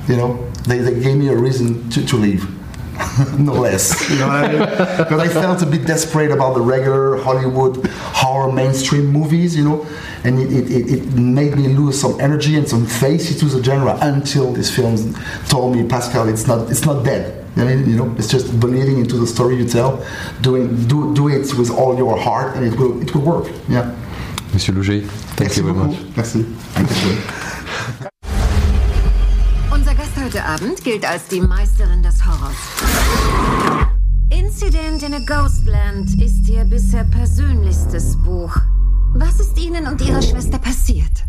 You 0.09 0.17
know, 0.17 0.51
they, 0.67 0.79
they 0.79 0.99
gave 1.01 1.17
me 1.19 1.29
a 1.29 1.37
reason 1.37 1.89
to, 1.91 2.07
to 2.07 2.17
leave. 2.17 2.49
no 3.39 3.53
less. 3.53 4.09
You 4.11 4.19
know 4.19 4.29
what 4.29 4.37
I 4.37 4.53
mean? 4.53 4.59
Because 4.97 5.21
I 5.21 5.29
felt 5.29 5.63
a 5.63 5.67
bit 5.67 5.87
desperate 5.87 6.31
about 6.31 6.55
the 6.55 6.61
regular 6.61 7.17
Hollywood 7.19 7.87
horror 7.89 8.53
mainstream 8.53 9.07
movies, 9.07 9.57
you 9.57 9.65
know, 9.65 9.87
and 10.25 10.39
it, 10.39 10.71
it, 10.71 10.93
it, 10.93 11.13
made 11.15 11.57
me 11.57 11.69
lose 11.69 12.01
some 12.01 12.21
energy 12.21 12.57
and 12.57 12.69
some 12.69 12.87
face 12.87 13.39
to 13.39 13.45
the 13.47 13.63
genre 13.63 13.99
until 14.01 14.53
these 14.53 14.75
films 14.75 15.15
told 15.49 15.75
me, 15.75 15.87
Pascal, 15.87 16.29
it's 16.29 16.47
not 16.47 16.71
it's 16.71 16.85
not 16.87 17.05
dead. 17.05 17.42
I 17.57 17.65
mean, 17.65 17.89
you 17.89 17.97
know, 17.97 18.15
it's 18.17 18.29
just 18.29 18.59
believing 18.61 18.99
into 18.99 19.17
the 19.17 19.27
story 19.27 19.57
you 19.57 19.67
tell, 19.69 20.03
doing 20.41 20.87
do 20.89 21.15
do 21.15 21.29
it 21.29 21.53
with 21.59 21.71
all 21.71 21.97
your 21.97 22.17
heart, 22.19 22.57
and 22.57 22.65
it 22.65 22.79
will 22.79 23.01
it 23.03 23.15
will 23.15 23.23
work. 23.23 23.51
Yeah. 23.69 23.95
Monsieur 24.53 24.75
Luger, 24.75 25.01
thank 25.37 25.57
you 25.57 25.63
very 25.63 25.75
much. 25.75 25.97
Merci. 26.17 26.45
Unser 29.71 29.95
Gast 29.95 30.17
heute 30.17 30.45
Abend 30.45 30.83
gilt 30.85 31.05
als 31.05 31.29
die 31.29 31.41
Meisterin 31.41 32.03
des 32.03 32.25
Horrors. 32.25 32.57
Incident 34.31 35.03
in 35.03 35.15
a 35.15 35.21
Ghostland 35.21 36.21
ist 36.21 36.49
ihr 36.49 36.65
bisher 36.65 37.05
persönlichstes 37.05 38.17
Buch. 38.17 38.55
Was 39.15 39.41
ist 39.41 39.59
Ihnen 39.59 39.87
und 39.87 40.01
Ihrer 40.01 40.23
Schwester 40.23 40.59
passiert? 40.59 41.25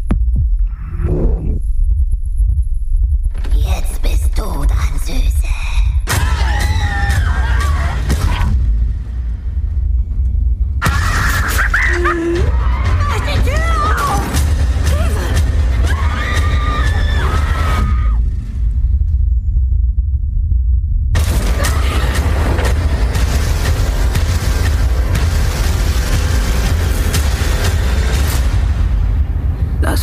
Jetzt 3.54 4.02
bist 4.02 4.38
du 4.38 4.44
dran, 4.44 5.00
Süße. 5.06 5.43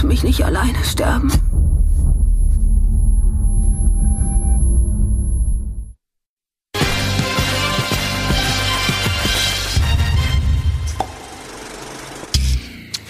Lass 0.00 0.08
mich 0.08 0.24
nicht 0.24 0.42
alleine 0.46 0.82
sterben. 0.82 1.30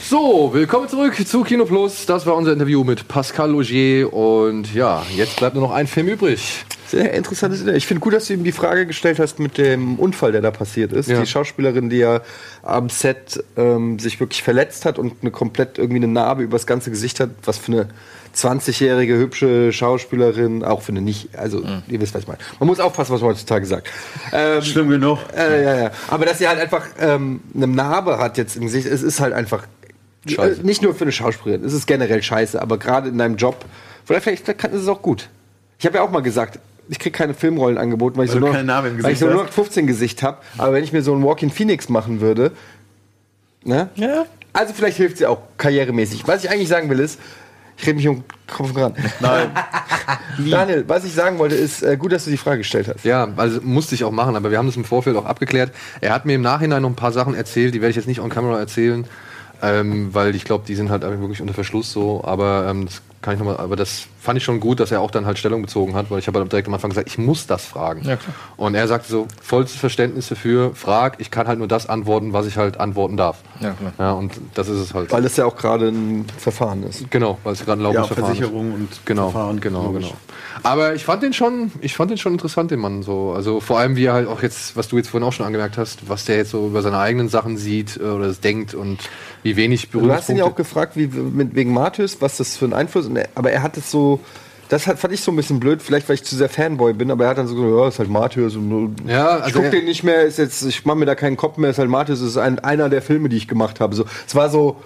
So, 0.03 0.51
willkommen 0.53 0.89
zurück 0.89 1.15
zu 1.25 1.45
Kino 1.45 1.65
Plus. 1.65 2.07
Das 2.07 2.27
war 2.27 2.35
unser 2.35 2.55
Interview 2.55 2.83
mit 2.83 3.07
Pascal 3.07 3.53
Logier. 3.53 4.13
Und 4.13 4.75
ja, 4.75 5.07
jetzt 5.15 5.37
bleibt 5.37 5.55
nur 5.55 5.69
noch 5.69 5.73
ein 5.73 5.87
Film 5.87 6.09
übrig. 6.09 6.65
Sehr 6.91 7.15
interessantes 7.15 7.61
Interview. 7.61 7.77
Ich 7.77 7.87
finde 7.87 8.01
gut, 8.01 8.15
dass 8.15 8.27
du 8.27 8.33
ihm 8.33 8.43
die 8.43 8.51
Frage 8.51 8.85
gestellt 8.85 9.21
hast 9.21 9.39
mit 9.39 9.59
dem 9.59 9.97
Unfall, 9.97 10.33
der 10.33 10.41
da 10.41 10.51
passiert 10.51 10.93
ist. 10.93 11.09
Ja. 11.09 11.21
Die 11.21 11.27
Schauspielerin, 11.27 11.89
die 11.89 11.99
ja 11.99 12.21
am 12.65 12.89
Set 12.89 13.45
ähm, 13.57 14.01
sich 14.01 14.19
wirklich 14.19 14.43
verletzt 14.43 14.85
hat 14.85 14.99
und 14.99 15.15
eine 15.23 15.31
komplett 15.31 15.79
irgendwie 15.79 16.03
eine 16.03 16.09
Narbe 16.09 16.43
übers 16.43 16.67
ganze 16.67 16.91
Gesicht 16.91 17.21
hat, 17.21 17.31
was 17.45 17.59
für 17.59 17.73
eine 17.73 17.89
20-jährige 18.35 19.17
hübsche 19.17 19.73
Schauspielerin, 19.73 20.65
auch 20.65 20.83
für 20.83 20.91
eine 20.91 21.01
nicht, 21.01 21.37
also 21.39 21.63
ihr 21.87 22.01
wisst, 22.01 22.15
was 22.15 22.23
ich 22.23 22.29
meine. 22.29 22.41
Man 22.59 22.67
muss 22.67 22.81
aufpassen, 22.81 23.15
was 23.15 23.21
man 23.21 23.31
heutzutage 23.31 23.67
sagt. 23.67 23.89
Ähm, 24.33 24.61
Schlimm 24.63 24.89
genug. 24.89 25.19
äh, 25.37 25.63
ja, 25.63 25.77
ja. 25.83 25.91
Aber 26.09 26.27
dass 26.27 26.39
sie 26.39 26.49
halt 26.49 26.59
einfach 26.59 26.87
ähm, 26.99 27.41
eine 27.55 27.69
Narbe 27.69 28.19
hat 28.19 28.37
jetzt 28.37 28.57
im 28.57 28.63
Gesicht, 28.63 28.89
es 28.89 29.03
ist 29.03 29.21
halt 29.21 29.33
einfach 29.33 29.65
Scheiße. 30.29 30.61
Äh, 30.61 30.65
nicht 30.65 30.83
nur 30.83 30.95
für 30.95 31.03
eine 31.05 31.13
Schauspielerin, 31.13 31.65
es 31.65 31.73
ist 31.73 31.87
generell 31.87 32.23
scheiße, 32.23 32.61
aber 32.61 32.79
gerade 32.79 33.09
in 33.09 33.19
deinem 33.19 33.37
Job, 33.37 33.65
vielleicht, 34.05 34.25
vielleicht 34.25 34.59
kann, 34.59 34.73
ist 34.73 34.83
es 34.83 34.89
auch 34.89 35.03
gut. 35.03 35.29
Ich 35.79 35.87
habe 35.87 35.97
ja 35.97 36.03
auch 36.03 36.11
mal 36.11 36.21
gesagt, 36.21 36.59
ich 36.91 36.99
kriege 36.99 37.17
keine 37.17 37.35
Filmrollen 37.35 37.79
angeboten, 37.79 38.19
weil 38.19 38.25
ich, 38.25 38.33
Weil 38.33 38.41
so 38.41 38.47
nur, 38.47 38.59
im 38.59 38.69
weil 38.69 38.91
ich 38.91 38.97
Gesicht 38.97 39.19
so 39.21 39.27
nur 39.29 39.45
hast. 39.45 39.55
15 39.55 39.87
Gesicht 39.87 40.23
habe. 40.25 40.39
Aber 40.59 40.73
wenn 40.73 40.83
ich 40.83 40.93
mir 40.93 41.03
so 41.03 41.15
einen 41.15 41.25
Walk-in 41.25 41.51
Phoenix 41.51 41.89
machen 41.89 42.21
würde, 42.21 42.51
ne? 43.65 43.89
Ja. 43.95 44.27
Also 44.53 44.75
vielleicht 44.75 44.97
hilft 44.97 45.19
sie 45.19 45.27
auch 45.27 45.41
karrieremäßig. 45.57 46.27
Was 46.27 46.43
ich 46.43 46.51
eigentlich 46.51 46.69
sagen 46.69 46.91
will 46.91 46.99
ist, 46.99 47.21
ich 47.77 47.87
rede 47.87 47.97
mich 47.97 48.09
um 48.09 48.25
Kopf 48.49 48.75
Kragen. 48.75 48.97
Nein. 49.21 49.51
Daniel, 50.51 50.85
was 50.89 51.05
ich 51.05 51.15
sagen 51.15 51.39
wollte 51.39 51.55
ist, 51.55 51.83
äh, 51.83 51.97
gut, 51.97 52.11
dass 52.11 52.25
du 52.25 52.31
die 52.31 52.37
Frage 52.37 52.59
gestellt 52.59 52.89
hast. 52.89 53.05
Ja, 53.05 53.29
also 53.37 53.61
musste 53.63 53.95
ich 53.95 54.03
auch 54.03 54.11
machen, 54.11 54.35
aber 54.35 54.51
wir 54.51 54.59
haben 54.59 54.67
das 54.67 54.77
im 54.77 54.85
Vorfeld 54.85 55.17
auch 55.17 55.25
abgeklärt. 55.25 55.73
Er 56.01 56.13
hat 56.13 56.27
mir 56.27 56.35
im 56.35 56.43
Nachhinein 56.43 56.83
noch 56.83 56.91
ein 56.91 56.97
paar 56.97 57.13
Sachen 57.13 57.35
erzählt, 57.35 57.75
die 57.75 57.81
werde 57.81 57.91
ich 57.91 57.97
jetzt 57.97 58.09
nicht 58.09 58.21
on 58.21 58.31
camera 58.31 58.59
erzählen, 58.59 59.07
ähm, 59.63 60.13
weil 60.13 60.35
ich 60.35 60.45
glaube, 60.45 60.65
die 60.67 60.75
sind 60.75 60.91
halt 60.91 61.05
einfach 61.05 61.21
wirklich 61.21 61.41
unter 61.41 61.55
Verschluss 61.55 61.93
so. 61.93 62.25
Aber 62.25 62.67
ähm, 62.69 62.87
das 62.87 63.01
kann 63.23 63.35
ich 63.35 63.39
noch 63.39 63.47
mal, 63.47 63.57
aber 63.59 63.77
das 63.77 64.07
fand 64.21 64.37
ich 64.37 64.45
schon 64.45 64.61
gut, 64.61 64.81
dass 64.81 64.91
er 64.93 65.01
auch 65.01 65.11
dann 65.11 65.27
halt 65.27 65.39
Stellung 65.39 65.63
bezogen 65.63 65.95
hat, 65.95 66.11
weil 66.11 66.19
ich 66.19 66.27
habe 66.27 66.39
halt 66.39 66.53
direkt 66.53 66.69
am 66.69 66.75
Anfang 66.75 66.91
gesagt, 66.91 67.09
ich 67.09 67.19
muss 67.19 67.47
das 67.47 67.65
fragen. 67.65 68.03
Ja, 68.05 68.17
klar. 68.17 68.35
Und 68.57 68.75
er 68.75 68.87
sagte 68.87 69.09
so, 69.11 69.27
vollstes 69.43 69.81
Verständnis 69.81 70.29
dafür, 70.29 70.73
frag, 70.75 71.15
ich 71.19 71.31
kann 71.31 71.47
halt 71.49 71.59
nur 71.59 71.69
das 71.69 71.89
antworten, 71.89 72.33
was 72.33 72.47
ich 72.47 72.57
halt 72.57 72.79
antworten 72.79 73.17
darf. 73.17 73.39
Ja, 73.61 73.73
klar. 73.73 73.93
Ja, 73.99 74.13
und 74.13 74.33
das 74.55 74.69
ist 74.69 74.79
es 74.79 74.95
halt. 74.95 75.11
Weil 75.13 75.25
es 75.25 75.37
ja 75.37 75.47
auch 75.47 75.57
gerade 75.57 75.89
ein 75.89 76.27
Verfahren 76.39 76.83
ist. 76.83 77.11
Genau, 77.11 77.39
weil 77.45 77.53
es 77.55 77.65
gerade 77.65 77.81
ein 77.81 77.85
Ja, 77.85 78.01
laufendes 78.01 78.09
Verfahren 78.09 78.33
ist. 78.33 78.39
Versicherung 78.39 78.73
und 78.75 78.89
Genau, 79.07 79.31
Verfahren. 79.31 79.61
genau, 79.61 79.85
logisch. 79.87 80.07
genau. 80.07 80.17
Aber 80.63 80.95
ich 80.95 81.05
fand 81.05 81.23
den 81.23 81.33
schon, 81.33 81.71
ich 81.81 81.95
fand 81.97 82.11
den 82.11 82.19
schon 82.19 82.33
interessant, 82.33 82.71
den 82.71 82.81
Mann 82.81 83.03
so. 83.03 83.33
Also 83.33 83.61
vor 83.61 83.79
allem, 83.79 83.97
wie 83.97 84.05
er 84.05 84.13
halt 84.15 84.29
auch 84.29 84.43
jetzt, 84.43 84.77
was 84.77 84.89
du 84.89 84.97
jetzt 84.97 85.09
vorhin 85.09 85.27
auch 85.27 85.33
schon 85.33 85.47
angemerkt 85.47 85.79
hast, 85.79 86.09
was 86.09 86.25
der 86.25 86.37
jetzt 86.37 86.51
so 86.51 86.67
über 86.67 86.83
seine 86.83 86.99
eigenen 86.99 87.29
Sachen 87.29 87.57
sieht 87.57 87.97
äh, 87.97 88.03
oder 88.03 88.27
es 88.27 88.41
denkt 88.41 88.75
und 88.75 88.99
wie 89.43 89.57
wenig 89.57 89.89
Du 89.91 90.13
hast 90.13 90.29
ihn 90.29 90.37
ja 90.37 90.45
auch 90.45 90.57
gefragt, 90.57 90.97
wie 90.97 91.07
mit, 91.07 91.55
wegen 91.55 91.73
Matthäus, 91.73 92.21
was 92.21 92.37
das 92.37 92.57
für 92.57 92.65
einen 92.67 92.75
Einfluss 92.75 93.07
und 93.07 93.17
er, 93.17 93.29
Aber 93.37 93.51
er 93.53 93.63
hat 93.63 93.77
es 93.77 93.91
so. 93.91 94.10
Das 94.69 94.87
hat, 94.87 94.99
fand 95.01 95.13
ich 95.13 95.21
so 95.21 95.33
ein 95.33 95.37
bisschen 95.37 95.59
blöd, 95.59 95.83
vielleicht 95.83 96.09
weil 96.09 96.15
ich 96.15 96.23
zu 96.23 96.37
sehr 96.37 96.49
Fanboy 96.49 96.93
bin, 96.93 97.11
aber 97.11 97.25
er 97.25 97.31
hat 97.31 97.39
dann 97.39 97.49
so 97.49 97.57
gesagt, 97.57 97.73
ja, 97.77 97.89
ist 97.89 97.99
halt 97.99 98.09
Matthäus 98.09 98.55
und 98.55 98.95
Ja, 99.07 99.39
ich 99.39 99.43
also 99.45 99.55
guck 99.57 99.65
er- 99.65 99.71
den 99.73 99.85
nicht 99.85 100.05
mehr, 100.05 100.23
ist 100.23 100.39
jetzt, 100.39 100.63
ich 100.63 100.85
mache 100.85 100.97
mir 100.99 101.07
da 101.07 101.17
keinen 101.17 101.37
Kopf 101.37 101.57
mehr, 101.57 101.71
ist 101.71 101.79
halt 101.81 101.91
Matthäus, 101.91 102.21
ist 102.21 102.37
ein, 102.37 102.61
einer 102.61 102.89
der 102.89 103.03
Filme, 103.03 103.29
die 103.29 103.37
ich 103.37 103.49
gemacht 103.49 103.81
habe. 103.81 103.97
So, 103.97 104.05
es 104.29 104.35
war 104.37 104.49
so 104.49 104.77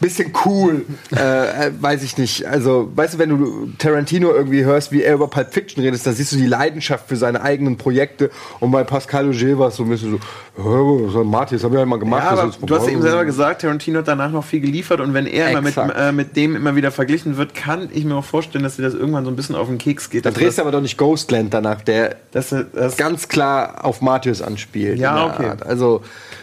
bisschen 0.00 0.32
cool, 0.44 0.86
äh, 1.14 1.66
äh, 1.66 1.72
weiß 1.78 2.02
ich 2.02 2.16
nicht. 2.16 2.46
Also, 2.46 2.90
weißt 2.94 3.14
du, 3.14 3.18
wenn 3.18 3.28
du 3.30 3.68
Tarantino 3.78 4.32
irgendwie 4.32 4.64
hörst, 4.64 4.92
wie 4.92 5.02
er 5.02 5.14
über 5.14 5.28
Pulp 5.28 5.52
Fiction 5.52 5.82
redet, 5.82 6.04
dann 6.06 6.14
siehst 6.14 6.32
du 6.32 6.36
die 6.36 6.46
Leidenschaft 6.46 7.08
für 7.08 7.16
seine 7.16 7.42
eigenen 7.42 7.76
Projekte. 7.76 8.30
Und 8.60 8.70
bei 8.70 8.82
Pascal 8.84 9.28
Auger 9.28 9.58
war 9.58 9.68
es 9.68 9.76
so 9.76 9.84
ein 9.84 9.90
bisschen 9.90 10.12
so, 10.12 11.04
ja, 11.06 11.10
so 11.10 11.24
Matthäus, 11.24 11.64
habe 11.64 11.74
ich 11.74 11.78
halt 11.78 11.88
mal 11.88 11.98
gemacht. 11.98 12.24
Ja, 12.24 12.46
das 12.46 12.56
aber 12.56 12.66
du 12.66 12.74
hast 12.74 12.88
eben 12.88 13.02
selber 13.02 13.24
gesagt, 13.24 13.62
Tarantino 13.62 13.98
hat 13.98 14.08
danach 14.08 14.30
noch 14.30 14.44
viel 14.44 14.60
geliefert 14.60 15.00
und 15.00 15.14
wenn 15.14 15.26
er 15.26 15.50
immer 15.50 15.62
mit, 15.62 15.76
äh, 15.76 16.12
mit 16.12 16.36
dem 16.36 16.56
immer 16.56 16.74
wieder 16.76 16.90
verglichen 16.90 17.36
wird, 17.36 17.54
kann 17.54 17.88
ich 17.92 18.04
mir 18.04 18.16
auch 18.16 18.24
vorstellen, 18.24 18.64
dass 18.64 18.76
dir 18.76 18.82
das 18.82 18.94
irgendwann 18.94 19.24
so 19.24 19.30
ein 19.30 19.36
bisschen 19.36 19.54
auf 19.54 19.68
den 19.68 19.78
Keks 19.78 20.10
geht. 20.10 20.24
Da 20.24 20.30
dass 20.30 20.38
drehst 20.38 20.58
du 20.58 20.62
das, 20.62 20.66
aber 20.66 20.72
doch 20.72 20.80
nicht 20.80 20.96
Ghostland 20.96 21.52
danach, 21.52 21.82
der 21.82 22.16
dass, 22.32 22.54
das, 22.72 22.96
ganz 22.96 23.28
klar 23.28 23.84
auf 23.84 24.00
Matthäus 24.00 24.40
anspielt. 24.42 24.98
Ja, 24.98 25.26
okay. 25.26 25.46
Art. 25.46 25.66
Also, 25.66 26.02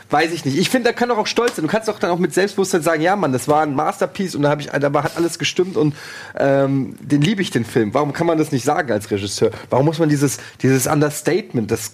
weiß 0.10 0.32
ich 0.32 0.46
nicht. 0.46 0.58
Ich 0.58 0.70
finde, 0.70 0.90
da 0.90 0.94
kann 0.94 1.10
doch 1.10 1.18
auch 1.18 1.28
stolz 1.28 1.56
sein. 1.56 1.66
Du 1.66 1.72
kannst 1.72 1.88
doch 1.88 2.00
dann 2.00 2.12
auch 2.12 2.20
mit 2.20 2.34
Selbstbewusstsein 2.34 2.82
sagen, 2.82 3.02
ja, 3.02 3.16
Mann, 3.16 3.34
das 3.34 3.48
war 3.48 3.64
ein 3.64 3.76
Masterpiece 3.76 4.36
und 4.36 4.44
da, 4.44 4.50
hab 4.50 4.60
ich, 4.60 4.68
da 4.68 5.04
hat 5.04 5.18
alles 5.18 5.40
gestimmt 5.40 5.78
und 5.78 5.96
ähm, 6.38 6.96
den 7.00 7.22
liebe 7.22 7.42
ich, 7.42 7.52
den 7.52 7.66
Film. 7.66 7.94
Warum 7.94 8.14
kann 8.14 8.28
man 8.28 8.38
das 8.38 8.52
nicht 8.52 8.64
sagen 8.64 8.92
als 8.92 9.10
Regisseur? 9.12 9.52
Warum 9.70 9.86
muss 9.86 10.00
man 10.00 10.10
dieses, 10.10 10.38
dieses 10.62 10.88
Understatement, 10.88 11.72
das 11.72 11.94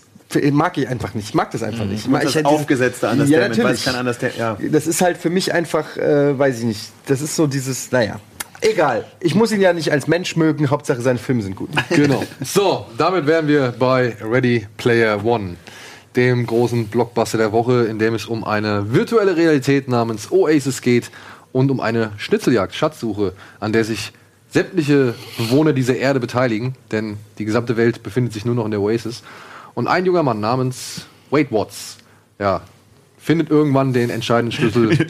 mag 0.52 0.77
ich 0.77 0.88
einfach 0.88 1.14
nicht. 1.14 1.30
Ich 1.30 1.34
mag 1.35 1.52
das 1.52 1.64
einfach 1.64 1.85
nicht. 1.85 2.06
Ich 2.06 2.07
mag, 2.07 2.23
das 2.23 2.35
ich, 2.35 2.45
aufgesetzte 2.45 3.06
ja, 3.06 3.11
Understatement, 3.11 3.57
weil 3.57 3.64
natürlich. 3.64 3.80
es 3.80 3.85
kein 3.85 3.99
Understatement, 3.99 4.61
ja. 4.61 4.69
Das 4.72 4.88
ist 4.88 5.02
halt 5.02 5.18
für 5.18 5.30
mich 5.30 5.53
einfach, 5.53 5.98
äh, 5.98 6.38
weiß 6.38 6.60
ich 6.60 6.65
nicht, 6.65 6.81
das 7.06 7.22
ist 7.22 7.35
so 7.35 7.48
dieses, 7.48 7.91
naja. 7.91 8.19
Egal. 8.61 9.03
Ich 9.19 9.35
muss 9.35 9.52
ihn 9.52 9.60
ja 9.60 9.73
nicht 9.73 9.91
als 9.91 10.07
Mensch 10.07 10.38
mögen, 10.38 10.69
Hauptsache 10.69 11.02
seine 11.02 11.19
Filme 11.19 11.44
sind 11.44 11.56
gut. 11.56 11.69
Genau. 11.90 12.23
So, 12.41 12.85
damit 12.98 13.27
wären 13.27 13.48
wir 13.48 13.73
bei 13.77 14.15
Ready 14.22 14.68
Player 14.77 15.23
One, 15.23 15.57
dem 16.15 16.45
großen 16.45 16.88
Blockbuster 16.88 17.38
der 17.38 17.52
Woche, 17.52 17.85
in 17.85 17.99
dem 17.99 18.14
es 18.14 18.26
um 18.26 18.44
eine 18.44 18.94
virtuelle 18.94 19.35
Realität 19.35 19.88
namens 19.88 20.31
Oasis 20.31 20.81
geht 20.81 21.11
und 21.52 21.72
um 21.72 21.80
eine 21.80 22.11
Schnitzeljagd, 22.18 22.76
Schatzsuche, 22.76 23.34
an 23.60 23.73
der 23.73 23.84
sich 23.84 24.11
sämtliche 24.49 25.15
Bewohner 25.38 25.73
dieser 25.73 25.95
Erde 25.95 26.19
beteiligen, 26.19 26.76
denn 26.91 27.18
die 27.40 27.45
gesamte 27.45 27.77
Welt 27.77 28.03
befindet 28.03 28.34
sich 28.34 28.45
nur 28.45 28.56
noch 28.56 28.65
in 28.65 28.72
der 28.72 28.81
Oasis. 28.81 29.23
Und 29.73 29.88
ein 29.88 30.06
junger 30.06 30.23
Mann 30.23 30.40
namens 30.40 31.07
Wade 31.31 31.52
Watts, 31.52 31.98
ja, 32.38 32.61
findet 33.18 33.49
irgendwann 33.49 33.94
den 33.94 34.10
entscheidenden 34.10 34.52
Schlüssel 34.52 34.91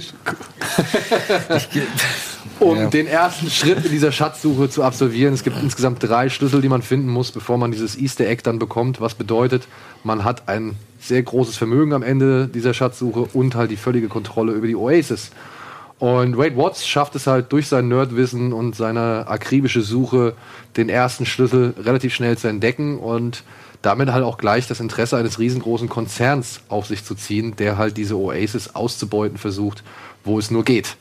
um 2.59 2.89
den 2.89 3.07
ersten 3.07 3.49
Schritt 3.49 3.85
in 3.85 3.91
dieser 3.91 4.11
Schatzsuche 4.11 4.69
zu 4.69 4.83
absolvieren. 4.83 5.33
Es 5.33 5.43
gibt 5.43 5.61
insgesamt 5.61 6.03
drei 6.03 6.29
Schlüssel, 6.29 6.61
die 6.61 6.69
man 6.69 6.81
finden 6.81 7.09
muss, 7.09 7.31
bevor 7.31 7.57
man 7.57 7.71
dieses 7.71 7.97
Easter 7.97 8.25
Egg 8.25 8.41
dann 8.43 8.59
bekommt. 8.59 9.01
Was 9.01 9.15
bedeutet, 9.15 9.67
man 10.03 10.23
hat 10.23 10.47
ein 10.47 10.75
sehr 10.99 11.21
großes 11.21 11.57
Vermögen 11.57 11.93
am 11.93 12.03
Ende 12.03 12.47
dieser 12.47 12.73
Schatzsuche 12.73 13.27
und 13.33 13.55
halt 13.55 13.71
die 13.71 13.77
völlige 13.77 14.07
Kontrolle 14.07 14.53
über 14.53 14.67
die 14.67 14.75
Oasis. 14.75 15.31
Und 15.99 16.37
Wade 16.37 16.57
Watts 16.57 16.85
schafft 16.85 17.15
es 17.15 17.27
halt 17.27 17.51
durch 17.51 17.67
sein 17.67 17.87
Nerdwissen 17.87 18.51
und 18.51 18.75
seine 18.75 19.25
akribische 19.27 19.81
Suche, 19.81 20.33
den 20.75 20.89
ersten 20.89 21.25
Schlüssel 21.25 21.73
relativ 21.81 22.13
schnell 22.13 22.37
zu 22.37 22.47
entdecken 22.47 22.97
und 22.97 23.43
damit 23.81 24.11
halt 24.11 24.23
auch 24.23 24.37
gleich 24.37 24.67
das 24.67 24.79
Interesse 24.79 25.17
eines 25.17 25.39
riesengroßen 25.39 25.89
Konzerns 25.89 26.61
auf 26.69 26.87
sich 26.87 27.03
zu 27.03 27.15
ziehen, 27.15 27.55
der 27.57 27.77
halt 27.77 27.97
diese 27.97 28.17
Oasis 28.17 28.75
auszubeuten 28.75 29.37
versucht, 29.37 29.83
wo 30.23 30.39
es 30.39 30.51
nur 30.51 30.63
geht. 30.63 30.95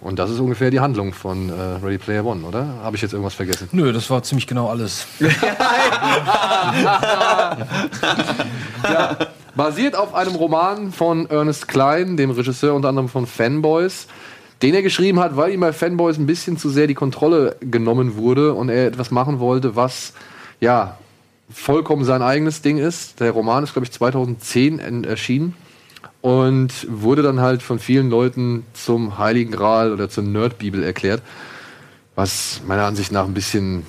Und 0.00 0.18
das 0.18 0.30
ist 0.30 0.40
ungefähr 0.40 0.70
die 0.70 0.80
Handlung 0.80 1.12
von 1.12 1.50
äh, 1.50 1.52
Ready 1.84 1.98
Player 1.98 2.24
One, 2.24 2.44
oder? 2.46 2.66
Habe 2.82 2.96
ich 2.96 3.02
jetzt 3.02 3.12
irgendwas 3.12 3.34
vergessen? 3.34 3.68
Nö, 3.72 3.92
das 3.92 4.08
war 4.10 4.22
ziemlich 4.22 4.46
genau 4.46 4.68
alles. 4.68 5.06
Basiert 9.56 9.96
auf 9.96 10.14
einem 10.14 10.34
Roman 10.36 10.92
von 10.92 11.28
Ernest 11.28 11.68
Klein, 11.68 12.16
dem 12.16 12.30
Regisseur 12.30 12.74
unter 12.74 12.88
anderem 12.88 13.08
von 13.08 13.26
Fanboys, 13.26 14.06
den 14.62 14.74
er 14.74 14.82
geschrieben 14.82 15.20
hat, 15.20 15.36
weil 15.36 15.52
ihm 15.52 15.60
bei 15.60 15.72
Fanboys 15.72 16.16
ein 16.18 16.26
bisschen 16.26 16.56
zu 16.58 16.70
sehr 16.70 16.86
die 16.86 16.94
Kontrolle 16.94 17.56
genommen 17.60 18.16
wurde 18.16 18.54
und 18.54 18.68
er 18.68 18.86
etwas 18.86 19.10
machen 19.10 19.40
wollte, 19.40 19.74
was 19.76 20.12
ja 20.60 20.96
vollkommen 21.52 22.04
sein 22.04 22.22
eigenes 22.22 22.62
Ding 22.62 22.78
ist. 22.78 23.20
Der 23.20 23.32
Roman 23.32 23.64
ist, 23.64 23.72
glaube 23.72 23.86
ich, 23.86 23.92
2010 23.92 24.78
en- 24.78 25.04
erschienen 25.04 25.54
und 26.28 26.86
wurde 26.90 27.22
dann 27.22 27.40
halt 27.40 27.62
von 27.62 27.78
vielen 27.78 28.10
Leuten 28.10 28.66
zum 28.74 29.16
Heiligen 29.16 29.50
Gral 29.50 29.94
oder 29.94 30.10
zur 30.10 30.24
Nerdbibel 30.24 30.82
erklärt, 30.82 31.22
was 32.16 32.60
meiner 32.66 32.84
Ansicht 32.84 33.12
nach 33.12 33.24
ein 33.24 33.32
bisschen 33.32 33.86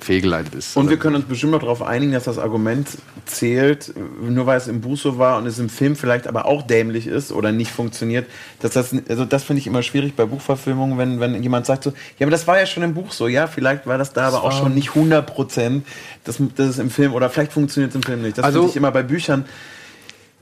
fehlgeleitet 0.00 0.54
ist. 0.54 0.76
Und 0.76 0.90
wir 0.90 0.96
können 0.96 1.14
uns 1.14 1.26
bestimmt 1.26 1.52
noch 1.52 1.60
darauf 1.60 1.82
einigen, 1.82 2.10
dass 2.10 2.24
das 2.24 2.38
Argument 2.38 2.88
zählt, 3.26 3.92
nur 4.20 4.46
weil 4.46 4.56
es 4.58 4.66
im 4.66 4.80
Buch 4.80 4.96
so 4.96 5.18
war 5.18 5.38
und 5.38 5.46
es 5.46 5.60
im 5.60 5.68
Film 5.68 5.94
vielleicht 5.94 6.26
aber 6.26 6.46
auch 6.46 6.62
dämlich 6.62 7.06
ist 7.06 7.30
oder 7.30 7.52
nicht 7.52 7.70
funktioniert. 7.70 8.26
Dass 8.60 8.72
das, 8.72 8.92
also 9.08 9.24
das 9.24 9.44
finde 9.44 9.60
ich 9.60 9.68
immer 9.68 9.84
schwierig 9.84 10.16
bei 10.16 10.24
Buchverfilmungen, 10.24 10.98
wenn, 10.98 11.20
wenn 11.20 11.40
jemand 11.40 11.66
sagt 11.66 11.84
so, 11.84 11.90
ja, 12.18 12.26
aber 12.26 12.32
das 12.32 12.48
war 12.48 12.58
ja 12.58 12.66
schon 12.66 12.82
im 12.82 12.94
Buch 12.94 13.12
so, 13.12 13.28
ja, 13.28 13.46
vielleicht 13.46 13.86
war 13.86 13.98
das 13.98 14.12
da 14.12 14.26
aber 14.26 14.42
auch 14.42 14.52
schon 14.52 14.74
nicht 14.74 14.88
100 14.88 15.24
Prozent, 15.24 15.86
dass 16.24 16.38
das 16.56 16.70
ist 16.70 16.78
im 16.78 16.90
Film 16.90 17.12
oder 17.14 17.30
vielleicht 17.30 17.52
funktioniert 17.52 17.90
es 17.90 17.96
im 17.96 18.02
Film 18.02 18.22
nicht. 18.22 18.38
Das 18.38 18.44
Also- 18.44 18.60
finde 18.60 18.70
ich 18.70 18.76
immer 18.76 18.90
bei 18.90 19.02
Büchern, 19.04 19.44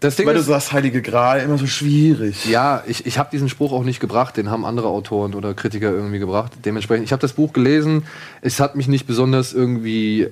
das 0.00 0.16
Ding 0.16 0.26
weil 0.26 0.34
du 0.34 0.40
ist, 0.40 0.46
sagst 0.46 0.72
Heilige 0.72 1.02
Gral, 1.02 1.40
immer 1.40 1.58
so 1.58 1.66
schwierig. 1.66 2.46
Ja, 2.46 2.84
ich, 2.86 3.06
ich 3.06 3.18
habe 3.18 3.30
diesen 3.32 3.48
Spruch 3.48 3.72
auch 3.72 3.82
nicht 3.82 3.98
gebracht, 3.98 4.36
den 4.36 4.48
haben 4.50 4.64
andere 4.64 4.88
Autoren 4.88 5.34
oder 5.34 5.54
Kritiker 5.54 5.90
irgendwie 5.90 6.20
gebracht. 6.20 6.52
Dementsprechend, 6.64 7.04
ich 7.04 7.12
habe 7.12 7.20
das 7.20 7.32
Buch 7.32 7.52
gelesen, 7.52 8.04
es 8.40 8.60
hat 8.60 8.76
mich 8.76 8.86
nicht 8.86 9.06
besonders 9.06 9.52
irgendwie 9.52 10.22
äh, 10.22 10.30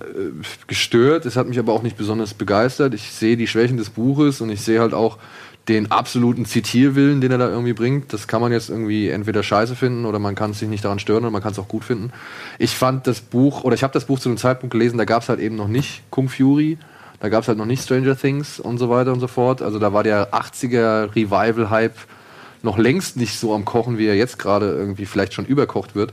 gestört, 0.69 1.27
es 1.27 1.37
hat 1.37 1.49
mich 1.49 1.59
aber 1.59 1.73
auch 1.73 1.83
nicht 1.83 1.97
besonders 1.97 2.35
begeistert. 2.35 2.95
Ich 2.95 3.11
sehe 3.11 3.37
die 3.37 3.49
Schwächen 3.49 3.77
des 3.77 3.91
Buches 3.91 4.41
und 4.41 4.51
ich 4.51 4.61
sehe 4.61 4.81
halt 4.81 4.95
auch 4.95 5.19
den 5.69 5.91
absoluten 5.91 6.45
Zitierwillen, 6.45 7.21
den 7.21 7.33
er 7.33 7.39
da 7.39 7.49
irgendwie 7.49 7.73
bringt. 7.73 8.13
Das 8.13 8.29
kann 8.29 8.41
man 8.41 8.53
jetzt 8.53 8.71
irgendwie 8.71 9.09
entweder 9.09 9.43
scheiße 9.43 9.75
finden 9.75 10.05
oder 10.07 10.19
man 10.19 10.37
kann 10.37 10.53
sich 10.53 10.69
nicht 10.69 10.85
daran 10.85 11.01
stören 11.01 11.25
oder 11.25 11.33
man 11.33 11.43
kann 11.43 11.53
es 11.53 11.59
auch 11.59 11.69
gut 11.69 11.83
finden. 11.83 12.13
Ich 12.59 12.77
fand 12.77 13.07
das 13.07 13.21
Buch, 13.21 13.65
oder 13.65 13.75
ich 13.75 13.83
habe 13.83 13.93
das 13.93 14.05
Buch 14.05 14.21
zu 14.21 14.29
einem 14.29 14.39
Zeitpunkt 14.39 14.73
gelesen, 14.73 14.97
da 14.97 15.05
gab 15.05 15.23
es 15.23 15.29
halt 15.29 15.41
eben 15.41 15.57
noch 15.57 15.69
nicht 15.69 16.03
Kung 16.11 16.29
Fury. 16.29 16.79
Da 17.21 17.29
gab 17.29 17.43
es 17.43 17.49
halt 17.49 17.59
noch 17.59 17.67
nicht 17.67 17.83
Stranger 17.83 18.17
Things 18.17 18.61
und 18.61 18.79
so 18.79 18.91
weiter 18.91 19.13
und 19.13 19.21
so 19.21 19.27
fort. 19.27 19.63
Also 19.63 19.79
da 19.79 19.93
war 19.93 20.03
der 20.03 20.33
80er 20.35 21.15
Revival-Hype 21.15 21.95
noch 22.63 22.79
längst 22.79 23.17
nicht 23.17 23.39
so 23.39 23.55
am 23.55 23.65
Kochen, 23.65 23.97
wie 23.99 24.07
er 24.07 24.17
jetzt 24.17 24.39
gerade 24.39 24.67
irgendwie 24.71 25.07
vielleicht 25.07 25.35
schon 25.35 25.45
überkocht 25.47 25.95
wird. 25.95 26.13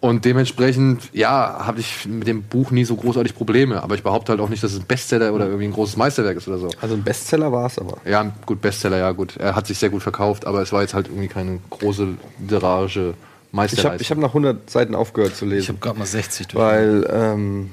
Und 0.00 0.24
dementsprechend, 0.24 1.02
ja, 1.12 1.66
habe 1.66 1.80
ich 1.80 2.06
mit 2.06 2.28
dem 2.28 2.44
Buch 2.44 2.70
nie 2.70 2.84
so 2.84 2.94
großartig 2.94 3.34
Probleme. 3.34 3.82
Aber 3.82 3.96
ich 3.96 4.04
behaupte 4.04 4.30
halt 4.30 4.40
auch 4.40 4.48
nicht, 4.48 4.62
dass 4.62 4.72
es 4.72 4.78
ein 4.78 4.86
Bestseller 4.86 5.32
oder 5.34 5.46
irgendwie 5.46 5.64
ein 5.64 5.72
großes 5.72 5.96
Meisterwerk 5.96 6.36
ist 6.36 6.46
oder 6.46 6.58
so. 6.58 6.70
Also 6.80 6.94
ein 6.94 7.02
Bestseller 7.02 7.50
war 7.50 7.66
es 7.66 7.80
aber. 7.80 7.96
Ja, 8.04 8.30
gut, 8.46 8.60
Bestseller, 8.60 8.98
ja 8.98 9.10
gut. 9.10 9.36
Er 9.38 9.56
hat 9.56 9.66
sich 9.66 9.76
sehr 9.76 9.90
gut 9.90 10.02
verkauft, 10.04 10.46
aber 10.46 10.62
es 10.62 10.72
war 10.72 10.82
jetzt 10.82 10.94
halt 10.94 11.08
irgendwie 11.08 11.26
keine 11.26 11.58
große 11.70 12.06
literarische 12.40 13.14
Ich 13.50 13.52
Meisterleistung. 13.52 13.90
habe 13.92 14.02
ich 14.02 14.10
hab 14.12 14.18
nach 14.18 14.28
100 14.28 14.70
Seiten 14.70 14.94
aufgehört 14.94 15.34
zu 15.34 15.46
Ich 15.46 15.50
lesen, 15.50 15.68
habe 15.70 15.78
gerade 15.80 15.98
mal 15.98 16.06
60 16.06 16.46
durch. 16.46 16.62
weil 16.64 17.08
ähm, 17.12 17.70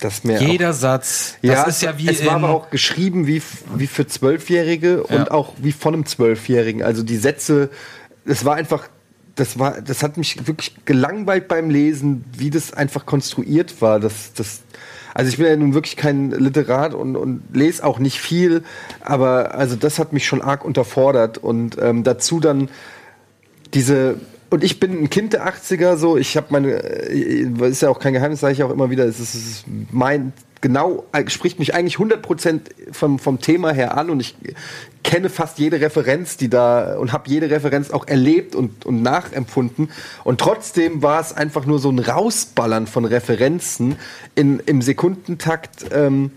das 0.00 0.24
mir 0.24 0.40
Jeder 0.40 0.72
Satz, 0.72 1.36
das 1.42 1.50
ja, 1.50 1.62
ist 1.64 1.82
ja 1.82 1.98
wie 1.98 2.08
es 2.08 2.24
war 2.26 2.34
aber 2.34 2.50
auch 2.50 2.70
geschrieben 2.70 3.26
wie, 3.26 3.42
wie 3.76 3.86
für 3.86 4.06
Zwölfjährige 4.06 5.04
Ja. 5.08 5.16
und 5.16 5.30
auch 5.30 5.54
wie 5.58 5.72
von 5.72 5.94
einem 5.94 6.06
Zwölfjährigen. 6.06 6.82
Also 6.82 7.02
die 7.02 7.16
Sätze, 7.16 7.70
es 8.24 8.44
war 8.44 8.56
einfach, 8.56 8.88
das 9.36 9.58
war, 9.58 9.80
das 9.80 10.02
hat 10.02 10.16
mich 10.16 10.46
wirklich 10.46 10.74
gelangweilt 10.84 11.48
beim 11.48 11.70
Lesen, 11.70 12.24
wie 12.36 12.50
das 12.50 12.72
einfach 12.72 13.06
konstruiert 13.06 13.80
war. 13.80 14.00
Das, 14.00 14.32
das, 14.34 14.62
also 15.14 15.28
ich 15.28 15.38
bin 15.38 15.46
ja 15.46 15.56
nun 15.56 15.74
wirklich 15.74 15.96
kein 15.96 16.32
Literat 16.32 16.92
und, 16.92 17.16
und 17.16 17.42
lese 17.52 17.84
auch 17.84 18.00
nicht 18.00 18.20
viel, 18.20 18.64
aber 19.00 19.54
also 19.54 19.76
das 19.76 19.98
hat 20.00 20.12
mich 20.12 20.26
schon 20.26 20.42
arg 20.42 20.64
unterfordert 20.64 21.38
und 21.38 21.78
ähm, 21.80 22.02
dazu 22.02 22.40
dann 22.40 22.68
diese 23.74 24.16
und 24.54 24.62
ich 24.62 24.78
bin 24.78 25.02
ein 25.02 25.10
Kind 25.10 25.32
der 25.32 25.48
80er 25.48 25.96
so, 25.96 26.16
ich 26.16 26.36
habe 26.36 26.46
meine 26.50 26.80
äh, 26.80 27.68
ist 27.68 27.82
ja 27.82 27.90
auch 27.90 27.98
kein 27.98 28.12
Geheimnis, 28.12 28.38
sage 28.38 28.52
ich 28.52 28.62
auch 28.62 28.70
immer 28.70 28.88
wieder, 28.88 29.04
es 29.04 29.18
ist, 29.18 29.34
es 29.34 29.46
ist 29.46 29.64
mein 29.90 30.32
genau 30.60 31.06
äh, 31.10 31.28
spricht 31.28 31.58
mich 31.58 31.74
eigentlich 31.74 31.96
100% 31.96 32.60
vom 32.92 33.18
vom 33.18 33.40
Thema 33.40 33.72
her 33.72 33.98
an 33.98 34.10
und 34.10 34.20
ich 34.20 34.36
kenne 35.02 35.28
fast 35.28 35.58
jede 35.58 35.80
Referenz, 35.80 36.36
die 36.36 36.48
da 36.48 36.96
und 36.98 37.12
habe 37.12 37.28
jede 37.28 37.50
Referenz 37.50 37.90
auch 37.90 38.06
erlebt 38.06 38.54
und 38.54 38.86
und 38.86 39.02
nachempfunden. 39.02 39.90
Und 40.22 40.40
trotzdem 40.40 41.02
war 41.02 41.20
es 41.20 41.32
einfach 41.32 41.66
nur 41.66 41.80
so 41.80 41.90
ein 41.90 41.98
Rausballern 41.98 42.86
von 42.86 43.04
Referenzen 43.06 43.96
in 44.36 44.60
im 44.66 44.82
Sekundentakt 44.82 45.86
ähm, 45.90 46.30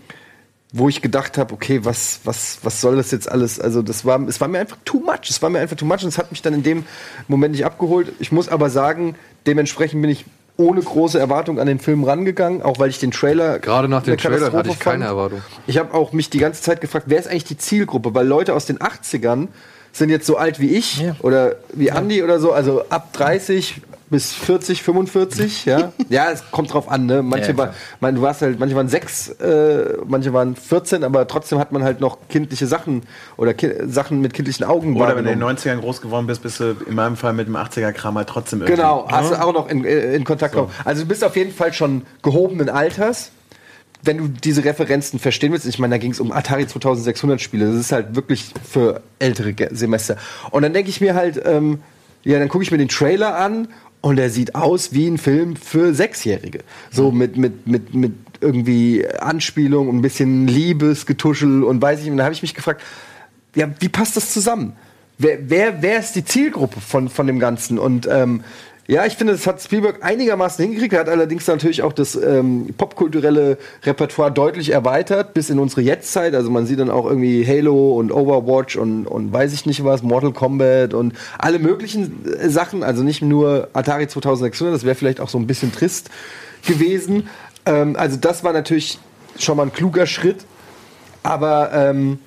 wo 0.72 0.88
ich 0.88 1.00
gedacht 1.00 1.38
habe, 1.38 1.54
okay, 1.54 1.80
was, 1.84 2.20
was, 2.24 2.58
was 2.62 2.80
soll 2.80 2.96
das 2.96 3.10
jetzt 3.10 3.30
alles? 3.30 3.58
Also 3.58 3.80
das 3.80 4.04
war, 4.04 4.20
es 4.28 4.40
war 4.40 4.48
mir 4.48 4.58
einfach 4.58 4.76
too 4.84 5.00
much. 5.00 5.30
Es 5.30 5.40
war 5.40 5.48
mir 5.48 5.60
einfach 5.60 5.76
too 5.76 5.86
much 5.86 6.02
und 6.02 6.08
es 6.08 6.18
hat 6.18 6.30
mich 6.30 6.42
dann 6.42 6.52
in 6.52 6.62
dem 6.62 6.84
Moment 7.26 7.52
nicht 7.54 7.64
abgeholt. 7.64 8.12
Ich 8.18 8.32
muss 8.32 8.48
aber 8.48 8.68
sagen, 8.68 9.14
dementsprechend 9.46 10.02
bin 10.02 10.10
ich 10.10 10.26
ohne 10.58 10.82
große 10.82 11.18
Erwartung 11.18 11.58
an 11.60 11.66
den 11.68 11.78
Film 11.78 12.04
rangegangen, 12.04 12.62
auch 12.62 12.78
weil 12.80 12.90
ich 12.90 12.98
den 12.98 13.12
Trailer 13.12 13.60
Gerade 13.60 13.88
nach 13.88 14.02
dem 14.02 14.18
Trailer 14.18 14.52
hatte 14.52 14.70
ich 14.70 14.78
keine 14.78 15.04
fand. 15.04 15.10
Erwartung. 15.16 15.40
Ich 15.66 15.78
habe 15.78 15.94
auch 15.94 16.12
mich 16.12 16.30
die 16.30 16.38
ganze 16.38 16.60
Zeit 16.62 16.80
gefragt, 16.80 17.06
wer 17.08 17.18
ist 17.18 17.28
eigentlich 17.28 17.44
die 17.44 17.56
Zielgruppe? 17.58 18.14
Weil 18.14 18.26
Leute 18.26 18.54
aus 18.54 18.66
den 18.66 18.78
80ern 18.78 19.46
sind 19.92 20.10
jetzt 20.10 20.26
so 20.26 20.36
alt 20.36 20.60
wie 20.60 20.74
ich 20.76 21.00
Ja. 21.00 21.16
oder 21.20 21.56
wie 21.72 21.90
Andi 21.92 22.22
oder 22.22 22.40
so, 22.40 22.52
also 22.52 22.82
ab 22.90 23.12
30 23.14 23.80
bis 24.10 24.32
40, 24.32 24.82
45, 24.82 25.66
ja. 25.66 25.92
ja, 26.08 26.30
es 26.30 26.50
kommt 26.50 26.72
drauf 26.72 26.90
an, 26.90 27.06
ne? 27.06 27.22
Manche, 27.22 27.50
Ja, 27.52 27.56
war, 27.58 27.74
man, 28.00 28.14
du 28.14 28.22
warst 28.22 28.42
halt, 28.42 28.58
manche 28.58 28.74
waren 28.74 28.88
sechs, 28.88 29.28
äh, 29.28 29.98
manche 30.06 30.32
waren 30.32 30.56
14, 30.56 31.04
aber 31.04 31.26
trotzdem 31.26 31.58
hat 31.58 31.72
man 31.72 31.82
halt 31.82 32.00
noch 32.00 32.18
kindliche 32.28 32.66
Sachen 32.66 33.02
oder 33.36 33.54
ki 33.54 33.72
Sachen 33.86 34.20
mit 34.20 34.34
kindlichen 34.34 34.64
Augen 34.64 34.96
Oder 34.96 35.16
wenn 35.16 35.24
du 35.24 35.30
in 35.30 35.38
den 35.38 35.46
wahrgenommen. 35.46 35.58
90ern 35.58 35.80
groß 35.80 36.00
geworden 36.00 36.26
bist, 36.26 36.42
bist 36.42 36.60
du 36.60 36.76
in 36.86 36.94
meinem 36.94 37.16
Fall 37.16 37.32
mit 37.32 37.46
dem 37.46 37.56
80er-Kram 37.56 38.16
halt 38.16 38.28
trotzdem 38.28 38.60
irgendwie. 38.60 38.76
Genau, 38.76 39.06
hast 39.10 39.30
ne? 39.30 39.36
du 39.36 39.44
auch 39.44 39.52
noch 39.52 39.68
in, 39.68 39.84
äh, 39.84 40.14
in 40.14 40.24
Kontakt 40.24 40.54
gekommen. 40.54 40.72
Also 40.84 41.02
du 41.02 41.08
bist 41.08 41.22
auf 41.24 41.36
jeden 41.36 41.52
Fall 41.52 41.72
schon 41.72 42.02
gehobenen 42.22 42.68
Alters. 42.68 43.32
Wenn 44.02 44.18
du 44.18 44.28
diese 44.28 44.64
Referenzen 44.64 45.18
verstehen 45.18 45.52
willst, 45.52 45.66
ich 45.66 45.80
meine, 45.80 45.94
da 45.94 45.98
ging 45.98 46.12
es 46.12 46.20
um 46.20 46.30
Atari 46.30 46.68
2600 46.68 47.40
Spiele, 47.40 47.66
das 47.66 47.74
ist 47.74 47.90
halt 47.90 48.14
wirklich 48.14 48.52
für 48.68 49.02
ältere 49.18 49.54
Semester. 49.74 50.16
Und 50.52 50.62
dann 50.62 50.72
denke 50.72 50.88
ich 50.88 51.00
mir 51.00 51.14
halt, 51.16 51.42
ähm, 51.44 51.82
ja, 52.22 52.38
dann 52.38 52.48
gucke 52.48 52.62
ich 52.62 52.70
mir 52.70 52.78
den 52.78 52.88
Trailer 52.88 53.36
an 53.36 53.68
und 54.00 54.16
der 54.16 54.30
sieht 54.30 54.54
aus 54.54 54.92
wie 54.92 55.06
ein 55.06 55.18
Film 55.18 55.56
für 55.56 55.94
Sechsjährige. 55.94 56.60
So 56.90 57.10
mit, 57.10 57.36
mit, 57.36 57.66
mit, 57.66 57.94
mit 57.94 58.12
irgendwie 58.40 59.06
Anspielung 59.18 59.88
und 59.88 59.96
ein 59.96 60.02
bisschen 60.02 60.46
Liebesgetuschel 60.46 61.64
und 61.64 61.82
weiß 61.82 62.02
ich, 62.02 62.10
und 62.10 62.18
da 62.18 62.24
habe 62.24 62.34
ich 62.34 62.42
mich 62.42 62.54
gefragt, 62.54 62.82
ja, 63.54 63.68
wie 63.80 63.88
passt 63.88 64.16
das 64.16 64.32
zusammen? 64.32 64.74
Wer, 65.18 65.50
wer, 65.50 65.82
wer 65.82 65.98
ist 65.98 66.12
die 66.12 66.24
Zielgruppe 66.24 66.80
von, 66.80 67.08
von 67.08 67.26
dem 67.26 67.40
Ganzen? 67.40 67.78
Und 67.78 68.06
ähm, 68.08 68.44
ja, 68.90 69.04
ich 69.04 69.16
finde, 69.16 69.34
das 69.34 69.46
hat 69.46 69.60
Spielberg 69.60 70.02
einigermaßen 70.02 70.64
hingekriegt. 70.64 70.94
Er 70.94 71.00
hat 71.00 71.10
allerdings 71.10 71.46
natürlich 71.46 71.82
auch 71.82 71.92
das 71.92 72.14
ähm, 72.16 72.72
popkulturelle 72.78 73.58
Repertoire 73.82 74.32
deutlich 74.32 74.70
erweitert 74.70 75.34
bis 75.34 75.50
in 75.50 75.58
unsere 75.58 75.82
Jetztzeit. 75.82 76.34
Also 76.34 76.50
man 76.50 76.64
sieht 76.64 76.78
dann 76.78 76.88
auch 76.88 77.04
irgendwie 77.04 77.46
Halo 77.46 77.98
und 77.98 78.10
Overwatch 78.10 78.76
und, 78.76 79.06
und 79.06 79.30
weiß 79.30 79.52
ich 79.52 79.66
nicht 79.66 79.84
was, 79.84 80.02
Mortal 80.02 80.32
Kombat 80.32 80.94
und 80.94 81.12
alle 81.36 81.58
möglichen 81.58 82.24
äh, 82.24 82.48
Sachen. 82.48 82.82
Also 82.82 83.02
nicht 83.02 83.20
nur 83.20 83.68
Atari 83.74 84.08
2600, 84.08 84.74
das 84.74 84.84
wäre 84.84 84.94
vielleicht 84.94 85.20
auch 85.20 85.28
so 85.28 85.36
ein 85.36 85.46
bisschen 85.46 85.70
trist 85.70 86.08
gewesen. 86.66 87.28
Ähm, 87.66 87.94
also 87.94 88.16
das 88.16 88.42
war 88.42 88.54
natürlich 88.54 88.98
schon 89.38 89.58
mal 89.58 89.64
ein 89.64 89.72
kluger 89.74 90.06
Schritt. 90.06 90.46
Aber 91.22 91.72
ähm, 91.74 92.20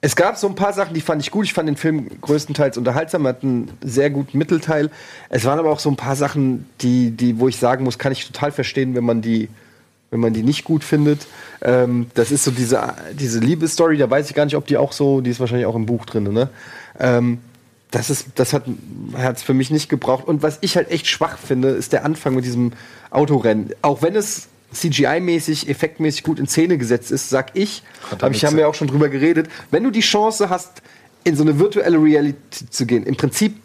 es 0.00 0.14
gab 0.14 0.36
so 0.36 0.46
ein 0.46 0.54
paar 0.54 0.72
Sachen, 0.72 0.94
die 0.94 1.00
fand 1.00 1.22
ich 1.22 1.30
gut. 1.30 1.46
Ich 1.46 1.54
fand 1.54 1.68
den 1.68 1.76
Film 1.76 2.08
größtenteils 2.20 2.76
unterhaltsam, 2.76 3.24
er 3.24 3.30
hat 3.30 3.42
einen 3.42 3.70
sehr 3.82 4.10
guten 4.10 4.38
Mittelteil. 4.38 4.90
Es 5.30 5.44
waren 5.44 5.58
aber 5.58 5.70
auch 5.70 5.80
so 5.80 5.90
ein 5.90 5.96
paar 5.96 6.16
Sachen, 6.16 6.66
die, 6.80 7.10
die, 7.10 7.40
wo 7.40 7.48
ich 7.48 7.56
sagen 7.56 7.84
muss, 7.84 7.98
kann 7.98 8.12
ich 8.12 8.26
total 8.26 8.52
verstehen, 8.52 8.94
wenn 8.94 9.04
man 9.04 9.22
die, 9.22 9.48
wenn 10.10 10.20
man 10.20 10.32
die 10.32 10.42
nicht 10.42 10.64
gut 10.64 10.84
findet. 10.84 11.26
Ähm, 11.62 12.06
das 12.14 12.30
ist 12.30 12.44
so 12.44 12.50
diese, 12.50 12.94
diese 13.18 13.40
Liebesstory, 13.40 13.96
da 13.96 14.08
weiß 14.08 14.28
ich 14.28 14.36
gar 14.36 14.44
nicht, 14.44 14.56
ob 14.56 14.66
die 14.66 14.76
auch 14.76 14.92
so, 14.92 15.20
die 15.20 15.30
ist 15.30 15.40
wahrscheinlich 15.40 15.66
auch 15.66 15.76
im 15.76 15.86
Buch 15.86 16.04
drin, 16.04 16.32
ne? 16.32 16.50
Ähm, 16.98 17.38
das 17.90 18.10
ist, 18.10 18.26
das 18.34 18.52
hat 18.52 18.64
es 19.16 19.42
für 19.42 19.54
mich 19.54 19.70
nicht 19.70 19.88
gebraucht. 19.88 20.26
Und 20.26 20.42
was 20.42 20.58
ich 20.60 20.76
halt 20.76 20.90
echt 20.90 21.06
schwach 21.06 21.38
finde, 21.38 21.68
ist 21.68 21.92
der 21.92 22.04
Anfang 22.04 22.34
mit 22.34 22.44
diesem 22.44 22.72
Autorennen. 23.10 23.70
Auch 23.80 24.02
wenn 24.02 24.16
es 24.16 24.48
CGI-mäßig, 24.74 25.68
effektmäßig 25.68 26.22
gut 26.22 26.38
in 26.38 26.46
Szene 26.46 26.78
gesetzt 26.78 27.10
ist, 27.10 27.30
sag 27.30 27.50
ich, 27.54 27.82
aber 28.10 28.30
ich 28.30 28.44
haben 28.44 28.56
wir 28.56 28.68
auch 28.68 28.74
schon 28.74 28.88
drüber 28.88 29.08
geredet, 29.08 29.48
wenn 29.70 29.84
du 29.84 29.90
die 29.90 30.00
Chance 30.00 30.50
hast, 30.50 30.82
in 31.24 31.36
so 31.36 31.42
eine 31.42 31.58
virtuelle 31.58 32.00
Reality 32.02 32.70
zu 32.70 32.86
gehen, 32.86 33.04
im 33.04 33.16
Prinzip 33.16 33.56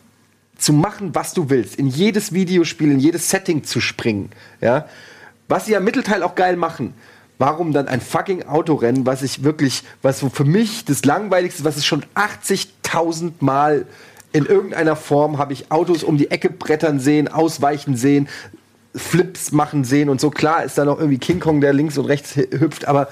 zu 0.58 0.74
machen, 0.74 1.14
was 1.14 1.34
du 1.34 1.50
willst, 1.50 1.76
in 1.76 1.88
jedes 1.88 2.34
Videospiel, 2.34 2.92
in 2.92 3.00
jedes 3.00 3.30
Setting 3.30 3.64
zu 3.64 3.82
springen, 3.82 4.30
ja, 4.62 4.88
was 5.48 5.66
sie 5.66 5.74
ja 5.74 5.80
im 5.80 5.84
Mittelteil 5.84 6.24
auch 6.24 6.36
geil 6.36 6.56
machen. 6.56 6.94
Warum 7.38 7.74
dann 7.74 7.88
ein 7.88 8.02
fucking 8.02 8.44
Autorennen, 8.44 9.08
was 9.08 9.24
ich 9.24 9.44
wirklich, 9.44 9.82
was 10.04 10.20
so 10.20 10.30
für 10.30 10.44
mich 10.44 10.86
das 10.86 11.06
langweiligste, 11.06 11.64
was 11.64 11.76
es 11.76 11.86
schon 11.86 12.06
80.000 12.14 13.32
Mal 13.40 13.88
In 14.34 14.46
irgendeiner 14.46 14.96
Form 14.96 15.40
habe 15.40 15.52
ich 15.52 15.72
Autos 15.72 16.04
um 16.04 16.18
die 16.18 16.32
Ecke 16.32 16.50
brettern 16.50 17.00
sehen, 17.00 17.28
ausweichen 17.28 17.98
sehen, 17.98 18.30
Flips 18.96 19.52
machen 19.52 19.84
sehen 19.84 20.10
und 20.10 20.20
so. 20.20 20.30
Klar 20.30 20.64
ist 20.64 20.78
da 20.78 20.86
noch 20.86 20.98
irgendwie 21.00 21.18
King 21.18 21.40
Kong, 21.40 21.62
der 21.62 21.74
links 21.74 21.98
und 21.98 22.06
rechts 22.06 22.36
hüpft, 22.36 22.88
aber 22.88 23.08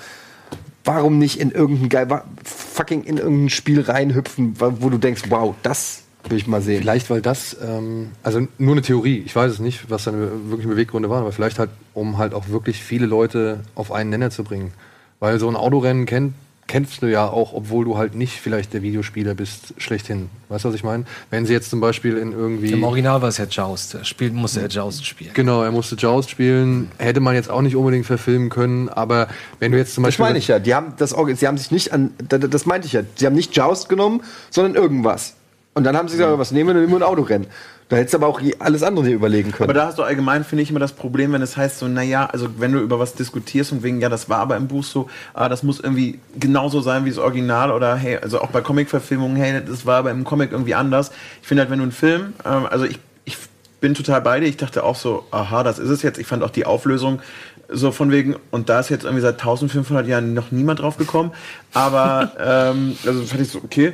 warum 0.83 1.19
nicht 1.19 1.39
in 1.39 1.51
irgendein 1.51 1.89
geil, 1.89 2.21
fucking 2.43 3.03
in 3.03 3.17
irgendein 3.17 3.49
Spiel 3.49 3.81
reinhüpfen, 3.81 4.55
wo 4.59 4.89
du 4.89 4.97
denkst, 4.97 5.23
wow, 5.29 5.55
das 5.63 6.03
will 6.27 6.37
ich 6.37 6.47
mal 6.47 6.61
sehen. 6.61 6.81
Vielleicht, 6.81 7.09
weil 7.09 7.21
das, 7.21 7.55
ähm, 7.61 8.09
also 8.23 8.47
nur 8.57 8.73
eine 8.73 8.81
Theorie, 8.81 9.23
ich 9.25 9.35
weiß 9.35 9.51
es 9.51 9.59
nicht, 9.59 9.89
was 9.89 10.03
seine 10.03 10.29
wirklichen 10.49 10.71
Beweggründe 10.71 11.09
waren, 11.09 11.21
aber 11.21 11.31
vielleicht 11.31 11.59
halt, 11.59 11.69
um 11.93 12.17
halt 12.17 12.33
auch 12.33 12.49
wirklich 12.49 12.83
viele 12.83 13.05
Leute 13.05 13.61
auf 13.75 13.91
einen 13.91 14.09
Nenner 14.09 14.29
zu 14.29 14.43
bringen. 14.43 14.73
Weil 15.19 15.39
so 15.39 15.49
ein 15.49 15.55
Autorennen 15.55 16.05
kennt, 16.05 16.33
kennst 16.69 17.01
du 17.01 17.07
ja 17.07 17.27
auch, 17.27 17.51
obwohl 17.53 17.83
du 17.83 17.97
halt 17.97 18.15
nicht 18.15 18.39
vielleicht 18.39 18.71
der 18.73 18.81
Videospieler 18.81 19.33
bist, 19.35 19.73
schlechthin. 19.77 20.29
Weißt 20.47 20.63
du, 20.63 20.69
was 20.69 20.75
ich 20.75 20.83
meine? 20.85 21.03
Wenn 21.29 21.45
sie 21.45 21.51
jetzt 21.51 21.69
zum 21.69 21.81
Beispiel 21.81 22.15
in 22.17 22.31
irgendwie. 22.31 22.71
Im 22.71 22.83
Original 22.85 23.21
war 23.21 23.27
es 23.27 23.37
ja 23.37 23.45
Joust. 23.45 23.95
Er 23.95 24.05
spielt, 24.05 24.33
musste 24.33 24.61
er 24.61 24.67
Joust 24.69 25.05
spielen. 25.05 25.31
Genau, 25.33 25.61
er 25.63 25.71
musste 25.71 25.95
Joust 25.95 26.29
spielen. 26.29 26.89
Hätte 26.97 27.19
man 27.19 27.35
jetzt 27.35 27.49
auch 27.51 27.61
nicht 27.61 27.75
unbedingt 27.75 28.05
verfilmen 28.05 28.49
können, 28.49 28.87
aber 28.87 29.27
wenn 29.59 29.73
du 29.73 29.77
jetzt 29.77 29.93
zum 29.95 30.03
Das 30.05 30.11
Beispiel. 30.13 30.25
meine 30.27 30.37
ich 30.39 30.47
ja. 30.47 30.59
Die 30.59 30.73
haben 30.73 30.93
das, 30.97 31.13
sie 31.35 31.47
haben 31.47 31.57
sich 31.57 31.71
nicht 31.71 31.91
an, 31.91 32.11
da- 32.25 32.37
da- 32.37 32.47
das 32.47 32.65
meinte 32.65 32.87
ich 32.87 32.93
ja. 32.93 33.01
Sie 33.15 33.25
haben 33.25 33.35
nicht 33.35 33.53
Joust 33.57 33.89
genommen, 33.89 34.21
sondern 34.49 34.75
irgendwas. 34.75 35.33
Und 35.73 35.83
dann 35.83 35.97
haben 35.97 36.07
sie 36.07 36.17
gesagt, 36.17 36.37
was 36.37 36.51
nehmen 36.51 36.69
wir, 36.69 36.73
dann 36.75 36.83
nehmen 36.83 36.93
wir 36.99 37.05
ein 37.05 37.11
Autorennen. 37.11 37.47
Da 37.89 37.95
hättest 37.95 38.13
du 38.13 38.17
aber 38.19 38.27
auch 38.27 38.39
alles 38.59 38.83
andere 38.83 39.05
dir 39.05 39.15
überlegen 39.15 39.51
können. 39.51 39.67
Aber 39.67 39.73
da 39.73 39.87
hast 39.87 39.97
du 39.97 40.03
allgemein, 40.03 40.43
finde 40.43 40.61
ich, 40.61 40.69
immer 40.69 40.79
das 40.79 40.93
Problem, 40.93 41.33
wenn 41.33 41.41
es 41.41 41.57
heißt 41.57 41.79
so, 41.79 41.87
naja, 41.87 42.27
also 42.27 42.47
wenn 42.59 42.71
du 42.71 42.79
über 42.79 42.99
was 42.99 43.15
diskutierst 43.15 43.71
und 43.71 43.81
wegen, 43.81 43.99
ja, 43.99 44.09
das 44.09 44.29
war 44.29 44.37
aber 44.37 44.57
im 44.57 44.67
Buch 44.67 44.83
so, 44.83 45.09
ah, 45.33 45.49
das 45.49 45.63
muss 45.63 45.79
irgendwie 45.79 46.19
genauso 46.39 46.81
sein 46.81 47.05
wie 47.05 47.09
das 47.09 47.17
Original 47.17 47.71
oder 47.71 47.95
hey, 47.95 48.17
also 48.17 48.41
auch 48.41 48.51
bei 48.51 48.61
Comic-Verfilmungen, 48.61 49.37
hey, 49.37 49.59
das 49.65 49.87
war 49.87 49.97
aber 49.97 50.11
im 50.11 50.23
Comic 50.23 50.51
irgendwie 50.51 50.75
anders. 50.75 51.11
Ich 51.41 51.47
finde 51.47 51.61
halt, 51.61 51.71
wenn 51.71 51.79
du 51.79 51.83
einen 51.83 51.91
Film, 51.91 52.33
ähm, 52.45 52.67
also 52.69 52.85
ich, 52.85 52.99
ich 53.25 53.37
bin 53.81 53.95
total 53.95 54.21
bei 54.21 54.39
dir, 54.39 54.45
ich 54.45 54.57
dachte 54.57 54.83
auch 54.83 54.95
so, 54.95 55.25
aha, 55.31 55.63
das 55.63 55.79
ist 55.79 55.89
es 55.89 56.03
jetzt. 56.03 56.19
Ich 56.19 56.27
fand 56.27 56.43
auch 56.43 56.51
die 56.51 56.67
Auflösung 56.67 57.21
so 57.69 57.91
von 57.91 58.11
wegen, 58.11 58.35
und 58.51 58.69
da 58.69 58.79
ist 58.81 58.89
jetzt 58.89 59.03
irgendwie 59.03 59.21
seit 59.21 59.39
1500 59.39 60.05
Jahren 60.05 60.35
noch 60.35 60.51
niemand 60.51 60.79
drauf 60.79 60.97
gekommen, 60.97 61.31
aber, 61.73 62.33
ähm, 62.39 62.95
also 63.03 63.23
fand 63.23 63.41
ich 63.41 63.49
so, 63.49 63.59
okay. 63.63 63.93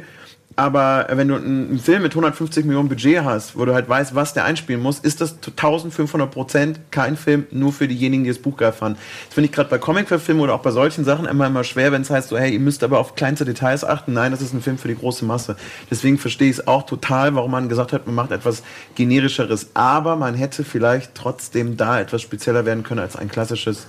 Aber 0.58 1.08
wenn 1.12 1.28
du 1.28 1.36
einen 1.36 1.80
Film 1.80 2.04
mit 2.04 2.14
150 2.14 2.64
Millionen 2.64 2.88
Budget 2.88 3.26
hast, 3.26 3.58
wo 3.58 3.66
du 3.66 3.74
halt 3.74 3.90
weißt, 3.90 4.16
was 4.16 4.34
der 4.34 4.46
einspielen 4.46 4.82
muss, 4.82 5.00
ist 5.00 5.20
das 5.20 5.42
zu 5.42 5.52
1500 5.52 6.32
Prozent 6.32 6.80
kein 6.92 7.18
Film 7.18 7.46
nur 7.52 7.74
für 7.74 7.90
diejenigen, 7.90 8.24
die 8.24 8.30
das 8.30 8.40
Buch 8.40 8.56
geil 8.56 8.72
fanden. 8.72 8.98
Das 9.26 9.34
finde 9.34 9.50
ich 9.50 9.52
gerade 9.52 9.70
bei 9.70 9.80
Comic-Verfilmen 9.80 10.42
oder 10.42 10.54
auch 10.54 10.62
bei 10.62 10.72
solchen 10.72 11.04
Sachen 11.04 11.26
immer 11.26 11.48
immer 11.48 11.66
schwer, 11.66 11.92
wenn 11.92 12.04
es 12.04 12.10
heißt 12.10 12.30
so, 12.30 12.38
hey, 12.38 12.54
ihr 12.54 12.62
müsst 12.62 12.84
aber 12.84 13.00
auf 13.00 13.16
kleinste 13.16 13.44
Details 13.44 13.84
achten. 13.84 14.14
Nein, 14.14 14.32
das 14.32 14.42
ist 14.42 14.54
ein 14.54 14.62
Film 14.62 14.78
für 14.78 14.88
die 14.88 14.96
große 14.96 15.26
Masse. 15.26 15.58
Deswegen 15.92 16.18
verstehe 16.18 16.50
ich 16.50 16.60
es 16.60 16.68
auch 16.68 16.84
total, 16.84 17.36
warum 17.36 17.52
man 17.52 17.68
gesagt 17.68 17.92
hat, 17.92 18.06
man 18.06 18.16
macht 18.16 18.32
etwas 18.32 18.64
generischeres. 18.96 19.72
Aber 19.74 20.16
man 20.16 20.36
hätte 20.36 20.64
vielleicht 20.64 21.16
trotzdem 21.16 21.76
da 21.76 22.00
etwas 22.00 22.22
spezieller 22.22 22.66
werden 22.66 22.84
können 22.84 23.02
als 23.02 23.18
ein 23.18 23.30
klassisches, 23.30 23.88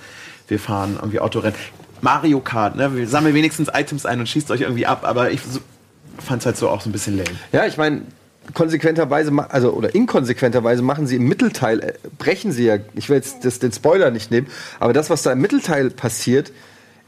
wir 0.48 0.58
fahren 0.58 0.96
irgendwie 0.96 1.20
Autorennen. 1.20 1.58
Mario 2.00 2.40
Kart, 2.40 2.74
ne? 2.74 2.94
Wir 2.94 3.08
sammeln 3.08 3.34
wenigstens 3.34 3.68
Items 3.72 4.04
ein 4.04 4.20
und 4.20 4.28
schießt 4.28 4.50
euch 4.50 4.62
irgendwie 4.62 4.86
ab, 4.86 5.04
aber 5.04 5.30
ich 5.30 5.40
fand 6.18 6.42
es 6.42 6.46
halt 6.46 6.56
so 6.56 6.68
auch 6.68 6.80
so 6.80 6.88
ein 6.88 6.92
bisschen 6.92 7.16
lame. 7.16 7.30
Ja, 7.52 7.66
ich 7.66 7.76
meine, 7.76 8.02
konsequenterweise, 8.54 9.32
also 9.50 9.72
oder 9.72 9.94
inkonsequenterweise 9.94 10.82
machen 10.82 11.06
sie 11.06 11.16
im 11.16 11.28
Mittelteil, 11.28 11.80
äh, 11.80 11.92
brechen 12.18 12.52
sie 12.52 12.66
ja, 12.66 12.78
ich 12.94 13.08
will 13.08 13.16
jetzt 13.16 13.44
das, 13.44 13.58
den 13.58 13.72
Spoiler 13.72 14.10
nicht 14.10 14.30
nehmen, 14.30 14.46
aber 14.80 14.92
das, 14.92 15.10
was 15.10 15.22
da 15.22 15.32
im 15.32 15.40
Mittelteil 15.40 15.90
passiert, 15.90 16.52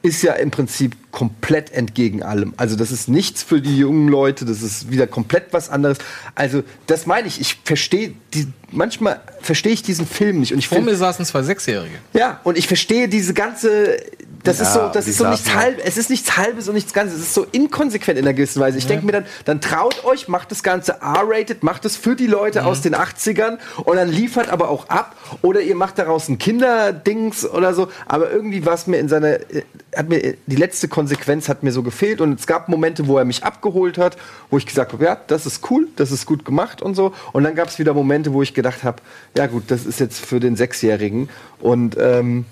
ist 0.01 0.23
ja 0.23 0.35
im 0.35 0.51
Prinzip 0.51 0.97
komplett 1.11 1.73
entgegen 1.73 2.23
allem. 2.23 2.55
Also 2.57 2.77
das 2.77 2.93
ist 2.93 3.09
nichts 3.09 3.43
für 3.43 3.61
die 3.61 3.79
jungen 3.79 4.09
Leute, 4.09 4.45
das 4.45 4.63
ist 4.63 4.93
wieder 4.93 5.09
komplett 5.09 5.53
was 5.53 5.71
anderes. 5.71 5.99
Also 6.37 6.63
das 6.87 7.07
meine 7.07 7.27
ich, 7.27 7.41
ich 7.41 7.59
verstehe 7.65 8.15
die, 8.33 8.47
manchmal 8.71 9.21
verstehe 9.41 9.73
ich 9.73 9.83
diesen 9.83 10.07
Film 10.07 10.41
nicht 10.41 10.53
und 10.53 10.59
ich 10.59 10.69
Vor 10.69 10.81
mir 10.81 10.97
saßen 10.97 11.25
zwei 11.25 11.43
Sechsjährige. 11.43 11.97
ja, 12.13 12.41
und 12.45 12.59
ich 12.59 12.67
verstehe 12.67 13.09
diese 13.09 13.35
ganze. 13.35 13.99
Das 14.45 14.61
ist 14.61 14.73
so, 14.73 14.89
das 14.93 15.09
ist 15.09 15.19
so 15.19 15.29
nichts 15.29 15.53
halb, 15.53 15.81
es 15.85 15.97
ist 15.97 16.11
nichts 16.11 16.37
halbes 16.37 16.69
und 16.69 16.75
nichts 16.75 16.93
ganzes. 16.93 17.19
Es 17.19 17.25
ist 17.25 17.35
so 17.35 17.45
inkonsequent 17.51 18.19
in 18.19 18.25
einer 18.25 18.35
gewissen 18.35 18.61
Weise. 18.61 18.79
Ich 18.79 18.87
denke 18.87 19.05
mir 19.05 19.13
dann, 19.13 19.27
dann 19.45 19.61
traut 19.61 20.05
euch, 20.05 20.29
macht 20.29 20.51
das 20.53 20.63
Ganze 20.63 20.93
R-rated, 21.03 21.63
macht 21.65 21.85
es 21.85 21.97
für 21.97 22.15
die 22.15 22.29
Leute 22.29 22.65
aus 22.65 22.81
den 22.81 22.95
80ern 22.95 23.59
und 23.85 23.97
dann 23.97 24.09
liefert 24.09 24.49
aber 24.49 24.69
auch 24.69 24.89
ab. 24.89 25.17
Oder 25.43 25.61
ihr 25.61 25.75
macht 25.75 25.99
daraus 25.99 26.29
ein 26.29 26.39
Kinderdings 26.39 27.45
oder 27.47 27.75
so. 27.75 27.89
Aber 28.07 28.31
irgendwie 28.31 28.65
war 28.65 28.75
es 28.75 28.87
mir 28.87 28.99
in 28.99 29.09
seiner, 29.09 29.35
äh, 29.35 29.65
hat 29.95 30.09
mir, 30.09 30.35
die 30.47 30.57
letzte 30.57 30.89
Konsequenz 30.89 31.49
hat 31.49 31.63
mir 31.63 31.73
so 31.73 31.83
gefehlt 31.83 32.21
und 32.21 32.39
es 32.39 32.47
gab 32.47 32.69
Momente, 32.69 33.09
wo 33.09 33.19
er 33.19 33.25
mich 33.25 33.45
abgeholt 33.45 33.99
hat, 33.99 34.17
wo 34.51 34.59
ich 34.59 34.67
gesagt 34.67 34.93
habe, 34.93 35.05
ja, 35.05 35.17
das 35.27 35.47
ist 35.47 35.69
cool, 35.71 35.89
das 35.97 36.13
ist 36.13 36.27
gut 36.27 36.45
gemacht 36.45 36.81
und 36.81 36.95
so. 36.95 37.13
Und 37.33 37.45
dann 37.45 37.55
gab 37.55 37.69
es 37.69 37.79
wieder 37.79 37.93
Momente, 37.93 38.33
wo 38.33 38.43
ich 38.43 38.55
gedacht 38.59 38.83
habe, 38.85 38.99
ja 39.37 39.47
gut, 39.47 39.65
das 39.69 39.87
ist 39.87 40.01
jetzt 40.01 40.19
für 40.25 40.41
den 40.41 40.57
Sechsjährigen 40.57 41.29
und 41.61 41.97
ähm, 41.99 42.45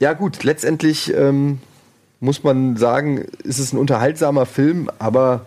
ja 0.00 0.12
gut, 0.12 0.44
letztendlich 0.44 1.12
ähm, 1.14 1.58
muss 2.20 2.42
man 2.44 2.76
sagen, 2.76 3.24
ist 3.44 3.58
es 3.58 3.72
ein 3.72 3.78
unterhaltsamer 3.78 4.44
Film, 4.46 4.90
aber 4.98 5.46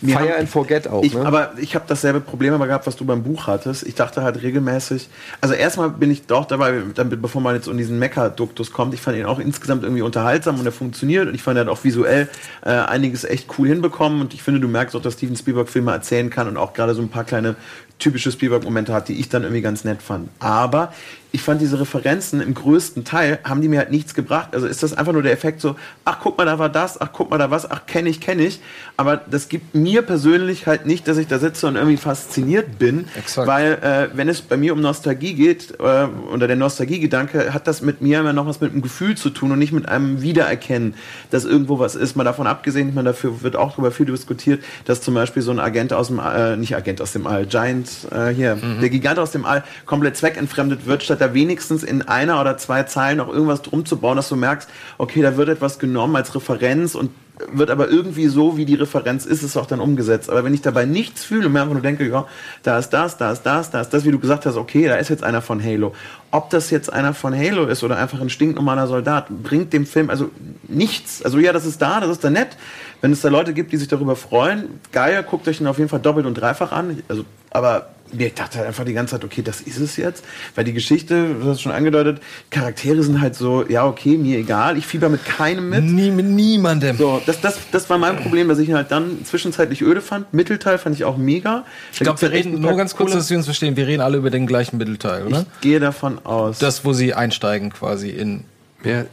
Wir 0.00 0.14
Fire 0.16 0.28
haben- 0.30 0.40
and 0.40 0.48
Forget 0.48 0.88
auch. 0.88 1.02
Ich, 1.02 1.14
ne? 1.14 1.24
Aber 1.26 1.52
ich 1.58 1.74
habe 1.74 1.84
dasselbe 1.88 2.20
Problem 2.20 2.52
aber 2.54 2.66
gehabt, 2.66 2.86
was 2.86 2.96
du 2.96 3.04
beim 3.04 3.22
Buch 3.22 3.46
hattest. 3.46 3.86
Ich 3.86 3.94
dachte 3.94 4.22
halt 4.22 4.42
regelmäßig, 4.42 5.08
also 5.40 5.54
erstmal 5.54 5.90
bin 5.90 6.10
ich 6.10 6.26
doch 6.26 6.44
dabei, 6.46 6.82
damit, 6.94 7.20
bevor 7.20 7.40
man 7.42 7.54
jetzt 7.54 7.66
in 7.68 7.76
diesen 7.78 7.98
Mecha-Duktus 7.98 8.72
kommt, 8.72 8.94
ich 8.94 9.00
fand 9.00 9.16
ihn 9.18 9.24
auch 9.26 9.38
insgesamt 9.38 9.82
irgendwie 9.82 10.02
unterhaltsam 10.02 10.58
und 10.60 10.64
er 10.66 10.72
funktioniert 10.72 11.26
und 11.28 11.34
ich 11.34 11.42
fand 11.42 11.56
er 11.58 11.62
hat 11.64 11.68
auch 11.68 11.82
visuell 11.84 12.28
äh, 12.64 12.70
einiges 12.70 13.24
echt 13.24 13.48
cool 13.58 13.68
hinbekommen 13.68 14.20
und 14.20 14.34
ich 14.34 14.42
finde, 14.42 14.60
du 14.60 14.68
merkst 14.68 14.94
auch, 14.96 15.02
dass 15.02 15.14
Steven 15.14 15.36
Spielberg 15.36 15.68
Filme 15.68 15.92
erzählen 15.92 16.30
kann 16.30 16.46
und 16.48 16.56
auch 16.56 16.72
gerade 16.74 16.94
so 16.94 17.02
ein 17.02 17.08
paar 17.08 17.24
kleine 17.24 17.56
typische 17.98 18.32
Spielberg-Momente 18.32 18.92
hat, 18.92 19.08
die 19.08 19.20
ich 19.20 19.28
dann 19.28 19.42
irgendwie 19.42 19.62
ganz 19.62 19.84
nett 19.84 20.02
fand. 20.02 20.28
Aber 20.38 20.92
ich 21.30 21.42
fand 21.42 21.60
diese 21.60 21.78
Referenzen 21.78 22.40
im 22.40 22.54
größten 22.54 23.04
Teil, 23.04 23.38
haben 23.44 23.60
die 23.60 23.68
mir 23.68 23.78
halt 23.78 23.90
nichts 23.90 24.14
gebracht. 24.14 24.50
Also 24.52 24.66
ist 24.66 24.82
das 24.82 24.94
einfach 24.94 25.12
nur 25.12 25.22
der 25.22 25.32
Effekt 25.32 25.60
so, 25.60 25.76
ach 26.06 26.18
guck 26.22 26.38
mal, 26.38 26.46
da 26.46 26.58
war 26.58 26.70
das, 26.70 26.98
ach 27.00 27.10
guck 27.12 27.30
mal, 27.30 27.36
da 27.36 27.50
was, 27.50 27.70
ach 27.70 27.84
kenne 27.86 28.08
ich, 28.08 28.20
kenne 28.20 28.44
ich. 28.44 28.60
Aber 28.96 29.18
das 29.18 29.50
gibt 29.50 29.74
mir 29.74 30.02
persönlich 30.02 30.66
halt 30.66 30.86
nicht, 30.86 31.06
dass 31.06 31.18
ich 31.18 31.26
da 31.26 31.38
sitze 31.38 31.66
und 31.66 31.76
irgendwie 31.76 31.98
fasziniert 31.98 32.78
bin. 32.78 33.08
Exakt. 33.14 33.46
Weil 33.46 33.72
äh, 33.74 34.16
wenn 34.16 34.28
es 34.30 34.40
bei 34.40 34.56
mir 34.56 34.72
um 34.72 34.80
Nostalgie 34.80 35.34
geht, 35.34 35.78
äh, 35.78 36.06
oder 36.32 36.46
der 36.46 36.56
Nostalgie-Gedanke, 36.56 37.52
hat 37.52 37.66
das 37.66 37.82
mit 37.82 38.00
mir 38.00 38.20
immer 38.20 38.32
noch 38.32 38.46
was 38.46 38.62
mit 38.62 38.72
einem 38.72 38.80
Gefühl 38.80 39.16
zu 39.16 39.28
tun 39.28 39.52
und 39.52 39.58
nicht 39.58 39.72
mit 39.72 39.86
einem 39.86 40.22
Wiedererkennen, 40.22 40.94
dass 41.30 41.44
irgendwo 41.44 41.78
was 41.78 41.94
ist. 41.94 42.16
Mal 42.16 42.24
davon 42.24 42.46
abgesehen, 42.46 42.88
ich 42.88 42.94
meine, 42.94 43.10
dafür 43.10 43.42
wird 43.42 43.54
auch 43.54 43.72
darüber 43.72 43.90
viel 43.90 44.06
diskutiert, 44.06 44.64
dass 44.86 45.02
zum 45.02 45.12
Beispiel 45.12 45.42
so 45.42 45.50
ein 45.50 45.58
Agent 45.58 45.92
aus 45.92 46.06
dem, 46.06 46.20
äh, 46.20 46.56
nicht 46.56 46.74
Agent 46.74 47.02
aus 47.02 47.12
dem 47.12 47.26
All, 47.26 47.44
Giant, 47.44 47.90
äh, 48.10 48.28
hier, 48.28 48.56
der 48.56 48.88
Gigant 48.88 49.18
aus 49.18 49.32
dem 49.32 49.44
All 49.44 49.62
komplett 49.84 50.16
zweckentfremdet 50.16 50.86
wird, 50.86 51.02
statt 51.02 51.17
da 51.20 51.34
wenigstens 51.34 51.82
in 51.82 52.02
einer 52.02 52.40
oder 52.40 52.56
zwei 52.56 52.84
Zeilen 52.84 53.18
noch 53.18 53.28
irgendwas 53.28 53.62
drum 53.62 53.84
zu 53.84 53.98
bauen, 53.98 54.16
dass 54.16 54.28
du 54.28 54.36
merkst, 54.36 54.68
okay, 54.98 55.22
da 55.22 55.36
wird 55.36 55.48
etwas 55.48 55.78
genommen 55.78 56.16
als 56.16 56.34
Referenz 56.34 56.94
und 56.94 57.10
wird 57.52 57.70
aber 57.70 57.88
irgendwie 57.88 58.26
so, 58.26 58.56
wie 58.56 58.64
die 58.64 58.74
Referenz 58.74 59.24
ist, 59.24 59.42
ist 59.42 59.56
auch 59.56 59.66
dann 59.66 59.80
umgesetzt. 59.80 60.30
Aber 60.30 60.44
wenn 60.44 60.54
ich 60.54 60.62
dabei 60.62 60.84
nichts 60.84 61.24
fühle 61.24 61.46
und 61.46 61.52
mir 61.52 61.60
einfach 61.60 61.74
nur 61.74 61.82
denke, 61.82 62.08
ja, 62.08 62.26
da 62.62 62.78
ist 62.78 62.90
das, 62.90 63.16
da 63.16 63.32
ist 63.32 63.42
das, 63.42 63.70
da 63.70 63.80
ist 63.80 63.90
das, 63.90 64.04
wie 64.04 64.10
du 64.10 64.18
gesagt 64.18 64.46
hast, 64.46 64.56
okay, 64.56 64.88
da 64.88 64.96
ist 64.96 65.08
jetzt 65.08 65.22
einer 65.22 65.42
von 65.42 65.62
Halo. 65.62 65.94
Ob 66.30 66.50
das 66.50 66.70
jetzt 66.70 66.92
einer 66.92 67.14
von 67.14 67.36
Halo 67.36 67.66
ist 67.66 67.82
oder 67.84 67.96
einfach 67.96 68.20
ein 68.20 68.30
stinknormaler 68.30 68.86
Soldat, 68.86 69.26
bringt 69.28 69.72
dem 69.72 69.86
Film 69.86 70.10
also 70.10 70.30
nichts. 70.66 71.22
Also 71.22 71.38
ja, 71.38 71.52
das 71.52 71.64
ist 71.64 71.80
da, 71.80 72.00
das 72.00 72.10
ist 72.10 72.24
da 72.24 72.30
nett. 72.30 72.56
Wenn 73.00 73.12
es 73.12 73.20
da 73.20 73.28
Leute 73.28 73.54
gibt, 73.54 73.72
die 73.72 73.76
sich 73.76 73.88
darüber 73.88 74.16
freuen, 74.16 74.80
geil, 74.92 75.24
guckt 75.28 75.46
euch 75.46 75.58
den 75.58 75.68
auf 75.68 75.78
jeden 75.78 75.88
Fall 75.88 76.00
doppelt 76.00 76.26
und 76.26 76.34
dreifach 76.34 76.72
an. 76.72 77.02
Also, 77.08 77.24
aber 77.50 77.90
ich 78.16 78.34
dachte 78.34 78.64
einfach 78.64 78.84
die 78.84 78.92
ganze 78.92 79.12
Zeit, 79.16 79.24
okay, 79.24 79.42
das 79.42 79.60
ist 79.60 79.78
es 79.78 79.96
jetzt. 79.96 80.24
Weil 80.54 80.64
die 80.64 80.72
Geschichte, 80.72 81.34
du 81.40 81.42
hast 81.48 81.56
es 81.56 81.60
schon 81.62 81.72
angedeutet, 81.72 82.20
Charaktere 82.50 83.02
sind 83.02 83.20
halt 83.20 83.34
so, 83.34 83.66
ja, 83.68 83.86
okay, 83.86 84.16
mir 84.16 84.38
egal, 84.38 84.76
ich 84.78 84.86
fieber 84.86 85.08
mit 85.08 85.24
keinem 85.24 85.68
mit. 85.70 85.84
Nie, 85.84 86.10
mit 86.10 86.26
niemandem. 86.26 86.96
So, 86.96 87.20
das, 87.26 87.40
das, 87.40 87.58
das 87.72 87.88
war 87.90 87.98
mein 87.98 88.16
Problem, 88.16 88.48
dass 88.48 88.58
ich 88.58 88.68
ihn 88.68 88.74
halt 88.76 88.90
dann 88.90 89.24
zwischenzeitlich 89.24 89.82
öde 89.82 90.00
fand. 90.00 90.32
Mittelteil 90.32 90.78
fand 90.78 90.94
ich 90.96 91.04
auch 91.04 91.16
mega. 91.16 91.64
Ich 91.92 92.00
glaube, 92.00 92.20
wir 92.20 92.30
reden 92.30 92.60
nur 92.60 92.76
ganz 92.76 92.94
kurz, 92.96 93.12
dass 93.12 93.28
wir 93.30 93.36
uns 93.36 93.46
verstehen. 93.46 93.76
Wir 93.76 93.86
reden 93.86 94.00
alle 94.02 94.18
über 94.18 94.30
den 94.30 94.46
gleichen 94.46 94.78
Mittelteil, 94.78 95.26
oder? 95.26 95.46
Ich 95.56 95.60
gehe 95.60 95.80
davon 95.80 96.24
aus. 96.24 96.58
Das, 96.58 96.84
wo 96.84 96.92
sie 96.92 97.14
einsteigen 97.14 97.72
quasi 97.72 98.10
in. 98.10 98.44
Ja, 98.84 99.04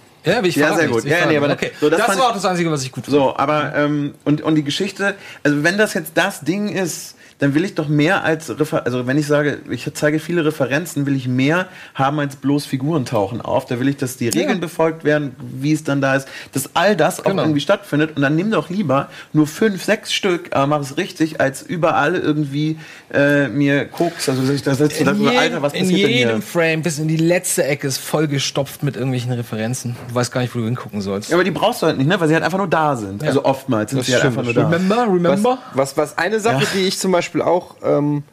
ich 0.43 0.55
Ja, 0.55 0.75
sehr 0.75 0.87
gut. 0.87 1.03
ich 1.05 1.11
Ja, 1.11 1.17
frage 1.17 1.29
nee, 1.31 1.37
aber 1.37 1.47
da- 1.49 1.53
okay. 1.53 1.71
so, 1.79 1.89
das 1.89 1.99
das 2.05 2.17
war 2.17 2.29
auch 2.29 2.33
das 2.33 2.45
Einzige, 2.45 2.71
was 2.71 2.83
ich 2.83 2.91
gut 2.91 3.05
fand. 3.05 3.15
So, 3.15 3.35
aber 3.37 3.75
ähm, 3.75 4.15
und, 4.23 4.41
und 4.41 4.55
die 4.55 4.63
Geschichte, 4.63 5.13
also 5.43 5.63
wenn 5.63 5.77
das 5.77 5.93
jetzt 5.93 6.13
das 6.15 6.41
Ding 6.41 6.69
ist, 6.69 7.15
dann 7.39 7.53
will 7.53 7.65
ich 7.65 7.75
doch 7.75 7.87
mehr 7.89 8.23
als 8.23 8.49
Refer 8.59 8.85
also 8.85 9.07
wenn 9.07 9.17
ich 9.17 9.27
sage, 9.27 9.59
ich 9.69 9.89
zeige 9.93 10.19
viele 10.19 10.45
Referenzen, 10.45 11.05
will 11.05 11.15
ich 11.15 11.27
mehr 11.27 11.67
haben 11.93 12.19
als 12.19 12.37
bloß 12.37 12.65
Figuren 12.65 13.05
tauchen 13.05 13.41
auf. 13.41 13.65
Da 13.65 13.79
will 13.79 13.89
ich, 13.89 13.97
dass 13.97 14.15
die 14.17 14.29
Regeln 14.29 14.59
befolgt 14.61 15.03
werden, 15.03 15.35
wie 15.39 15.73
es 15.73 15.83
dann 15.83 15.99
da 16.01 16.15
ist, 16.15 16.27
dass 16.53 16.69
all 16.75 16.95
das 16.95 17.19
auch 17.19 17.25
Genau. 17.25 17.43
irgendwie 17.43 17.59
stattfindet. 17.59 18.15
Und 18.15 18.21
dann 18.21 18.35
nimm 18.37 18.51
doch 18.51 18.69
lieber 18.69 19.09
nur 19.33 19.47
fünf, 19.47 19.83
sechs 19.83 20.13
Stück, 20.13 20.55
aber 20.55 20.67
mach 20.67 20.79
es 20.79 20.95
richtig, 20.95 21.41
als 21.41 21.61
überall 21.61 22.15
irgendwie 22.15 22.77
äh, 23.13 23.49
mir 23.49 23.85
Koks, 23.85 24.29
also 24.29 24.41
dass 24.41 24.51
ich 24.51 24.63
da 24.63 24.73
sitze 24.75 24.95
und 24.95 24.99
In, 25.01 25.05
dachte, 25.07 25.19
jedem, 25.23 25.37
Alter, 25.37 25.61
was 25.61 25.73
in 25.73 25.79
passiert 25.81 26.03
denn 26.09 26.17
jedem 26.17 26.29
hier? 26.35 26.41
Frame 26.41 26.81
bis 26.83 26.99
in 26.99 27.07
die 27.09 27.17
letzte 27.17 27.65
Ecke 27.65 27.87
ist 27.87 27.97
vollgestopft 27.97 28.81
mit 28.83 28.95
irgendwelchen 28.95 29.33
Referenzen. 29.33 29.97
Du 30.07 30.15
weißt 30.15 30.31
gar 30.31 30.39
nicht, 30.41 30.55
wo 30.55 30.59
du 30.59 30.65
hingucken 30.65 31.01
sollst. 31.01 31.29
Ja, 31.31 31.35
aber 31.35 31.43
die 31.43 31.51
brauchst 31.51 31.81
du 31.81 31.87
halt 31.87 31.97
nicht, 31.97 32.07
ne? 32.07 32.17
Weil 32.19 32.29
sie 32.29 32.33
halt 32.33 32.43
einfach 32.45 32.57
nur 32.59 32.69
da 32.69 32.95
sind. 32.95 33.23
Also 33.23 33.43
oftmals 33.43 33.91
sind 33.91 34.05
sie 34.05 34.13
halt 34.13 34.23
einfach 34.23 34.43
nur 34.43 34.53
da. 34.53 34.69
Remember, 34.69 35.03
remember? 35.11 35.57
Was, 35.73 35.97
was 35.97 36.17
eine 36.17 36.39
Sache, 36.39 36.65
die 36.73 36.81
ich 36.87 36.97
zum 36.97 37.11
Beispiel 37.11 37.24
Beispiel 37.25 37.41
auch, 37.41 37.77
ähm, 37.83 38.23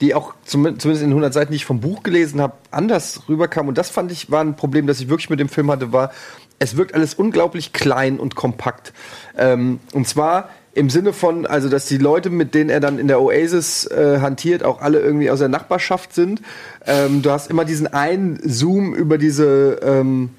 die 0.00 0.14
auch 0.14 0.34
zum, 0.44 0.78
zumindest 0.78 1.02
in 1.02 1.10
den 1.10 1.12
100 1.12 1.32
Seiten, 1.32 1.52
die 1.52 1.56
ich 1.56 1.64
vom 1.64 1.80
Buch 1.80 2.02
gelesen 2.02 2.40
habe, 2.40 2.54
anders 2.70 3.28
rüberkam. 3.28 3.68
Und 3.68 3.78
das 3.78 3.90
fand 3.90 4.10
ich 4.10 4.30
war 4.30 4.42
ein 4.42 4.56
Problem, 4.56 4.86
das 4.86 5.00
ich 5.00 5.08
wirklich 5.08 5.30
mit 5.30 5.38
dem 5.40 5.48
Film 5.48 5.70
hatte, 5.70 5.92
war, 5.92 6.10
es 6.58 6.76
wirkt 6.76 6.94
alles 6.94 7.14
unglaublich 7.14 7.72
klein 7.72 8.18
und 8.18 8.34
kompakt. 8.34 8.92
Ähm, 9.38 9.78
und 9.92 10.08
zwar 10.08 10.48
im 10.72 10.90
Sinne 10.90 11.12
von, 11.12 11.46
also 11.46 11.68
dass 11.68 11.86
die 11.86 11.98
Leute, 11.98 12.30
mit 12.30 12.54
denen 12.54 12.70
er 12.70 12.80
dann 12.80 12.98
in 12.98 13.08
der 13.08 13.20
Oasis 13.20 13.86
äh, 13.86 14.18
hantiert, 14.20 14.64
auch 14.64 14.80
alle 14.80 15.00
irgendwie 15.00 15.30
aus 15.30 15.38
der 15.38 15.48
Nachbarschaft 15.48 16.14
sind. 16.14 16.42
Ähm, 16.86 17.22
du 17.22 17.30
hast 17.30 17.50
immer 17.50 17.64
diesen 17.64 17.86
einen 17.86 18.40
Zoom 18.42 18.94
über 18.94 19.18
diese 19.18 19.80
ähm, 19.82 20.30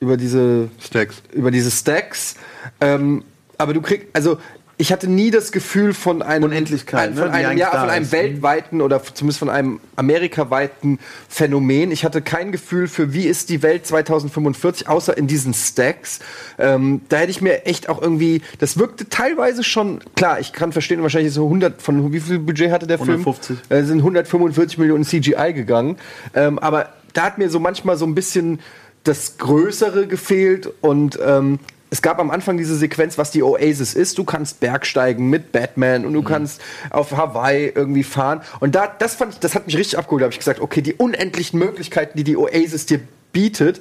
über 0.00 0.16
diese 0.16 0.68
Stacks. 0.80 1.22
über 1.32 1.50
diese 1.50 1.70
Stacks. 1.70 2.36
Ähm, 2.80 3.24
aber 3.56 3.74
du 3.74 3.82
kriegst, 3.82 4.06
also 4.12 4.38
ich 4.80 4.92
hatte 4.92 5.10
nie 5.10 5.32
das 5.32 5.50
Gefühl 5.50 5.92
von 5.92 6.22
einem 6.22 6.44
Unendlichkeit, 6.44 7.08
ein, 7.08 7.14
ne, 7.14 7.22
von 7.22 7.32
die 7.32 7.38
einem, 7.38 7.58
ja, 7.58 7.70
von 7.70 7.90
einem 7.90 8.12
weltweiten 8.12 8.80
oder 8.80 9.02
zumindest 9.02 9.40
von 9.40 9.50
einem 9.50 9.80
amerikaweiten 9.96 11.00
Phänomen. 11.28 11.90
Ich 11.90 12.04
hatte 12.04 12.22
kein 12.22 12.52
Gefühl 12.52 12.86
für, 12.86 13.12
wie 13.12 13.26
ist 13.26 13.50
die 13.50 13.62
Welt 13.62 13.86
2045, 13.86 14.88
außer 14.88 15.18
in 15.18 15.26
diesen 15.26 15.52
Stacks. 15.52 16.20
Ähm, 16.58 17.00
da 17.08 17.16
hätte 17.16 17.32
ich 17.32 17.40
mir 17.40 17.66
echt 17.66 17.88
auch 17.88 18.00
irgendwie, 18.00 18.40
das 18.60 18.78
wirkte 18.78 19.08
teilweise 19.08 19.64
schon, 19.64 19.98
klar, 20.14 20.38
ich 20.38 20.52
kann 20.52 20.70
verstehen, 20.70 21.02
wahrscheinlich 21.02 21.34
so 21.34 21.44
100, 21.46 21.82
von 21.82 22.12
wie 22.12 22.20
viel 22.20 22.38
Budget 22.38 22.70
hatte 22.70 22.86
der 22.86 23.00
150. 23.00 23.58
Film? 23.58 23.80
Äh, 23.80 23.84
sind 23.84 23.98
145 23.98 24.78
Millionen 24.78 25.04
CGI 25.04 25.54
gegangen. 25.54 25.96
Ähm, 26.34 26.60
aber 26.60 26.90
da 27.14 27.24
hat 27.24 27.38
mir 27.38 27.50
so 27.50 27.58
manchmal 27.58 27.96
so 27.96 28.06
ein 28.06 28.14
bisschen 28.14 28.60
das 29.02 29.38
Größere 29.38 30.06
gefehlt 30.06 30.70
und 30.82 31.18
ähm, 31.24 31.58
es 31.90 32.02
gab 32.02 32.18
am 32.18 32.30
Anfang 32.30 32.58
diese 32.58 32.76
Sequenz, 32.76 33.16
was 33.18 33.30
die 33.30 33.42
Oasis 33.42 33.94
ist. 33.94 34.18
Du 34.18 34.24
kannst 34.24 34.60
Bergsteigen 34.60 35.30
mit 35.30 35.52
Batman 35.52 36.04
und 36.04 36.12
du 36.12 36.22
kannst 36.22 36.60
auf 36.90 37.16
Hawaii 37.16 37.72
irgendwie 37.74 38.04
fahren. 38.04 38.42
Und 38.60 38.74
da, 38.74 38.86
das 38.86 39.14
fand 39.14 39.34
ich, 39.34 39.40
das 39.40 39.54
hat 39.54 39.66
mich 39.66 39.76
richtig 39.76 39.98
abgeholt. 39.98 40.20
Da 40.20 40.24
habe 40.24 40.32
ich 40.32 40.38
gesagt, 40.38 40.60
okay, 40.60 40.82
die 40.82 40.94
unendlichen 40.94 41.58
Möglichkeiten, 41.58 42.18
die 42.18 42.24
die 42.24 42.36
Oasis 42.36 42.86
dir 42.86 43.00
bietet. 43.32 43.80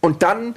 Und 0.00 0.22
dann 0.22 0.54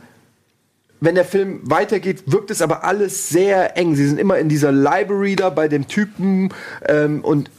wenn 1.04 1.16
der 1.16 1.26
Film 1.26 1.62
weitergeht, 1.64 2.24
wirkt 2.28 2.52
es 2.52 2.62
aber 2.62 2.84
alles 2.84 3.30
sehr 3.30 3.76
eng. 3.76 3.96
Sie 3.96 4.06
sind 4.06 4.20
immer 4.20 4.38
in 4.38 4.50
dieser 4.50 4.72
Library 4.72 5.36
da 5.36 5.50
bei 5.50 5.68
dem 5.68 5.88
Typen 5.88 6.54
ähm, 6.88 7.22
und 7.24 7.50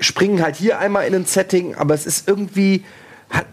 springen 0.00 0.42
halt 0.42 0.56
hier 0.56 0.80
einmal 0.80 1.06
in 1.06 1.14
ein 1.14 1.24
Setting, 1.24 1.76
aber 1.76 1.94
es 1.94 2.06
ist 2.06 2.26
irgendwie, 2.28 2.84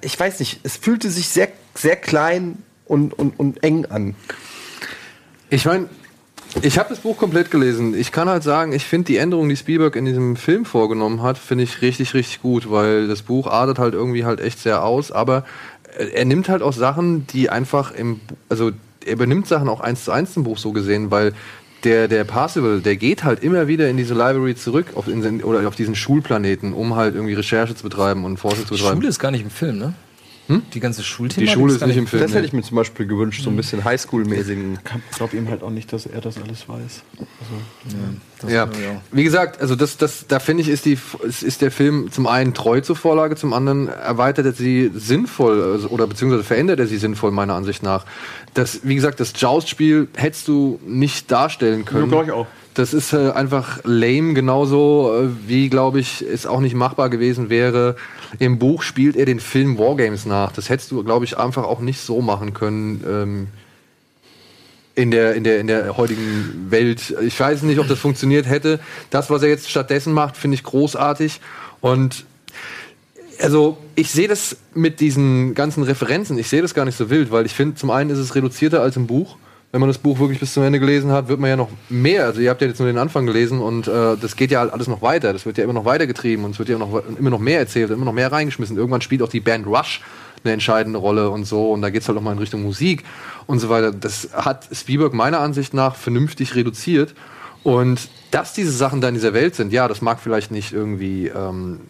ich 0.01 0.19
weiß 0.19 0.39
nicht, 0.39 0.61
es 0.63 0.77
fühlte 0.77 1.11
sich 1.11 1.29
sehr, 1.29 1.49
sehr 1.75 1.95
klein 1.95 2.63
und, 2.85 3.13
und, 3.13 3.39
und 3.39 3.63
eng 3.63 3.85
an. 3.85 4.15
Ich 5.49 5.65
meine, 5.65 5.87
ich 6.61 6.79
habe 6.79 6.89
das 6.89 6.99
Buch 6.99 7.17
komplett 7.17 7.51
gelesen. 7.51 7.93
Ich 7.97 8.11
kann 8.11 8.27
halt 8.29 8.43
sagen, 8.43 8.71
ich 8.73 8.85
finde 8.85 9.05
die 9.05 9.17
Änderungen, 9.17 9.49
die 9.49 9.57
Spielberg 9.57 9.95
in 9.95 10.05
diesem 10.05 10.35
Film 10.35 10.65
vorgenommen 10.65 11.21
hat, 11.21 11.37
finde 11.37 11.63
ich 11.63 11.81
richtig, 11.81 12.13
richtig 12.13 12.41
gut, 12.41 12.71
weil 12.71 13.07
das 13.07 13.21
Buch 13.21 13.47
artet 13.47 13.79
halt 13.79 13.93
irgendwie 13.93 14.25
halt 14.25 14.39
echt 14.39 14.59
sehr 14.59 14.83
aus, 14.83 15.11
aber 15.11 15.45
äh, 15.97 16.05
er 16.05 16.25
nimmt 16.25 16.49
halt 16.49 16.61
auch 16.61 16.73
Sachen, 16.73 17.27
die 17.27 17.49
einfach 17.49 17.91
im, 17.91 18.19
also 18.47 18.71
er 19.05 19.13
übernimmt 19.13 19.47
Sachen 19.47 19.69
auch 19.69 19.79
eins 19.79 20.05
zu 20.05 20.11
eins 20.11 20.35
im 20.37 20.43
Buch 20.43 20.57
so 20.57 20.71
gesehen, 20.71 21.11
weil 21.11 21.33
der, 21.83 22.07
der 22.07 22.25
Parsival, 22.25 22.81
der 22.81 22.97
geht 22.97 23.23
halt 23.23 23.41
immer 23.41 23.67
wieder 23.67 23.89
in 23.89 23.97
diese 23.97 24.13
Library 24.13 24.55
zurück 24.55 24.87
auf, 24.95 25.07
in, 25.07 25.43
oder 25.43 25.67
auf 25.67 25.75
diesen 25.75 25.95
Schulplaneten, 25.95 26.73
um 26.73 26.95
halt 26.95 27.15
irgendwie 27.15 27.35
Recherche 27.35 27.75
zu 27.75 27.83
betreiben 27.83 28.25
und 28.25 28.37
Forschung 28.37 28.65
zu 28.65 28.73
Die 28.73 28.79
betreiben. 28.81 28.97
Schule 28.97 29.09
ist 29.09 29.19
gar 29.19 29.31
nicht 29.31 29.43
im 29.43 29.49
Film, 29.49 29.77
ne? 29.77 29.93
Die 30.49 30.79
ganze 30.79 31.03
Schulthema. 31.03 31.45
die 31.45 31.51
Schule 31.51 31.73
ist 31.75 31.85
nicht 31.85 31.97
im 31.97 32.07
Film. 32.07 32.23
Das 32.23 32.33
hätte 32.33 32.45
ich 32.45 32.53
mir 32.53 32.63
zum 32.63 32.75
Beispiel 32.75 33.05
gewünscht, 33.05 33.43
so 33.43 33.51
ein 33.51 33.55
bisschen 33.55 33.83
Highschool-mäßigen. 33.83 34.79
Ich 35.11 35.17
glaube 35.17 35.37
ihm 35.37 35.47
halt 35.47 35.61
auch 35.61 35.69
nicht, 35.69 35.93
dass 35.93 36.07
er 36.07 36.21
das 36.21 36.37
alles 36.41 36.67
weiß. 36.67 37.03
Ja, 38.47 38.69
wie 39.11 39.23
gesagt, 39.23 39.61
also 39.61 39.75
das, 39.75 39.97
das, 39.97 40.25
da 40.27 40.39
finde 40.39 40.63
ich, 40.63 40.69
ist, 40.69 40.85
die, 40.85 40.97
ist, 41.23 41.43
ist 41.43 41.61
der 41.61 41.71
Film 41.71 42.11
zum 42.11 42.25
einen 42.25 42.53
treu 42.53 42.81
zur 42.81 42.95
Vorlage, 42.95 43.35
zum 43.35 43.53
anderen 43.53 43.89
erweitert 43.89 44.45
er 44.45 44.53
sie 44.53 44.91
sinnvoll 44.95 45.61
also, 45.61 45.89
oder 45.89 46.07
beziehungsweise 46.07 46.43
verändert 46.43 46.79
er 46.79 46.87
sie 46.87 46.97
sinnvoll, 46.97 47.31
meiner 47.31 47.53
Ansicht 47.53 47.83
nach. 47.83 48.05
Das, 48.53 48.79
wie 48.83 48.95
gesagt, 48.95 49.19
das 49.19 49.33
Joust-Spiel 49.35 50.07
hättest 50.15 50.47
du 50.47 50.79
nicht 50.85 51.29
darstellen 51.29 51.85
können. 51.85 52.09
glaub 52.09 52.25
ich 52.25 52.31
auch. 52.31 52.47
Das 52.73 52.93
ist 52.93 53.13
äh, 53.13 53.31
einfach 53.31 53.79
lame, 53.83 54.33
genauso 54.33 55.11
äh, 55.13 55.29
wie, 55.47 55.69
glaube 55.69 55.99
ich, 55.99 56.21
es 56.21 56.45
auch 56.45 56.61
nicht 56.61 56.75
machbar 56.75 57.09
gewesen 57.09 57.49
wäre. 57.49 57.95
Im 58.37 58.59
Buch 58.59 58.83
spielt 58.83 59.15
er 59.15 59.25
den 59.25 59.39
Film 59.39 59.77
Wargames 59.77 60.25
nach. 60.25 60.51
Das 60.51 60.69
hättest 60.69 60.91
du, 60.91 61.03
glaube 61.03 61.25
ich, 61.25 61.37
einfach 61.37 61.63
auch 61.63 61.79
nicht 61.79 61.99
so 61.99 62.21
machen 62.21 62.53
können. 62.53 63.03
Ähm, 63.07 63.47
in 64.95 65.11
der, 65.11 65.35
in 65.35 65.45
der, 65.45 65.59
in 65.59 65.67
der 65.67 65.95
heutigen 65.95 66.67
Welt. 66.69 67.15
Ich 67.21 67.39
weiß 67.39 67.63
nicht, 67.63 67.79
ob 67.79 67.87
das 67.87 67.99
funktioniert 67.99 68.47
hätte. 68.47 68.79
Das, 69.09 69.29
was 69.29 69.41
er 69.41 69.49
jetzt 69.49 69.69
stattdessen 69.69 70.11
macht, 70.13 70.35
finde 70.35 70.55
ich 70.55 70.63
großartig. 70.63 71.39
Und 71.79 72.25
also 73.41 73.77
ich 73.95 74.11
sehe 74.11 74.27
das 74.27 74.57
mit 74.73 74.99
diesen 74.99 75.55
ganzen 75.55 75.83
Referenzen, 75.83 76.37
ich 76.37 76.49
sehe 76.49 76.61
das 76.61 76.73
gar 76.73 76.85
nicht 76.85 76.97
so 76.97 77.09
wild, 77.09 77.31
weil 77.31 77.45
ich 77.45 77.53
finde, 77.53 77.75
zum 77.75 77.89
einen 77.89 78.09
ist 78.09 78.17
es 78.17 78.35
reduzierter 78.35 78.81
als 78.81 78.97
im 78.97 79.07
Buch. 79.07 79.37
Wenn 79.71 79.81
man 79.81 79.89
das 79.89 79.99
Buch 79.99 80.17
wirklich 80.17 80.39
bis 80.39 80.53
zum 80.53 80.63
Ende 80.63 80.79
gelesen 80.79 81.11
hat, 81.11 81.27
wird 81.27 81.39
man 81.39 81.49
ja 81.49 81.55
noch 81.55 81.69
mehr. 81.89 82.25
Also 82.25 82.41
ihr 82.41 82.49
habt 82.49 82.61
ja 82.61 82.67
jetzt 82.67 82.79
nur 82.79 82.87
den 82.87 82.97
Anfang 82.97 83.27
gelesen 83.27 83.59
und 83.59 83.87
äh, 83.87 84.17
das 84.19 84.35
geht 84.35 84.49
ja 84.49 84.67
alles 84.67 84.87
noch 84.87 85.03
weiter. 85.03 85.31
Das 85.31 85.45
wird 85.45 85.59
ja 85.59 85.63
immer 85.63 85.73
noch 85.73 85.85
weitergetrieben 85.85 86.43
und 86.43 86.51
es 86.51 86.59
wird 86.59 86.69
ja 86.69 86.77
noch, 86.79 87.03
immer 87.19 87.29
noch 87.29 87.39
mehr 87.39 87.59
erzählt, 87.59 87.91
immer 87.91 88.05
noch 88.05 88.13
mehr 88.13 88.31
reingeschmissen. 88.31 88.77
Irgendwann 88.77 89.01
spielt 89.01 89.21
auch 89.21 89.29
die 89.29 89.41
Band 89.41 89.67
Rush 89.67 90.01
eine 90.43 90.53
entscheidende 90.53 90.99
Rolle 90.99 91.29
und 91.29 91.45
so 91.45 91.71
und 91.71 91.81
da 91.81 91.89
geht's 91.89 92.07
halt 92.07 92.17
auch 92.17 92.21
mal 92.21 92.31
in 92.31 92.39
Richtung 92.39 92.63
Musik 92.63 93.03
und 93.45 93.59
so 93.59 93.69
weiter. 93.69 93.91
Das 93.91 94.29
hat 94.33 94.67
Spielberg 94.71 95.13
meiner 95.13 95.39
Ansicht 95.39 95.73
nach 95.73 95.95
vernünftig 95.95 96.55
reduziert 96.55 97.13
und 97.63 98.09
dass 98.31 98.53
diese 98.53 98.71
Sachen 98.71 99.01
da 99.01 99.09
in 99.09 99.15
dieser 99.15 99.33
Welt 99.33 99.55
sind, 99.55 99.73
ja, 99.73 99.87
das 99.87 100.01
mag 100.01 100.19
vielleicht 100.19 100.51
nicht 100.51 100.71
irgendwie 100.71 101.27
ähm, 101.27 101.81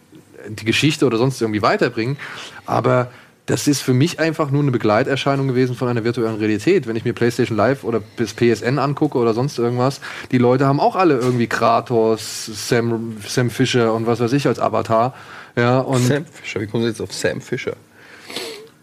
die 0.47 0.65
Geschichte 0.65 1.05
oder 1.05 1.17
sonst 1.17 1.41
irgendwie 1.41 1.61
weiterbringen, 1.61 2.17
aber 2.65 3.11
das 3.49 3.67
ist 3.67 3.81
für 3.81 3.93
mich 3.93 4.19
einfach 4.19 4.51
nur 4.51 4.61
eine 4.61 4.69
Begleiterscheinung 4.69 5.47
gewesen 5.47 5.75
von 5.75 5.87
einer 5.87 6.03
virtuellen 6.03 6.35
Realität. 6.35 6.85
Wenn 6.85 6.95
ich 6.95 7.03
mir 7.03 7.13
PlayStation 7.13 7.57
Live 7.57 7.83
oder 7.83 7.99
bis 7.99 8.35
PSN 8.35 8.77
angucke 8.77 9.17
oder 9.17 9.33
sonst 9.33 9.57
irgendwas, 9.57 10.01
die 10.31 10.37
Leute 10.37 10.67
haben 10.67 10.79
auch 10.79 10.95
alle 10.95 11.17
irgendwie 11.17 11.47
Kratos, 11.47 12.45
Sam, 12.45 13.17
Sam 13.25 13.49
Fisher 13.49 13.93
und 13.95 14.05
was 14.05 14.19
weiß 14.19 14.33
ich 14.33 14.45
als 14.45 14.59
Avatar. 14.59 15.15
Ja, 15.55 15.79
und 15.79 16.05
Sam 16.05 16.25
Fisher, 16.25 16.61
wie 16.61 16.67
kommen 16.67 16.83
Sie 16.83 16.89
jetzt 16.89 17.01
auf 17.01 17.11
Sam 17.11 17.41
Fisher? 17.41 17.73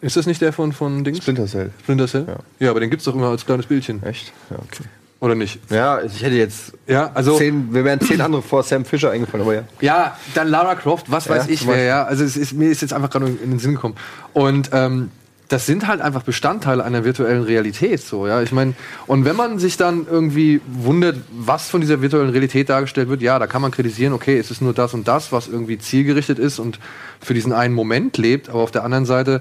ist 0.01 0.17
das 0.17 0.27
nicht 0.27 0.41
der 0.41 0.53
von, 0.53 0.73
von 0.73 1.05
Dings? 1.05 1.19
Splinter 1.19 1.47
Cell. 1.47 1.71
Splinter 1.83 2.09
Cell? 2.09 2.27
Ja. 2.59 2.71
aber 2.71 2.81
den 2.81 2.91
gibt's 2.91 3.05
doch 3.05 3.15
immer 3.15 3.29
als 3.29 3.47
kleines 3.47 3.67
Bildchen. 3.67 4.03
Echt? 4.03 4.33
Ja, 4.51 4.57
okay. 4.57 4.85
Oder 5.19 5.35
nicht? 5.35 5.59
Ja, 5.71 6.03
ich 6.03 6.23
hätte 6.23 6.35
jetzt 6.35 6.75
Ja, 6.87 7.11
also. 7.15 7.39
zehn, 7.39 7.73
wir 7.73 7.85
wären 7.85 8.01
zehn 8.01 8.21
andere 8.21 8.43
vor 8.43 8.63
Sam 8.63 8.85
Fisher 8.85 9.11
eingefallen, 9.11 9.47
aber 9.47 9.55
ja. 9.55 9.63
Ja, 9.81 10.17
dann 10.35 10.49
Lara 10.49 10.75
Croft, 10.75 11.11
was 11.11 11.29
weiß 11.29 11.47
Ja, 11.47 11.53
ich 11.53 11.67
wer, 11.67 11.85
ja. 11.85 12.05
Also 12.05 12.23
es 12.23 12.37
ist, 12.37 12.53
mir 12.53 12.71
ist 12.71 12.83
jetzt 12.83 12.93
einfach 12.93 13.11
gerade 13.11 13.27
in 13.27 13.51
den 13.51 13.59
Sinn 13.59 13.75
gekommen. 13.75 13.97
Und 14.35 14.71
ähm, 14.73 15.11
das 15.49 15.65
sind 15.65 15.87
halt 15.87 16.01
einfach 16.01 16.23
Bestandteile 16.23 16.85
einer 16.85 17.05
virtuellen 17.05 17.45
Realität, 17.45 18.01
so, 18.01 18.27
ja. 18.27 18.43
Ich 18.43 18.53
meine, 18.53 18.75
und 19.07 19.25
wenn 19.25 19.37
man 19.37 19.59
sich 19.59 19.77
dann 19.77 20.07
irgendwie 20.11 20.61
wundert, 20.67 21.17
was 21.31 21.69
von 21.69 21.81
dieser 21.81 22.03
virtuellen 22.03 22.31
Realität 22.31 22.69
dargestellt 22.69 23.09
wird, 23.09 23.23
ja, 23.23 23.39
da 23.39 23.47
kann 23.47 23.63
man 23.63 23.71
kritisieren, 23.71 24.13
okay, 24.13 24.39
es 24.39 24.51
ist 24.51 24.61
nur 24.61 24.75
das 24.75 24.93
und 24.93 25.09
das, 25.09 25.33
was 25.33 25.49
irgendwie 25.49 25.79
zielgerichtet 25.79 26.39
ist 26.39 26.59
und 26.59 26.79
für 27.21 27.33
diesen 27.33 27.53
einen 27.53 27.75
Moment 27.75 28.19
lebt, 28.19 28.49
aber 28.49 28.61
auf 28.61 28.71
der 28.71 28.85
anderen 28.85 29.07
Seite, 29.07 29.41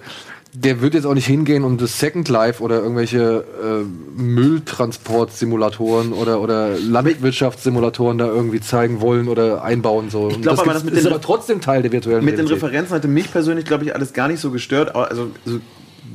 der 0.57 0.82
wird 0.82 0.94
jetzt 0.94 1.06
auch 1.06 1.14
nicht 1.14 1.27
hingehen 1.27 1.64
und 1.64 1.82
das 1.82 1.99
Second 1.99 2.30
Life 2.30 2.64
oder 2.64 2.77
irgendwelche 2.82 3.44
äh, 3.61 4.22
Mülltransportsimulatoren 4.22 6.14
oder, 6.14 6.41
oder 6.41 6.77
Landwirtschaftssimulatoren 6.80 8.18
da 8.18 8.27
irgendwie 8.27 8.61
zeigen 8.61 9.02
wollen 9.02 9.27
oder 9.27 9.64
einbauen 9.64 10.10
so. 10.10 10.30
Ich 10.30 10.41
glaub 10.41 10.60
aber, 10.60 10.73
das 10.73 10.84
mit 10.84 10.94
ist 10.94 11.06
den- 11.06 11.11
aber 11.11 11.22
trotzdem 11.22 11.61
Teil 11.61 11.82
der 11.82 11.91
virtuellen 11.91 12.23
Mit 12.23 12.38
den 12.38 12.45
Realität. 12.45 12.64
Referenzen 12.64 12.95
hatte 12.95 13.07
mich 13.07 13.32
persönlich, 13.32 13.65
glaube 13.65 13.84
ich, 13.86 13.94
alles 13.95 14.14
gar 14.14 14.27
nicht 14.27 14.40
so 14.40 14.52
gestört. 14.52 14.95
Also, 14.95 15.27
so, 15.45 15.60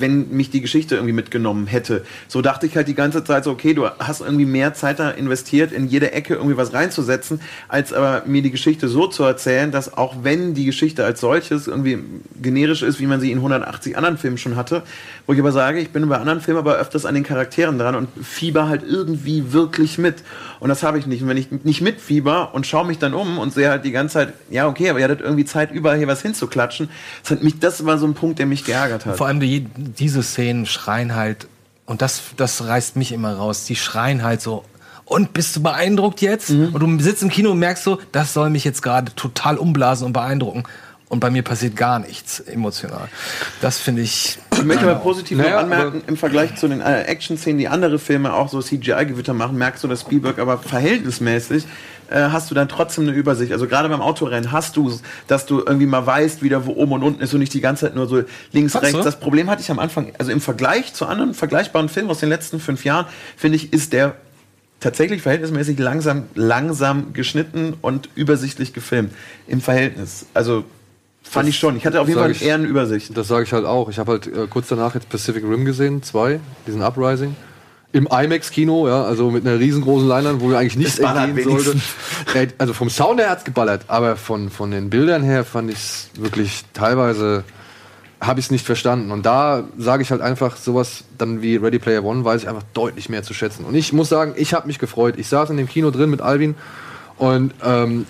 wenn 0.01 0.31
mich 0.31 0.51
die 0.51 0.61
Geschichte 0.61 0.95
irgendwie 0.95 1.13
mitgenommen 1.13 1.67
hätte. 1.67 2.05
So 2.29 2.43
dachte 2.43 2.67
ich 2.67 2.77
halt 2.77 2.89
die 2.89 2.95
ganze 2.95 3.25
Zeit 3.25 3.45
so, 3.45 3.51
okay, 3.51 3.75
du 3.75 3.89
hast 3.99 4.21
irgendwie 4.21 4.47
mehr 4.47 4.75
Zeit 4.75 4.99
da 4.99 5.11
investiert, 5.11 5.73
in 5.73 5.89
jede 5.89 6.13
Ecke 6.13 6.35
irgendwie 6.35 6.57
was 6.57 6.73
reinzusetzen, 6.73 7.41
als 7.69 7.93
aber 7.93 8.23
mir 8.27 8.43
die 8.43 8.51
Geschichte 8.51 8.89
so 8.89 9.07
zu 9.07 9.25
erzählen, 9.25 9.71
dass 9.71 9.97
auch 9.97 10.17
wenn 10.23 10.55
die 10.55 10.65
Geschichte 10.65 11.05
als 11.05 11.21
solches 11.21 11.67
irgendwie 11.67 11.99
generisch 12.41 12.83
ist, 12.83 13.01
wie 13.01 13.07
man 13.07 13.21
sie 13.21 13.31
in 13.31 13.39
180 13.39 13.97
anderen 13.97 14.19
Filmen 14.19 14.39
schon 14.39 14.57
hatte, 14.57 14.83
wo 15.27 15.33
ich 15.33 15.39
aber 15.39 15.53
sage, 15.53 15.81
ich 15.81 15.91
bin 15.91 16.09
bei 16.09 16.19
anderen 16.19 16.41
Filmen 16.41 16.59
aber 16.59 16.77
öfters 16.77 17.07
an 17.07 17.15
den 17.15 17.25
Charakteren 17.25 17.79
dran 17.79 17.95
und 17.95 18.09
fieber 18.23 18.69
halt 18.69 18.83
irgendwie 18.83 19.53
wirklich 19.53 19.99
mit. 19.99 20.23
Und 20.59 20.69
das 20.69 20.83
habe 20.83 20.99
ich 20.99 21.07
nicht. 21.07 21.23
Und 21.23 21.29
wenn 21.29 21.37
ich 21.37 21.51
nicht 21.65 21.81
mitfieber 21.81 22.55
und 22.55 22.67
schaue 22.67 22.87
mich 22.87 22.99
dann 22.99 23.15
um 23.15 23.39
und 23.39 23.53
sehe 23.53 23.71
halt 23.71 23.85
die 23.85 23.93
ganze 23.93 24.15
Zeit, 24.15 24.33
ja, 24.51 24.67
okay, 24.67 24.91
aber 24.91 24.99
ihr 24.99 25.05
hattet 25.05 25.21
irgendwie 25.21 25.45
Zeit, 25.45 25.71
überall 25.73 25.99
hier 25.99 26.07
was 26.07 26.23
hinzuklatschen, 26.23 26.89
das, 27.23 27.31
hat 27.33 27.43
mich, 27.43 27.59
das 27.59 27.85
war 27.85 27.99
so 27.99 28.07
ein 28.07 28.15
Punkt, 28.15 28.39
der 28.39 28.47
mich 28.47 28.65
geärgert 28.65 29.07
hat. 29.07 29.17
Vor 29.17 29.27
allem 29.27 29.41
die, 29.41 29.67
diese 29.99 30.23
Szenen 30.23 30.67
schreien 30.67 31.15
halt, 31.15 31.49
und 31.87 32.03
das, 32.03 32.23
das 32.37 32.67
reißt 32.67 32.97
mich 32.97 33.13
immer 33.13 33.35
raus, 33.35 33.65
die 33.65 33.77
schreien 33.77 34.23
halt 34.23 34.41
so, 34.41 34.65
und 35.05 35.33
bist 35.33 35.57
du 35.57 35.63
beeindruckt 35.63 36.21
jetzt? 36.21 36.51
Und 36.51 36.79
du 36.79 37.03
sitzt 37.03 37.23
im 37.25 37.31
Kino 37.31 37.51
und 37.51 37.59
merkst 37.59 37.83
so, 37.83 37.99
das 38.13 38.33
soll 38.33 38.49
mich 38.49 38.63
jetzt 38.63 38.81
gerade 38.81 39.13
total 39.17 39.59
umblasen 39.59 40.07
und 40.07 40.13
beeindrucken. 40.13 40.63
Und 41.09 41.19
bei 41.19 41.31
mir 41.31 41.43
passiert 41.43 41.75
gar 41.75 41.99
nichts 41.99 42.39
emotional. 42.39 43.09
Das 43.61 43.79
finde 43.79 44.03
ich. 44.03 44.39
Ich 44.53 44.63
möchte 44.63 44.89
aber 44.89 45.01
positiv 45.01 45.39
Naja, 45.39 45.57
noch 45.57 45.63
anmerken, 45.63 46.03
im 46.07 46.17
Vergleich 46.17 46.55
zu 46.55 46.69
den 46.69 46.81
äh, 46.81 47.03
Action-Szenen, 47.03 47.59
die 47.59 47.67
andere 47.67 47.99
Filme 47.99 48.33
auch 48.33 48.49
so 48.49 48.63
CGI-Gewitter 48.63 49.35
machen, 49.35 49.59
merkst 49.59 49.83
du, 49.83 49.89
dass 49.89 50.03
Spielberg 50.03 50.39
aber 50.39 50.59
verhältnismäßig 50.59 51.65
äh, 52.11 52.29
hast 52.31 52.51
du 52.51 52.55
dann 52.55 52.69
trotzdem 52.69 53.05
eine 53.05 53.17
Übersicht. 53.17 53.53
Also 53.53 53.67
gerade 53.67 53.89
beim 53.89 54.01
Autorennen 54.01 54.53
hast 54.53 54.77
du 54.77 54.99
dass 55.27 55.47
du 55.47 55.61
irgendwie 55.61 55.87
mal 55.87 56.05
weißt, 56.05 56.43
wieder 56.43 56.67
wo 56.67 56.73
oben 56.73 56.93
und 56.93 57.03
unten 57.03 57.23
ist 57.23 57.33
und 57.33 57.41
nicht 57.41 57.55
die 57.55 57.61
ganze 57.61 57.87
Zeit 57.87 57.95
nur 57.95 58.09
so 58.09 58.23
links, 58.53 58.75
Hast 58.75 58.83
rechts. 58.83 58.99
du? 58.99 59.03
Das 59.03 59.21
Problem 59.21 59.49
hatte 59.49 59.63
ich 59.63 59.71
am 59.71 59.79
Anfang, 59.79 60.13
also 60.19 60.33
im 60.33 60.41
Vergleich 60.41 60.93
zu 60.93 61.07
anderen 61.07 61.35
vergleichbaren 61.35 61.89
Filmen 61.89 62.11
aus 62.11 62.21
den 62.21 62.29
letzten 62.29 62.61
fünf 62.61 62.85
Jahren, 62.85 63.07
finde 63.37 63.57
ich, 63.57 63.73
ist 63.73 63.93
der 63.93 64.17
tatsächlich 64.81 65.23
verhältnismäßig 65.23 65.79
langsam, 65.79 66.25
langsam 66.35 67.13
geschnitten 67.13 67.75
und 67.81 68.09
übersichtlich 68.15 68.73
gefilmt. 68.73 69.13
Im 69.47 69.61
Verhältnis. 69.61 70.27
Also 70.35 70.65
fand 71.23 71.49
ich 71.49 71.59
schon. 71.59 71.77
Ich 71.77 71.87
hatte 71.87 72.01
auf 72.01 72.09
jeden 72.09 72.19
Fall 72.19 72.35
eher 72.41 72.55
eine 72.55 72.67
Übersicht. 72.67 73.17
Das 73.17 73.29
sage 73.29 73.45
ich 73.45 73.53
halt 73.53 73.67
auch. 73.67 73.89
Ich 73.89 73.99
habe 73.99 74.13
halt 74.13 74.27
äh, 74.27 74.47
kurz 74.49 74.69
danach 74.69 74.95
jetzt 74.95 75.09
Pacific 75.09 75.45
Rim 75.45 75.65
gesehen, 75.65 76.03
zwei, 76.03 76.41
diesen 76.67 76.83
Uprising. 76.83 77.37
Im 77.93 78.07
IMAX-Kino, 78.07 78.87
ja, 78.87 79.03
also 79.03 79.31
mit 79.31 79.45
einer 79.47 79.59
riesengroßen 79.59 80.07
Leinwand, 80.07 80.41
wo 80.41 80.47
mir 80.47 80.59
eigentlich 80.59 80.77
nichts 80.77 80.99
entgehen 81.01 81.43
sollte. 81.43 81.73
wenigstens. 81.73 81.83
Äh, 82.35 82.49
Also 82.59 82.73
vom 82.73 82.89
Sound 82.89 83.19
her 83.21 83.31
hat's 83.31 83.45
geballert, 83.45 83.83
aber 83.89 84.17
von, 84.17 84.51
von 84.51 84.71
den 84.71 84.91
Bildern 84.91 85.23
her 85.25 85.45
fand 85.45 85.71
ich 85.71 85.77
es 85.79 86.11
wirklich 86.15 86.65
teilweise 86.73 87.45
habe 88.21 88.39
ich 88.39 88.47
es 88.47 88.51
nicht 88.51 88.67
verstanden. 88.67 89.11
Und 89.13 89.25
da 89.25 89.65
sage 89.79 90.03
ich 90.03 90.11
halt 90.11 90.21
einfach 90.21 90.57
sowas 90.57 91.05
dann 91.17 91.41
wie 91.43 91.57
Ready 91.57 91.79
Player 91.79 92.05
One, 92.05 92.25
weiß 92.25 92.43
ich 92.43 92.49
einfach 92.49 92.65
deutlich 92.75 93.09
mehr 93.09 93.23
zu 93.23 93.33
schätzen. 93.33 93.65
Und 93.65 93.75
ich 93.75 93.93
muss 93.93 94.09
sagen, 94.11 94.35
ich 94.37 94.53
habe 94.53 94.67
mich 94.67 94.79
gefreut. 94.79 95.15
Ich 95.17 95.29
saß 95.29 95.51
in 95.51 95.57
dem 95.57 95.67
Kino 95.67 95.91
drin 95.91 96.11
mit 96.11 96.21
Alvin 96.21 96.55
und 97.17 97.55
ähm, 97.65 98.07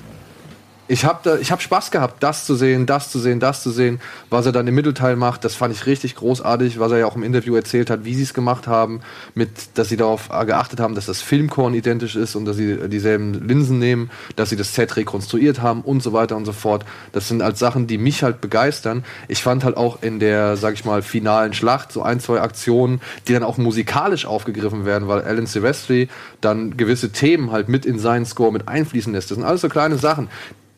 ich 0.91 1.05
habe 1.05 1.41
habe 1.49 1.62
Spaß 1.62 1.93
gehabt, 1.93 2.21
das 2.21 2.45
zu 2.45 2.57
sehen, 2.57 2.85
das 2.85 3.12
zu 3.12 3.21
sehen, 3.21 3.39
das 3.39 3.62
zu 3.62 3.71
sehen, 3.71 4.01
was 4.29 4.47
er 4.47 4.51
dann 4.51 4.67
im 4.67 4.75
Mittelteil 4.75 5.15
macht. 5.15 5.45
Das 5.45 5.55
fand 5.55 5.73
ich 5.73 5.87
richtig 5.87 6.17
großartig, 6.17 6.81
was 6.81 6.91
er 6.91 6.99
ja 6.99 7.07
auch 7.07 7.15
im 7.15 7.23
Interview 7.23 7.55
erzählt 7.55 7.91
hat, 7.91 8.05
wie 8.05 8.15
sie 8.17 8.25
es 8.25 8.35
gemacht 8.35 8.67
haben, 8.67 9.01
mit, 9.37 9.51
dass 9.75 9.89
sie 9.89 9.97
darauf 9.97 10.29
geachtet 10.29 10.81
haben, 10.81 10.97
dass 10.97 11.07
das 11.07 11.23
Filmkorn 11.23 11.75
identisch 11.75 12.17
ist 12.17 12.35
und 12.35 12.45
dass 12.45 12.57
sie 12.57 12.89
dieselben 12.89 13.47
Linsen 13.47 13.79
nehmen, 13.79 14.11
dass 14.35 14.51
sie 14.51 14.57
das 14.57 14.75
Set 14.75 14.97
rekonstruiert 14.97 15.62
haben 15.62 15.83
und 15.83 16.03
so 16.03 16.12
weiter 16.12 16.37
und 16.37 16.45
so 16.45 16.53
fort. 16.53 16.85
Das 17.12 17.29
sind 17.29 17.41
halt 17.41 17.57
Sachen, 17.57 17.87
die 17.87 17.97
mich 17.97 18.25
halt 18.25 18.41
begeistern. 18.41 19.05
Ich 19.29 19.45
fand 19.45 19.62
halt 19.62 19.77
auch 19.77 20.03
in 20.03 20.19
der, 20.19 20.57
sag 20.57 20.75
ich 20.75 20.85
mal, 20.85 21.03
finalen 21.03 21.53
Schlacht 21.53 21.93
so 21.93 22.03
ein, 22.03 22.19
zwei 22.19 22.41
Aktionen, 22.41 23.01
die 23.29 23.33
dann 23.33 23.45
auch 23.45 23.59
musikalisch 23.59 24.27
aufgegriffen 24.27 24.85
werden, 24.85 25.07
weil 25.07 25.23
Alan 25.23 25.47
Silvestri 25.47 26.09
dann 26.41 26.77
gewisse 26.77 27.12
Themen 27.12 27.53
halt 27.53 27.69
mit 27.69 27.87
in 27.87 28.01
seinen 28.01 28.27
Score 28.27 28.53
mit 28.53 28.67
einfließen 28.67 29.12
lässt. 29.12 29.31
Das 29.31 29.37
sind 29.37 29.47
alles 29.47 29.61
so 29.61 29.69
kleine 29.69 29.97
Sachen 29.97 30.29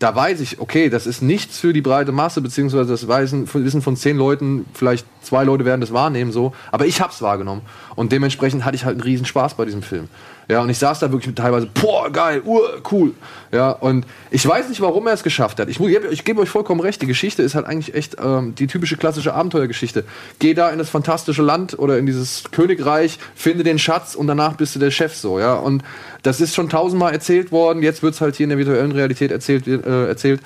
da 0.02 0.14
weiß 0.14 0.40
ich, 0.40 0.58
okay, 0.58 0.88
das 0.88 1.06
ist 1.06 1.22
nichts 1.22 1.58
für 1.58 1.72
die 1.72 1.80
breite 1.80 2.10
Masse, 2.10 2.40
beziehungsweise 2.40 2.90
das 2.90 3.06
wissen, 3.06 3.82
von 3.82 3.96
zehn 3.96 4.16
Leuten, 4.16 4.66
vielleicht 4.74 5.06
zwei 5.22 5.44
Leute 5.44 5.64
werden 5.64 5.80
das 5.80 5.92
wahrnehmen, 5.92 6.32
so, 6.32 6.52
aber 6.72 6.86
ich 6.86 7.00
hab's 7.00 7.22
wahrgenommen. 7.22 7.62
Und 7.94 8.10
dementsprechend 8.10 8.64
hatte 8.64 8.74
ich 8.74 8.84
halt 8.84 8.94
einen 8.94 9.02
riesen 9.02 9.26
Spaß 9.26 9.54
bei 9.54 9.64
diesem 9.64 9.82
Film. 9.82 10.08
Ja, 10.48 10.60
und 10.60 10.68
ich 10.68 10.78
saß 10.78 10.98
da 10.98 11.12
wirklich 11.12 11.34
teilweise, 11.34 11.66
boah, 11.66 12.10
geil, 12.10 12.42
uh, 12.44 12.60
cool. 12.90 13.12
Ja, 13.52 13.70
und 13.70 14.06
ich 14.30 14.46
weiß 14.46 14.68
nicht, 14.68 14.80
warum 14.80 15.06
er 15.06 15.12
es 15.12 15.22
geschafft 15.22 15.60
hat. 15.60 15.68
Ich, 15.68 15.78
ich 15.78 16.24
gebe 16.24 16.40
euch 16.40 16.48
vollkommen 16.48 16.80
recht, 16.80 17.00
die 17.00 17.06
Geschichte 17.06 17.42
ist 17.42 17.54
halt 17.54 17.66
eigentlich 17.66 17.94
echt 17.94 18.16
ähm, 18.22 18.54
die 18.54 18.66
typische 18.66 18.96
klassische 18.96 19.34
Abenteuergeschichte. 19.34 20.04
Geh 20.38 20.54
da 20.54 20.70
in 20.70 20.78
das 20.78 20.90
fantastische 20.90 21.42
Land 21.42 21.78
oder 21.78 21.98
in 21.98 22.06
dieses 22.06 22.44
Königreich, 22.50 23.18
finde 23.34 23.62
den 23.62 23.78
Schatz 23.78 24.14
und 24.14 24.26
danach 24.26 24.54
bist 24.56 24.74
du 24.74 24.78
der 24.78 24.90
Chef 24.90 25.14
so, 25.14 25.38
ja. 25.38 25.54
Und 25.54 25.82
das 26.22 26.40
ist 26.40 26.54
schon 26.54 26.68
tausendmal 26.68 27.12
erzählt 27.12 27.52
worden, 27.52 27.82
jetzt 27.82 28.02
wird's 28.02 28.20
halt 28.20 28.36
hier 28.36 28.44
in 28.44 28.50
der 28.50 28.58
virtuellen 28.58 28.92
Realität 28.92 29.30
erzählt, 29.30 29.66
äh, 29.66 30.06
erzählt. 30.06 30.40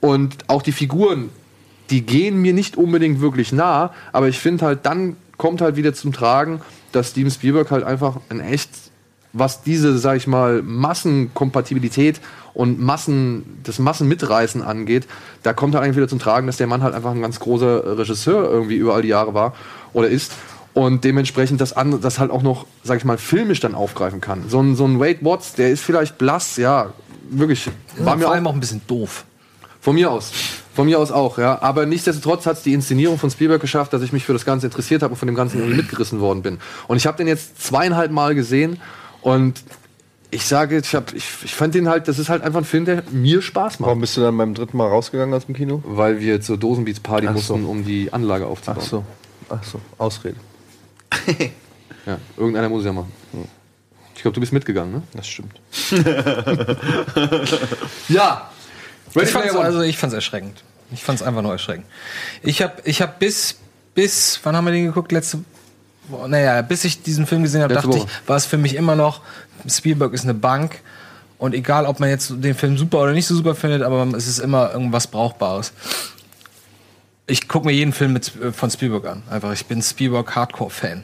Und 0.00 0.36
auch 0.48 0.62
die 0.62 0.72
Figuren, 0.72 1.30
die 1.90 2.02
gehen 2.02 2.36
mir 2.40 2.52
nicht 2.52 2.76
unbedingt 2.76 3.20
wirklich 3.20 3.52
nah, 3.52 3.92
aber 4.12 4.28
ich 4.28 4.38
finde 4.38 4.66
halt, 4.66 4.80
dann 4.84 5.16
kommt 5.36 5.60
halt 5.60 5.76
wieder 5.76 5.94
zum 5.94 6.12
Tragen, 6.12 6.60
dass 6.92 7.10
Steven 7.10 7.30
Spielberg 7.30 7.70
halt 7.70 7.84
einfach 7.84 8.16
ein 8.28 8.40
echt, 8.40 8.70
was 9.32 9.62
diese, 9.62 9.98
sag 9.98 10.16
ich 10.16 10.26
mal, 10.26 10.62
Massenkompatibilität 10.62 12.20
und 12.54 12.80
Massen, 12.80 13.60
das 13.62 13.78
Massenmitreißen 13.78 14.62
angeht, 14.62 15.06
da 15.42 15.52
kommt 15.52 15.74
halt 15.74 15.84
eigentlich 15.84 15.96
wieder 15.96 16.08
zum 16.08 16.18
Tragen, 16.18 16.46
dass 16.46 16.56
der 16.56 16.66
Mann 16.66 16.82
halt 16.82 16.94
einfach 16.94 17.12
ein 17.12 17.22
ganz 17.22 17.38
großer 17.40 17.98
Regisseur 17.98 18.50
irgendwie 18.50 18.76
über 18.76 18.94
all 18.94 19.02
die 19.02 19.08
Jahre 19.08 19.34
war 19.34 19.54
oder 19.92 20.08
ist 20.08 20.32
und 20.74 21.02
dementsprechend 21.04 21.60
das, 21.60 21.72
andere, 21.72 22.00
das 22.00 22.18
halt 22.18 22.30
auch 22.30 22.42
noch, 22.42 22.66
sag 22.84 22.98
ich 22.98 23.04
mal, 23.04 23.18
filmisch 23.18 23.60
dann 23.60 23.74
aufgreifen 23.74 24.20
kann. 24.20 24.44
So 24.48 24.60
ein, 24.60 24.76
so 24.76 24.84
ein 24.84 25.00
Wade 25.00 25.18
Watts, 25.22 25.54
der 25.54 25.70
ist 25.70 25.82
vielleicht 25.82 26.18
blass, 26.18 26.56
ja, 26.56 26.92
wirklich. 27.30 27.68
War 27.98 28.14
mir 28.14 28.22
vor 28.22 28.30
auch 28.30 28.34
allem 28.34 28.46
auch 28.46 28.54
ein 28.54 28.60
bisschen 28.60 28.82
doof. 28.86 29.24
von 29.80 29.94
mir 29.94 30.10
aus. 30.10 30.30
Von 30.74 30.86
mir 30.86 31.00
aus 31.00 31.10
auch, 31.10 31.38
ja. 31.38 31.60
Aber 31.62 31.86
nichtsdestotrotz 31.86 32.46
hat 32.46 32.58
es 32.58 32.62
die 32.62 32.74
Inszenierung 32.74 33.18
von 33.18 33.30
Spielberg 33.30 33.60
geschafft, 33.60 33.92
dass 33.92 34.02
ich 34.02 34.12
mich 34.12 34.24
für 34.24 34.32
das 34.32 34.44
Ganze 34.44 34.66
interessiert 34.66 35.02
habe 35.02 35.14
und 35.14 35.18
von 35.18 35.26
dem 35.26 35.34
Ganzen 35.34 35.58
irgendwie 35.58 35.78
mitgerissen 35.78 36.20
worden 36.20 36.42
bin. 36.42 36.58
Und 36.86 36.96
ich 36.96 37.08
habe 37.08 37.16
den 37.16 37.26
jetzt 37.26 37.60
zweieinhalb 37.60 38.12
Mal 38.12 38.36
gesehen 38.36 38.78
und 39.28 39.62
ich 40.30 40.44
sage, 40.44 40.78
ich, 40.78 40.94
hab, 40.94 41.14
ich, 41.14 41.24
ich 41.42 41.54
fand 41.54 41.74
den 41.74 41.88
halt, 41.88 42.06
das 42.06 42.18
ist 42.18 42.28
halt 42.28 42.42
einfach 42.42 42.60
ein 42.60 42.64
Film, 42.64 42.84
der 42.84 43.02
mir 43.10 43.40
Spaß 43.40 43.80
macht. 43.80 43.86
Warum 43.86 44.00
bist 44.00 44.16
du 44.16 44.20
dann 44.20 44.36
beim 44.36 44.54
dritten 44.54 44.76
Mal 44.76 44.88
rausgegangen 44.88 45.34
aus 45.34 45.46
dem 45.46 45.54
Kino? 45.54 45.82
Weil 45.86 46.20
wir 46.20 46.40
zur 46.40 46.58
Dosenbeats 46.58 47.00
Party 47.00 47.26
Ach 47.26 47.36
so. 47.36 47.56
mussten, 47.56 47.64
um 47.66 47.84
die 47.84 48.12
Anlage 48.12 48.46
aufzubauen. 48.46 48.78
Ach 48.80 48.86
so. 48.86 49.04
Ach 49.48 49.64
so, 49.64 49.80
Ausrede. 49.98 50.36
Ja, 52.06 52.16
irgendeiner 52.38 52.70
muss 52.70 52.80
es 52.80 52.86
ja 52.86 52.92
machen. 52.94 53.12
Ich 54.14 54.22
glaube, 54.22 54.34
du 54.34 54.40
bist 54.40 54.52
mitgegangen, 54.54 54.92
ne? 54.94 55.02
Das 55.12 55.28
stimmt. 55.28 55.60
Ja. 58.08 58.50
Ich 59.14 59.28
fand's, 59.30 59.54
also 59.54 59.82
ich 59.82 59.98
fand's 59.98 60.14
erschreckend. 60.14 60.64
Ich 60.90 61.04
fand's 61.04 61.22
einfach 61.22 61.42
nur 61.42 61.52
erschreckend. 61.52 61.86
Ich 62.42 62.62
habe 62.62 62.80
ich 62.84 63.02
hab 63.02 63.18
bis, 63.18 63.58
bis, 63.94 64.40
wann 64.42 64.56
haben 64.56 64.64
wir 64.64 64.72
den 64.72 64.86
geguckt? 64.86 65.12
Letzte? 65.12 65.40
Naja, 66.28 66.62
bis 66.62 66.84
ich 66.84 67.02
diesen 67.02 67.26
Film 67.26 67.42
gesehen 67.42 67.62
habe, 67.62 67.74
dachte 67.74 67.96
ich, 67.96 68.06
war 68.26 68.36
es 68.36 68.46
für 68.46 68.58
mich 68.58 68.74
immer 68.74 68.96
noch, 68.96 69.20
Spielberg 69.68 70.12
ist 70.12 70.24
eine 70.24 70.34
Bank. 70.34 70.80
Und 71.38 71.54
egal, 71.54 71.86
ob 71.86 72.00
man 72.00 72.08
jetzt 72.08 72.32
den 72.36 72.54
Film 72.54 72.76
super 72.76 72.98
oder 72.98 73.12
nicht 73.12 73.26
so 73.26 73.34
super 73.34 73.54
findet, 73.54 73.82
aber 73.82 74.06
es 74.16 74.26
ist 74.26 74.40
immer 74.40 74.72
irgendwas 74.72 75.06
Brauchbares. 75.06 75.72
Ich 77.28 77.46
gucke 77.46 77.66
mir 77.66 77.72
jeden 77.72 77.92
Film 77.92 78.12
mit, 78.12 78.32
äh, 78.42 78.52
von 78.52 78.70
Spielberg 78.70 79.06
an. 79.06 79.22
Einfach, 79.30 79.52
ich 79.52 79.66
bin 79.66 79.80
Spielberg-Hardcore-Fan. 79.80 81.02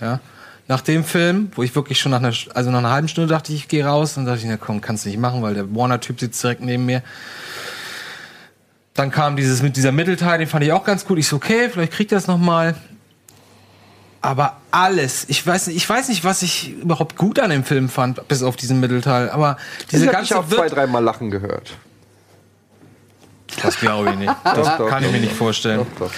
Ja. 0.00 0.20
Nach 0.68 0.80
dem 0.80 1.02
Film, 1.02 1.50
wo 1.56 1.64
ich 1.64 1.74
wirklich 1.74 1.98
schon 1.98 2.12
nach 2.12 2.20
einer, 2.20 2.32
also 2.54 2.70
nach 2.70 2.78
einer 2.78 2.90
halben 2.90 3.08
Stunde 3.08 3.28
dachte 3.28 3.52
ich, 3.52 3.66
gehe 3.66 3.84
raus, 3.84 4.14
dann 4.14 4.24
dachte 4.24 4.38
ich, 4.38 4.44
na 4.46 4.56
komm, 4.56 4.80
kannst 4.80 5.04
du 5.04 5.08
nicht 5.08 5.18
machen, 5.18 5.42
weil 5.42 5.54
der 5.54 5.74
Warner-Typ 5.74 6.20
sitzt 6.20 6.42
direkt 6.42 6.62
neben 6.62 6.86
mir. 6.86 7.02
Dann 8.94 9.10
kam 9.10 9.36
dieses 9.36 9.62
mit 9.62 9.76
dieser 9.76 9.90
Mittelteil, 9.90 10.38
den 10.38 10.46
fand 10.46 10.64
ich 10.64 10.72
auch 10.72 10.84
ganz 10.84 11.04
gut. 11.04 11.18
Ich 11.18 11.26
so, 11.26 11.36
okay, 11.36 11.68
vielleicht 11.70 11.92
kriegt 11.92 12.12
das 12.12 12.26
noch 12.28 12.38
mal. 12.38 12.76
Aber 14.22 14.58
alles, 14.70 15.24
ich 15.28 15.44
weiß 15.44 15.66
nicht, 15.66 15.76
ich 15.76 15.88
weiß 15.88 16.08
nicht, 16.08 16.22
was 16.22 16.42
ich 16.42 16.70
überhaupt 16.70 17.16
gut 17.16 17.40
an 17.40 17.50
dem 17.50 17.64
Film 17.64 17.88
fand, 17.88 18.26
bis 18.28 18.44
auf 18.44 18.54
diesen 18.54 18.78
Mittelteil. 18.78 19.28
Aber 19.30 19.56
diese 19.90 20.04
ich 20.04 20.08
hab 20.08 20.14
ganze 20.14 20.34
dich 20.34 20.38
auch 20.40 20.48
zwei, 20.48 20.68
dreimal 20.68 21.02
lachen 21.02 21.30
gehört. 21.30 21.72
Das 23.60 23.78
glaube 23.78 24.10
ich 24.10 24.16
nicht. 24.16 24.32
Das 24.44 24.54
Doch, 24.54 24.78
doch, 24.78 24.88
kann 24.88 25.02
ich 25.04 25.10
mir 25.10 25.18
doch, 25.18 25.24
nicht 25.24 25.36
vorstellen. 25.36 25.80
Doch, 25.98 26.06
doch. 26.06 26.12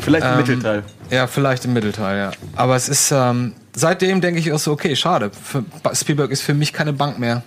Vielleicht 0.00 0.24
im 0.26 0.32
Ähm, 0.32 0.38
Mittelteil. 0.38 0.82
Ja, 1.10 1.26
vielleicht 1.26 1.64
im 1.64 1.72
Mittelteil, 1.72 2.18
ja. 2.18 2.30
Aber 2.56 2.74
es 2.76 2.88
ist, 2.88 3.12
ähm, 3.12 3.52
seitdem 3.74 4.20
denke 4.20 4.40
ich 4.40 4.52
auch 4.52 4.58
so, 4.58 4.72
okay, 4.72 4.96
schade. 4.96 5.30
Für, 5.30 5.62
Spielberg 5.94 6.30
ist 6.30 6.42
für 6.42 6.54
mich 6.54 6.72
keine 6.72 6.92
Bank 6.92 7.18
mehr. 7.18 7.42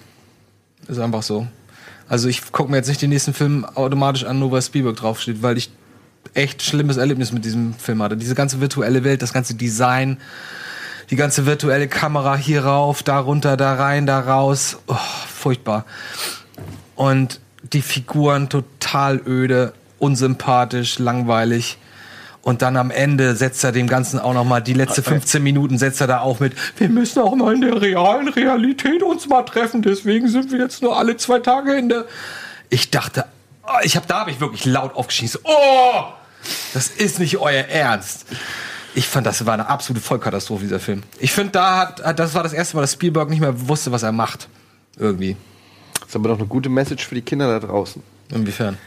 Ist 0.87 0.99
einfach 0.99 1.23
so. 1.23 1.47
Also 2.07 2.29
ich 2.29 2.51
gucke 2.51 2.69
mir 2.69 2.77
jetzt 2.77 2.87
nicht 2.87 3.01
den 3.01 3.09
nächsten 3.09 3.33
Film 3.33 3.65
automatisch 3.65 4.23
an, 4.25 4.39
nur 4.39 4.51
weil 4.51 4.61
Spielberg 4.61 4.95
draufsteht, 4.95 5.41
weil 5.41 5.57
ich 5.57 5.71
echt 6.33 6.61
schlimmes 6.61 6.97
Erlebnis 6.97 7.31
mit 7.31 7.45
diesem 7.45 7.73
Film 7.73 8.01
hatte. 8.01 8.17
Diese 8.17 8.35
ganze 8.35 8.61
virtuelle 8.61 9.03
Welt, 9.03 9.21
das 9.21 9.33
ganze 9.33 9.55
Design, 9.55 10.17
die 11.09 11.15
ganze 11.15 11.45
virtuelle 11.45 11.87
Kamera 11.87 12.35
hier 12.35 12.65
rauf, 12.65 13.03
da 13.03 13.19
runter, 13.19 13.57
da 13.57 13.75
rein, 13.75 14.05
da 14.05 14.19
raus. 14.19 14.77
Oh, 14.87 14.95
furchtbar. 15.27 15.85
Und 16.95 17.39
die 17.71 17.81
Figuren 17.81 18.49
total 18.49 19.21
öde, 19.25 19.73
unsympathisch, 19.99 20.99
langweilig. 20.99 21.77
Und 22.41 22.61
dann 22.61 22.75
am 22.75 22.91
Ende 22.91 23.35
setzt 23.35 23.63
er 23.63 23.71
dem 23.71 23.87
Ganzen 23.87 24.19
auch 24.19 24.33
noch 24.33 24.43
mal 24.43 24.59
die 24.59 24.73
letzte 24.73 25.01
15 25.01 25.41
Minuten 25.41 25.77
setzt 25.77 26.01
er 26.01 26.07
da 26.07 26.19
auch 26.19 26.41
mit. 26.41 26.53
Wir 26.77 26.89
müssen 26.89 27.21
auch 27.21 27.35
mal 27.35 27.53
in 27.53 27.61
der 27.61 27.81
realen 27.81 28.27
Realität 28.27 29.01
uns 29.01 29.29
mal 29.29 29.43
treffen. 29.43 29.81
Deswegen 29.81 30.27
sind 30.27 30.51
wir 30.51 30.59
jetzt 30.59 30.81
nur 30.81 30.97
alle 30.97 31.15
zwei 31.15 31.39
Tage 31.39 31.73
in 31.75 31.87
der. 31.87 32.05
Ich 32.69 32.91
dachte, 32.91 33.25
oh, 33.67 33.77
ich 33.83 33.95
habe 33.95 34.05
da 34.07 34.19
habe 34.21 34.31
ich 34.31 34.39
wirklich 34.39 34.65
laut 34.65 34.95
aufgeschießt. 34.95 35.39
Oh, 35.43 36.03
das 36.73 36.87
ist 36.89 37.19
nicht 37.19 37.37
euer 37.37 37.63
Ernst. 37.65 38.25
Ich 38.95 39.07
fand, 39.07 39.25
das 39.25 39.45
war 39.45 39.53
eine 39.55 39.67
absolute 39.69 40.03
Vollkatastrophe 40.05 40.63
dieser 40.63 40.79
Film. 40.79 41.01
Ich 41.19 41.31
finde, 41.31 41.51
da 41.53 41.77
hat, 41.77 42.03
hat- 42.03 42.19
das 42.19 42.33
war 42.35 42.43
das 42.43 42.53
erste 42.53 42.75
Mal, 42.75 42.81
dass 42.81 42.93
Spielberg 42.93 43.29
nicht 43.29 43.39
mehr 43.39 43.67
wusste, 43.67 43.91
was 43.91 44.03
er 44.03 44.11
macht. 44.11 44.47
Irgendwie. 44.97 45.35
Das 45.99 46.09
ist 46.09 46.15
aber 46.15 46.29
doch 46.29 46.37
eine 46.37 46.47
gute 46.47 46.69
Message 46.69 47.07
für 47.07 47.15
die 47.15 47.21
Kinder 47.23 47.47
da 47.59 47.65
draußen. 47.65 48.03
Inwiefern? 48.31 48.77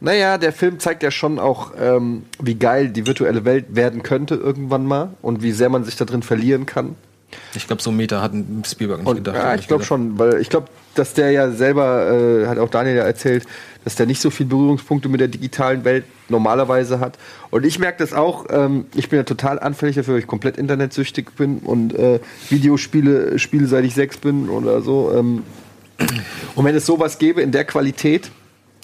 Naja, 0.00 0.36
der 0.36 0.52
Film 0.52 0.78
zeigt 0.78 1.02
ja 1.02 1.10
schon 1.10 1.38
auch, 1.38 1.72
ähm, 1.80 2.26
wie 2.38 2.54
geil 2.56 2.90
die 2.90 3.06
virtuelle 3.06 3.46
Welt 3.46 3.66
werden 3.74 4.02
könnte 4.02 4.34
irgendwann 4.34 4.84
mal 4.84 5.10
und 5.22 5.42
wie 5.42 5.52
sehr 5.52 5.70
man 5.70 5.84
sich 5.84 5.96
da 5.96 6.04
drin 6.04 6.22
verlieren 6.22 6.66
kann. 6.66 6.96
Ich 7.54 7.66
glaube, 7.66 7.80
so 7.82 7.88
einen 7.90 7.96
Meter 7.96 8.20
hat 8.20 8.34
ein 8.34 8.62
Spielberg 8.66 8.98
nicht 9.00 9.08
Und, 9.08 9.16
gedacht. 9.16 9.36
ja, 9.36 9.54
ich 9.54 9.66
glaube 9.68 9.84
schon, 9.84 10.18
weil 10.18 10.38
ich 10.40 10.50
glaube, 10.50 10.68
dass 10.94 11.14
der 11.14 11.30
ja 11.30 11.50
selber, 11.50 12.10
äh, 12.12 12.46
hat 12.46 12.58
auch 12.58 12.68
Daniel 12.68 12.96
ja 12.96 13.04
erzählt, 13.04 13.46
dass 13.86 13.94
der 13.94 14.06
nicht 14.06 14.20
so 14.20 14.30
viel 14.30 14.46
Berührungspunkte 14.46 15.08
mit 15.08 15.20
der 15.20 15.28
digitalen 15.28 15.84
Welt 15.84 16.02
normalerweise 16.28 16.98
hat. 16.98 17.18
Und 17.52 17.64
ich 17.64 17.78
merke 17.78 17.98
das 17.98 18.12
auch, 18.12 18.46
ähm, 18.50 18.86
ich 18.96 19.08
bin 19.08 19.16
ja 19.18 19.22
total 19.22 19.60
anfällig 19.60 19.94
dafür, 19.94 20.14
weil 20.14 20.20
ich 20.22 20.26
komplett 20.26 20.56
internetsüchtig 20.56 21.30
bin 21.36 21.58
und 21.58 21.94
äh, 21.94 22.18
Videospiele 22.50 23.38
spiele, 23.38 23.68
seit 23.68 23.84
ich 23.84 23.94
sechs 23.94 24.16
bin 24.18 24.48
oder 24.48 24.82
so. 24.82 25.12
Ähm, 25.16 25.44
Und 26.56 26.64
wenn 26.64 26.74
es 26.74 26.84
sowas 26.84 27.18
gäbe 27.18 27.42
in 27.42 27.52
der 27.52 27.64
Qualität, 27.64 28.32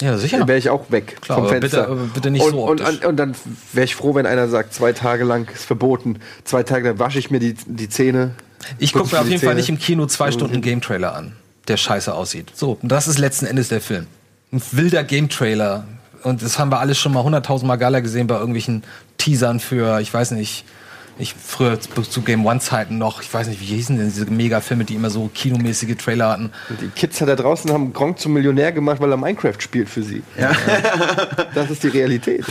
Ja, 0.01 0.17
sicher. 0.17 0.47
wäre 0.47 0.57
ich 0.59 0.71
auch 0.71 0.93
weg 0.93 1.17
Klar, 1.21 1.39
vom 1.41 1.49
Fenster. 1.49 1.89
bitte- 1.89 2.11
bitte 2.15 2.31
nicht 2.31 2.45
und, 2.45 2.53
so 2.53 2.63
und, 2.65 2.81
optisch. 2.81 2.99
und, 3.01 3.05
und 3.07 3.17
dann 3.17 3.35
wäre 3.73 3.85
ich 3.87 3.97
froh, 3.97 4.15
wenn 4.15 4.25
einer 4.27 4.47
sagt, 4.47 4.73
zwei 4.73 4.93
Tage 4.93 5.25
lang 5.25 5.49
ist 5.53 5.65
verboten, 5.65 6.21
zwei 6.45 6.63
Tage, 6.63 6.91
dann 6.91 6.99
wasche 7.01 7.19
ich 7.19 7.29
mir 7.33 7.41
die, 7.41 7.55
die 7.67 7.89
Zähne. 7.89 8.37
Ich 8.79 8.93
gucke 8.93 9.13
mir 9.17 9.21
auf 9.21 9.27
jeden 9.29 9.41
Fall 9.41 9.49
Zähne. 9.49 9.55
nicht 9.57 9.69
im 9.69 9.79
Kino 9.81 10.07
zwei 10.07 10.31
Stunden 10.31 10.61
Game-Trailer 10.63 11.13
an, 11.13 11.33
der 11.67 11.77
scheiße 11.77 12.15
aussieht. 12.15 12.53
So, 12.55 12.79
und 12.81 12.89
das 12.89 13.09
ist 13.09 13.19
letzten 13.19 13.47
Endes 13.47 13.69
der 13.69 13.81
Film. 13.81 14.07
Ein 14.53 14.63
wilder 14.73 15.03
Game-Trailer. 15.05 15.85
Und 16.23 16.43
das 16.43 16.59
haben 16.59 16.71
wir 16.71 16.79
alles 16.79 16.99
schon 16.99 17.13
mal 17.13 17.23
hunderttausendmal 17.25 17.79
geiler 17.79 18.01
gesehen 18.01 18.27
bei 18.27 18.37
irgendwelchen 18.37 18.85
Teasern 19.19 19.59
für, 19.61 20.01
ich 20.01 20.13
weiß 20.13 20.33
nicht, 20.33 20.65
ich 21.19 21.35
früher 21.35 21.79
zu, 21.81 22.23
Game 22.23 22.47
One-Zeiten 22.47 22.97
noch, 22.99 23.23
ich 23.23 23.33
weiß 23.33 23.49
nicht, 23.49 23.61
wie 23.61 23.67
hießen 23.67 23.97
denn 23.97 24.07
diese 24.09 24.27
Mega-Filme, 24.27 24.85
die 24.85 24.95
immer 24.95 25.11
so 25.11 25.31
kinomäßige 25.35 25.97
Trailer 25.97 26.31
hatten. 26.31 26.51
Und 26.69 26.81
die 26.81 26.89
Kids 26.89 27.19
da 27.19 27.35
draußen 27.35 27.71
haben 27.73 27.93
Gronk 27.93 28.19
zum 28.19 28.33
Millionär 28.35 28.73
gemacht, 28.73 29.01
weil 29.01 29.11
er 29.11 29.17
Minecraft 29.17 29.59
spielt 29.59 29.89
für 29.89 30.03
sie. 30.03 30.23
Ja. 30.39 30.53
Das 31.55 31.71
ist 31.71 31.83
die 31.83 31.89
Realität. 31.89 32.45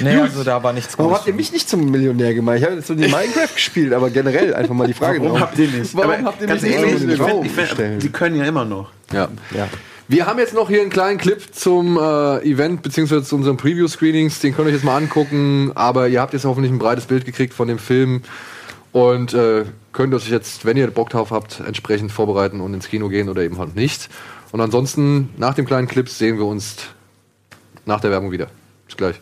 Nee, 0.00 0.16
also 0.16 0.44
da 0.44 0.62
war 0.62 0.72
nichts 0.72 0.96
Warum 0.98 1.12
habt 1.12 1.26
ihr 1.26 1.34
mich 1.34 1.52
nicht 1.52 1.68
zum 1.68 1.90
Millionär 1.90 2.34
gemacht? 2.34 2.58
Ich 2.58 2.64
habe 2.64 2.76
jetzt 2.76 2.86
so 2.86 2.94
die 2.94 3.08
Minecraft 3.08 3.52
gespielt, 3.54 3.92
aber 3.92 4.10
generell 4.10 4.54
einfach 4.54 4.74
mal 4.74 4.86
die 4.86 4.94
Frage. 4.94 5.20
Warum 5.22 5.40
habt 5.40 5.58
ihr 5.58 5.68
nicht? 5.68 5.94
Warum 5.94 6.10
Aber 6.12 6.24
habt 6.24 6.40
ihr 6.40 6.46
ganz 6.46 6.62
mich 6.62 6.70
nicht 6.70 6.80
ehrlich, 6.80 7.04
ich 7.04 7.20
find- 7.20 7.46
ich 7.46 7.52
find-? 7.52 8.02
Die 8.02 8.08
können 8.10 8.36
ja 8.36 8.44
immer 8.44 8.64
noch. 8.64 8.90
Ja. 9.12 9.28
Ja. 9.54 9.68
Wir 10.10 10.26
haben 10.26 10.40
jetzt 10.40 10.54
noch 10.54 10.68
hier 10.68 10.80
einen 10.80 10.90
kleinen 10.90 11.18
Clip 11.18 11.40
zum 11.54 11.96
äh, 11.96 12.38
Event 12.40 12.82
beziehungsweise 12.82 13.22
zu 13.22 13.36
unseren 13.36 13.56
Preview-Screenings. 13.56 14.40
Den 14.40 14.52
könnt 14.52 14.66
ihr 14.66 14.70
euch 14.70 14.74
jetzt 14.74 14.84
mal 14.84 14.96
angucken. 14.96 15.70
Aber 15.76 16.08
ihr 16.08 16.20
habt 16.20 16.32
jetzt 16.32 16.44
hoffentlich 16.44 16.72
ein 16.72 16.80
breites 16.80 17.06
Bild 17.06 17.24
gekriegt 17.24 17.54
von 17.54 17.68
dem 17.68 17.78
Film 17.78 18.22
und 18.90 19.34
äh, 19.34 19.66
könnt 19.92 20.12
euch 20.12 20.28
jetzt, 20.28 20.64
wenn 20.64 20.76
ihr 20.76 20.88
Bock 20.88 21.10
drauf 21.10 21.30
habt, 21.30 21.60
entsprechend 21.60 22.10
vorbereiten 22.10 22.60
und 22.60 22.74
ins 22.74 22.88
Kino 22.88 23.08
gehen 23.08 23.28
oder 23.28 23.42
eben 23.42 23.58
halt 23.58 23.76
nicht. 23.76 24.08
Und 24.50 24.60
ansonsten 24.60 25.28
nach 25.36 25.54
dem 25.54 25.64
kleinen 25.64 25.86
Clip 25.86 26.08
sehen 26.08 26.38
wir 26.38 26.44
uns 26.44 26.78
nach 27.86 28.00
der 28.00 28.10
Werbung 28.10 28.32
wieder. 28.32 28.48
Bis 28.86 28.96
gleich. 28.96 29.20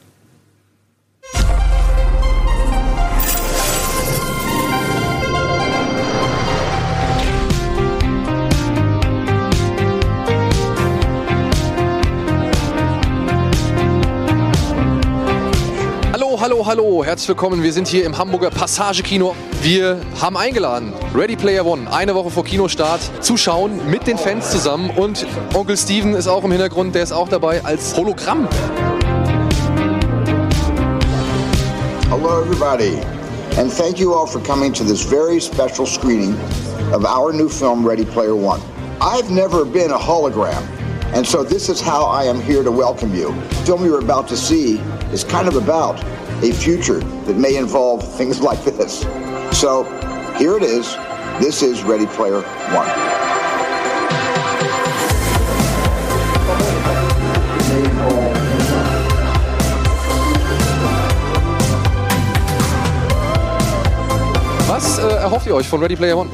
Hallo, 16.68 17.02
herzlich 17.02 17.28
willkommen. 17.28 17.62
Wir 17.62 17.72
sind 17.72 17.88
hier 17.88 18.04
im 18.04 18.18
Hamburger 18.18 18.50
Passage-Kino. 18.50 19.34
Wir 19.62 20.02
haben 20.20 20.36
eingeladen, 20.36 20.92
Ready 21.14 21.34
Player 21.34 21.64
One, 21.64 21.90
eine 21.90 22.14
Woche 22.14 22.28
vor 22.28 22.44
Kinostart, 22.44 23.00
zu 23.24 23.38
schauen 23.38 23.80
mit 23.88 24.06
den 24.06 24.18
Fans 24.18 24.50
zusammen. 24.50 24.90
Und 24.90 25.26
Onkel 25.54 25.78
Steven 25.78 26.12
ist 26.12 26.28
auch 26.28 26.44
im 26.44 26.50
Hintergrund, 26.50 26.94
der 26.94 27.04
ist 27.04 27.12
auch 27.12 27.30
dabei 27.30 27.64
als 27.64 27.96
Hologramm. 27.96 28.46
Hello, 32.10 32.42
everybody, 32.42 32.98
and 33.56 33.74
thank 33.74 33.98
you 33.98 34.12
all 34.12 34.26
for 34.26 34.42
coming 34.42 34.70
to 34.74 34.84
this 34.84 35.00
very 35.00 35.40
special 35.40 35.86
screening 35.86 36.36
of 36.92 37.02
our 37.06 37.32
new 37.32 37.48
film, 37.48 37.82
Ready 37.88 38.04
Player 38.04 38.34
One. 38.34 38.60
I've 39.00 39.30
never 39.30 39.64
been 39.64 39.90
a 39.90 39.98
hologram, 39.98 40.62
and 41.14 41.26
so 41.26 41.42
this 41.42 41.70
is 41.70 41.80
how 41.80 42.04
I 42.04 42.24
am 42.24 42.42
here 42.42 42.62
to 42.62 42.70
welcome 42.70 43.14
you. 43.14 43.34
The 43.48 43.64
film 43.64 43.86
you're 43.86 44.04
about 44.04 44.28
to 44.28 44.36
see 44.36 44.82
is 45.14 45.24
kind 45.24 45.48
of 45.48 45.56
about 45.56 46.04
a 46.42 46.52
future 46.52 47.00
that 47.00 47.36
may 47.36 47.56
involve 47.56 48.02
things 48.16 48.40
like 48.40 48.62
this. 48.64 49.00
So 49.50 49.84
here 50.38 50.56
it 50.56 50.62
is. 50.62 50.96
This 51.40 51.62
is 51.62 51.82
Ready 51.82 52.06
Player 52.06 52.42
One. 52.42 52.88
Was 64.68 64.98
äh, 64.98 65.02
erhofft 65.02 65.46
ihr 65.46 65.54
euch 65.54 65.66
von 65.66 65.80
Ready 65.80 65.96
Player 65.96 66.16
One? 66.16 66.30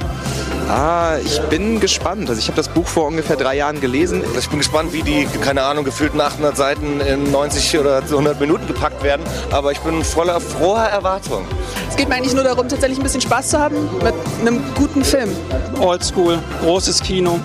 Ah, 0.69 1.19
ich 1.23 1.41
bin 1.43 1.78
gespannt. 1.81 2.28
Also 2.28 2.39
ich 2.39 2.47
habe 2.47 2.57
das 2.57 2.69
Buch 2.69 2.86
vor 2.86 3.07
ungefähr 3.07 3.36
drei 3.36 3.57
Jahren 3.57 3.81
gelesen. 3.81 4.23
Ich 4.39 4.49
bin 4.49 4.59
gespannt, 4.59 4.93
wie 4.93 5.03
die, 5.03 5.27
keine 5.41 5.62
Ahnung, 5.62 5.85
gefühlten 5.85 6.20
800 6.20 6.57
Seiten 6.57 7.01
in 7.01 7.31
90 7.31 7.78
oder 7.78 7.99
100 7.99 8.41
Minuten 8.41 8.66
gepackt 8.66 9.03
werden. 9.03 9.23
Aber 9.51 9.73
ich 9.73 9.81
bin 9.81 10.03
voller 10.03 10.41
froher 10.41 10.85
Erwartung. 10.86 11.45
Es 11.89 11.97
geht 11.97 12.09
mir 12.09 12.16
eigentlich 12.16 12.35
nur 12.35 12.45
darum, 12.45 12.69
tatsächlich 12.69 12.99
ein 12.99 13.03
bisschen 13.05 13.20
Spaß 13.20 13.51
zu 13.51 13.59
haben 13.59 13.77
mit 14.03 14.15
einem 14.41 14.62
guten 14.74 15.05
Film. 15.05 15.31
Oldschool, 15.81 16.39
großes 16.62 17.03
Kino, 17.03 17.39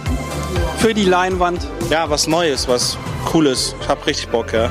für 0.77 0.93
die 0.93 1.05
Leinwand. 1.05 1.67
Ja, 1.89 2.09
was 2.09 2.27
Neues, 2.27 2.67
was 2.67 2.97
Cooles. 3.25 3.75
Ich 3.81 3.87
hab 3.87 4.05
richtig 4.07 4.29
Bock, 4.29 4.53
ja. 4.53 4.69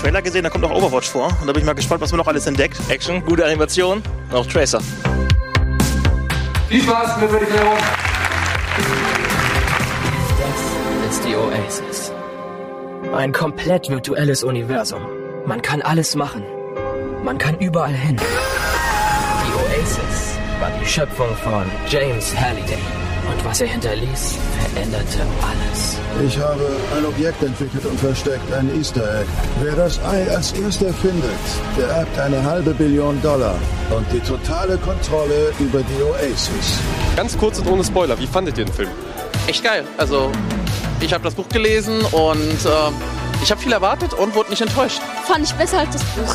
Trailer 0.00 0.22
gesehen, 0.22 0.44
da 0.44 0.50
kommt 0.50 0.64
auch 0.64 0.70
Overwatch 0.70 1.08
vor. 1.08 1.26
Und 1.40 1.46
da 1.46 1.52
bin 1.52 1.60
ich 1.60 1.66
mal 1.66 1.74
gespannt, 1.74 2.00
was 2.00 2.10
man 2.12 2.18
noch 2.18 2.26
alles 2.28 2.46
entdeckt. 2.46 2.78
Action, 2.88 3.24
gute 3.24 3.44
Animation 3.44 4.02
und 4.30 4.36
auch 4.36 4.46
Tracer. 4.46 4.80
Viel 6.68 6.82
Spaß 6.82 7.20
mit 7.20 7.28
Player 7.30 7.66
One. 7.66 7.78
Das 11.06 11.16
ist 11.16 11.24
die 11.24 11.34
Oasis. 11.34 12.12
Ein 13.14 13.32
komplett 13.32 13.88
virtuelles 13.88 14.44
Universum. 14.44 15.02
Man 15.46 15.62
kann 15.62 15.82
alles 15.82 16.14
machen. 16.14 16.44
Man 17.24 17.38
kann 17.38 17.56
überall 17.58 17.92
hin. 17.92 18.16
Die 18.16 19.52
Oasis 19.54 20.38
war 20.60 20.70
die 20.80 20.86
Schöpfung 20.86 21.34
von 21.42 21.64
James 21.88 22.36
Halliday. 22.38 22.78
Und 23.30 23.44
was 23.44 23.60
er 23.60 23.68
hinterließ, 23.68 24.38
veränderte 24.72 25.20
alles. 25.42 25.98
Ich 26.26 26.38
habe 26.38 26.66
ein 26.96 27.04
Objekt 27.04 27.42
entwickelt 27.42 27.84
und 27.84 27.98
versteckt, 28.00 28.52
ein 28.52 28.70
Easter 28.78 29.20
Egg. 29.20 29.28
Wer 29.62 29.76
das 29.76 29.98
Ei 30.04 30.28
als 30.34 30.52
erster 30.52 30.92
findet, 30.94 31.38
der 31.76 31.88
erbt 31.88 32.18
eine 32.18 32.42
halbe 32.42 32.72
Billion 32.74 33.20
Dollar 33.22 33.54
und 33.96 34.06
die 34.12 34.20
totale 34.20 34.76
Kontrolle 34.78 35.52
über 35.58 35.80
die 35.80 36.02
Oasis. 36.02 36.78
Ganz 37.16 37.36
kurz 37.36 37.58
und 37.58 37.68
ohne 37.68 37.84
Spoiler, 37.84 38.18
wie 38.18 38.26
fandet 38.26 38.58
ihr 38.58 38.64
den 38.64 38.74
Film? 38.74 38.90
echt 39.48 39.64
geil. 39.64 39.84
Also, 39.96 40.30
ich 41.00 41.12
habe 41.12 41.24
das 41.24 41.34
Buch 41.34 41.48
gelesen 41.48 42.00
und 42.12 42.38
äh, 42.38 43.42
ich 43.42 43.50
habe 43.50 43.60
viel 43.60 43.72
erwartet 43.72 44.14
und 44.14 44.34
wurde 44.34 44.50
nicht 44.50 44.60
enttäuscht. 44.60 45.00
Fand 45.24 45.44
ich 45.44 45.54
besser 45.54 45.80
als 45.80 45.90
das 45.90 46.04
Buch. 46.04 46.34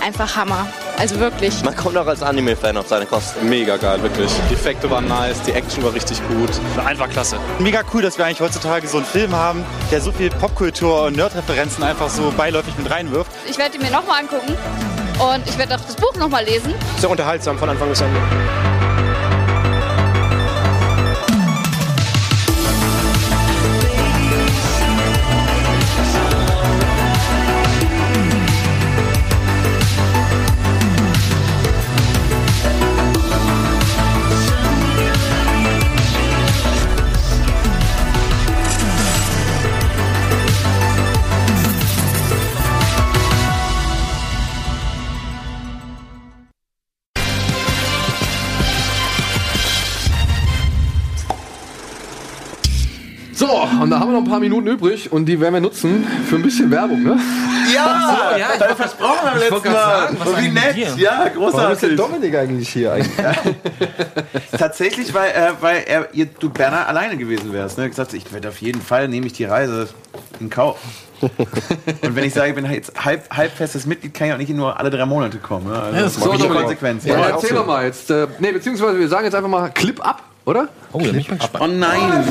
Einfach 0.00 0.36
Hammer. 0.36 0.66
Also 0.98 1.18
wirklich. 1.18 1.62
Man 1.64 1.74
kommt 1.74 1.96
auch 1.96 2.06
als 2.06 2.22
Anime-Fan 2.22 2.76
auf 2.76 2.86
seine 2.88 3.06
Kosten. 3.06 3.48
Mega 3.48 3.76
geil, 3.76 4.02
wirklich. 4.02 4.30
Die 4.50 4.54
Effekte 4.54 4.90
waren 4.90 5.08
nice, 5.08 5.42
die 5.42 5.52
Action 5.52 5.82
war 5.82 5.92
richtig 5.94 6.20
gut. 6.28 6.50
War 6.76 6.86
einfach 6.86 7.08
klasse. 7.08 7.36
Mega 7.58 7.82
cool, 7.92 8.02
dass 8.02 8.18
wir 8.18 8.26
eigentlich 8.26 8.40
heutzutage 8.40 8.86
so 8.86 8.98
einen 8.98 9.06
Film 9.06 9.34
haben, 9.34 9.64
der 9.90 10.00
so 10.00 10.12
viel 10.12 10.30
Popkultur 10.30 11.04
und 11.04 11.16
Nerdreferenzen 11.16 11.82
einfach 11.82 12.08
so 12.08 12.32
beiläufig 12.36 12.76
mit 12.78 12.90
reinwirft. 12.90 13.30
Ich 13.48 13.58
werde 13.58 13.76
ihn 13.76 13.82
mir 13.82 13.90
nochmal 13.90 14.20
angucken. 14.20 14.56
Und 15.18 15.46
ich 15.46 15.58
werde 15.58 15.74
auch 15.76 15.80
das 15.80 15.96
Buch 15.96 16.14
nochmal 16.16 16.44
lesen. 16.44 16.74
Sehr 16.98 17.10
unterhaltsam 17.10 17.58
von 17.58 17.68
Anfang 17.68 17.88
bis 17.88 18.00
Ende. 18.00 18.18
Ein 54.22 54.28
paar 54.28 54.40
Minuten 54.40 54.66
übrig 54.68 55.10
und 55.12 55.26
die 55.26 55.40
werden 55.40 55.54
wir 55.54 55.60
nutzen 55.60 56.06
für 56.28 56.36
ein 56.36 56.42
bisschen 56.42 56.70
Werbung, 56.70 57.02
ne? 57.02 57.18
Ja, 57.74 58.30
so, 58.32 58.38
ja, 58.38 58.46
ich 58.52 58.58
das 58.58 58.68
wollt- 58.68 58.76
versprochen 58.78 59.28
ich 59.36 59.50
letzten 59.50 59.72
Mal. 59.72 59.74
sagen, 59.74 60.18
wie 60.38 60.48
nett. 60.48 60.74
hier? 60.74 60.94
Ja, 60.96 61.10
Warum 61.34 61.48
ist 61.48 61.54
der 61.58 61.90
großartig. 61.90 61.96
Dominik 61.96 62.36
eigentlich 62.36 62.68
hier 62.68 62.92
eigentlich? 62.92 63.10
Tatsächlich, 64.58 65.12
weil, 65.14 65.30
äh, 65.30 65.50
weil 65.60 65.84
er, 65.86 66.08
ihr, 66.12 66.26
du 66.26 66.50
Berner 66.50 66.88
alleine 66.88 67.16
gewesen 67.16 67.52
wärst. 67.52 67.78
Ne? 67.78 67.88
Gesagt, 67.88 68.12
ich 68.14 68.32
werde 68.32 68.48
auf 68.48 68.60
jeden 68.60 68.80
Fall, 68.82 69.08
nehme 69.08 69.26
ich 69.26 69.32
die 69.32 69.44
Reise 69.44 69.88
in 70.40 70.50
Kauf. 70.50 70.78
Und 71.20 72.16
wenn 72.16 72.24
ich 72.24 72.34
sage, 72.34 72.48
ich 72.48 72.54
bin 72.56 72.68
jetzt 72.70 72.92
halb, 73.04 73.30
halb 73.34 73.52
festes 73.56 73.86
Mitglied, 73.86 74.12
kann 74.12 74.26
ich 74.26 74.32
auch 74.34 74.38
nicht 74.38 74.50
nur 74.50 74.78
alle 74.80 74.90
drei 74.90 75.06
Monate 75.06 75.38
kommen. 75.38 75.68
Ne? 75.68 75.74
Also, 75.80 75.96
Ja, 75.96 76.02
das 76.02 76.14
das 76.14 76.16
ist 76.16 76.26
ist 76.26 76.32
eine 76.44 76.52
so, 76.54 76.58
Konsequenz. 76.60 77.04
Ja, 77.04 77.14
Ja, 77.18 77.28
erzähl 77.28 77.54
doch 77.54 77.66
mal 77.66 77.84
jetzt. 77.84 78.10
Äh, 78.10 78.26
nee, 78.40 78.50
beziehungsweise 78.52 78.98
wir 78.98 79.08
sagen 79.08 79.24
jetzt 79.24 79.34
einfach 79.34 79.48
mal 79.48 79.70
Clip 79.70 80.04
ab, 80.04 80.22
oder? 80.44 80.68
Oh, 80.92 80.98
bin 80.98 81.16
ich 81.16 81.30
mal 81.30 81.38
gespannt. 81.38 81.64
Oh 81.64 81.72
nein! 81.72 82.24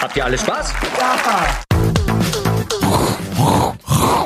Habt 0.00 0.16
ihr 0.16 0.24
alle 0.26 0.36
Spaß? 0.36 0.72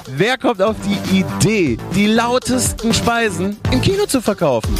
Wer 0.08 0.38
kommt 0.38 0.60
auf 0.60 0.74
die 0.84 1.18
Idee, 1.20 1.78
die 1.94 2.06
lautesten 2.08 2.92
Speisen 2.92 3.56
im 3.70 3.80
Kino 3.82 4.06
zu 4.06 4.20
verkaufen? 4.20 4.74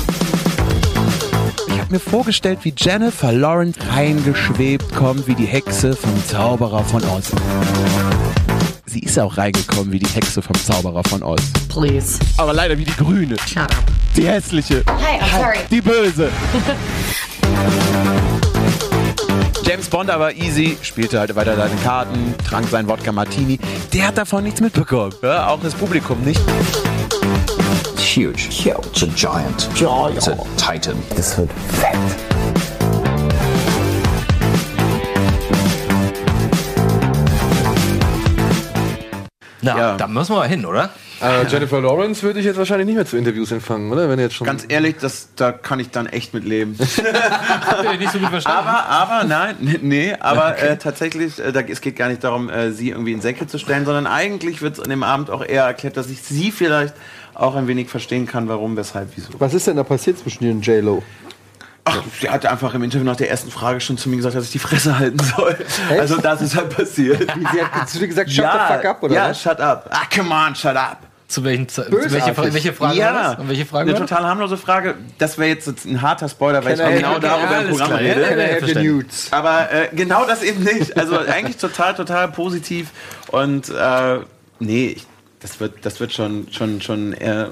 Ich 1.68 1.78
habe 1.78 1.92
mir 1.92 2.00
vorgestellt, 2.00 2.60
wie 2.62 2.74
Jennifer 2.76 3.30
Lawrence 3.30 3.78
reingeschwebt 3.94 4.96
kommt, 4.96 5.28
wie 5.28 5.34
die 5.34 5.46
Hexe 5.46 5.94
vom 5.94 6.26
Zauberer 6.26 6.82
von 6.82 7.04
außen. 7.04 7.38
Sie 8.88 9.00
ist 9.00 9.18
auch 9.18 9.36
reingekommen 9.36 9.92
wie 9.92 9.98
die 9.98 10.06
Hexe 10.06 10.40
vom 10.40 10.54
Zauberer 10.54 11.02
von 11.08 11.22
Oz. 11.22 11.42
Please. 11.68 12.20
Aber 12.36 12.52
leider 12.52 12.78
wie 12.78 12.84
die 12.84 12.94
Grüne. 12.96 13.36
Shut 13.46 13.62
up. 13.62 13.84
Die 14.16 14.26
hässliche. 14.26 14.84
Hi, 14.86 15.20
I'm 15.20 15.38
sorry. 15.38 15.58
Die 15.70 15.80
Böse. 15.80 16.30
James 19.64 19.88
Bond 19.88 20.08
aber 20.10 20.32
easy, 20.36 20.78
spielte 20.80 21.18
halt 21.18 21.34
weiter 21.34 21.56
seine 21.56 21.74
Karten, 21.82 22.34
trank 22.48 22.68
seinen 22.68 22.88
Wodka 22.88 23.10
Martini. 23.10 23.58
Der 23.92 24.06
hat 24.06 24.16
davon 24.16 24.44
nichts 24.44 24.60
mitbekommen. 24.60 25.12
Ja, 25.22 25.48
auch 25.48 25.60
das 25.60 25.74
Publikum 25.74 26.20
nicht. 26.20 26.40
It's 27.94 28.16
huge. 28.16 28.48
Yeah, 28.64 28.78
it's 28.78 29.02
a 29.02 29.06
giant. 29.16 29.68
Giant. 29.74 30.16
It's 30.16 30.28
a 30.28 30.36
titan. 30.56 30.94
Das 31.16 31.36
wird 31.36 31.50
fett. 31.80 31.98
Na, 39.74 39.96
da 39.96 40.06
müssen 40.06 40.32
wir 40.32 40.38
mal 40.38 40.48
hin, 40.48 40.64
oder? 40.64 40.90
Äh, 41.20 41.46
Jennifer 41.48 41.80
Lawrence 41.80 42.22
würde 42.22 42.40
ich 42.40 42.46
jetzt 42.46 42.58
wahrscheinlich 42.58 42.86
nicht 42.86 42.96
mehr 42.96 43.06
zu 43.06 43.16
Interviews 43.16 43.50
empfangen, 43.50 43.90
oder? 43.90 44.08
Wenn 44.08 44.18
jetzt 44.18 44.34
schon 44.34 44.46
Ganz 44.46 44.66
ehrlich, 44.68 44.96
das, 45.00 45.28
da 45.34 45.52
kann 45.52 45.80
ich 45.80 45.90
dann 45.90 46.06
echt 46.06 46.34
mit 46.34 46.44
leben. 46.44 46.76
Habt 47.66 47.84
ihr 47.84 47.98
nicht 47.98 48.12
so 48.12 48.18
gut 48.18 48.28
verstanden? 48.28 48.68
Aber, 48.68 48.86
aber, 48.86 49.24
nein, 49.24 49.56
nee, 49.82 50.14
aber 50.18 50.58
äh, 50.58 50.76
tatsächlich, 50.76 51.38
äh, 51.38 51.52
da, 51.52 51.60
es 51.60 51.80
geht 51.80 51.96
gar 51.96 52.08
nicht 52.08 52.22
darum, 52.22 52.50
äh, 52.50 52.72
sie 52.72 52.90
irgendwie 52.90 53.12
in 53.12 53.20
Säcke 53.20 53.46
zu 53.46 53.58
stellen, 53.58 53.86
sondern 53.86 54.06
eigentlich 54.06 54.60
wird 54.60 54.74
es 54.74 54.80
an 54.80 54.90
dem 54.90 55.02
Abend 55.02 55.30
auch 55.30 55.44
eher 55.44 55.64
erklärt, 55.64 55.96
dass 55.96 56.10
ich 56.10 56.22
sie 56.22 56.50
vielleicht 56.50 56.94
auch 57.34 57.54
ein 57.54 57.66
wenig 57.66 57.88
verstehen 57.88 58.26
kann, 58.26 58.48
warum, 58.48 58.76
weshalb, 58.76 59.08
wieso. 59.14 59.28
Was 59.38 59.54
ist 59.54 59.66
denn 59.66 59.76
da 59.76 59.84
passiert 59.84 60.18
zwischen 60.18 60.44
dir 60.44 60.50
und 60.52 60.66
J-Lo? 60.66 61.02
Ach, 61.88 62.02
sie 62.20 62.28
hatte 62.28 62.50
einfach 62.50 62.74
im 62.74 62.82
Interview 62.82 63.04
nach 63.04 63.16
der 63.16 63.30
ersten 63.30 63.50
Frage 63.50 63.80
schon 63.80 63.96
zu 63.96 64.08
mir 64.08 64.16
gesagt, 64.16 64.34
dass 64.34 64.44
ich 64.44 64.50
die 64.50 64.58
Fresse 64.58 64.98
halten 64.98 65.18
soll. 65.20 65.56
Also 65.90 66.16
das 66.16 66.42
ist 66.42 66.56
halt 66.56 66.76
passiert. 66.76 67.30
Sie 67.52 67.62
hat 67.62 67.88
zu 67.88 68.00
dir 68.00 68.08
gesagt, 68.08 68.28
shut 68.30 68.44
ja, 68.44 68.66
the 68.68 68.74
fuck 68.74 68.84
up, 68.84 69.02
oder 69.04 69.14
Ja, 69.14 69.30
was? 69.30 69.40
shut 69.40 69.60
up. 69.60 69.88
Ah, 69.90 70.02
come 70.12 70.34
on, 70.34 70.54
shut 70.56 70.74
up. 70.74 70.98
Zu 71.28 71.44
welchen, 71.44 71.68
zu 71.68 71.84
welche, 71.90 72.36
welche 72.54 72.72
Frage 72.72 72.96
ja, 72.96 73.14
war 73.14 73.22
das? 73.22 73.38
Und 73.38 73.48
welche 73.48 73.66
Frage 73.66 73.90
eine 73.90 73.98
total 73.98 74.24
harmlose 74.24 74.56
Frage. 74.56 74.94
Das 75.18 75.38
wäre 75.38 75.48
jetzt 75.48 75.84
ein 75.84 76.02
harter 76.02 76.28
Spoiler, 76.28 76.64
weil 76.64 76.76
Can 76.76 76.90
ich 76.92 76.96
genau 76.98 77.18
darüber 77.18 77.52
ja, 77.52 77.60
im 77.62 77.68
Programm 77.70 77.88
klar. 77.88 78.00
rede. 78.00 78.82
Ja. 78.82 79.38
Aber 79.38 79.72
äh, 79.72 79.88
genau 79.92 80.24
das 80.24 80.42
eben 80.42 80.62
nicht. 80.62 80.96
Also 80.96 81.18
eigentlich 81.18 81.56
total, 81.56 81.94
total 81.94 82.28
positiv. 82.28 82.90
Und 83.32 83.68
äh, 83.70 84.18
nee, 84.60 84.94
ich, 84.96 85.06
das 85.40 85.58
wird, 85.60 85.84
das 85.84 86.00
wird 86.00 86.12
schon, 86.12 86.46
schon, 86.52 86.80
schon 86.80 87.12
eher 87.12 87.50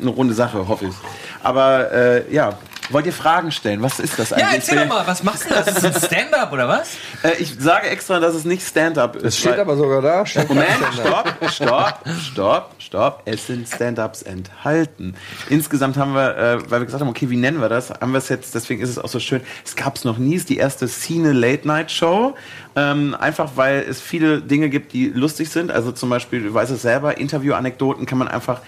eine 0.00 0.10
runde 0.10 0.34
Sache, 0.34 0.68
hoffe 0.68 0.86
ich. 0.86 0.94
Aber 1.42 1.92
äh, 1.92 2.32
ja, 2.32 2.58
wollt 2.90 3.06
ihr 3.06 3.12
Fragen 3.12 3.50
stellen? 3.50 3.82
Was 3.82 3.98
ist 3.98 4.18
das 4.18 4.32
eigentlich? 4.32 4.48
Ja, 4.48 4.54
erzähl 4.54 4.78
doch 4.78 4.86
mal, 4.86 5.06
was 5.06 5.22
machst 5.22 5.44
du 5.44 5.54
da? 5.54 5.60
Ist 5.60 5.82
das 5.82 5.84
ein 5.84 6.02
Stand-up 6.02 6.52
oder 6.52 6.68
was? 6.68 6.90
Äh, 7.22 7.36
ich 7.38 7.54
sage 7.58 7.88
extra, 7.88 8.20
dass 8.20 8.34
es 8.34 8.44
nicht 8.44 8.66
Stand-up 8.66 9.16
ist. 9.16 9.24
Es 9.24 9.38
steht 9.38 9.58
aber 9.58 9.76
sogar 9.76 10.02
da. 10.02 10.24
Moment, 10.48 10.68
stopp, 10.92 11.34
stopp, 11.50 12.00
stopp, 12.20 12.70
stopp. 12.78 13.22
Es 13.24 13.46
sind 13.46 13.68
Stand-ups 13.68 14.22
enthalten. 14.22 15.14
Insgesamt 15.48 15.96
haben 15.96 16.14
wir, 16.14 16.36
äh, 16.36 16.70
weil 16.70 16.80
wir 16.80 16.86
gesagt 16.86 17.00
haben, 17.00 17.08
okay, 17.08 17.30
wie 17.30 17.36
nennen 17.36 17.60
wir 17.60 17.68
das, 17.68 17.90
haben 17.90 18.12
wir 18.12 18.18
es 18.18 18.28
jetzt, 18.28 18.54
deswegen 18.54 18.82
ist 18.82 18.90
es 18.90 18.98
auch 18.98 19.08
so 19.08 19.20
schön, 19.20 19.40
es 19.64 19.76
gab 19.76 19.96
es 19.96 20.04
noch 20.04 20.18
nie, 20.18 20.34
es 20.34 20.42
ist 20.42 20.50
die 20.50 20.58
erste 20.58 20.86
Cine 20.86 21.32
Late 21.32 21.66
Night 21.66 21.90
Show. 21.90 22.34
Ähm, 22.78 23.16
einfach 23.18 23.52
weil 23.56 23.86
es 23.88 24.02
viele 24.02 24.42
Dinge 24.42 24.68
gibt, 24.68 24.92
die 24.92 25.08
lustig 25.08 25.48
sind. 25.48 25.72
Also 25.72 25.92
zum 25.92 26.10
Beispiel, 26.10 26.42
du 26.42 26.52
weißt 26.52 26.70
es 26.70 26.82
selber, 26.82 27.16
Interview-Anekdoten 27.16 28.04
kann 28.04 28.18
man 28.18 28.28
einfach, 28.28 28.60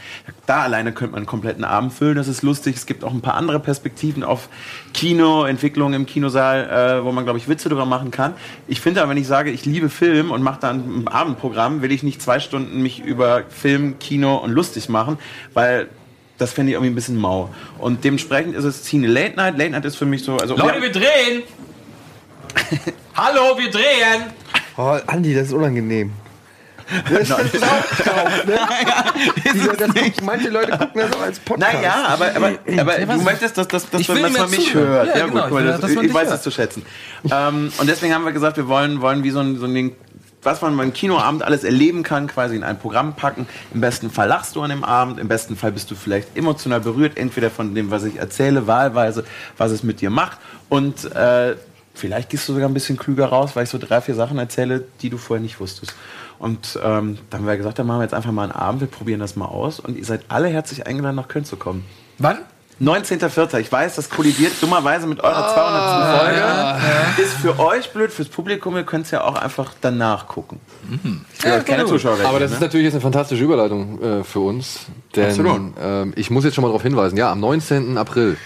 da 0.47 0.62
alleine 0.62 0.93
könnte 0.93 1.12
man 1.12 1.18
einen 1.18 1.26
kompletten 1.26 1.62
Abend 1.62 1.93
füllen, 1.93 2.16
das 2.16 2.26
ist 2.26 2.40
lustig. 2.40 2.76
Es 2.76 2.86
gibt 2.86 3.05
auch 3.05 3.12
ein 3.12 3.20
paar 3.20 3.35
andere 3.35 3.60
Perspektiven 3.60 4.24
auf 4.24 4.48
Kino, 4.94 5.44
Entwicklung 5.44 5.93
im 5.93 6.06
Kinosaal, 6.06 7.01
äh, 7.01 7.05
wo 7.05 7.12
man, 7.12 7.24
glaube 7.24 7.39
ich, 7.39 7.51
Witze 7.51 7.68
drüber 7.68 7.85
machen 7.85 8.10
kann. 8.10 8.32
Ich 8.66 8.80
finde 8.80 9.02
aber, 9.02 9.10
wenn 9.10 9.18
ich 9.18 9.26
sage, 9.26 9.51
ich 9.51 9.66
liebe 9.66 9.90
Film 9.90 10.30
und 10.30 10.43
mache 10.43 10.60
dann 10.60 11.02
ein 11.02 11.09
Abendprogramm, 11.09 11.82
will 11.82 11.93
ich 11.93 12.02
nicht 12.02 12.22
zwei 12.22 12.40
Stunden 12.40 12.82
mich 12.82 13.05
über 13.05 13.43
Film, 13.51 13.98
Kino 13.98 14.36
und 14.36 14.52
lustig 14.52 14.89
machen, 14.89 15.18
weil 15.52 15.86
das 16.39 16.55
fände 16.55 16.70
ich 16.70 16.76
irgendwie 16.76 16.93
ein 16.93 16.94
bisschen 16.94 17.18
mau. 17.18 17.51
Und 17.78 18.05
dementsprechend 18.05 18.56
ist 18.56 18.64
es 18.64 18.85
Cine 18.85 19.06
Late 19.06 19.36
Night. 19.36 19.59
Late 19.59 19.70
Night 19.70 19.85
ist 19.85 19.97
für 19.97 20.06
mich 20.06 20.22
so, 20.22 20.39
also 20.39 20.56
Leute, 20.56 20.80
wir 20.80 20.93
drehen! 20.93 21.43
Hallo, 23.19 23.59
wir 23.59 23.69
drehen! 23.69 24.27
Oh, 24.77 24.97
Andi, 25.09 25.35
das 25.35 25.49
ist 25.49 25.53
unangenehm. 25.53 26.12
Das 27.11 27.23
ist 27.23 27.32
auch 27.32 27.39
ne? 28.47 28.59
Das 29.45 29.55
guckt- 29.55 30.23
Manche 30.23 30.49
Leute 30.51 30.70
gucken 30.78 31.01
das 31.03 31.12
auch 31.12 31.23
als 31.23 31.40
Podcast. 31.40 31.74
Naja, 31.74 32.05
aber, 32.07 32.27
aber, 32.36 32.53
aber 32.78 33.01
Ja, 33.01 33.07
du 33.07 33.23
möchtest, 33.23 33.59
dass, 33.59 33.66
dass, 33.66 33.90
dass, 33.90 34.07
man, 34.07 34.23
dass 34.23 34.39
man 34.39 34.51
mich 34.51 34.73
hört. 34.73 35.09
Ja, 35.09 35.16
Ja, 35.19 35.27
genau, 35.27 35.49
gut, 35.49 35.59
will, 35.59 35.66
das, 35.66 35.81
dass 35.81 35.95
man 35.97 36.05
ich 36.05 36.15
weiß 36.15 36.23
hört. 36.27 36.35
das 36.35 36.43
zu 36.45 36.53
schätzen. 36.53 36.86
ähm, 37.28 37.73
und 37.77 37.89
deswegen 37.89 38.15
haben 38.15 38.24
wir 38.24 38.31
gesagt, 38.31 38.57
wir 38.57 38.69
wollen, 38.69 39.01
wollen 39.01 39.24
wie 39.24 39.31
so 39.31 39.40
ein, 39.40 39.59
so 39.59 39.65
ein 39.66 39.74
Ding, 39.74 39.97
was 40.45 40.62
man 40.62 40.77
beim 40.77 40.93
Kinoabend 40.93 41.43
alles 41.43 41.65
erleben 41.65 42.05
kann, 42.05 42.28
quasi 42.28 42.55
in 42.55 42.62
ein 42.62 42.78
Programm 42.78 43.15
packen. 43.16 43.49
Im 43.74 43.81
besten 43.81 44.11
Fall 44.12 44.28
lachst 44.28 44.55
du 44.55 44.62
an 44.62 44.70
dem 44.70 44.85
Abend, 44.85 45.19
im 45.19 45.27
besten 45.27 45.57
Fall 45.57 45.73
bist 45.73 45.90
du 45.90 45.97
vielleicht 45.97 46.36
emotional 46.36 46.78
berührt, 46.78 47.19
entweder 47.19 47.51
von 47.51 47.74
dem, 47.74 47.90
was 47.90 48.05
ich 48.05 48.15
erzähle, 48.16 48.69
wahlweise, 48.69 49.24
was 49.57 49.73
es 49.73 49.82
mit 49.82 50.01
dir 50.01 50.11
macht. 50.11 50.39
Und 50.69 51.05
äh, 51.16 51.57
vielleicht 51.99 52.31
gehst 52.31 52.49
du 52.49 52.55
sogar 52.55 52.69
ein 52.69 52.75
bisschen 52.75 52.97
klüger 52.97 53.27
raus, 53.27 53.51
weil 53.55 53.65
ich 53.65 53.70
so 53.70 53.79
drei, 53.79 54.01
vier 54.01 54.15
Sachen 54.15 54.39
erzähle, 54.39 54.85
die 55.03 55.11
du 55.11 55.19
vorher 55.19 55.43
nicht 55.43 55.61
wusstest. 55.61 55.95
Und 56.39 56.79
ähm, 56.83 57.19
dann 57.31 57.41
haben 57.41 57.47
wir 57.47 57.57
gesagt, 57.57 57.79
dann 57.79 57.87
machen 57.87 57.99
wir 57.99 58.05
jetzt 58.05 58.15
einfach 58.15 58.31
mal 58.31 58.45
einen 58.45 58.53
Abend, 58.53 58.81
wir 58.81 58.89
probieren 58.89 59.20
das 59.20 59.37
mal 59.37 59.47
aus. 59.47 59.81
Und 59.81 59.97
ihr 59.97 60.05
seid 60.05 60.23
alle 60.29 60.49
herzlich 60.49 60.87
eingeladen, 60.87 61.16
nach 61.16 61.29
Köln 61.29 61.45
zu 61.45 61.57
kommen. 61.57 61.85
Wann? 62.19 62.39
19.04. 62.81 63.59
Ich 63.59 63.73
weiß, 63.73 63.97
das 63.97 64.09
kollidiert 64.09 64.53
dummerweise 64.61 65.09
mit 65.09 65.20
eurer 65.20 65.53
200. 65.53 66.20
Folge. 66.20 67.23
Ist 67.23 67.35
für 67.35 67.59
euch 67.59 67.93
blöd, 67.93 68.12
fürs 68.12 68.29
Publikum, 68.29 68.77
ihr 68.77 68.85
könnt 68.85 69.07
es 69.07 69.11
ja 69.11 69.25
auch 69.25 69.35
einfach 69.35 69.75
danach 69.81 70.29
gucken. 70.29 70.61
Für 71.33 71.55
euch 71.55 71.65
keine 71.65 71.87
Zuschauer. 71.87 72.19
Aber 72.25 72.39
das 72.39 72.53
ist 72.53 72.61
natürlich 72.61 72.85
jetzt 72.85 72.95
eine 72.95 73.01
fantastische 73.01 73.43
Überleitung 73.43 74.01
äh, 74.01 74.25
für 74.25 74.41
uns. 74.41 74.81
Denn 75.16 75.31
Absolut. 75.31 75.73
ähm, 75.81 76.12
ich 76.15 76.31
muss 76.31 76.45
jetzt 76.45 76.55
schon 76.55 76.62
mal 76.62 76.69
darauf 76.69 76.83
hinweisen, 76.83 77.16
ja, 77.16 77.33
am 77.33 77.41
19. 77.41 77.99
April 77.99 78.37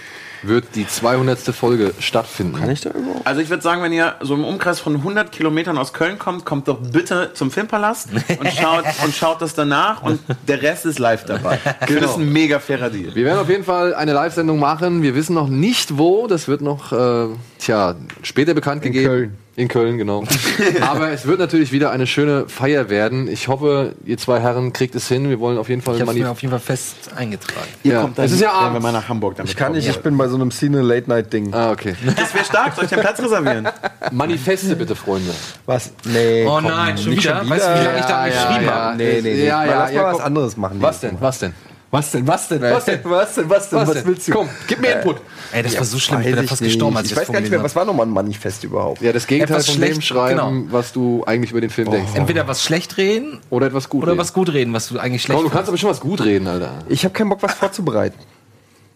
wird 0.43 0.75
die 0.75 0.87
200. 0.87 1.39
Folge 1.55 1.93
stattfinden. 1.99 2.55
Kann 2.55 2.69
ich 2.69 2.81
da 2.81 2.91
überhaupt? 2.91 3.25
Also 3.25 3.41
ich 3.41 3.49
würde 3.49 3.63
sagen, 3.63 3.81
wenn 3.81 3.93
ihr 3.93 4.15
so 4.21 4.33
im 4.33 4.43
Umkreis 4.43 4.79
von 4.79 4.95
100 4.95 5.31
Kilometern 5.31 5.77
aus 5.77 5.93
Köln 5.93 6.19
kommt, 6.19 6.45
kommt 6.45 6.67
doch 6.67 6.79
bitte 6.79 7.31
zum 7.33 7.51
Filmpalast 7.51 8.09
und 8.11 8.47
schaut, 8.59 8.85
und 9.03 9.13
schaut 9.15 9.41
das 9.41 9.53
danach 9.53 10.03
und 10.03 10.19
der 10.47 10.61
Rest 10.61 10.85
ist 10.85 10.99
live 10.99 11.25
dabei. 11.25 11.59
Genau. 11.85 12.01
Das 12.01 12.11
ist 12.11 12.17
ein 12.17 12.31
mega 12.31 12.59
fairer 12.59 12.89
Deal. 12.89 13.13
Wir 13.13 13.25
werden 13.25 13.39
auf 13.39 13.49
jeden 13.49 13.63
Fall 13.63 13.93
eine 13.93 14.13
Live-Sendung 14.13 14.59
machen. 14.59 15.01
Wir 15.01 15.15
wissen 15.15 15.33
noch 15.33 15.47
nicht 15.47 15.97
wo. 15.97 16.27
Das 16.27 16.47
wird 16.47 16.61
noch, 16.61 16.91
äh, 16.91 17.27
tja, 17.59 17.95
später 18.21 18.53
bekannt 18.53 18.81
gegeben. 18.81 19.05
Köln. 19.05 19.37
In 19.55 19.67
Köln, 19.67 19.99
genau. 19.99 20.23
Aber 20.81 21.11
es 21.11 21.27
wird 21.27 21.37
natürlich 21.37 21.71
wieder 21.71 21.91
eine 21.91 22.07
schöne 22.07 22.49
Feier 22.49 22.89
werden. 22.89 23.27
Ich 23.27 23.47
hoffe, 23.47 23.93
ihr 24.03 24.17
zwei 24.17 24.39
Herren 24.39 24.73
kriegt 24.73 24.95
es 24.95 25.07
hin. 25.07 25.29
Wir 25.29 25.39
wollen 25.39 25.59
auf 25.59 25.69
jeden 25.69 25.83
Fall 25.83 25.93
Ich 25.95 26.01
habe 26.01 26.11
mir 26.13 26.31
auf 26.31 26.41
jeden 26.41 26.49
Fall 26.51 26.59
fest 26.59 27.11
eingetragen. 27.15 27.67
Ihr 27.83 27.93
Ja. 27.93 28.01
kommt 28.01 28.17
dann, 28.17 28.25
Es 28.25 28.31
ist 28.31 28.41
ja 28.41 28.47
wenn 28.47 28.53
wir 28.61 28.65
abends. 28.67 28.81
mal 28.83 28.91
nach 28.91 29.07
Hamburg 29.09 29.35
damit 29.35 29.51
Ich 29.51 29.55
kann 29.55 29.73
nicht, 29.73 29.87
ich 29.87 29.99
bin 29.99 30.17
bei 30.17 30.27
so 30.27 30.35
einem 30.35 30.49
Cine 30.49 30.81
Late 30.81 31.07
Night 31.07 31.31
Ding. 31.31 31.53
Ah, 31.53 31.69
okay. 31.71 31.95
Das 32.15 32.33
wäre 32.33 32.45
stark, 32.45 32.73
soll 32.73 32.85
ich 32.85 32.89
den 32.89 32.99
Platz 33.01 33.19
reservieren? 33.21 33.67
Manifeste 34.11 34.75
bitte, 34.75 34.95
Freunde. 34.95 35.31
Was? 35.67 35.91
Nee. 36.05 36.45
Oh 36.47 36.55
komm, 36.55 36.63
nein, 36.65 36.97
schon 36.97 37.11
nicht 37.11 37.23
wieder? 37.23 37.47
Weißt 37.47 37.67
du, 37.67 37.79
wie 37.79 37.83
lange 37.85 37.99
ich 37.99 38.05
da 38.05 38.25
geschrieben 38.27 38.69
habe? 38.71 38.97
Nee, 38.97 39.21
nee, 39.21 39.33
nee. 39.35 39.45
Ja, 39.45 39.57
Mal 39.57 39.67
ja, 39.67 39.73
lass 39.79 39.91
mal 39.91 39.95
ja, 39.95 40.03
was 40.05 40.13
komm. 40.13 40.21
anderes 40.25 40.57
machen. 40.57 40.77
Was 40.81 40.99
denn? 40.99 41.17
Was 41.19 41.39
denn? 41.39 41.53
Was 41.93 42.09
denn? 42.09 42.27
Was 42.27 42.47
denn? 42.47 42.59
Was 42.59 42.85
denn? 42.85 42.99
Was 43.03 43.35
denn? 43.35 43.49
Was 43.51 43.69
denn? 43.69 43.79
Was, 43.79 43.93
denn? 43.93 44.05
willst 44.07 44.27
du? 44.27 44.31
Komm, 44.31 44.49
gib 44.67 44.81
mir 44.81 44.93
Input. 44.93 45.17
Ey, 45.51 45.61
das 45.61 45.77
war 45.77 45.83
so 45.83 45.99
schlimm, 45.99 46.21
ich 46.21 46.25
bin 46.25 46.37
Weiß 46.37 46.41
da 46.45 46.49
fast 46.49 46.61
nicht. 46.63 46.71
gestorben, 46.71 46.97
als 46.97 47.05
ich 47.05 47.11
Ich 47.11 47.15
das 47.19 47.27
weiß 47.27 47.33
gar 47.33 47.39
nicht 47.39 47.51
mehr, 47.51 47.61
was 47.61 47.75
war 47.75 47.85
nochmal 47.85 48.07
ein 48.07 48.11
Manifest 48.11 48.63
überhaupt? 48.63 48.99
Ja, 48.99 49.13
das 49.13 49.27
Gegenteil 49.27 49.57
Etwas 49.57 49.69
von 49.69 49.79
dem 49.79 49.93
schlecht, 49.93 50.07
schreiben, 50.07 50.39
genau. 50.39 50.73
was 50.73 50.91
du 50.91 51.23
eigentlich 51.27 51.51
über 51.51 51.61
den 51.61 51.69
Film 51.69 51.91
denkst. 51.91 52.13
Entweder 52.15 52.47
was 52.47 52.63
schlecht 52.63 52.97
reden 52.97 53.41
Oder 53.51 53.67
etwas 53.67 53.89
gut 53.89 54.01
oder 54.01 54.13
reden. 54.13 54.21
was 54.21 54.33
gut 54.33 54.51
reden, 54.51 54.73
was 54.73 54.87
du 54.87 54.97
eigentlich 54.97 55.21
schlecht 55.21 55.37
Komm, 55.37 55.47
du 55.47 55.53
kannst 55.55 55.69
aber 55.69 55.77
schon 55.77 55.91
was 55.91 55.99
gut 55.99 56.21
reden, 56.25 56.47
Alter. 56.47 56.79
Ich 56.89 57.05
habe 57.05 57.13
keinen 57.13 57.29
Bock, 57.29 57.43
was 57.43 57.53
vorzubereiten. 57.53 58.17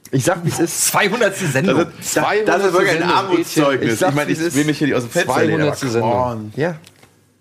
Ich 0.10 0.24
sag, 0.24 0.44
wie 0.44 0.50
es 0.50 0.58
ist. 0.58 0.88
200. 0.88 1.36
Sendung. 1.36 1.78
Das, 1.78 2.14
das, 2.16 2.26
das 2.48 2.64
ist 2.66 2.74
wirklich 2.74 2.96
ein. 2.96 3.04
Armutszeugnis. 3.04 4.02
Ich 4.02 4.12
meine, 4.16 4.32
ich 4.32 4.40
will 4.40 4.48
ist. 4.48 4.66
mich 4.66 4.78
hier 4.80 4.88
nicht 4.88 4.96
aus 4.96 5.04
dem 5.04 5.12
Fenster 5.12 5.44
lehnen. 5.44 5.62
aber 5.62 5.76
200. 5.76 5.94
Sendung. 5.94 6.52
Ja. 6.56 6.78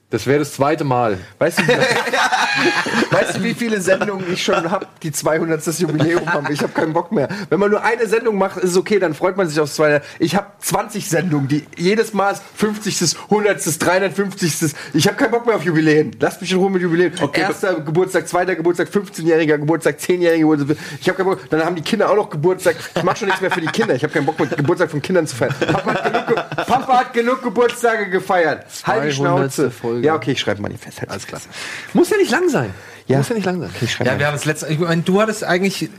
Das 0.09 0.25
wäre 0.29 0.39
das 0.39 0.53
zweite 0.53 0.85
Mal. 0.85 1.19
Weißt 1.41 1.59
du, 1.59 1.63
weißt 3.11 3.37
du, 3.39 3.43
wie 3.43 3.55
viele 3.55 3.81
Sendungen 3.81 4.33
ich 4.33 4.43
schon 4.45 4.71
habe, 4.71 4.87
die 5.03 5.11
200. 5.11 5.67
Jubiläum 5.81 6.33
haben? 6.33 6.47
Ich 6.53 6.61
habe 6.63 6.73
keinen 6.73 6.93
Bock 6.93 7.11
mehr. 7.11 7.29
Wenn 7.51 7.59
man 7.59 7.71
nur 7.73 7.83
eine 7.83 8.07
Sendung 8.07 8.39
macht, 8.39 8.57
ist 8.59 8.71
es 8.71 8.77
okay, 8.77 9.01
dann 9.01 9.15
freut 9.15 9.37
man 9.37 9.49
sich 9.49 9.59
aufs 9.59 9.75
zweite. 9.75 10.05
Ich 10.21 10.37
habe 10.37 10.47
20 10.61 11.09
Sendungen, 11.09 11.49
die 11.49 11.67
jedes 11.77 12.13
Mal 12.15 12.37
50., 12.55 13.17
100., 13.31 13.83
350. 13.85 14.73
Ich 14.95 15.09
habe 15.09 15.17
keinen 15.17 15.33
Bock 15.33 15.45
mehr 15.45 15.57
auf 15.57 15.65
Jubiläen. 15.65 16.13
Lasst 16.21 16.41
mich 16.41 16.53
in 16.53 16.59
Ruhe 16.59 16.71
mit 16.71 16.83
Jubiläen. 16.83 17.13
Erster 17.35 17.75
Geburtstag, 17.81 18.29
zweiter 18.29 18.55
Geburtstag, 18.55 18.89
15-jähriger 18.89 19.59
Geburtstag, 19.59 19.97
10-jähriger 19.99 20.39
Geburtstag. 20.39 20.77
Ich 21.01 21.09
habe 21.09 21.17
keinen 21.17 21.27
Bock. 21.31 21.51
Dann 21.51 21.65
haben 21.65 21.75
die 21.75 21.83
Kinder 21.83 22.09
auch 22.09 22.17
noch 22.17 22.31
Geburtstag. 22.31 22.77
Ich 22.95 23.03
mache 23.03 23.17
schon 23.19 23.27
nichts 23.27 23.41
mehr 23.41 23.51
für 23.51 23.61
die 23.61 23.67
Kinder. 23.67 23.95
Ich 23.97 24.05
habe 24.05 24.13
keinen 24.13 24.27
Bock, 24.27 24.39
mit 24.39 24.57
Geburtstag 24.57 24.89
von 24.89 25.03
Kindern 25.03 25.27
zu 25.27 25.35
feiern. 25.35 25.55
Hab 25.73 25.85
halt 25.85 26.05
genug, 26.05 26.27
ge- 26.29 26.45
Papa 26.57 26.99
hat 26.99 27.13
genug 27.13 27.43
Geburtstage 27.43 28.09
gefeiert. 28.11 28.67
Halt 28.85 29.05
die 29.05 29.15
200. 29.15 29.15
Schnauze. 29.15 29.71
Folge. 29.71 30.07
Ja, 30.07 30.15
okay, 30.15 30.33
ich 30.33 30.41
schreibe 30.41 30.63
manifest. 30.63 31.01
Halt 31.01 31.11
Alles 31.11 31.27
klar. 31.27 31.41
Muss 31.93 32.11
ja 32.11 32.17
nicht 32.17 32.31
lang 32.31 32.49
sein. 32.49 32.73
Ja. 33.07 33.19
Muss 33.19 33.29
ja 33.29 33.35
nicht 33.35 33.45
lang 33.45 33.61
sein. 33.61 33.71
Okay, 33.75 33.89
Ja, 34.05 34.19
wir 34.19 34.27
haben 34.27 34.35
das 34.35 34.45
letzte. 34.45 34.67
Ich 34.69 34.79
meine, 34.79 35.03
du 35.03 35.21
hattest 35.21 35.45
eigentlich 35.45 35.91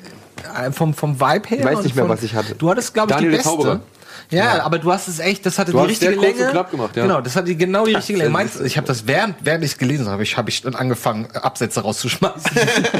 äh, 0.57 0.71
vom, 0.71 0.93
vom 0.93 1.19
Vibe 1.19 1.47
her. 1.49 1.59
Ich 1.59 1.65
weiß 1.65 1.83
nicht 1.83 1.95
mehr, 1.95 2.05
von, 2.05 2.13
was 2.13 2.23
ich 2.23 2.35
hatte. 2.35 2.55
Du 2.55 2.69
hattest, 2.69 2.93
glaube 2.93 3.11
ich, 3.11 3.15
Daniel 3.15 3.31
die 3.31 3.37
beste. 3.37 3.49
Zauberer. 3.49 3.81
Ja, 4.29 4.63
aber 4.63 4.77
du 4.79 4.91
hast 4.91 5.07
es 5.07 5.19
echt, 5.19 5.45
das 5.45 5.57
hatte 5.57 5.71
Du 5.71 5.77
die 5.77 5.83
hast 5.83 5.89
richtige 5.91 6.11
sehr 6.11 6.19
kurz 6.19 6.31
und 6.33 6.37
Länge. 6.39 6.51
knapp 6.51 6.71
gemacht, 6.71 6.95
ja. 6.97 7.03
Genau, 7.03 7.21
das 7.21 7.35
hatte 7.37 7.55
genau 7.55 7.85
die 7.85 7.93
richtige 7.95 8.19
Länge. 8.19 8.29
Meinst, 8.31 8.59
ich 8.59 8.75
habe 8.75 8.85
das 8.85 9.07
während, 9.07 9.35
während 9.41 9.63
ich 9.63 9.71
es 9.71 9.77
gelesen 9.77 10.07
habe, 10.09 10.23
ich 10.23 10.35
habe 10.35 10.49
ich 10.49 10.61
dann 10.61 10.75
angefangen 10.75 11.27
Absätze 11.33 11.79
rauszuschmeißen. 11.81 12.51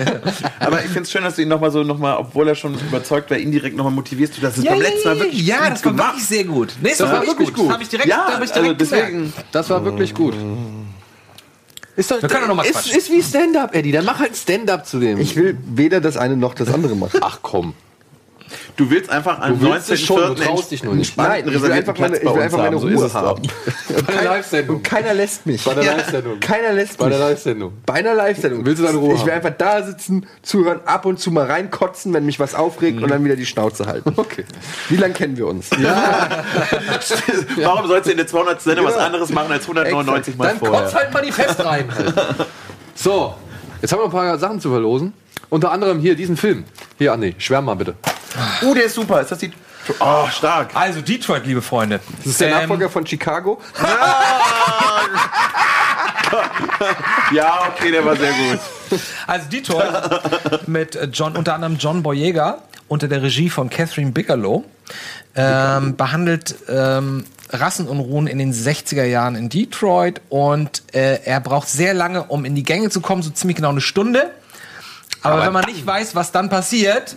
Aber 0.59 0.79
ich 0.79 0.87
finde 0.87 1.01
es 1.01 1.11
schön, 1.11 1.23
dass 1.23 1.35
du 1.35 1.41
ihn 1.41 1.49
nochmal 1.49 1.71
so, 1.71 1.83
noch 1.83 1.97
mal, 1.97 2.15
obwohl 2.15 2.47
er 2.47 2.55
schon 2.55 2.75
überzeugt 2.79 3.29
war, 3.29 3.37
indirekt 3.37 3.75
nochmal 3.75 3.91
motivierst. 3.93 4.37
Du 4.37 4.41
das 4.41 4.57
ist 4.57 4.65
beim 4.65 4.79
letzten 4.79 5.07
Mal 5.09 5.19
wirklich 5.19 5.45
ja, 5.45 5.57
gut 5.57 5.71
das 5.73 5.85
war 5.85 5.91
gemacht. 5.91 6.07
wirklich 6.13 6.27
sehr 6.27 6.43
gut. 6.45 6.73
Nee, 6.81 6.89
das, 6.89 6.97
Das 6.99 7.11
war 7.11 7.27
wirklich 7.27 7.53
gut. 7.53 7.65
Das 7.67 7.73
habe 7.73 7.83
ich 7.83 7.89
direkt, 7.89 8.07
Ja, 8.09 8.27
hab 8.27 8.43
ich 8.43 8.49
also 8.51 8.61
direkt 8.61 8.81
deswegen. 8.81 9.07
gemerkt. 9.17 9.45
Das 9.51 9.69
war 9.69 9.83
wirklich 9.83 10.13
gut. 10.13 10.33
Ist 11.95 12.11
doch, 12.11 12.21
Wir 12.21 12.29
können 12.29 12.41
doch 12.43 12.47
noch 12.49 12.55
mal 12.55 12.63
ist, 12.65 12.95
ist 12.95 13.11
wie 13.11 13.23
Stand-Up, 13.23 13.73
Eddie. 13.75 13.91
Dann 13.91 14.05
mach 14.05 14.19
halt 14.19 14.35
Stand-Up 14.37 14.85
zu 14.85 14.99
dem. 14.99 15.19
Ich 15.19 15.35
will 15.35 15.57
weder 15.65 15.99
das 15.99 16.15
eine 16.15 16.37
noch 16.37 16.53
das 16.53 16.71
andere 16.71 16.95
machen. 16.95 17.19
Ach 17.21 17.39
komm. 17.41 17.73
Du 18.75 18.89
willst 18.89 19.09
einfach 19.09 19.39
am 19.41 19.59
Du 19.59 19.71
willst 19.71 19.89
es 19.89 20.01
schon, 20.01 20.17
du 20.35 20.41
19.04. 20.41 20.45
traust 20.45 20.71
dich 20.71 20.83
nur 20.83 20.95
nicht. 20.95 21.17
Nein, 21.17 21.47
ich 21.47 21.61
will 21.61 21.71
einfach 21.71 21.97
meine, 21.97 22.17
ich 22.17 22.23
will 22.23 22.41
einfach 22.41 22.57
meine 22.57 22.79
so 22.79 22.87
ist 22.87 22.97
Ruhe 22.99 23.05
es 23.07 23.13
haben. 23.13 23.41
Bei 23.87 24.01
der 24.01 24.19
Und 24.19 24.23
Live-Sendung. 24.25 24.83
keiner 24.83 25.13
lässt 25.13 25.45
mich. 25.45 25.63
Bei 25.63 25.73
der 25.73 25.83
Ja. 25.83 25.91
Live-Sendung. 25.93 26.39
Keiner 26.39 26.73
lässt 26.73 26.97
Bei 26.97 27.05
mich. 27.07 27.17
der 27.17 27.27
Live-Sendung. 27.27 27.73
Bei 27.85 27.93
einer 27.95 28.13
Live-Sendung. 28.13 28.65
Willst 28.65 28.81
du 28.81 28.85
deine 28.85 28.97
Ruhe 28.97 29.15
Ich 29.15 29.25
will 29.25 29.31
haben? 29.33 29.45
einfach 29.45 29.57
da 29.57 29.83
sitzen, 29.83 30.25
zuhören, 30.41 30.79
ab 30.85 31.05
und 31.05 31.19
zu 31.19 31.31
mal 31.31 31.45
reinkotzen, 31.45 32.13
wenn 32.13 32.25
mich 32.25 32.39
was 32.39 32.55
aufregt 32.55 33.01
und 33.01 33.09
dann 33.09 33.23
wieder 33.25 33.35
die 33.35 33.45
Schnauze 33.45 33.85
halten. 33.85 34.13
Okay. 34.17 34.45
Wie 34.89 34.95
lange 34.97 35.13
kennen 35.13 35.37
wir 35.37 35.47
uns? 35.47 35.69
Warum 37.57 37.87
sollst 37.87 38.07
du 38.07 38.11
in 38.11 38.17
der 38.17 38.27
200. 38.27 38.61
Sendung 38.61 38.85
was 38.85 38.95
Ja. 38.95 39.05
anderes 39.05 39.29
machen 39.31 39.51
als 39.51 39.63
199 39.63 40.37
Mal 40.37 40.47
Dann 40.49 40.57
vorher? 40.59 40.81
kotzt 40.81 40.95
halt 40.95 41.13
manifest 41.13 41.63
rein. 41.65 41.85
So, 42.95 43.35
jetzt 43.81 43.91
haben 43.91 43.99
wir 43.99 44.05
ein 44.05 44.11
paar 44.11 44.37
Sachen 44.39 44.59
zu 44.59 44.69
verlosen. 44.69 45.13
Unter 45.49 45.71
anderem 45.71 45.99
hier 45.99 46.15
diesen 46.15 46.35
Film. 46.35 46.65
Hier, 46.97 47.13
Andi, 47.13 47.35
schwärm 47.37 47.65
mal 47.65 47.75
bitte. 47.75 47.95
Oh, 48.63 48.73
der 48.73 48.85
ist 48.85 48.95
super. 48.95 49.21
Ist 49.21 49.31
das 49.31 49.39
die... 49.39 49.51
Oh, 49.99 50.27
stark. 50.29 50.71
Also 50.75 51.01
Detroit, 51.01 51.45
liebe 51.45 51.61
Freunde. 51.61 51.99
Das 52.17 52.25
ist 52.27 52.41
der 52.41 52.49
Ähm, 52.49 52.53
Nachfolger 52.55 52.89
von 52.89 53.05
Chicago. 53.05 53.61
Ja, 57.31 57.69
okay, 57.69 57.91
der 57.91 58.05
war 58.05 58.15
sehr 58.15 58.31
gut. 58.31 58.99
Also 59.25 59.49
Detroit 59.49 60.67
mit 60.67 60.97
John, 61.13 61.35
unter 61.35 61.53
anderem 61.55 61.77
John 61.77 62.03
Boyega 62.03 62.59
unter 62.87 63.07
der 63.07 63.21
Regie 63.21 63.49
von 63.49 63.69
Catherine 63.69 64.11
Bigelow 64.11 64.63
ähm, 65.35 65.95
behandelt 65.97 66.55
ähm, 66.69 67.25
Rassenunruhen 67.51 68.27
in 68.27 68.37
den 68.39 68.53
60er 68.53 69.03
Jahren 69.03 69.35
in 69.35 69.49
Detroit 69.49 70.21
und 70.29 70.83
äh, 70.93 71.21
er 71.23 71.39
braucht 71.39 71.67
sehr 71.67 71.93
lange, 71.93 72.23
um 72.23 72.45
in 72.45 72.55
die 72.55 72.63
Gänge 72.63 72.89
zu 72.89 73.01
kommen, 73.01 73.21
so 73.23 73.29
ziemlich 73.29 73.57
genau 73.57 73.69
eine 73.69 73.81
Stunde. 73.81 74.31
Aber, 75.21 75.35
Aber 75.35 75.45
wenn 75.45 75.53
man 75.53 75.65
nicht 75.65 75.85
weiß, 75.85 76.15
was 76.15 76.31
dann 76.31 76.49
passiert, 76.49 77.15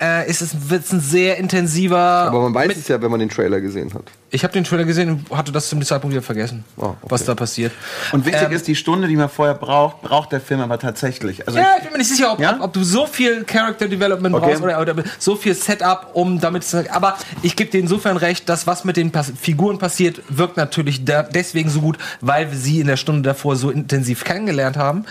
äh, 0.00 0.28
ist 0.28 0.42
es 0.42 0.70
wird's 0.70 0.92
ein 0.92 1.00
sehr 1.00 1.36
intensiver. 1.38 1.98
Aber 1.98 2.42
man 2.42 2.54
weiß 2.54 2.68
mit- 2.68 2.76
es 2.78 2.88
ja, 2.88 3.00
wenn 3.02 3.10
man 3.10 3.20
den 3.20 3.28
Trailer 3.28 3.60
gesehen 3.60 3.92
hat. 3.94 4.04
Ich 4.34 4.42
habe 4.42 4.52
den 4.52 4.64
Trailer 4.64 4.84
gesehen 4.84 5.24
und 5.30 5.36
hatte 5.38 5.52
das 5.52 5.68
zum 5.68 5.80
Zeitpunkt 5.82 6.12
wieder 6.12 6.22
vergessen, 6.22 6.64
Oh, 6.76 6.86
okay. 6.86 6.96
was 7.02 7.24
da 7.24 7.34
passiert. 7.36 7.72
Und 8.12 8.26
wichtig 8.26 8.42
Ähm, 8.42 8.52
ist, 8.52 8.66
die 8.66 8.74
Stunde, 8.74 9.06
die 9.06 9.14
man 9.16 9.28
vorher 9.28 9.54
braucht, 9.54 10.02
braucht 10.02 10.32
der 10.32 10.40
Film 10.40 10.60
aber 10.60 10.78
tatsächlich. 10.78 11.46
Also 11.46 11.58
Ja, 11.60 11.74
ich 11.76 11.84
bin 11.84 11.92
mir 11.92 11.98
nicht 11.98 12.10
sicher, 12.10 12.32
ob, 12.32 12.40
Ja? 12.40 12.56
ob, 12.56 12.62
ob 12.62 12.72
du 12.72 12.82
so 12.82 13.06
viel 13.06 13.44
Character 13.44 13.86
Development 13.86 14.34
Okay. 14.34 14.46
brauchst 14.50 14.62
oder, 14.62 14.80
oder 14.80 14.94
so 15.20 15.36
viel 15.36 15.54
Setup, 15.54 16.08
um 16.14 16.40
damit 16.40 16.64
zu. 16.64 16.84
Aber 16.92 17.16
ich 17.42 17.54
gebe 17.54 17.70
dir 17.70 17.78
insofern 17.78 18.16
recht, 18.16 18.48
dass 18.48 18.66
was 18.66 18.84
mit 18.84 18.96
den 18.96 19.12
Pas 19.12 19.32
Figuren 19.40 19.78
passiert, 19.78 20.20
wirkt 20.28 20.56
natürlich 20.56 21.04
da, 21.04 21.22
deswegen 21.22 21.70
so 21.70 21.80
gut, 21.80 21.96
weil 22.20 22.50
wir 22.50 22.58
sie 22.58 22.80
in 22.80 22.88
der 22.88 22.96
Stunde 22.96 23.22
davor 23.22 23.54
so 23.54 23.70
intensiv 23.70 24.24
kennengelernt 24.24 24.76
haben. 24.76 25.04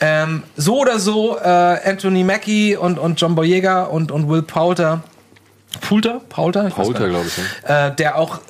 Ähm, 0.00 0.42
so 0.56 0.78
oder 0.78 0.98
so, 0.98 1.38
äh, 1.38 1.42
Anthony 1.42 2.22
Mackie 2.22 2.76
und, 2.76 2.98
und 2.98 3.18
John 3.20 3.34
Boyega 3.34 3.84
und, 3.84 4.12
und 4.12 4.28
Will 4.28 4.42
Poulter. 4.42 5.02
Poulter? 5.80 6.20
Poulter? 6.28 6.68
Ich 6.68 6.74
Poulter, 6.74 7.08
glaube 7.08 7.26
ich. 7.26 7.68
Äh, 7.70 7.94
der 7.96 8.16
auch 8.16 8.40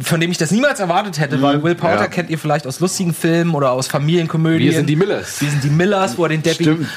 von 0.00 0.20
dem 0.20 0.30
ich 0.30 0.38
das 0.38 0.52
niemals 0.52 0.78
erwartet 0.78 1.18
hätte, 1.18 1.42
weil 1.42 1.60
Will 1.64 1.74
Poulter 1.74 2.02
Ja. 2.02 2.06
kennt 2.06 2.30
ihr 2.30 2.38
vielleicht 2.38 2.68
aus 2.68 2.78
lustigen 2.78 3.12
Filmen 3.12 3.52
oder 3.54 3.72
aus 3.72 3.88
Familienkomödien. 3.88 4.70
Wir 4.70 4.76
sind 4.76 4.86
die 4.88 4.94
Millers. 4.94 5.40
Wir 5.40 5.50
sind 5.50 5.64
die 5.64 5.70
Millers, 5.70 6.16
wo 6.16 6.22
er 6.22 6.28
den 6.28 6.42
deppigen, 6.42 6.88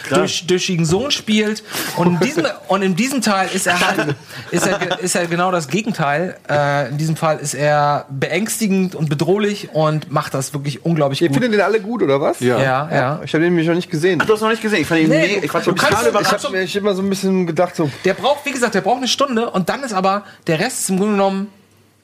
durchschigen 0.45 0.85
Sohn 0.85 1.09
spielt. 1.09 1.63
Und 1.97 2.07
in 2.13 2.19
diesem, 2.27 2.45
und 2.67 2.81
in 2.83 2.95
diesem 2.95 3.21
Teil 3.21 3.49
ist 3.51 3.65
er 3.65 3.79
halt, 3.79 4.15
ist 4.51 4.67
er, 4.67 4.99
ist 4.99 5.15
er 5.15 5.25
genau 5.25 5.51
das 5.51 5.67
Gegenteil. 5.67 6.37
Äh, 6.47 6.89
in 6.89 6.97
diesem 6.99 7.15
Fall 7.15 7.39
ist 7.39 7.55
er 7.55 8.05
beängstigend 8.09 8.93
und 8.93 9.09
bedrohlich 9.09 9.69
und 9.73 10.11
macht 10.11 10.35
das 10.35 10.53
wirklich 10.53 10.85
unglaublich 10.85 11.21
Ihr 11.23 11.29
gut. 11.29 11.35
findet 11.37 11.53
den 11.53 11.61
alle 11.61 11.79
gut, 11.81 12.03
oder 12.03 12.21
was? 12.21 12.39
Ja. 12.39 12.59
ja, 12.59 12.89
ja. 12.91 13.21
Ich 13.25 13.33
habe 13.33 13.43
den 13.43 13.53
nämlich 13.53 13.67
noch 13.67 13.75
nicht 13.75 13.89
gesehen. 13.89 14.19
Ach, 14.21 14.27
du 14.27 14.33
hast 14.33 14.41
noch 14.41 14.49
nicht 14.49 14.61
gesehen. 14.61 14.81
Ich 14.81 14.87
fand 14.87 15.01
ihn 15.01 15.09
Nee, 15.09 15.21
nee, 15.27 15.39
du- 15.39 15.45
ich 15.45 15.51
fand 15.51 15.65
du 15.65 15.71
ihn 15.71 15.75
kannst- 15.75 16.05
ich 16.05 16.45
habe 16.45 16.51
mir 16.57 16.75
immer 16.75 16.93
so 16.93 17.01
ein 17.01 17.09
bisschen 17.09 17.47
gedacht, 17.47 17.75
so, 17.75 17.89
Der 18.05 18.13
braucht, 18.13 18.45
wie 18.45 18.51
gesagt, 18.51 18.75
der 18.75 18.81
braucht 18.81 18.97
eine 18.97 19.07
Stunde 19.07 19.49
und 19.49 19.69
dann 19.69 19.81
ist 19.83 19.93
aber 19.93 20.23
der 20.45 20.59
Rest 20.59 20.81
ist 20.81 20.89
im 20.91 20.97
Grunde 20.97 21.13
genommen 21.13 21.47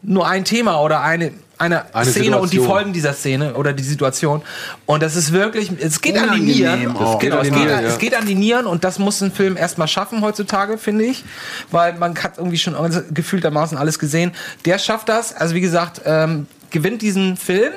nur 0.06 0.28
ein 0.28 0.46
Thema 0.46 0.82
oder 0.82 1.02
eine 1.02 1.32
eine, 1.58 1.96
Eine 1.96 2.12
Szene 2.12 2.38
und 2.38 2.52
die 2.52 2.58
Situation. 2.58 2.66
Folgen 2.66 2.94
dieser 2.94 3.14
Szene 3.14 3.54
oder 3.54 3.72
die 3.72 3.84
Situation. 3.84 4.42
Und 4.86 5.02
das 5.02 5.16
ist 5.16 5.32
wirklich, 5.32 5.72
es 5.80 6.02
geht 6.02 6.18
an 6.18 6.34
die 6.36 6.42
Unangenehm 6.42 6.92
Nieren. 6.92 6.98
auch. 6.98 7.20
Genau, 7.20 7.38
es 7.40 7.48
an 7.48 7.54
die 7.54 7.60
geht, 7.60 7.68
Nieren, 7.68 7.84
ja. 7.84 7.90
es 7.90 7.98
geht 7.98 8.16
an 8.16 8.26
die 8.26 8.36
Nieren 8.36 8.66
und 8.66 8.84
das 8.84 9.00
muss 9.00 9.22
ein 9.22 9.32
Film 9.32 9.56
erstmal 9.56 9.88
schaffen 9.88 10.22
heutzutage, 10.22 10.78
finde 10.78 11.06
ich. 11.06 11.24
Weil 11.72 11.94
man 11.94 12.22
hat 12.22 12.38
irgendwie 12.38 12.58
schon 12.58 12.76
gefühltermaßen 13.14 13.78
alles 13.78 14.00
gesehen. 14.00 14.34
Der 14.66 14.80
schafft 14.80 15.08
das. 15.08 15.34
Also 15.34 15.56
wie 15.56 15.62
gesagt, 15.62 16.02
ähm, 16.06 16.48
gewinnt 16.72 17.02
diesen 17.02 17.38
Film 17.38 17.72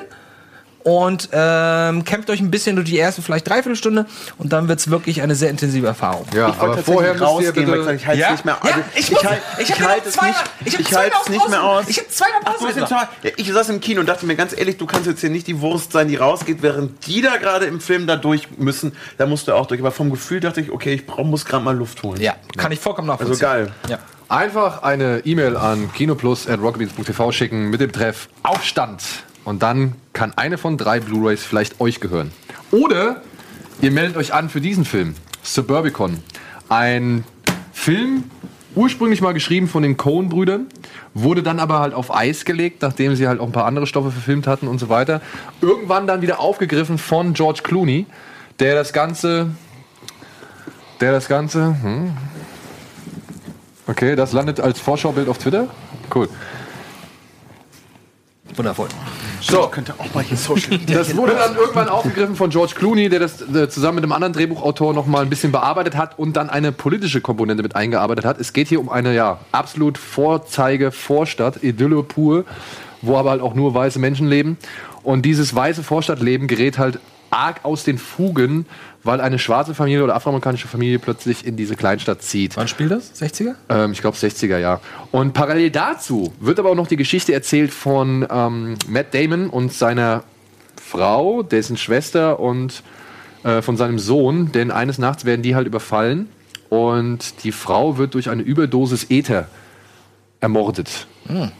und 0.83 1.29
ähm, 1.33 2.03
kämpft 2.05 2.29
euch 2.29 2.39
ein 2.39 2.49
bisschen 2.51 2.75
durch 2.77 2.87
die 2.89 2.97
erste 2.97 3.21
vielleicht 3.21 3.47
Dreiviertelstunde 3.49 4.05
und 4.37 4.53
dann 4.53 4.67
wird's 4.67 4.89
wirklich 4.89 5.21
eine 5.21 5.35
sehr 5.35 5.49
intensive 5.49 5.85
Erfahrung. 5.87 6.25
Ja, 6.33 6.49
Ich 6.49 6.59
wollte 6.59 6.59
aber 6.61 6.75
tatsächlich 6.75 6.93
vorher 6.95 7.11
müsst 7.13 7.21
ihr 7.21 7.27
rausgehen, 7.27 7.67
weil 7.71 7.79
ich, 7.79 7.85
bitte... 7.85 7.95
ich 7.95 8.07
halte 8.07 8.21
es 8.21 8.25
Ja? 8.27 8.31
nicht 8.31 8.45
mehr 8.45 8.57
Ja, 8.63 8.69
also, 8.71 8.79
ich 8.95 9.11
muss- 9.11 9.23
halt, 9.23 9.41
ich 9.57 9.69
ich 9.69 9.81
hab 9.81 9.89
halte 9.89 10.09
es 10.09 10.21
nicht, 10.21 10.35
ich 10.65 10.79
ich 10.79 10.87
zweimal 10.87 11.01
halte 11.03 11.15
es 11.15 11.21
auf 11.21 11.29
nicht 11.29 11.49
mehr 11.49 11.59
Pause- 11.59 11.79
aus. 11.81 11.89
ich 11.89 11.97
hab 11.99 12.11
zweimal 12.11 12.41
Ach, 12.45 12.57
Pause 12.57 12.79
total, 12.79 13.07
ja, 13.23 13.29
ich 13.35 13.51
saß 13.51 13.69
im 13.69 13.79
Kino 13.81 13.99
und 13.99 14.07
dachte 14.09 14.25
mir 14.25 14.35
ganz 14.35 14.57
ehrlich, 14.57 14.77
du 14.77 14.85
kannst 14.85 15.05
jetzt 15.07 15.21
hier 15.21 15.29
nicht 15.29 15.47
die 15.47 15.59
Wurst 15.61 15.91
sein, 15.91 16.07
die 16.07 16.15
rausgeht, 16.15 16.61
während 16.61 17.05
die 17.07 17.21
da 17.21 17.37
gerade 17.37 17.65
im 17.65 17.81
Film 17.81 18.07
da 18.07 18.15
durch 18.15 18.47
müssen. 18.57 18.93
Da 19.17 19.25
musst 19.25 19.47
du 19.47 19.53
auch 19.53 19.65
durch. 19.67 19.81
Aber 19.81 19.91
vom 19.91 20.09
Gefühl 20.11 20.39
dachte 20.39 20.61
ich, 20.61 20.71
okay, 20.71 20.93
ich 20.93 21.05
brauch, 21.05 21.25
muss 21.25 21.45
gerade 21.45 21.63
mal 21.63 21.75
Luft 21.75 22.01
holen. 22.03 22.19
Ja, 22.21 22.35
kann 22.57 22.71
ich 22.71 22.79
vollkommen 22.79 23.07
nachvollziehen. 23.07 23.45
Also 23.47 23.65
geil. 23.65 23.71
Ja. 23.89 23.99
Einfach 24.29 24.83
eine 24.83 25.19
E-Mail 25.25 25.57
an 25.57 25.91
kinoplus.rockbeats.tv 25.93 27.31
schicken 27.31 27.69
mit 27.69 27.81
dem 27.81 27.91
Treff 27.91 28.29
Aufstand. 28.43 29.01
Und 29.45 29.63
dann 29.63 29.93
kann 30.13 30.33
eine 30.35 30.57
von 30.57 30.77
drei 30.77 30.99
Blu-Rays 30.99 31.43
vielleicht 31.43 31.79
euch 31.81 31.99
gehören. 31.99 32.31
Oder 32.71 33.21
ihr 33.81 33.91
meldet 33.91 34.17
euch 34.17 34.33
an 34.33 34.49
für 34.49 34.61
diesen 34.61 34.85
Film, 34.85 35.15
Suburbicon. 35.41 36.19
Ein 36.67 37.23
Film, 37.71 38.25
ursprünglich 38.75 39.21
mal 39.21 39.33
geschrieben 39.33 39.67
von 39.67 39.83
den 39.83 39.97
Coen-Brüdern, 39.97 40.67
wurde 41.13 41.41
dann 41.41 41.59
aber 41.59 41.79
halt 41.79 41.93
auf 41.93 42.13
Eis 42.13 42.45
gelegt, 42.45 42.81
nachdem 42.81 43.15
sie 43.15 43.27
halt 43.27 43.39
auch 43.39 43.45
ein 43.45 43.51
paar 43.51 43.65
andere 43.65 43.87
Stoffe 43.87 44.11
verfilmt 44.11 44.45
hatten 44.45 44.67
und 44.67 44.79
so 44.79 44.89
weiter. 44.89 45.21
Irgendwann 45.61 46.05
dann 46.05 46.21
wieder 46.21 46.39
aufgegriffen 46.39 46.97
von 46.97 47.33
George 47.33 47.61
Clooney, 47.63 48.05
der 48.59 48.75
das 48.75 48.93
Ganze... 48.93 49.51
Der 51.01 51.11
das 51.13 51.27
Ganze... 51.27 51.75
Hm, 51.81 52.13
Okay, 53.89 54.15
das 54.15 54.33
landet 54.33 54.59
als 54.59 54.79
Vorschaubild 54.79 55.27
auf 55.27 55.39
Twitter. 55.39 55.67
Cool. 56.13 56.29
Wundervoll. 58.59 58.89
So, 59.39 59.67
könnte 59.67 59.93
auch 59.97 60.13
mal 60.13 60.21
hier 60.21 60.35
Social 60.35 60.77
Das 60.79 61.15
wurde 61.15 61.33
dann 61.33 61.55
irgendwann 61.55 61.87
aufgegriffen 61.87 62.35
von 62.35 62.49
George 62.49 62.73
Clooney, 62.75 63.07
der 63.07 63.21
das 63.21 63.41
äh, 63.41 63.69
zusammen 63.69 63.95
mit 63.95 64.03
einem 64.03 64.11
anderen 64.11 64.33
Drehbuchautor 64.33 64.93
noch 64.93 65.05
mal 65.05 65.21
ein 65.21 65.29
bisschen 65.29 65.53
bearbeitet 65.53 65.95
hat 65.95 66.19
und 66.19 66.35
dann 66.35 66.49
eine 66.49 66.73
politische 66.73 67.21
Komponente 67.21 67.63
mit 67.63 67.73
eingearbeitet 67.73 68.25
hat. 68.25 68.37
Es 68.37 68.51
geht 68.51 68.67
hier 68.67 68.81
um 68.81 68.89
eine 68.89 69.15
ja 69.15 69.39
absolut 69.53 69.97
Vorzeige 69.97 70.91
Vorstadt, 70.91 71.63
Idylle 71.63 72.03
pur, 72.03 72.43
wo 73.01 73.15
aber 73.15 73.29
halt 73.29 73.41
auch 73.41 73.53
nur 73.53 73.73
weiße 73.73 73.97
Menschen 73.97 74.27
leben. 74.27 74.57
Und 75.03 75.21
dieses 75.21 75.55
weiße 75.55 75.81
Vorstadtleben 75.81 76.49
gerät 76.49 76.77
halt 76.77 76.99
arg 77.31 77.63
aus 77.63 77.85
den 77.85 77.97
Fugen, 77.97 78.65
weil 79.03 79.21
eine 79.21 79.39
schwarze 79.39 79.73
Familie 79.73 80.03
oder 80.03 80.15
afroamerikanische 80.15 80.67
Familie 80.67 80.99
plötzlich 80.99 81.45
in 81.45 81.55
diese 81.55 81.75
Kleinstadt 81.75 82.21
zieht. 82.21 82.57
Wann 82.57 82.67
spielt 82.67 82.91
das? 82.91 83.13
60er? 83.21 83.55
Ähm, 83.69 83.91
ich 83.91 84.01
glaube 84.01 84.17
60er, 84.17 84.57
ja. 84.57 84.81
Und 85.11 85.33
parallel 85.33 85.71
dazu 85.71 86.33
wird 86.39 86.59
aber 86.59 86.71
auch 86.71 86.75
noch 86.75 86.87
die 86.87 86.97
Geschichte 86.97 87.33
erzählt 87.33 87.71
von 87.71 88.27
ähm, 88.29 88.75
Matt 88.87 89.13
Damon 89.13 89.49
und 89.49 89.73
seiner 89.73 90.23
Frau, 90.81 91.43
dessen 91.43 91.77
Schwester 91.77 92.39
und 92.39 92.83
äh, 93.43 93.61
von 93.61 93.77
seinem 93.77 93.99
Sohn, 93.99 94.51
denn 94.51 94.71
eines 94.71 94.97
Nachts 94.97 95.23
werden 95.25 95.41
die 95.41 95.55
halt 95.55 95.67
überfallen 95.67 96.29
und 96.69 97.43
die 97.43 97.51
Frau 97.51 97.97
wird 97.97 98.13
durch 98.13 98.29
eine 98.29 98.41
Überdosis 98.41 99.05
Ether 99.09 99.47
ermordet. 100.39 101.07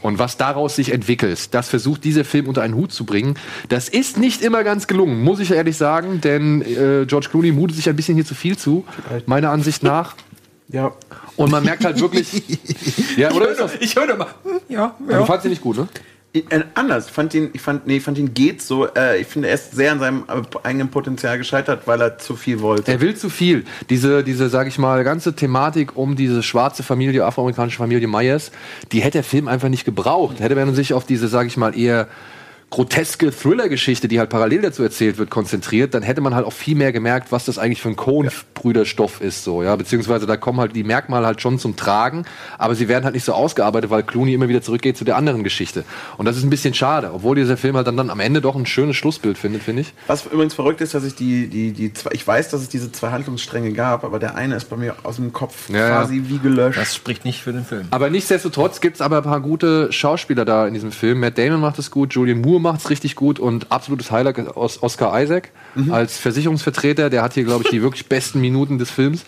Und 0.02 0.20
was 0.20 0.38
daraus 0.38 0.76
sich 0.76 0.92
entwickelt, 0.92 1.54
das 1.54 1.70
versucht 1.70 2.04
dieser 2.04 2.26
Film 2.26 2.48
unter 2.48 2.62
einen 2.62 2.76
Hut 2.76 2.92
zu 2.92 3.06
bringen. 3.06 3.36
Das 3.70 3.88
ist 3.88 4.18
nicht 4.18 4.42
immer 4.42 4.64
ganz 4.64 4.88
gelungen, 4.88 5.22
muss 5.24 5.40
ich 5.40 5.52
ehrlich 5.52 5.78
sagen, 5.78 6.22
denn 6.22 6.62
äh, 6.62 7.06
George 7.06 7.28
Clooney 7.30 7.52
mutet 7.52 7.76
sich 7.76 7.88
ein 7.88 7.96
bisschen 7.96 8.16
hier 8.16 8.26
zu 8.26 8.36
viel 8.36 8.58
zu, 8.58 8.84
meiner 9.26 9.52
Ansicht 9.52 9.84
nach. 9.84 10.16
Ja. 10.70 10.92
Und 11.36 11.52
man 11.52 11.64
merkt 11.64 11.86
halt 11.86 12.00
wirklich. 12.00 12.44
ja, 13.18 13.32
oder? 13.32 13.48
Ich 13.80 13.96
höre 13.96 14.16
mal. 14.16 14.28
Ja, 14.68 14.96
Du 15.08 15.26
fandst 15.26 15.46
ihn 15.46 15.52
nicht 15.52 15.62
gut, 15.62 15.78
ne? 15.78 15.88
Äh, 16.32 16.42
anders. 16.76 17.10
Fand 17.10 17.34
ihn, 17.34 17.50
ich 17.54 17.62
fand, 17.62 17.88
nee, 17.88 17.98
ich 17.98 18.04
fand 18.04 18.18
ihn 18.20 18.34
geht 18.34 18.62
so. 18.62 18.88
Äh, 18.94 19.22
ich 19.22 19.28
finde, 19.28 19.48
er 19.48 19.56
ist 19.56 19.72
sehr 19.72 19.92
an 19.92 20.00
seinem 20.00 20.26
äh, 20.28 20.42
eigenen 20.62 20.90
Potenzial 20.90 21.40
gescheitert, 21.40 21.88
weil 21.88 22.00
er 22.02 22.20
zu 22.20 22.36
viel 22.36 22.62
wollte. 22.62 22.92
Er 22.92 23.02
will 23.02 23.16
zu 23.16 23.30
viel. 23.30 23.66
Diese, 23.90 24.24
diese, 24.24 24.48
sag 24.50 24.68
ich 24.68 24.78
mal, 24.78 25.04
ganze 25.04 25.36
Thematik 25.36 25.98
um 25.98 26.16
diese 26.16 26.44
schwarze 26.44 26.84
Familie, 26.84 27.26
afroamerikanische 27.26 27.78
Familie 27.78 28.08
Myers, 28.08 28.52
die 28.92 29.02
hätte 29.02 29.20
der 29.20 29.24
Film 29.24 29.48
einfach 29.48 29.70
nicht 29.70 29.86
gebraucht. 29.86 30.40
Hätte 30.40 30.56
man 30.56 30.76
sich 30.76 30.94
auf 30.94 31.06
diese, 31.06 31.28
sag 31.28 31.48
ich 31.48 31.58
mal, 31.58 31.76
eher 31.76 32.08
groteske 32.70 33.32
Thriller-Geschichte, 33.32 34.08
die 34.08 34.20
halt 34.20 34.30
parallel 34.30 34.62
dazu 34.62 34.84
erzählt 34.84 35.18
wird, 35.18 35.30
konzentriert, 35.30 35.94
dann 35.94 36.04
hätte 36.04 36.22
man 36.22 36.36
halt 36.36 36.46
auch 36.46 36.54
viel 36.54 36.76
mehr 36.76 36.92
gemerkt, 36.92 37.32
was 37.32 37.46
das 37.46 37.58
eigentlich 37.58 37.82
für 37.82 37.90
ein 37.90 37.96
Coen-Brüderstoff 37.96 39.22
ist, 39.22 39.44
so, 39.44 39.64
ja. 39.64 39.76
Beziehungsweise 39.76 40.26
da 40.28 40.38
kommen 40.38 40.60
halt 40.60 40.76
die 40.76 40.84
Merkmale 40.84 41.26
halt 41.26 41.42
schon 41.42 41.58
zum 41.58 41.76
Tragen, 41.76 42.26
aber 42.58 42.76
sie 42.76 42.88
werden 42.88 43.06
halt 43.06 43.16
nicht 43.16 43.24
so 43.24 43.34
ausgearbeitet, 43.34 43.90
weil 43.90 44.04
Clooney 44.04 44.34
immer 44.34 44.50
wieder 44.50 44.62
zurückgeht 44.62 44.98
zu 44.98 45.04
der 45.04 45.18
anderen 45.18 45.44
Geschichte. 45.44 45.84
Und 46.18 46.26
das 46.26 46.38
ist 46.38 46.44
ein 46.44 46.50
bisschen 46.50 46.74
schade, 46.74 47.12
obwohl 47.14 47.36
dieser 47.36 47.58
Film 47.58 47.76
halt 47.76 47.88
dann, 47.88 47.98
dann 47.98 48.10
am 48.10 48.20
Ende 48.20 48.42
doch 48.42 48.56
ein 48.56 48.66
schönes 48.66 48.96
Schlussbild 48.96 49.38
findet, 49.38 49.64
finde 49.64 49.82
ich. 49.82 49.94
Was 50.08 50.26
übrigens 50.26 50.54
verrückt 50.54 50.82
ist, 50.82 50.94
dass 50.94 51.04
ich 51.04 51.16
die, 51.16 51.48
die, 51.48 51.72
die 51.72 51.94
zwei, 51.94 52.12
ich 52.14 52.26
weiß, 52.26 52.50
dass 52.50 52.62
es 52.62 52.70
diese 52.70 52.92
zwei 52.92 53.10
Handlungsstränge 53.10 53.74
gab, 53.74 54.04
aber 54.04 54.20
der 54.20 54.36
eine 54.36 54.56
ist 54.56 54.70
bei 54.70 54.78
mir 54.78 54.96
aus 55.04 55.16
dem 55.16 55.34
Kopf 55.34 55.70
Ja, 55.70 55.78
ja. 55.78 55.88
quasi 55.90 56.24
wie 56.28 56.38
gelöscht. 56.38 56.78
Das 56.78 56.96
spricht 56.96 57.26
nicht 57.26 57.42
für 57.42 57.54
den 57.54 57.66
Film. 57.66 57.88
Aber 57.90 58.10
nichtsdestotrotz 58.10 58.80
gibt's 58.80 59.02
aber 59.02 59.18
ein 59.18 59.24
paar 59.24 59.42
gute 59.42 59.92
Schauspieler 59.92 60.46
da 60.46 60.68
in 60.68 60.74
diesem 60.76 60.92
Film. 60.92 61.20
Matt 61.20 61.38
Damon 61.38 61.60
macht 61.60 61.80
es 61.80 61.90
gut, 61.90 62.14
Julian 62.14 62.42
Moore 62.42 62.59
macht 62.60 62.82
es 62.82 62.90
richtig 62.90 63.16
gut 63.16 63.40
und 63.40 63.72
absolutes 63.72 64.12
Highlight 64.12 64.38
ist 64.38 64.56
Os- 64.58 64.84
Oscar 64.84 65.20
Isaac 65.22 65.50
als 65.90 66.18
Versicherungsvertreter. 66.18 67.10
Der 67.10 67.22
hat 67.24 67.34
hier, 67.34 67.44
glaube 67.46 67.64
ich, 67.64 67.70
die 67.72 67.82
wirklich 67.82 68.08
besten 68.08 68.42
Minuten 68.42 68.78
des 68.78 68.92
Films. 68.92 69.24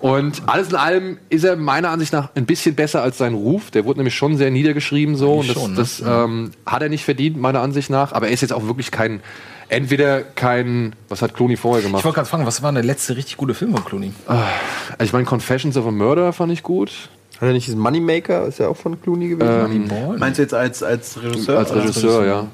Und 0.00 0.40
alles 0.46 0.70
in 0.70 0.76
allem 0.76 1.18
ist 1.28 1.44
er 1.44 1.56
meiner 1.56 1.90
Ansicht 1.90 2.12
nach 2.14 2.30
ein 2.34 2.46
bisschen 2.46 2.74
besser 2.74 3.02
als 3.02 3.18
sein 3.18 3.34
Ruf. 3.34 3.70
Der 3.70 3.84
wurde 3.84 3.98
nämlich 3.98 4.14
schon 4.14 4.36
sehr 4.38 4.50
niedergeschrieben 4.50 5.14
so. 5.14 5.34
Und 5.34 5.48
das, 5.48 5.54
schon, 5.56 5.70
ne? 5.72 5.76
das 5.76 6.02
ähm, 6.06 6.50
hat 6.64 6.80
er 6.82 6.88
nicht 6.88 7.04
verdient, 7.04 7.36
meiner 7.38 7.60
Ansicht 7.60 7.90
nach. 7.90 8.12
Aber 8.12 8.28
er 8.28 8.32
ist 8.32 8.40
jetzt 8.40 8.54
auch 8.54 8.64
wirklich 8.66 8.90
kein, 8.90 9.20
entweder 9.68 10.22
kein, 10.22 10.94
was 11.10 11.20
hat 11.20 11.34
Clooney 11.34 11.56
vorher 11.58 11.80
Ich 11.80 11.86
gemacht? 11.86 12.02
wollte 12.04 12.14
gerade 12.14 12.28
fragen, 12.30 12.46
was 12.46 12.62
war 12.62 12.72
der 12.72 12.82
letzte 12.82 13.14
richtig 13.16 13.36
gute 13.36 13.52
Film 13.52 13.72
von 13.72 13.84
Clooney? 13.84 14.12
Also 14.26 15.04
ich 15.04 15.12
meine, 15.12 15.26
Confessions 15.26 15.76
of 15.76 15.86
a 15.86 15.90
Murder 15.90 16.32
fand 16.32 16.50
ich 16.52 16.62
gut. 16.62 16.90
Hat 17.36 17.48
er 17.48 17.52
nicht 17.52 17.66
diesen 17.66 17.80
Moneymaker? 17.80 18.46
Ist 18.46 18.58
ja 18.58 18.68
auch 18.68 18.76
von 18.78 18.98
Clooney 19.02 19.28
gewesen. 19.28 19.90
Ähm, 19.90 20.18
Meinst 20.18 20.38
du 20.38 20.42
jetzt 20.42 20.54
als, 20.54 20.82
als 20.82 21.22
Regisseur? 21.22 21.58
Als 21.58 21.72
oder? 21.72 21.82
Regisseur, 21.82 22.24
ja. 22.26 22.46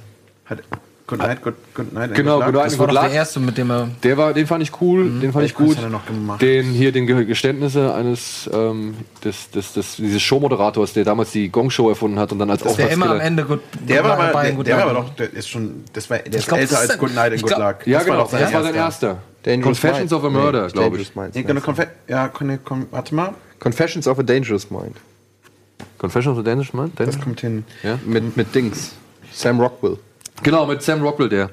Hat, 0.47 0.59
Good 1.09 1.21
Night, 1.21 1.41
Good, 1.41 1.55
good 1.75 1.93
night 1.93 2.15
Genau, 2.15 2.39
Good 2.41 2.47
Good? 2.47 2.55
Night 2.57 2.73
and 2.73 2.79
Good 2.79 2.93
Luck. 2.93 3.13
erste, 3.13 3.39
mit 3.39 3.57
dem 3.57 3.71
er. 3.71 3.89
Der 4.03 4.17
war, 4.17 4.33
den 4.35 4.47
fand 4.49 4.63
ich 4.65 4.81
cool, 4.81 5.21
den 5.21 5.33
fand 5.33 5.47
ich 5.47 5.55
gut. 5.55 5.77
Den 6.41 6.67
hier, 6.67 6.91
den 6.91 7.07
Ge- 7.07 7.25
Geständnisse 7.25 7.95
eines 7.95 8.51
ähm, 8.53 8.97
des, 9.25 9.51
des, 9.51 9.73
des, 9.75 9.97
dieses 9.97 10.21
Showmoderators, 10.23 10.95
der 10.95 11.05
damals 11.05 11.31
die 11.31 11.49
Gong 11.49 11.71
Show 11.71 11.89
erfunden 11.89 12.19
hat 12.19 12.33
und 12.33 12.41
dann 12.41 12.51
als 12.51 12.63
Der 12.75 12.91
immer 12.91 13.11
am 13.11 13.21
Ende 13.21 13.45
gut. 13.45 13.61
Der 13.89 14.03
war, 14.03 14.19
aber, 14.19 14.33
bei 14.33 14.43
der, 14.47 14.53
Good 14.55 14.67
der 14.67 14.79
war 14.79 14.95
doch, 14.95 15.15
der 15.15 15.33
ist 15.33 15.49
schon, 15.49 15.85
das 15.93 16.11
war, 16.11 16.19
der 16.19 16.35
ist 16.41 16.49
glaub, 16.49 16.59
älter 16.59 16.75
das 16.75 16.85
ist 16.85 16.91
als 16.91 16.99
Good 16.99 17.15
Night 17.15 17.27
and 17.27 17.35
ich 17.37 17.43
Good 17.43 17.55
glaub- 17.55 17.61
Luck. 17.79 17.87
Ja, 17.87 17.99
Das 17.99 18.07
genau, 18.07 18.19
war 18.33 18.41
das 18.41 18.53
war 18.53 18.63
sein 18.65 18.75
erster. 18.75 19.19
Dangerous 19.45 19.65
Confessions 19.81 20.11
Minds. 20.11 20.13
of 20.13 20.25
a 20.25 20.31
Murder, 20.31 20.67
Nee, 20.67 20.73
glaube 20.73 20.85
Dangerous 20.99 21.09
ich. 21.09 21.15
Minds 21.15 21.37
genau, 21.37 21.61
ja, 22.09 22.31
warte 22.91 23.15
mal, 23.15 23.35
Confessions 23.61 24.09
of 24.09 24.19
a 24.19 24.23
Dangerous 24.25 24.71
Mind. 24.73 24.97
Confessions 25.99 26.33
of 26.37 26.39
a 26.41 26.43
Dangerous 26.43 26.73
Man? 26.75 26.91
das 26.97 27.21
kommt 27.21 27.41
hin. 27.43 27.65
Ja? 27.85 27.97
Mit, 28.05 28.37
mit 28.37 28.53
Dings. 28.55 28.93
Sam 29.33 29.61
Rockwell. 29.61 29.99
Genau, 30.43 30.67
mit 30.67 30.83
Sam 30.83 31.03
Rockwell, 31.03 31.29
der. 31.29 31.51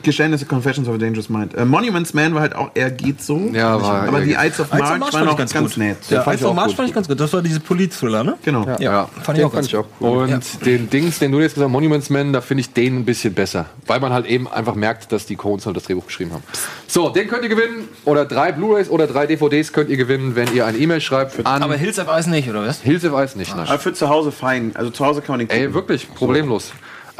Geständnisse 0.00 0.46
Confessions 0.46 0.86
of 0.86 0.94
a 0.94 0.98
Dangerous 0.98 1.28
Mind. 1.28 1.54
Äh, 1.56 1.64
Monuments 1.64 2.14
Man 2.14 2.32
war 2.32 2.42
halt 2.42 2.54
auch, 2.54 2.70
er 2.74 2.88
geht 2.92 3.20
so. 3.20 3.36
Ja, 3.52 3.82
war- 3.82 4.06
aber 4.06 4.20
er 4.20 4.24
die. 4.24 4.30
Ides 4.34 4.60
of 4.60 4.70
March 4.70 4.80
March 4.80 5.00
war 5.00 5.10
fand 5.10 5.24
noch 5.24 5.32
ich 5.32 5.38
ganz, 5.38 5.52
ganz 5.52 5.70
gut. 5.74 5.78
nett. 5.78 5.96
Ja, 6.08 6.22
am 6.24 6.28
auch 6.44 6.54
March 6.54 6.66
gut. 6.68 6.76
fand 6.76 6.88
ich 6.90 6.94
ganz 6.94 7.08
gut. 7.08 7.18
Das 7.18 7.32
war 7.32 7.42
diese 7.42 7.58
Polit-Thriller, 7.58 8.22
ne? 8.22 8.34
Genau. 8.44 8.64
Ja, 8.64 8.76
Ja. 8.78 9.08
fand 9.22 9.38
ich 9.38 9.44
auch 9.44 9.48
fand 9.50 9.54
ganz 9.54 9.66
ich 9.66 9.76
auch 9.76 9.86
gut. 9.98 10.08
cool. 10.08 10.22
Und 10.34 10.64
den 10.64 10.88
Dings, 10.88 11.18
den 11.18 11.32
du 11.32 11.40
jetzt 11.40 11.54
gesagt 11.54 11.66
hast, 11.68 11.72
Monuments 11.72 12.10
Man, 12.10 12.32
da 12.32 12.40
finde 12.40 12.60
ich 12.60 12.72
den 12.72 12.98
ein 12.98 13.04
bisschen 13.04 13.34
besser. 13.34 13.66
Weil 13.88 13.98
man 13.98 14.12
halt 14.12 14.26
eben 14.26 14.46
einfach 14.46 14.76
merkt, 14.76 15.10
dass 15.10 15.26
die 15.26 15.34
Coens 15.34 15.66
halt 15.66 15.74
das 15.76 15.82
Drehbuch 15.82 16.06
geschrieben 16.06 16.30
haben. 16.32 16.44
So, 16.86 17.08
den 17.08 17.26
könnt 17.26 17.42
ihr 17.42 17.48
gewinnen. 17.48 17.88
Oder 18.04 18.24
drei 18.24 18.52
Blu-Rays 18.52 18.90
oder 18.90 19.08
drei 19.08 19.26
DVDs 19.26 19.72
könnt 19.72 19.90
ihr 19.90 19.96
gewinnen, 19.96 20.36
wenn 20.36 20.54
ihr 20.54 20.64
eine 20.64 20.78
E-Mail 20.78 21.00
schreibt 21.00 21.44
an 21.44 21.60
Aber 21.64 21.74
Hills 21.74 21.98
of 21.98 22.06
Ice 22.16 22.30
nicht, 22.30 22.48
oder 22.48 22.64
was? 22.64 22.80
Hilfe 22.82 23.10
weiß 23.12 23.34
nicht. 23.34 23.50
Nein. 23.56 23.66
Aber 23.66 23.80
für 23.80 23.92
zu 23.94 24.08
Hause 24.08 24.30
fein. 24.30 24.70
Also 24.74 24.90
zu 24.90 25.04
Hause 25.04 25.22
kann 25.22 25.32
man 25.32 25.38
den 25.40 25.48
gucken. 25.48 25.60
Ey, 25.64 25.74
wirklich, 25.74 26.14
problemlos. 26.14 26.70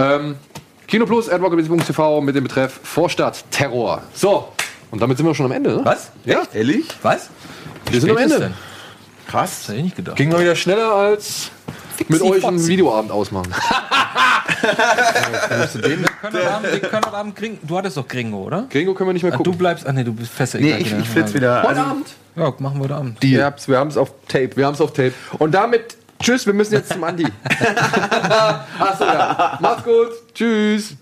Ähm, 0.00 0.36
Kino 0.88 1.04
Plus, 1.04 1.28
adrockability.tv 1.28 2.20
mit 2.22 2.34
dem 2.34 2.44
Betreff 2.44 2.80
Vorstadt 2.82 3.44
Terror. 3.50 4.02
So, 4.14 4.48
und 4.90 5.00
damit 5.02 5.18
sind 5.18 5.26
wir 5.26 5.34
schon 5.34 5.44
am 5.46 5.52
Ende, 5.52 5.76
ne? 5.76 5.80
Was? 5.84 6.10
Ja, 6.24 6.42
Ehrlich? 6.54 6.86
Was? 7.02 7.28
wir 7.90 8.00
sind 8.00 8.10
am 8.10 8.16
Ende. 8.16 8.38
denn? 8.40 8.54
Krass. 9.26 9.58
Das 9.60 9.68
hätte 9.68 9.78
ich 9.78 9.84
nicht 9.84 9.96
gedacht. 9.96 10.16
Ging 10.16 10.30
mal 10.30 10.40
wieder 10.40 10.56
schneller 10.56 10.94
als 10.94 11.50
mit 12.08 12.22
euch 12.22 12.42
einen. 12.46 12.66
Videoabend 12.66 13.10
ausmachen. 13.12 13.52
Wir 14.60 14.70
können 16.30 16.46
Abend, 16.48 16.72
wir 16.72 16.80
können 16.80 17.04
heute 17.06 17.16
Abend 17.16 17.36
Gringo. 17.36 17.58
Du 17.62 17.78
hattest 17.78 17.96
doch 17.96 18.08
Gringo, 18.08 18.38
oder? 18.42 18.66
Gringo 18.70 18.92
können 18.94 19.10
wir 19.10 19.12
nicht 19.12 19.22
mehr 19.22 19.32
Ah, 19.32 19.36
du 19.36 19.44
gucken. 19.44 19.56
bleibst. 19.58 19.86
Ach 19.86 19.92
nee, 19.92 20.02
du 20.02 20.12
bist 20.12 20.32
fester. 20.32 20.58
Nee, 20.58 20.76
ich, 20.78 20.92
ich 20.92 21.08
flitz 21.08 21.32
wieder. 21.32 21.58
Heute 21.62 21.68
Also, 21.68 21.80
Abend. 21.82 22.06
Ja, 22.34 22.52
machen 22.58 22.78
wir 22.78 22.84
heute 22.84 22.96
Abend. 22.96 23.18
Wir 23.22 23.44
haben's, 23.44 23.68
wir 23.68 23.78
haben's 23.78 23.96
auf 23.96 24.10
Tape. 24.26 24.50
Wir 24.56 24.66
haben 24.66 24.74
es 24.74 24.80
auf 24.80 24.92
Tape. 24.92 25.12
Und 25.38 25.52
damit, 25.52 25.96
tschüss, 26.20 26.46
wir 26.46 26.54
müssen 26.54 26.74
jetzt 26.74 26.92
zum 26.92 27.04
Andi. 27.04 27.24
Achso, 28.78 29.04
ja. 29.04 29.58
Macht's 29.60 29.84
gut. 29.84 30.08
Tschüss. 30.34 30.96